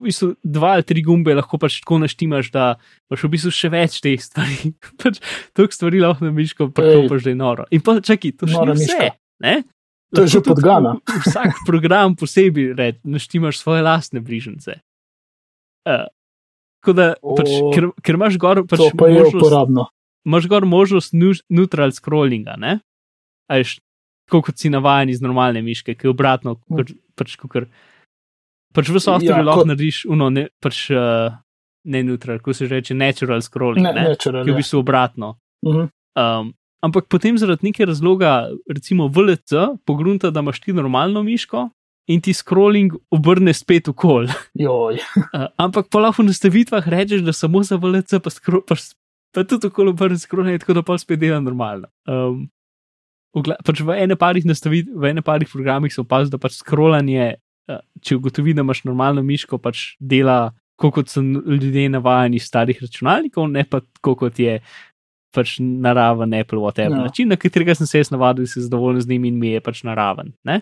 v 0.00 0.08
bistvu 0.10 0.34
dva 0.44 0.74
ali 0.76 0.84
tri 0.84 1.02
gumbe 1.04 1.34
lahko 1.34 1.58
pač 1.60 1.78
tako 1.80 2.00
naštimaš, 2.02 2.50
da 2.52 2.64
imaš 3.08 3.22
v 3.24 3.30
bistvu 3.32 3.52
še 3.54 3.70
več 3.72 4.00
teh 4.04 4.20
stvari. 4.20 4.74
pač 5.02 5.20
toliko 5.56 5.76
stvari 5.76 6.02
lahko 6.02 6.28
na 6.28 6.34
miško 6.36 6.68
priklopiš, 6.76 7.24
da 7.24 7.32
je 7.32 7.38
noro. 7.38 7.64
In 7.72 7.84
pa 7.84 7.96
čakaj, 8.00 8.36
to 8.36 8.50
še 8.50 8.58
Nora 8.58 8.76
ni 8.76 8.84
vse. 8.84 9.08
Ne? 9.44 9.54
To 10.14 10.22
je 10.24 10.36
že 10.36 10.42
podgana. 10.44 10.96
Vsak 11.26 11.60
program 11.68 12.14
posebej 12.18 12.74
red, 12.78 13.00
naštimaš 13.04 13.58
svoje 13.62 13.82
lastne 13.82 14.22
bližnjice. 14.24 14.78
Uh, 15.86 16.06
tako 16.82 16.92
da, 16.96 17.08
pač, 17.22 17.50
O, 17.50 17.72
ker, 17.74 17.90
ker 18.02 18.18
imaš 18.18 18.38
gor 18.42 18.62
pač 18.66 18.82
to 18.82 18.90
pa 18.98 19.08
je 19.10 19.22
možnost, 19.22 19.40
uporabno. 19.40 19.88
imaš 20.26 20.46
gor 20.50 20.66
možnost 20.66 21.14
neutral 21.48 21.94
scrollinga, 21.94 22.56
ne? 22.58 22.78
A 23.50 23.60
Veš, 23.62 23.78
tako 24.26 24.42
kot 24.48 24.58
si 24.58 24.70
navajen 24.70 25.10
iz 25.12 25.22
normalne 25.22 25.62
miške, 25.62 25.94
ki 25.94 26.08
je 26.08 26.10
obratno, 26.10 26.56
kot, 26.66 26.90
pač, 27.18 27.36
kakor, 27.38 27.68
pač 28.76 28.88
v 28.88 29.00
softwarju 29.00 29.32
Ja, 29.32 29.38
ja, 29.38 29.46
lahko 29.46 29.62
kot- 29.62 29.70
narediš 29.70 30.04
uno, 30.06 30.28
ne, 30.28 30.46
pač, 30.58 30.90
uh, 30.90 31.32
ne 31.84 32.02
neutral, 32.02 32.38
ko 32.38 32.52
se 32.52 32.66
reče 32.66 32.92
natural 32.94 33.40
scrolling, 33.40 33.80
Ne, 33.82 33.92
ne, 33.92 34.14
če 34.14 34.28
ki 34.28 34.28
je 34.28 34.32
v 34.34 34.44
rečeš. 34.44 34.56
bistvu 34.56 34.78
obratno. 34.78 35.36
Mhm. 35.62 35.88
Um, 36.14 36.52
ampak 36.80 37.06
potem 37.06 37.34
zaradi 37.34 37.64
neke 37.64 37.84
razloga, 37.84 38.34
recimo 38.66 39.08
VLC, 39.08 39.52
pogrunta, 39.82 40.30
da 40.30 40.40
imaš 40.40 40.60
ti 40.60 40.72
normalno 40.72 41.22
miško 41.22 41.70
in 42.06 42.20
ti 42.20 42.32
scrolling 42.32 42.92
obrne 43.10 43.50
spet 43.52 43.88
okol. 43.88 44.28
Joj, 44.56 45.00
Uh, 45.32 45.48
ampak 45.56 45.88
pa 45.88 45.98
lahko 45.98 46.22
v 46.22 46.30
nastavitvah 46.30 46.84
rečeš, 46.86 47.20
da 47.20 47.32
samo 47.32 47.62
za 47.62 47.76
VLC, 47.76 48.18
pa, 48.18 48.30
skro, 48.30 48.60
pa, 48.62 48.76
pa 49.32 49.42
tudi 49.42 49.66
okolo 49.66 49.90
obrne 49.90 50.16
scrolling, 50.16 50.58
tako 50.58 50.74
da 50.74 50.82
pa 50.82 50.94
spet 50.96 51.18
dela 51.18 51.40
normalno. 51.40 51.88
Um, 52.06 52.46
v 53.34 53.52
pač 53.60 53.80
v 53.80 53.92
ene 53.98 54.16
parih 54.16 54.44
nastavit, 54.44 54.86
v 54.88 55.04
ene 55.06 55.20
parih 55.20 55.44
programih 55.46 55.92
so 55.92 56.00
opazili, 56.00 56.30
da 56.30 56.38
pač 56.38 56.56
scrollanje, 56.56 57.34
uh, 57.34 57.40
če 58.00 58.16
ugotovi, 58.16 58.54
da 58.54 58.60
imaš 58.60 58.84
normalno 58.84 59.22
miško, 59.22 59.58
pač 59.58 59.96
dela, 60.00 60.52
kot 60.76 61.08
so 61.08 61.20
ljudje 61.20 61.88
navajeni 61.88 62.38
starih 62.38 62.78
računalnikov, 62.82 63.48
ne 63.50 63.64
pa 63.64 63.80
tako 63.80 64.14
kot 64.16 64.38
je 64.38 64.60
pač 65.34 65.56
naraven 65.60 66.32
Apple, 66.34 66.58
whatever. 66.58 66.92
Ja. 66.92 67.02
Ja. 67.02 67.08
Način, 67.08 67.28
na 67.28 67.36
katerega 67.36 67.74
sem 67.74 67.86
se 67.86 67.98
jaz 67.98 68.10
navadil, 68.10 68.46
si 68.46 68.60
zadovoljen 68.60 69.00
z 69.00 69.08
njim 69.08 69.24
in 69.24 69.38
mi 69.38 69.48
je 69.48 69.60
pač 69.60 69.82
naraven. 69.82 70.32
Ne? 70.44 70.60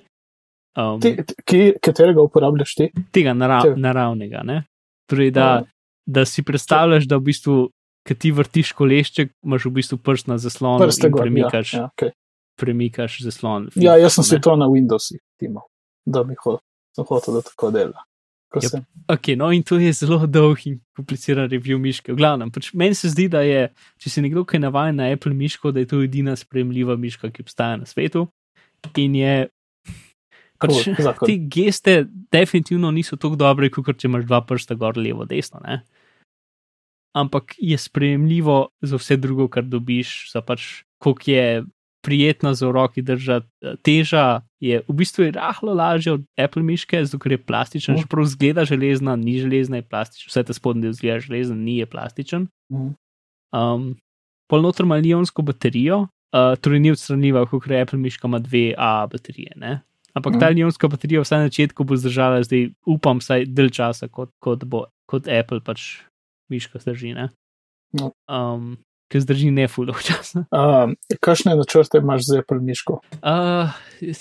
Um, 0.75 0.99
ti, 1.01 1.13
ki, 1.47 1.61
katerega 1.79 2.23
uporabljaš 2.23 2.73
ti? 2.75 2.89
tega 3.13 3.33
nara 3.33 3.61
Če- 3.63 3.77
naravnega. 3.77 4.43
Ne? 4.43 4.65
Torej, 5.07 5.31
da, 5.31 5.41
Ja. 5.41 5.63
da 6.07 6.25
si 6.25 6.43
predstavljaš, 6.43 7.07
da 7.07 7.17
v 7.17 7.27
bistvu, 7.29 7.69
ki 8.09 8.15
ti 8.15 8.33
vrtiš 8.33 8.73
kolešček, 8.73 9.31
imaš 9.45 9.65
v 9.65 9.71
bistvu 9.71 9.99
prst 9.99 10.27
na 10.29 10.39
zaslonu 10.39 10.83
Prste 10.83 11.07
in. 11.07 11.15
Ja, 11.15 11.23
premikaš, 11.23 11.75
ja, 11.75 11.89
okay. 11.93 12.11
premikaš 12.59 13.21
zaslon. 13.23 13.69
ja, 13.77 13.95
jaz 13.97 14.15
sem 14.15 14.25
fizično, 14.25 14.39
si 14.39 14.43
to 14.43 14.57
na 14.57 14.67
Windowsih 14.67 15.21
imel, 15.41 15.63
da 16.07 16.25
bi 16.25 16.35
ho- 16.35 16.59
sem 16.95 17.07
hotel, 17.09 17.39
da 17.39 17.47
tako 17.47 17.71
dela. 17.75 18.05
Yep. 18.55 18.85
Okay, 19.11 19.35
no, 19.35 19.51
in 19.51 19.63
to 19.67 19.79
je 19.83 19.93
zelo 19.93 20.27
dolg 20.31 20.63
in 20.67 20.79
kompliciran 20.97 21.49
review 21.51 21.79
miške. 21.83 22.13
V 22.13 22.19
glavnem, 22.21 22.53
pač 22.55 22.71
meni 22.79 22.95
se 22.95 23.11
zdi, 23.11 23.27
da 23.33 23.43
je, 23.43 23.67
če 23.99 24.13
si 24.13 24.23
nekdo, 24.23 24.45
ki 24.47 24.59
je 24.59 24.63
navaden 24.63 25.01
na 25.03 25.11
Apple 25.11 25.35
miško, 25.35 25.75
da 25.75 25.83
je 25.83 25.91
to 25.91 26.03
edina 26.07 26.37
sprejemljiva 26.39 26.97
miška, 27.01 27.33
ki 27.35 27.45
obstaja 27.47 27.81
na 27.81 27.89
svetu. 27.89 28.29
In 29.01 29.19
je. 29.19 29.35
Pač, 30.63 30.71
Cool, 30.71 31.03
zakon. 31.03 31.27
te 31.27 31.35
geste 31.51 31.97
definitivno 32.33 32.93
niso 32.95 33.19
tako 33.21 33.37
dobre, 33.37 33.69
kot 33.75 33.99
če 33.99 34.07
imaš 34.07 34.29
dva 34.29 34.39
prsta 34.47 34.79
gor, 34.79 34.97
levo, 34.97 35.27
desno. 35.29 35.59
Ne? 35.65 35.83
Ampak 37.15 37.57
je 37.59 37.79
sprejemljivo 37.79 38.69
za 38.83 38.99
vse 38.99 39.19
drugo, 39.19 39.49
kar 39.51 39.67
dobiš, 39.67 40.31
za 40.31 40.45
pač, 40.47 40.85
koliko 41.03 41.31
je 41.31 41.49
prijetno 42.05 42.53
za 42.55 42.69
roki 42.69 43.03
držati. 43.03 43.49
eh, 43.63 43.75
Teža 43.83 44.25
je 44.61 44.83
v 44.85 44.93
bistvu 44.93 45.25
je 45.25 45.31
rahlo 45.33 45.75
lažja 45.75 46.15
od 46.15 46.23
Apple 46.37 46.63
miške, 46.63 47.05
zato 47.05 47.19
ker 47.19 47.33
je 47.33 47.39
plastična, 47.41 47.95
Mhm. 47.95 48.03
čeprav 48.03 48.25
zgleda 48.27 48.65
železna, 48.65 49.17
ni 49.17 49.39
železna, 49.39 49.77
je 49.77 49.83
plastična, 49.85 50.29
vse 50.29 50.43
te 50.43 50.53
spodnje 50.53 50.83
del 50.83 50.93
zgleda 50.93 51.21
železen, 51.21 51.59
ni 51.59 51.77
je 51.79 51.87
plastičen. 51.87 52.49
Mhm. 52.73 52.89
Um, 53.53 53.97
Polnotro 54.47 54.85
ima 54.85 54.95
lionsko 54.97 55.43
baterijo, 55.43 55.99
uh, 55.99 56.57
torej 56.61 56.81
ni 56.81 56.91
odstranljiva, 56.91 57.47
kot 57.47 57.67
je 57.67 57.81
Apple 57.81 57.99
miška, 57.99 58.29
ima 58.29 58.39
dve 58.39 58.75
A 58.79 59.07
baterije. 59.07 59.53
Ne? 59.57 59.81
Ampak 60.15 60.35
mm. 60.35 60.41
ta 60.41 60.47
Mhm. 60.47 60.55
lionska 60.55 60.89
baterija 60.89 61.21
vsaj 61.21 61.39
na 61.39 61.49
začetku 61.49 61.85
bo 61.85 61.97
zdržala, 61.97 62.43
zdaj 62.43 62.69
upam, 62.87 63.19
vsaj 63.19 63.47
del 63.47 63.71
časa, 63.71 64.09
kot, 64.09 64.31
kot, 64.39 64.65
bo, 64.65 64.85
kot 65.07 65.29
Apple 65.29 65.61
pač 65.61 66.03
miška 66.51 66.79
zdrži. 66.79 67.15
Ne? 67.15 67.29
Um, 68.29 68.77
Ker 69.15 69.23
zdrži 69.23 69.53
ne 69.55 69.69
fulov 69.71 70.01
časa. 70.03 70.43
Um, 70.51 70.97
kakšne 71.23 71.53
načrte 71.55 72.01
imaš 72.03 72.25
za 72.27 72.41
Apple 72.43 72.59
miško? 72.59 72.97
Uh, 73.23 73.71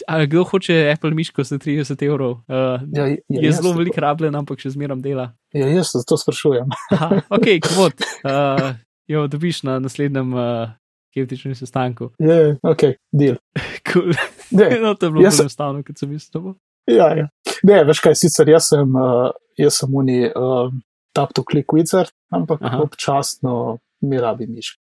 a 0.06 0.20
kdo 0.30 0.44
hoče 0.46 0.76
Apple 0.94 1.10
miško 1.18 1.42
za 1.44 1.58
30 1.58 1.98
evrov? 2.06 2.44
Uh, 2.46 2.78
Ja, 2.94 3.08
je, 3.10 3.18
je 3.26 3.52
zelo 3.58 3.72
veliko 3.74 4.04
rabljen, 4.06 4.36
ampak 4.38 4.62
še 4.62 4.70
zmeram 4.76 5.02
dela. 5.02 5.32
Ja, 5.50 5.66
jaz 5.66 5.90
se 5.96 6.04
zato 6.04 6.18
sprašujem. 6.22 6.70
Aha, 6.94 7.24
ok, 7.34 7.48
kvot. 7.66 8.06
Uh, 8.22 8.76
jo 9.10 9.26
dobiš 9.28 9.64
na 9.66 9.80
naslednjem 9.82 10.30
uh, 10.38 10.70
skeptičnem 11.10 11.58
sestanku. 11.58 12.12
Je, 12.22 12.54
ok, 12.62 12.86
deal. 13.10 13.42
Cool. 13.90 14.14
Ne, 14.54 14.70
no, 14.86 14.94
to 14.94 15.10
je 15.10 15.12
bilo 15.18 15.26
Jaz- 15.26 15.42
enostavno, 15.42 15.82
kot 15.84 15.98
sem 15.98 16.14
mislil. 16.14 16.54
ja, 16.86 17.10
ja. 17.18 17.26
ne, 17.66 17.82
veš 17.90 18.00
kaj, 18.06 18.16
sicer 18.22 18.54
jaz 18.54 18.70
sem, 18.76 18.94
uh, 18.94 19.34
jaz 19.58 19.82
sem 19.82 19.90
uni 19.90 20.22
uh, 20.30 20.70
tap 21.18 21.34
to 21.34 21.42
click 21.44 21.74
wizard, 21.74 22.14
ampak 22.30 22.62
Aha. 22.62 22.78
Občasno 22.86 23.80
mi 24.06 24.22
rabi 24.22 24.46
miško. 24.48 24.83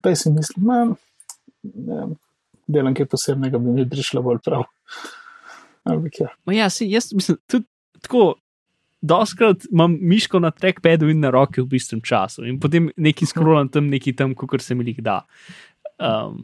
Zdaj 0.00 0.16
si 0.16 0.30
mislim, 0.32 0.66
vem, 0.66 2.14
delam 2.66 2.94
kaj 2.96 3.06
posebnega, 3.12 3.58
bi 3.58 3.72
mi 3.74 3.88
prišlo 3.90 4.22
bolj 4.22 4.38
prav. 4.44 4.64
Ampak 5.84 6.20
ja. 6.20 6.28
Ma 6.44 6.54
ja, 6.56 6.70
si, 6.70 6.88
jaz 6.90 7.12
mislim, 7.12 7.38
tudi 7.46 7.66
tako. 8.00 8.34
doskrat 9.02 9.64
imam 9.72 9.94
miško 10.00 10.38
na 10.38 10.50
trackpadu 10.50 11.08
in 11.08 11.20
na 11.20 11.30
roki 11.30 11.62
v 11.62 11.66
bistvu 11.72 12.00
času, 12.04 12.44
in 12.44 12.58
potem 12.60 12.90
neki 12.96 13.26
skrolam 13.26 13.68
tam, 13.72 13.86
neki 13.88 14.12
tam, 14.16 14.34
kot 14.34 14.60
se 14.60 14.74
mi 14.74 14.84
jih 14.84 14.98
da. 15.02 15.22
Um, 15.98 16.42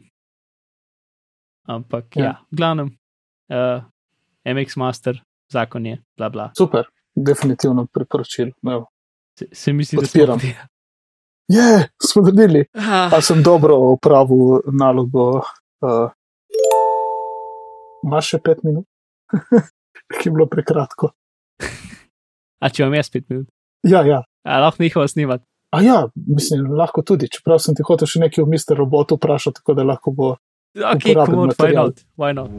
ampak, 1.69 2.15
ja, 2.17 2.23
Ja. 2.23 2.25
ja 2.25 2.37
v 2.51 2.55
glavnem, 2.57 2.89
uh, 3.53 3.83
MX 4.45 4.75
Master, 4.77 5.21
zakon 5.53 5.85
je, 5.85 5.99
bla 6.17 6.29
bla. 6.29 6.51
Super, 6.57 6.89
definitivno 7.15 7.85
priporočil. 7.85 8.51
Evo. 8.65 8.87
Se, 9.39 9.47
se 9.53 9.73
mi 9.73 9.83
zdi, 9.83 9.97
da 9.97 10.01
Podpiram. 10.01 10.39
smo 10.39 10.49
Je, 11.47 11.87
smo 12.03 12.21
naredili. 12.21 12.65
Ah, 12.75 13.09
A 13.15 13.21
sem 13.21 13.43
dobro 13.43 13.75
opravil 13.75 14.59
nalogo. 14.79 15.41
Uh, 15.79 16.09
Imaš 18.03 18.33
še 18.33 18.39
pet 18.43 18.63
minut? 18.67 18.85
Ki 20.19 20.27
je 20.27 20.33
bilo 20.33 20.47
prekratko. 20.51 21.11
A 22.63 22.69
če 22.73 22.83
vam 22.87 22.97
jaz 22.97 23.11
pet 23.13 23.27
minut, 23.29 23.47
Ja, 23.87 24.01
ja. 24.03 24.23
a 24.43 24.57
lahko 24.59 24.81
nehava 24.83 25.07
snimati. 25.07 25.45
A 25.75 25.81
ja, 25.83 25.97
mislim, 26.15 26.65
lahko 26.75 27.03
tudi. 27.05 27.27
Čeprav 27.31 27.59
sem 27.61 27.75
ti 27.77 27.83
hotel 27.85 28.09
še 28.09 28.21
nekaj 28.23 28.43
o 28.43 28.47
Mister 28.49 28.79
Robotu 28.79 29.15
vprašati, 29.19 29.59
tako 29.61 29.75
da 29.77 29.85
lahko 29.85 30.11
bo. 30.15 30.29
Ok, 30.77 31.05
Uporaben 31.11 31.25
come 31.25 31.43
on, 31.43 31.53
why 31.59 31.73
not? 31.75 32.01
Why 32.17 32.31
not? 32.35 32.49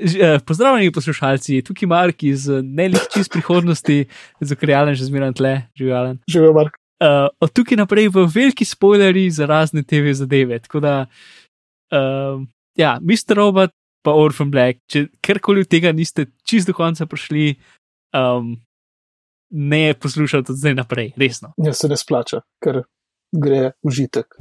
Eh, 0.00 0.38
Pozdravljeni 0.46 0.92
poslušalci, 0.92 1.60
tukaj 1.66 1.88
Mark 1.90 2.24
iz 2.26 2.48
eh, 2.50 2.62
nelih 2.64 3.04
čist 3.12 3.32
prihodnosti, 3.34 3.98
zato 4.40 4.58
ker 4.60 4.72
je 4.72 4.76
Alen 4.80 4.98
že 4.98 5.08
zmeraj 5.08 5.36
tle, 5.38 5.54
živelen. 5.78 6.18
Živijo, 6.30 6.52
Mark. 6.56 6.80
Uh, 6.96 7.28
od 7.44 7.52
tukaj 7.52 7.76
naprej 7.76 8.08
v 8.08 8.24
veliki 8.24 8.64
spoileri 8.64 9.26
za 9.30 9.44
razne 9.46 9.82
TV 9.84 10.14
zadeve. 10.16 10.58
Tako 10.64 10.80
da, 10.80 10.94
um, 11.92 12.46
ja, 12.72 12.96
Mr. 13.02 13.36
Robot, 13.36 13.70
pa 14.00 14.14
Orphan 14.16 14.50
Black, 14.50 14.80
če 14.88 15.08
karkoli 15.20 15.66
od 15.66 15.68
tega 15.68 15.92
niste 15.92 16.30
čist 16.48 16.70
do 16.70 16.74
konca 16.76 17.04
prišli, 17.06 17.56
um, 18.16 18.54
ne 19.50 19.94
poslušajte 19.94 20.52
od 20.54 20.58
zdaj 20.58 20.74
naprej, 20.78 21.12
resno. 21.20 21.52
Ja, 21.60 21.74
se 21.76 21.88
ne 21.88 21.98
splača, 22.00 22.40
ker 22.64 22.86
gre 23.34 23.74
užitek. 23.84 24.38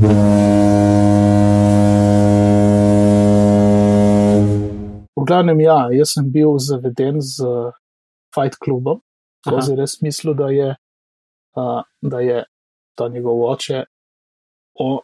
V 5.16 5.28
glavnem, 5.28 5.60
ja, 5.66 5.90
jaz 5.92 6.14
sem 6.16 6.32
bil 6.32 6.56
zaveden 6.62 7.20
z 7.20 7.44
Fight 8.36 8.60
Clubom, 8.64 9.02
skozi 9.44 9.76
res 9.76 10.00
mislil, 10.06 10.38
da 10.38 10.50
je, 10.54 10.76
uh, 11.56 11.82
da 12.02 12.20
je 12.20 12.44
ta 12.98 13.08
njegov 13.08 13.44
oče 13.52 13.84
o 14.80 15.02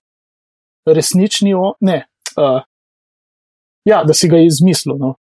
resnični, 0.86 1.54
o, 1.54 1.74
ne, 1.80 2.06
uh, 2.38 2.62
ja, 3.86 4.04
da 4.04 4.14
si 4.14 4.30
ga 4.30 4.38
je 4.38 4.46
izmislil, 4.46 4.98
no, 5.00 5.16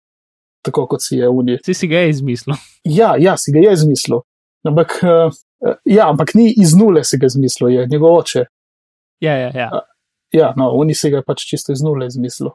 tako 0.64 0.86
kot 0.86 1.02
si 1.02 1.16
je 1.16 1.28
Uni. 1.28 1.58
Vsi 1.62 1.74
si 1.74 1.88
ga 1.88 2.04
je 2.04 2.10
izmislil. 2.10 2.56
Ja, 2.84 3.14
ja, 3.18 3.36
si 3.36 3.52
ga 3.52 3.58
je 3.58 3.72
izmislil. 3.72 4.22
Ampak, 4.68 4.98
uh, 5.02 5.34
ja, 5.84 6.08
ampak 6.10 6.34
ni 6.34 6.50
iz 6.56 6.74
nule 6.76 7.04
si 7.04 7.18
ga 7.18 7.26
izmislil, 7.26 7.70
je 7.74 7.86
njegov 7.90 8.18
oče. 8.18 8.44
Ja, 9.20 9.36
ja, 9.36 9.50
ja. 9.54 9.70
Ja, 10.32 10.52
no, 10.56 10.70
Uni 10.78 10.94
si 10.94 11.10
ga 11.10 11.20
je 11.20 11.26
pač 11.26 11.44
čisto 11.48 11.72
iz 11.72 11.82
nule 11.82 12.06
izmislil 12.06 12.52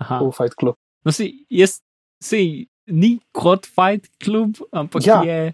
Aha. 0.00 0.22
v 0.24 0.32
Fight 0.32 0.56
Club. 0.60 0.78
No, 1.04 1.12
si, 1.12 1.44
jaz, 1.52 1.80
sej, 2.22 2.66
ni 2.90 3.18
kot 3.36 3.68
Fight 3.68 4.08
Club, 4.22 4.62
ampak 4.72 5.04
Ja, 5.06 5.20
je, 5.26 5.52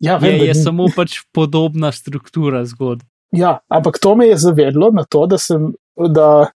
Ja, 0.00 0.14
je, 0.14 0.20
vem, 0.20 0.38
da 0.38 0.44
je 0.44 0.54
ni- 0.54 0.62
samo 0.62 0.86
pač 0.96 1.18
podobna 1.32 1.92
struktura 1.92 2.64
zgodb. 2.64 3.02
Ja, 3.32 3.58
ampak 3.68 3.98
to 3.98 4.14
me 4.16 4.26
je 4.26 4.36
zavedlo 4.36 4.90
na 4.90 5.04
to, 5.04 5.26
da 5.26 5.38
sem. 5.38 5.72
Da, 6.10 6.48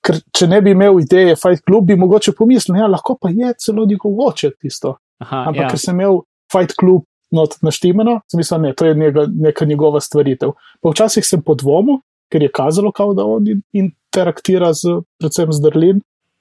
ker 0.00 0.20
če 0.30 0.46
ne 0.46 0.60
bi 0.60 0.70
imel 0.70 1.00
ideje 1.00 1.34
Fight 1.36 1.64
Club, 1.64 1.86
bi 1.86 1.96
mogoče 1.96 2.32
pomislil, 2.32 2.74
da 2.74 2.80
ja, 2.80 2.86
lahko 2.88 3.16
pa 3.16 3.28
je 3.28 3.52
celo 3.58 3.84
njegov 3.84 4.14
oče 4.20 4.50
tisto. 4.56 4.96
Aha, 5.18 5.44
Ampak 5.48 5.62
ja. 5.62 5.68
ker 5.68 5.78
sem 5.78 5.94
imel 5.94 6.20
Fight 6.48 6.72
Club 6.74 7.02
not 7.30 7.56
naštemano, 7.60 8.20
sem 8.26 8.38
mislil, 8.38 8.60
ne, 8.60 8.72
to 8.74 8.86
je 8.86 8.94
njega, 8.94 9.26
neka 9.30 9.64
njegova 9.64 10.00
stvaritev. 10.00 10.52
Pa 10.80 10.90
včasih 10.90 11.24
sem 11.24 11.42
podvomil, 11.42 11.98
ker 12.30 12.42
je 12.42 12.50
kazalo, 12.50 12.92
kao, 12.92 13.14
da 13.14 13.24
on 13.24 13.46
in- 13.48 13.62
interaktira 13.74 14.72
z, 14.72 14.82
predvsem 15.18 15.52
z 15.52 15.60
Drlin 15.60 16.00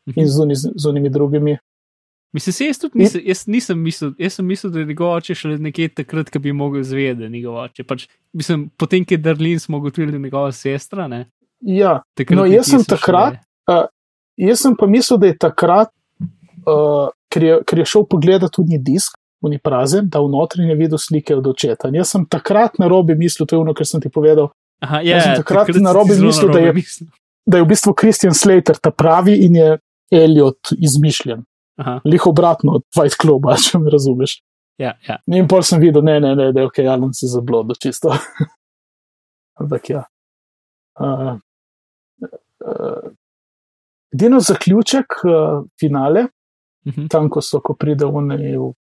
Mhm. 0.10 0.20
in 0.20 0.28
z, 0.28 0.40
uni, 0.40 0.56
z 0.56 0.86
unimi 0.86 1.10
drugimi. 1.10 1.58
Mislim, 2.34 2.54
se 2.54 2.66
jaz 2.66 2.78
nisem, 2.94 3.22
jaz 3.26 3.48
nisem 3.48 3.80
mislil, 3.80 4.14
jaz 4.18 4.34
sem 4.34 4.46
mislil, 4.46 4.72
da 4.72 4.80
je 4.80 4.86
njegov 4.86 5.10
oče 5.12 5.36
šele 5.36 5.58
nekje 5.58 5.90
takrat, 5.90 6.30
ko 6.30 6.40
bi 6.40 6.54
mogel 6.54 6.84
zvedeti, 6.84 7.18
da 7.18 7.24
je 7.24 7.30
njegov 7.30 7.56
oče. 7.58 7.84
Pač, 7.84 8.06
mislim, 8.34 8.70
potem, 8.78 9.06
ko 9.06 9.14
je 9.14 9.18
Darlin, 9.20 9.60
smo 9.60 9.78
ugotovili, 9.78 10.12
da 10.12 10.18
je 10.18 10.22
njegova 10.22 10.52
sestra. 10.52 11.08
Ne? 11.08 11.26
Ja, 11.62 12.02
Takrat 12.14 12.38
No, 12.38 12.46
jaz 12.46 12.66
sem 12.66 12.80
takrat- 12.82 13.36
šele- 13.68 13.88
jaz 14.40 14.60
sem 14.60 14.76
pa 14.76 14.88
mislil, 14.88 15.18
da 15.18 15.28
je 15.28 15.38
takrat, 15.38 15.90
uh, 16.66 17.10
ker, 17.30 17.44
je, 17.44 17.60
ker 17.64 17.80
je 17.80 17.86
šel 17.86 18.06
pogledati 18.06 18.54
tudi 18.54 18.78
disk, 18.80 19.12
oni 19.42 19.58
prazen, 19.58 20.08
da 20.08 20.20
v 20.20 20.30
notranji 20.30 20.76
videl 20.76 20.98
slike 20.98 21.36
od 21.36 21.48
očeta. 21.48 21.88
In 21.88 21.96
jaz 21.96 22.10
sem 22.10 22.26
takrat 22.26 22.80
na 22.80 22.88
robi 22.88 23.16
mislil, 23.16 23.48
to 23.48 23.56
je 23.56 23.60
ono, 23.60 23.74
kar 23.74 23.86
sem 23.86 24.02
ti 24.02 24.10
povedal, 24.10 24.52
Aha, 24.80 25.02
jaz 25.02 25.24
sem 25.24 25.32
ja, 25.32 25.38
takrat 25.38 25.68
narobe 25.76 26.14
ti 26.14 26.16
zelo 26.16 26.28
mislil, 26.28 26.52
da 26.52 26.60
je- 26.60 26.74
mislil. 26.74 27.10
da 27.46 27.58
je 27.58 27.64
v 27.64 27.68
bistvu 27.68 27.94
Kristjan 27.94 28.34
Slater 28.34 28.78
ta 28.78 28.92
pravi 28.92 29.36
in 29.38 29.56
je 29.56 29.78
Elliot 30.12 30.74
izmišljen. 30.78 31.44
Lih 32.06 32.28
obratno 32.28 32.72
od 32.80 32.84
White 32.98 33.18
Cluba, 33.22 33.56
če 33.66 33.80
me 33.80 33.90
razumeš. 33.92 34.42
ja, 34.78 34.94
ja. 35.08 35.18
In 35.28 35.48
pol 35.48 35.62
sem 35.62 35.80
videl, 35.82 36.02
ne, 36.04 36.20
ne, 36.20 36.36
ne, 36.36 36.52
da 36.52 36.60
je 36.60 36.68
ok, 36.68 36.80
Alan 36.90 37.14
se 37.14 37.28
zablodo 37.28 37.76
čisto. 37.82 38.14
Ampak 39.60 39.90
ja. 39.90 40.04
Uh, 41.00 41.38
uh, 42.66 43.12
Edino 44.14 44.40
zaključek, 44.40 45.06
uh, 45.24 45.64
finale, 45.80 46.28
Mhm. 46.86 47.08
tam, 47.08 47.30
ko 47.30 47.42
so, 47.42 47.60
ko 47.62 47.74
pride 47.78 48.06
v 48.06 48.22
ne, 48.26 48.38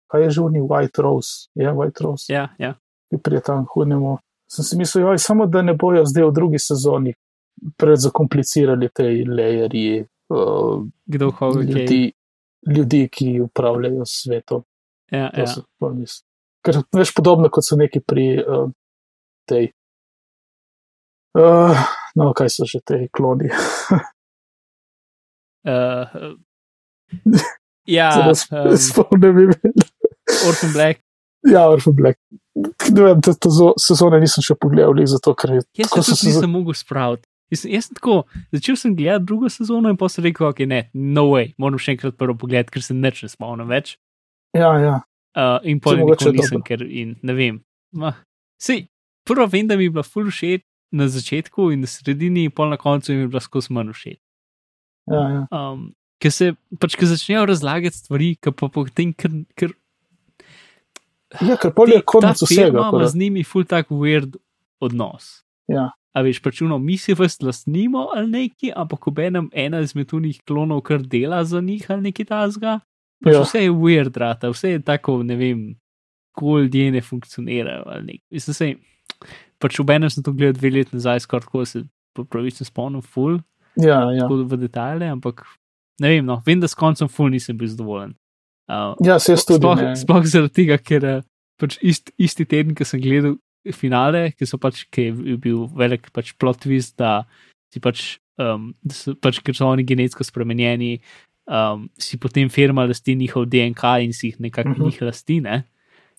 kaj 0.06 0.22
je 0.22 0.30
že 0.30 0.40
v 0.42 0.50
ne, 0.50 0.60
White 0.62 1.02
Rose, 1.02 1.50
je 1.58 1.72
White 1.74 2.00
Rose, 2.00 2.32
ja, 2.32 2.48
ja. 2.58 2.74
ki 3.10 3.18
pride 3.18 3.40
tam 3.42 3.66
hunemo. 3.66 4.18
Sem 4.46 4.64
si 4.64 4.76
mislil, 4.78 5.06
joj, 5.06 5.18
samo 5.18 5.46
da 5.46 5.62
ne 5.62 5.74
bojo 5.74 6.04
zdaj 6.06 6.24
v 6.24 6.32
drugi 6.32 6.58
sezoni 6.58 7.14
predzakomplicirali 7.76 8.88
te 8.94 9.08
lejerji 9.26 10.06
uh, 10.30 10.86
Kdo 11.06 11.30
hoče. 11.30 12.10
Ljudi, 12.66 13.08
ki 13.12 13.40
upravljajo 13.40 14.04
svetom. 14.06 14.64
Ja, 15.10 15.30
To 15.34 15.40
ja. 15.40 16.06
Ker 16.64 16.82
veš 16.92 17.14
podobno 17.16 17.48
kot 17.48 17.64
so 17.64 17.76
neki 17.76 18.02
pri 18.04 18.24
uh, 18.44 18.68
tej. 19.48 19.70
Uh, 21.38 21.78
no, 22.14 22.32
kaj 22.36 22.50
so 22.52 22.66
že 22.68 22.82
te 22.84 23.06
kloni? 23.12 23.48
Uh, 25.60 26.36
ja, 27.84 28.10
um, 28.52 28.76
spomnim 28.76 29.38
imena. 29.46 29.86
Orphan 30.48 30.72
Black. 30.72 31.00
Ja, 31.48 31.68
Orphan 31.70 31.96
Black. 31.96 32.20
Ne 32.92 33.02
vem, 33.02 33.20
te, 33.20 33.34
te 33.34 33.48
zo- 33.52 33.74
sezone 33.80 34.20
nisem 34.20 34.44
še 34.44 34.56
pogledal, 34.60 34.96
zato 35.08 35.34
ker 35.34 35.56
je 35.58 35.62
Jaz 35.80 35.92
se 35.96 36.16
tudi 36.16 36.32
nisem 36.32 36.50
mogel 36.52 36.76
spraviti. 36.76 37.28
Jaz, 37.50 37.64
jaz 37.66 37.88
sem 37.88 37.98
tako, 37.98 38.16
začel 38.54 38.78
sem 38.78 38.94
gledati 38.96 39.26
drugo 39.26 39.50
sezono 39.50 39.90
in 39.90 39.98
pa 39.98 40.08
sem 40.08 40.24
rekel, 40.24 40.48
ok, 40.52 40.62
ne, 40.70 40.84
no 40.94 41.26
way, 41.32 41.50
moram 41.58 41.80
še 41.82 41.96
enkrat 41.96 42.18
prvo 42.18 42.36
pogledati, 42.38 42.76
ker 42.76 42.84
se 42.86 42.94
neč 42.94 43.24
ne 43.24 43.30
spomnim 43.32 43.70
več. 43.70 43.96
Ja, 44.56 44.70
ja. 44.78 44.96
Uh, 45.34 45.58
in 45.66 45.82
pa 45.82 45.94
nikoli 45.98 46.38
nisem, 46.38 46.58
dobro. 46.58 46.66
ker 46.66 46.84
in 46.86 47.16
ne 47.26 47.34
vem. 47.34 47.60
Ma, 47.94 48.14
sej, 48.62 48.84
prvo 49.26 49.46
vem, 49.50 49.66
da 49.70 49.78
mi 49.78 49.88
je 49.88 49.94
bila 49.94 50.06
full 50.06 50.30
všeč 50.30 50.62
na 50.94 51.06
začetku 51.10 51.70
in 51.74 51.84
na 51.86 51.90
sredini, 51.90 52.46
in 52.48 52.54
pol 52.54 52.70
na 52.70 52.78
koncu 52.78 53.14
mi 53.14 53.26
je 53.26 53.32
bila 53.34 53.42
skozi 53.42 53.74
manj 53.74 53.94
všeč. 53.94 54.20
ja, 55.10 55.24
ja. 55.34 55.42
Um, 55.54 55.90
ker 56.20 56.34
se 56.34 56.52
pač, 56.78 56.96
ker 56.98 57.08
začnejo 57.10 57.46
razlagati 57.48 57.96
stvari, 57.96 58.34
ki 58.42 58.52
pa 58.54 58.68
potem, 58.72 59.14
ker, 59.16 59.32
ker 59.58 59.74
ja 61.46 61.56
ker 61.60 61.72
pol 61.74 61.94
je 61.94 62.02
konec 62.02 62.42
vsega. 62.42 62.68
firma 62.68 62.78
ima 62.78 62.90
korak. 62.90 63.12
z 63.12 63.22
njimi 63.22 63.44
full 63.46 63.66
tak 63.68 63.90
weird 63.94 64.36
odnos. 64.82 65.40
Ja. 65.70 65.90
A 66.10 66.22
veš, 66.26 66.40
pač 66.42 66.62
uno, 66.66 66.80
mi 66.82 66.96
si 66.98 67.14
vas 67.14 67.38
lastnimo 67.38 68.08
ali 68.16 68.30
neki, 68.30 68.72
ampak 68.76 69.06
obenem 69.12 69.46
ena 69.52 69.78
izmed 69.84 70.10
unih 70.16 70.40
klonov 70.42 70.82
kar 70.88 71.04
dela 71.06 71.44
za 71.44 71.60
njih 71.62 71.86
ali 71.90 72.10
neki 72.10 72.24
tasga. 72.26 72.80
Pač 73.24 73.34
Ja. 73.36 73.42
Vse 73.44 73.62
je 73.62 73.70
weird, 73.70 74.16
rata, 74.16 74.50
vse 74.50 74.74
je 74.74 74.82
tako, 74.82 75.20
ne 75.22 75.36
vem, 75.36 75.60
ko 76.34 76.58
ljudje 76.58 76.90
ne 76.90 77.02
funkcionirajo 77.04 77.84
ali 77.86 78.06
nek. 78.06 78.20
Mislim, 78.30 78.54
se, 78.54 78.74
pač 79.60 79.78
obenem 79.80 80.10
sem 80.10 80.24
to 80.24 80.32
gledal 80.32 80.56
dve 80.58 80.70
leti 80.70 80.96
nazaj, 80.96 81.20
skoraj 81.20 81.46
tako 81.46 81.64
se 81.64 81.84
pravici 82.30 82.64
spomnim, 82.64 83.02
full, 83.02 83.38
Ja, 83.76 84.10
ja. 84.10 84.24
tako 84.26 84.42
v 84.50 84.56
detajle, 84.58 85.10
ampak 85.12 85.44
ne 86.02 86.08
vem, 86.08 86.24
no, 86.26 86.40
vem, 86.46 86.60
da 86.60 86.68
s 86.68 86.74
koncem 86.74 87.08
full 87.08 87.30
nisem 87.30 87.58
bil 87.58 87.68
zadovoljen. 87.70 88.16
Uh, 88.70 88.94
ja 89.04 89.18
se 89.18 89.34
jaz 89.34 89.44
tudi. 89.46 89.60
sploh, 89.60 89.78
ne. 89.78 89.94
sploh 89.98 90.26
zaradi 90.26 90.54
tega, 90.62 90.78
ker 90.78 91.06
eh, 91.06 91.22
pač 91.60 91.76
ist, 91.82 92.12
isti 92.18 92.46
teden, 92.46 92.74
ko 92.78 92.86
sem 92.86 93.02
gledal 93.02 93.36
finale, 93.76 94.32
ki, 94.32 94.46
so 94.48 94.58
pač, 94.58 94.84
ki 94.90 95.08
je 95.10 95.36
bil 95.36 95.66
velik 95.76 96.10
pač 96.12 96.32
plot 96.40 96.62
twist, 96.64 96.96
da 96.96 97.24
si 97.72 97.80
pač, 97.80 98.18
um, 98.40 98.70
da 98.82 98.94
so, 98.94 99.14
pač 99.14 99.40
ker 99.44 99.54
so 99.54 99.68
oni 99.68 99.84
genetsko 99.84 100.24
spremenjeni, 100.24 101.00
um, 101.46 101.88
si 102.00 102.16
potem 102.18 102.48
firma 102.48 102.86
lasti 102.88 103.14
njihov 103.16 103.46
DNK 103.52 103.84
in 104.06 104.12
si 104.12 104.30
jih 104.32 104.40
nekako 104.40 104.68
uh 104.70 104.74
Mhm. 104.76 104.82
-huh. 104.82 104.86
njih 104.86 105.02
lasti. 105.02 105.40
Ne? 105.40 105.64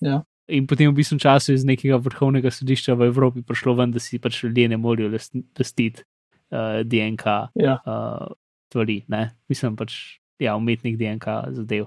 Ja. 0.00 0.22
In 0.48 0.66
potem 0.66 0.90
v 0.90 0.94
bistvu 0.94 1.18
času 1.18 1.52
iz 1.52 1.64
nekega 1.64 1.96
vrhovnega 1.96 2.50
sodišča 2.50 2.94
v 2.94 3.06
Evropi 3.06 3.42
prišlo 3.42 3.74
ven, 3.74 3.90
da 3.90 3.98
si 3.98 4.18
pač 4.18 4.42
ljudje 4.44 4.68
ne 4.68 4.76
morejo 4.76 5.08
last- 5.10 5.42
lastiti 5.58 6.02
uh, 6.50 6.82
DNK 6.84 7.26
Ja. 7.54 7.78
uh, 7.86 8.32
stvari, 8.70 9.04
ne? 9.08 9.30
mislim 9.48 9.76
pač, 9.76 10.18
ja, 10.38 10.56
umetnik 10.56 10.96
DNK 10.98 11.24
zadev. 11.50 11.86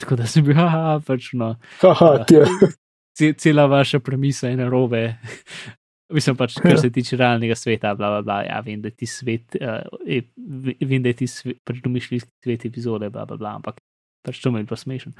Tako 0.00 0.16
da 0.16 0.26
sem 0.26 0.44
bil, 0.44 0.54
haha, 0.60 1.00
pač 1.06 1.32
no. 1.34 1.56
Haha, 1.80 2.24
ti 2.24 2.34
je. 2.34 2.44
Ce- 3.20 3.34
cela 3.34 3.66
vaša 3.66 4.00
premisa 4.00 4.48
je 4.48 4.56
narobe. 4.56 5.02
Mislim 6.10 6.34
pač, 6.34 6.56
kar 6.56 6.74
se 6.76 6.90
tiče 6.90 7.16
realnega 7.16 7.54
sveta, 7.54 7.92
bla, 7.94 8.08
bla, 8.10 8.22
bla. 8.22 8.38
Ja, 8.42 8.58
vem, 8.60 8.80
da 8.80 8.88
je 8.88 8.96
ti 8.96 9.06
svet, 9.06 9.54
uh, 9.54 9.76
je, 10.04 10.24
ve- 10.38 10.74
vem, 10.82 11.02
da 11.02 11.08
je 11.08 11.16
ti 11.16 11.26
svet, 11.26 11.60
pač 11.62 11.78
svet 12.40 12.64
epizode, 12.64 13.10
bla, 13.10 13.22
bla, 13.24 13.36
bla, 13.36 13.52
ampak 13.54 13.78
pač 14.24 14.40
to 14.40 14.50
mi 14.50 14.58
je 14.58 14.66
pa 14.66 14.76
smešen. 14.76 15.14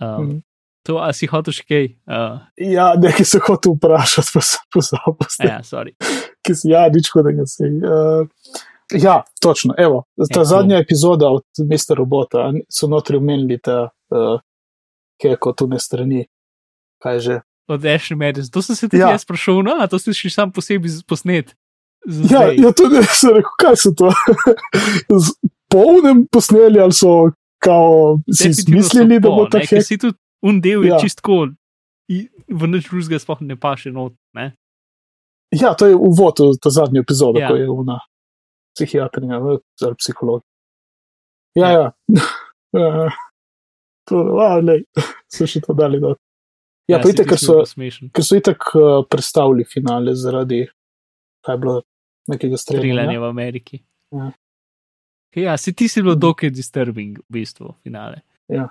Um, 0.00 0.24
Mhm. 0.24 0.40
To, 0.84 0.98
a 0.98 1.12
si 1.12 1.24
hotel 1.24 1.48
še 1.50 1.62
kaj? 1.64 1.84
Uh, 2.04 2.42
Ja, 2.60 2.90
nekaj 2.94 3.24
se 3.24 3.38
hotel 3.40 3.72
vprašati, 3.72 4.34
pa 4.34 4.40
sem 4.42 4.60
pozabil. 4.68 5.28
zdaj. 5.30 5.46
ja, 5.46 5.58
sorry. 5.62 5.94
ki 6.42 6.52
si, 6.52 6.68
ja, 6.68 6.82
nič 6.88 7.08
hudega 7.08 7.46
se. 7.46 7.64
Uh, 7.64 8.26
ja, 8.92 9.14
točno. 9.40 9.72
Evo, 9.78 10.02
ta 10.28 10.40
Ja, 10.40 10.44
zadnja 10.44 10.76
epizoda 10.78 11.30
od 11.30 11.46
Mr. 11.58 11.96
Robota 11.96 12.50
so 12.68 12.84
notri 12.86 13.16
omenili 13.16 13.56
ta 13.58 13.78
uh, 14.10 14.36
keko 15.16 15.54
tu 15.54 15.66
ne 15.66 15.78
strani. 15.78 16.26
Kaj 17.04 17.20
že? 17.20 17.36
Od 17.68 17.84
Ashley 17.84 18.16
Madison. 18.16 18.50
To 18.52 18.60
sem 18.64 18.76
se 18.76 18.88
tudi 18.88 19.00
Ja. 19.00 19.12
ja. 19.12 19.16
jaz 19.16 19.24
sprašal, 19.24 19.62
no, 19.64 19.76
a 19.80 19.86
to 19.88 20.00
si 20.00 20.12
še 20.16 20.32
sam 20.32 20.52
posebej 20.52 21.00
posnet. 21.08 21.52
Ja, 22.04 22.48
ja, 22.52 22.72
tudi 22.76 22.96
jaz 23.00 23.20
sem 23.20 23.36
rekel, 23.36 23.54
kaj 23.60 23.76
so 23.80 23.92
to. 23.96 24.10
Z 25.24 25.32
polnem 25.72 26.24
posneli 26.28 26.80
ali 26.80 26.92
so 26.92 27.32
kao 27.64 28.18
si 28.28 28.50
izmislili, 28.52 29.20
da 29.20 29.28
bo 29.32 29.44
ne, 29.46 29.50
ta 29.52 29.60
ker 29.64 29.80
hek. 29.80 29.86
Si 29.86 29.96
tudi 30.00 30.16
un 30.44 30.60
del 30.60 30.84
je 30.84 30.92
Ja. 30.92 30.96
ja. 30.96 31.00
čistko, 31.00 31.48
v 32.44 32.62
nič 32.68 32.88
drugega 32.92 33.16
sploh 33.16 33.40
ne 33.40 33.56
paše 33.56 33.88
not. 33.92 34.12
Ne? 34.36 34.52
Ja, 35.54 35.72
to 35.72 35.88
je 35.88 35.96
uvod 35.96 36.36
v 36.40 36.58
to 36.60 36.68
zadnjo 36.68 37.00
epizodo, 37.00 37.40
Ja. 37.40 37.48
ko 37.48 37.56
je 37.56 37.68
ona 37.70 37.96
psihiatrinja 38.76 39.40
ali 39.40 39.94
psiholog. 39.96 40.42
Ja, 41.56 41.68
ja. 41.76 41.84
ja. 42.76 43.08
To, 44.04 44.36
a, 44.44 44.60
lej, 44.60 44.84
so 45.32 45.48
še 45.48 45.62
to 45.64 45.72
dali 45.72 45.96
dol. 46.02 46.18
Ja, 46.88 46.98
pa 47.00 47.08
si 47.08 47.14
itek, 47.14 47.28
ker 47.28 47.38
so, 47.40 47.54
ker 48.12 48.24
so 48.24 48.36
itak 48.36 48.60
uh, 48.76 49.04
predstavili 49.08 49.64
finale 49.64 50.12
zaradi, 50.14 50.66
kaj 51.44 51.54
je 51.54 51.58
bilo, 51.58 51.76
nekega 52.28 52.56
streljanja. 52.60 53.20
V 53.20 53.24
Ameriki. 53.24 53.80
Ja. 54.12 54.32
Ja, 55.34 55.56
si 55.56 55.72
ti 55.72 55.88
si 55.88 56.02
bil 56.02 56.12
Mhm. 56.14 56.20
dokaj 56.20 56.50
disturbing, 56.50 57.18
v 57.18 57.32
bistvu, 57.32 57.74
finale. 57.82 58.22
Ja. 58.48 58.68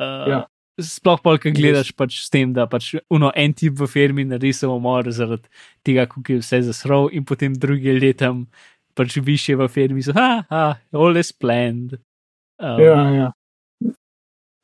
Uh, 0.00 0.28
Ja. 0.28 0.46
Sploh 0.76 1.16
pa, 1.24 1.38
ki 1.40 1.54
gledaš 1.56 1.88
pač 1.96 2.18
s 2.20 2.28
tem, 2.28 2.52
da 2.52 2.66
pač 2.68 2.94
uno, 3.08 3.30
en 3.34 3.54
tip 3.56 3.78
v 3.80 3.86
firmi 3.88 4.26
naredi 4.28 4.52
samomor 4.52 5.08
zaradi 5.08 5.48
tega, 5.82 6.04
kako 6.04 6.34
je 6.34 6.38
vse 6.42 6.58
zasrl, 6.68 7.08
in 7.16 7.24
potem 7.24 7.54
drugi 7.56 7.94
letam, 7.96 8.42
pač 8.94 9.16
više 9.16 9.56
v 9.56 9.68
firmi, 9.72 10.02
so, 10.04 10.12
ha, 10.12 10.44
ha, 10.50 10.76
all 10.92 11.16
is 11.16 11.32
planned. 11.32 11.96
Um, 12.60 12.76
Ja, 12.80 13.10
ja. 13.14 13.32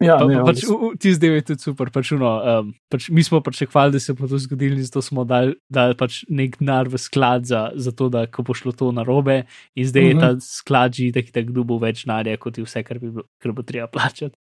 Ja, 0.03 0.17
Pa, 0.17 0.27
ne, 0.27 0.37
pa, 0.37 0.45
pač, 0.45 0.63
v- 0.63 0.97
ti 0.97 1.11
zdaj 1.11 1.31
je 1.31 1.43
tudi 1.45 1.61
super. 1.61 1.89
Pač, 1.89 2.13
uno, 2.13 2.31
um, 2.61 2.71
pač, 2.87 3.09
mi 3.09 3.23
smo 3.23 3.41
pričakovali, 3.41 3.93
da 3.93 4.01
se 4.01 4.13
bo 4.13 4.27
to 4.27 4.39
zgodilo, 4.39 4.75
in 4.75 4.83
zato 4.83 5.01
smo 5.01 5.25
dali, 5.25 5.55
dali 5.69 5.95
pač 5.95 6.25
nek 6.29 6.59
denar 6.59 6.87
v 6.87 6.97
sklad 6.97 7.45
za, 7.45 7.71
za 7.77 7.91
to, 7.91 8.09
da 8.09 8.27
ko 8.27 8.43
bo 8.43 8.53
šlo 8.53 8.73
to 8.73 8.91
na 8.91 9.03
robe, 9.03 9.45
in 9.73 9.85
zdaj 9.85 10.03
je 10.03 10.11
Mhm. 10.11 10.21
ta 10.21 10.31
sklad 10.39 10.93
že 10.93 11.13
tako, 11.13 11.31
da 11.31 11.41
kdo 11.43 11.65
bo 11.65 11.79
več 11.79 12.03
denarja, 12.03 12.37
kot 12.37 12.55
je 12.55 12.65
vse, 12.65 12.83
kar, 12.83 12.99
bi, 12.99 13.09
bilo- 13.09 13.29
kar 13.39 13.53
bo 13.53 13.63
treba 13.63 13.87
plačati. 13.89 14.35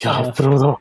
Ja, 0.00 0.20
Ja. 0.20 0.32
pravno. 0.32 0.76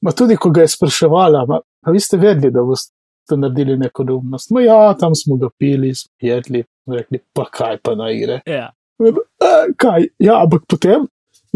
Ma 0.00 0.12
tudi, 0.12 0.36
ko 0.36 0.50
ga 0.50 0.60
je 0.60 0.68
spraševala, 0.68 1.42
ma, 1.44 1.58
a 1.82 1.90
vi 1.90 1.98
ste 1.98 2.16
vedeli, 2.16 2.50
da 2.50 2.62
boste 2.62 2.92
naredili 3.30 3.76
neko 3.76 4.04
neumnost. 4.04 4.50
Ma 4.50 4.60
ja, 4.60 4.94
tam 4.94 5.14
smo 5.14 5.36
ga 5.36 5.48
pili, 5.52 5.90
smo 5.92 6.10
jedli, 6.20 6.62
rekli, 6.86 7.18
pa 7.32 7.44
kaj 7.44 7.78
pa 7.78 7.94
na 7.94 8.10
igre. 8.10 8.40
Ja, 8.46 8.70
"E, 8.98 9.10
Kaj? 9.76 10.08
Ja, 10.18 10.42
ampak 10.42 10.62
potem. 10.66 11.06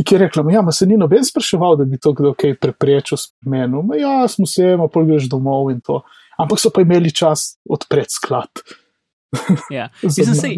In 0.02 0.04
ki 0.04 0.16
je 0.16 0.18
rekla, 0.18 0.42
"Ma 0.42 0.52
ja, 0.52 0.62
ma 0.62 0.72
se 0.74 0.82
ni 0.86 0.96
noben 0.98 1.22
spraševal, 1.22 1.76
da 1.78 1.84
bi 1.86 1.94
to 1.96 2.10
kdo 2.12 2.34
kaj 2.34 2.56
preprečil 2.58 3.14
s 3.16 3.28
menom. 3.46 3.86
Ma 3.86 3.94
ja, 3.96 4.26
smo 4.26 4.46
se, 4.46 4.72
ma 4.76 4.88
pol 4.88 5.06
greš 5.06 5.28
domov 5.30 5.70
in 5.70 5.78
to. 5.80 6.00
Ampak 6.36 6.58
so 6.58 6.70
pa 6.70 6.82
imeli 6.82 7.12
čas 7.14 7.52
odpreti 7.70 8.10
sklad. 8.10 8.50
ja. 9.70 9.86
Mislim, 10.02 10.34
sej, 10.34 10.56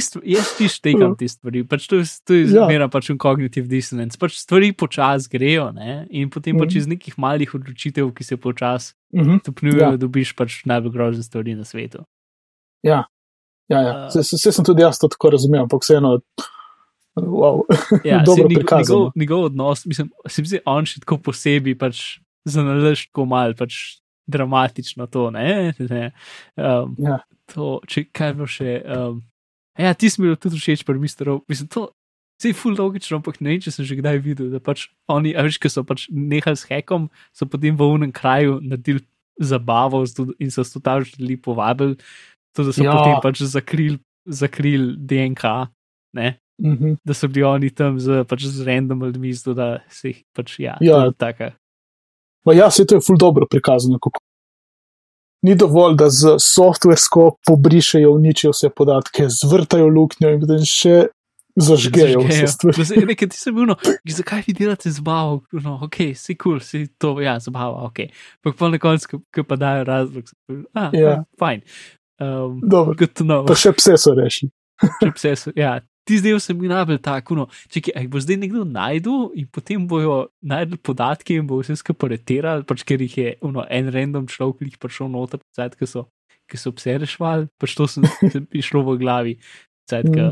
stvari, 0.00 0.30
jaz 0.30 0.52
ti 0.56 0.68
štekam 0.68 1.16
te 1.18 1.26
stvari, 1.28 1.64
pač 1.64 1.88
to, 1.90 1.98
to 2.24 2.34
je 2.34 2.46
Ja. 2.46 2.68
zmeraj 2.68 2.88
pač 2.88 3.10
un 3.10 3.18
cognitive 3.18 3.66
dissonance. 3.66 4.16
Pač 4.16 4.38
stvari 4.38 4.70
počasi 4.72 5.28
grejo, 5.28 5.72
ne? 5.72 6.06
in 6.10 6.30
potem 6.30 6.54
pač 6.56 6.70
Mhm. 6.70 6.78
iz 6.78 6.86
nekih 6.86 7.18
malih 7.18 7.50
odločitev, 7.50 8.14
ki 8.14 8.24
se 8.24 8.36
počasi 8.36 8.94
Mhm. 9.12 9.42
stopnjujejo, 9.42 9.90
Ja. 9.90 9.96
dobiš 9.96 10.36
pač 10.36 10.62
najbolj 10.64 10.92
grozne 10.92 11.22
stvari 11.22 11.54
na 11.54 11.64
svetu. 11.64 12.04
Ja, 12.84 13.04
ja. 13.68 14.06
Uh, 14.06 14.12
Se, 14.12 14.22
se, 14.22 14.38
se 14.38 14.52
sem 14.52 14.64
tudi 14.64 14.82
jaz 14.82 14.98
to 14.98 15.08
tako 15.08 15.30
razumel, 15.30 15.62
ampak 15.62 15.82
vseeno. 15.82 16.20
Wow. 17.16 17.62
Ja, 18.04 18.22
Dobro 18.26 18.48
njegov, 18.48 18.54
prikazano. 18.54 18.98
njegov, 18.98 19.12
njegov 19.16 19.44
odnos, 19.44 19.86
mislim, 19.86 20.10
se 20.28 20.42
mi 20.42 20.48
zdi, 20.50 20.60
on 20.66 20.86
še 20.88 21.02
tako 21.04 21.18
posebej 21.18 21.76
pač 21.78 22.02
zanalaš 22.48 23.06
tako 23.08 23.26
mal, 23.30 23.54
pač 23.54 24.00
dramatično 24.30 25.06
to, 25.12 25.28
ne? 25.30 25.74
ne. 25.78 26.10
Um, 26.56 26.96
Ja. 26.98 27.20
to, 27.52 27.78
če 27.88 28.06
kaj 28.12 28.34
bo 28.38 28.48
še. 28.48 28.80
Um, 28.88 29.20
ja, 29.78 29.92
ti 29.94 30.10
si 30.10 30.20
mi 30.22 30.30
bil 30.30 30.40
tudi 30.40 30.58
všeč, 30.58 30.84
pri 30.88 30.98
misterov. 30.98 31.44
Mislim, 31.50 31.68
to 31.68 31.90
je 32.42 32.54
ful 32.56 32.74
logično, 32.76 33.20
ampak 33.20 33.38
ne 33.40 33.54
vem, 33.54 33.62
če 33.62 33.72
sem 33.72 33.86
že 33.86 33.96
kdaj 34.00 34.20
videl, 34.24 34.50
da 34.52 34.60
pač 34.60 34.88
oni, 35.08 35.36
a 35.36 35.44
veš, 35.46 35.60
ki 35.62 35.70
so 35.72 35.84
pač 35.86 36.08
nehali 36.10 36.58
s 36.58 36.66
hekom, 36.68 37.08
so 37.36 37.46
potem 37.48 37.76
v 37.78 37.88
unem 37.88 38.12
kraju 38.12 38.58
naredili 38.64 39.04
zabavo 39.40 40.04
in 40.38 40.50
so 40.50 40.62
to 40.62 40.80
tam 40.82 41.04
želeli 41.04 41.36
povabili, 41.40 41.96
to, 42.54 42.66
da 42.66 42.72
so 42.74 42.84
ja. 42.84 42.92
potem 42.94 43.22
pač 43.22 43.44
zakrili 43.44 44.00
zakril 44.24 44.96
DNK. 44.96 45.44
Ne? 46.14 46.38
Mhm. 46.62 46.94
da 47.04 47.14
so 47.14 47.28
bili 47.28 47.42
oni 47.42 47.70
tam 47.70 47.98
z, 48.00 48.24
pač 48.24 48.44
z 48.46 48.62
random 48.62 49.00
ljudmi, 49.02 49.32
zato 49.32 49.54
da 49.54 49.78
se 49.90 50.08
jih 50.08 50.22
pač 50.32 50.58
ja. 50.60 50.76
Ja. 50.80 51.10
Taka. 51.12 51.50
Ma 52.46 52.52
ja, 52.54 52.70
se 52.70 52.84
to 52.86 52.94
je 52.94 53.00
ful 53.00 53.16
dobro 53.18 53.46
prikazano. 53.50 53.98
Kako. 53.98 54.20
Ni 55.42 55.54
dovolj, 55.54 55.96
da 55.96 56.10
z 56.10 56.36
softversko 56.38 57.36
pobrišejo, 57.46 58.12
uničijo 58.12 58.52
vse 58.52 58.70
podatke, 58.70 59.26
zvrtajo 59.28 59.88
luknjo 59.88 60.30
in 60.30 60.40
potem 60.40 60.62
še 60.64 61.06
zažgejo 61.56 62.22
se- 62.30 62.96
Nekaj 63.06 63.28
ti 63.28 63.36
se 63.36 63.52
bil, 63.52 63.66
no, 63.66 63.76
zakaj 64.08 64.42
vi 64.46 64.52
delate 64.52 64.90
zabavo? 64.90 65.42
No, 65.52 65.78
ok, 65.82 65.96
si 66.14 66.34
kul, 66.34 66.58
cool, 66.58 66.60
si 66.60 66.86
to, 66.98 67.20
ja, 67.20 67.36
zabava, 67.40 67.84
ok. 67.84 67.98
Ampak 68.40 68.58
pa 68.58 68.68
na 68.68 68.78
koncu, 68.78 69.20
ko 69.34 69.44
pa 69.44 69.56
dajo 69.56 69.84
razlog, 69.84 70.24
ah, 70.74 70.90
Ja. 70.92 71.24
fajn. 71.38 71.60
Um, 72.20 72.60
Dobro. 72.62 72.94
to 73.06 73.24
know. 73.24 73.44
Pa 73.46 73.54
še 73.54 73.72
pse 73.72 73.96
so 73.98 74.14
rešili. 74.14 74.50
Če 75.02 75.10
pse 75.14 75.36
so, 75.36 75.52
ja, 75.56 75.80
ti 76.04 76.18
zdaj 76.20 76.40
se 76.40 76.54
mi 76.54 76.68
najbolj 76.68 77.00
tako, 77.04 77.38
no, 77.38 77.46
čekaj, 77.72 77.96
jih 77.96 78.10
bo 78.12 78.20
zdaj 78.20 78.38
nekdo 78.42 78.64
najdel 78.68 79.30
in 79.40 79.48
potem 79.52 79.86
bojo 79.88 80.18
najdel 80.44 80.78
podatke 80.84 81.38
in 81.38 81.46
bo 81.48 81.60
vse 81.62 81.76
skupaj 81.80 82.12
areterali, 82.12 82.66
pač 82.68 82.84
ker 82.84 83.02
jih 83.02 83.18
je 83.18 83.34
uno, 83.44 83.64
en 83.70 83.88
random 83.92 84.28
človek, 84.30 84.60
ki 84.60 84.74
jih 84.74 84.80
prišel 84.82 85.12
noter, 85.12 85.40
cajt, 85.56 85.78
ki 85.80 85.88
so, 85.88 86.06
ki 86.50 86.60
so 86.60 86.74
pse 86.76 86.98
rešvali, 87.04 87.48
pač 87.60 87.76
to 87.78 87.88
sem, 87.88 88.04
sem 88.34 88.48
išlo 88.52 88.84
v 88.88 88.98
glavi, 89.00 89.38
cajt, 89.90 90.12
ki, 90.12 90.28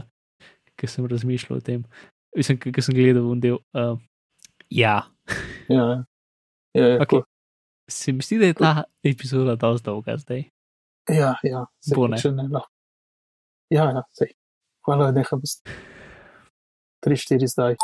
ki 0.76 0.92
sem 0.92 1.08
razmišljal 1.08 1.62
o 1.62 1.64
tem. 1.64 1.86
Mislim, 2.36 2.60
ki 2.60 2.84
sem 2.84 2.96
gledal 2.96 3.28
v 3.28 3.40
del. 3.40 3.58
Uh, 3.76 3.96
ja, 4.72 5.02
Ja, 5.68 6.04
ja. 6.74 6.86
ja, 6.86 6.98
okay. 7.00 7.22
se 7.90 8.12
mi 8.12 8.22
zdi, 8.22 8.38
da 8.38 8.46
je 8.46 8.54
ta 8.54 8.84
epizoda 9.04 9.56
dosti 9.56 9.84
dolga 9.84 10.16
zdaj. 10.16 10.44
ja, 11.08 11.34
ja 11.42 11.66
sej, 11.80 11.94
Bo, 11.94 12.08
ne. 12.08 12.16
ne 12.16 12.48
lahko. 12.48 12.70
Ja, 13.70 13.84
ja, 13.84 14.02
sej. 14.10 14.34
Hvala, 14.86 15.10
neham. 15.14 15.40
3-4 17.06 17.46
zdaj. 17.46 17.76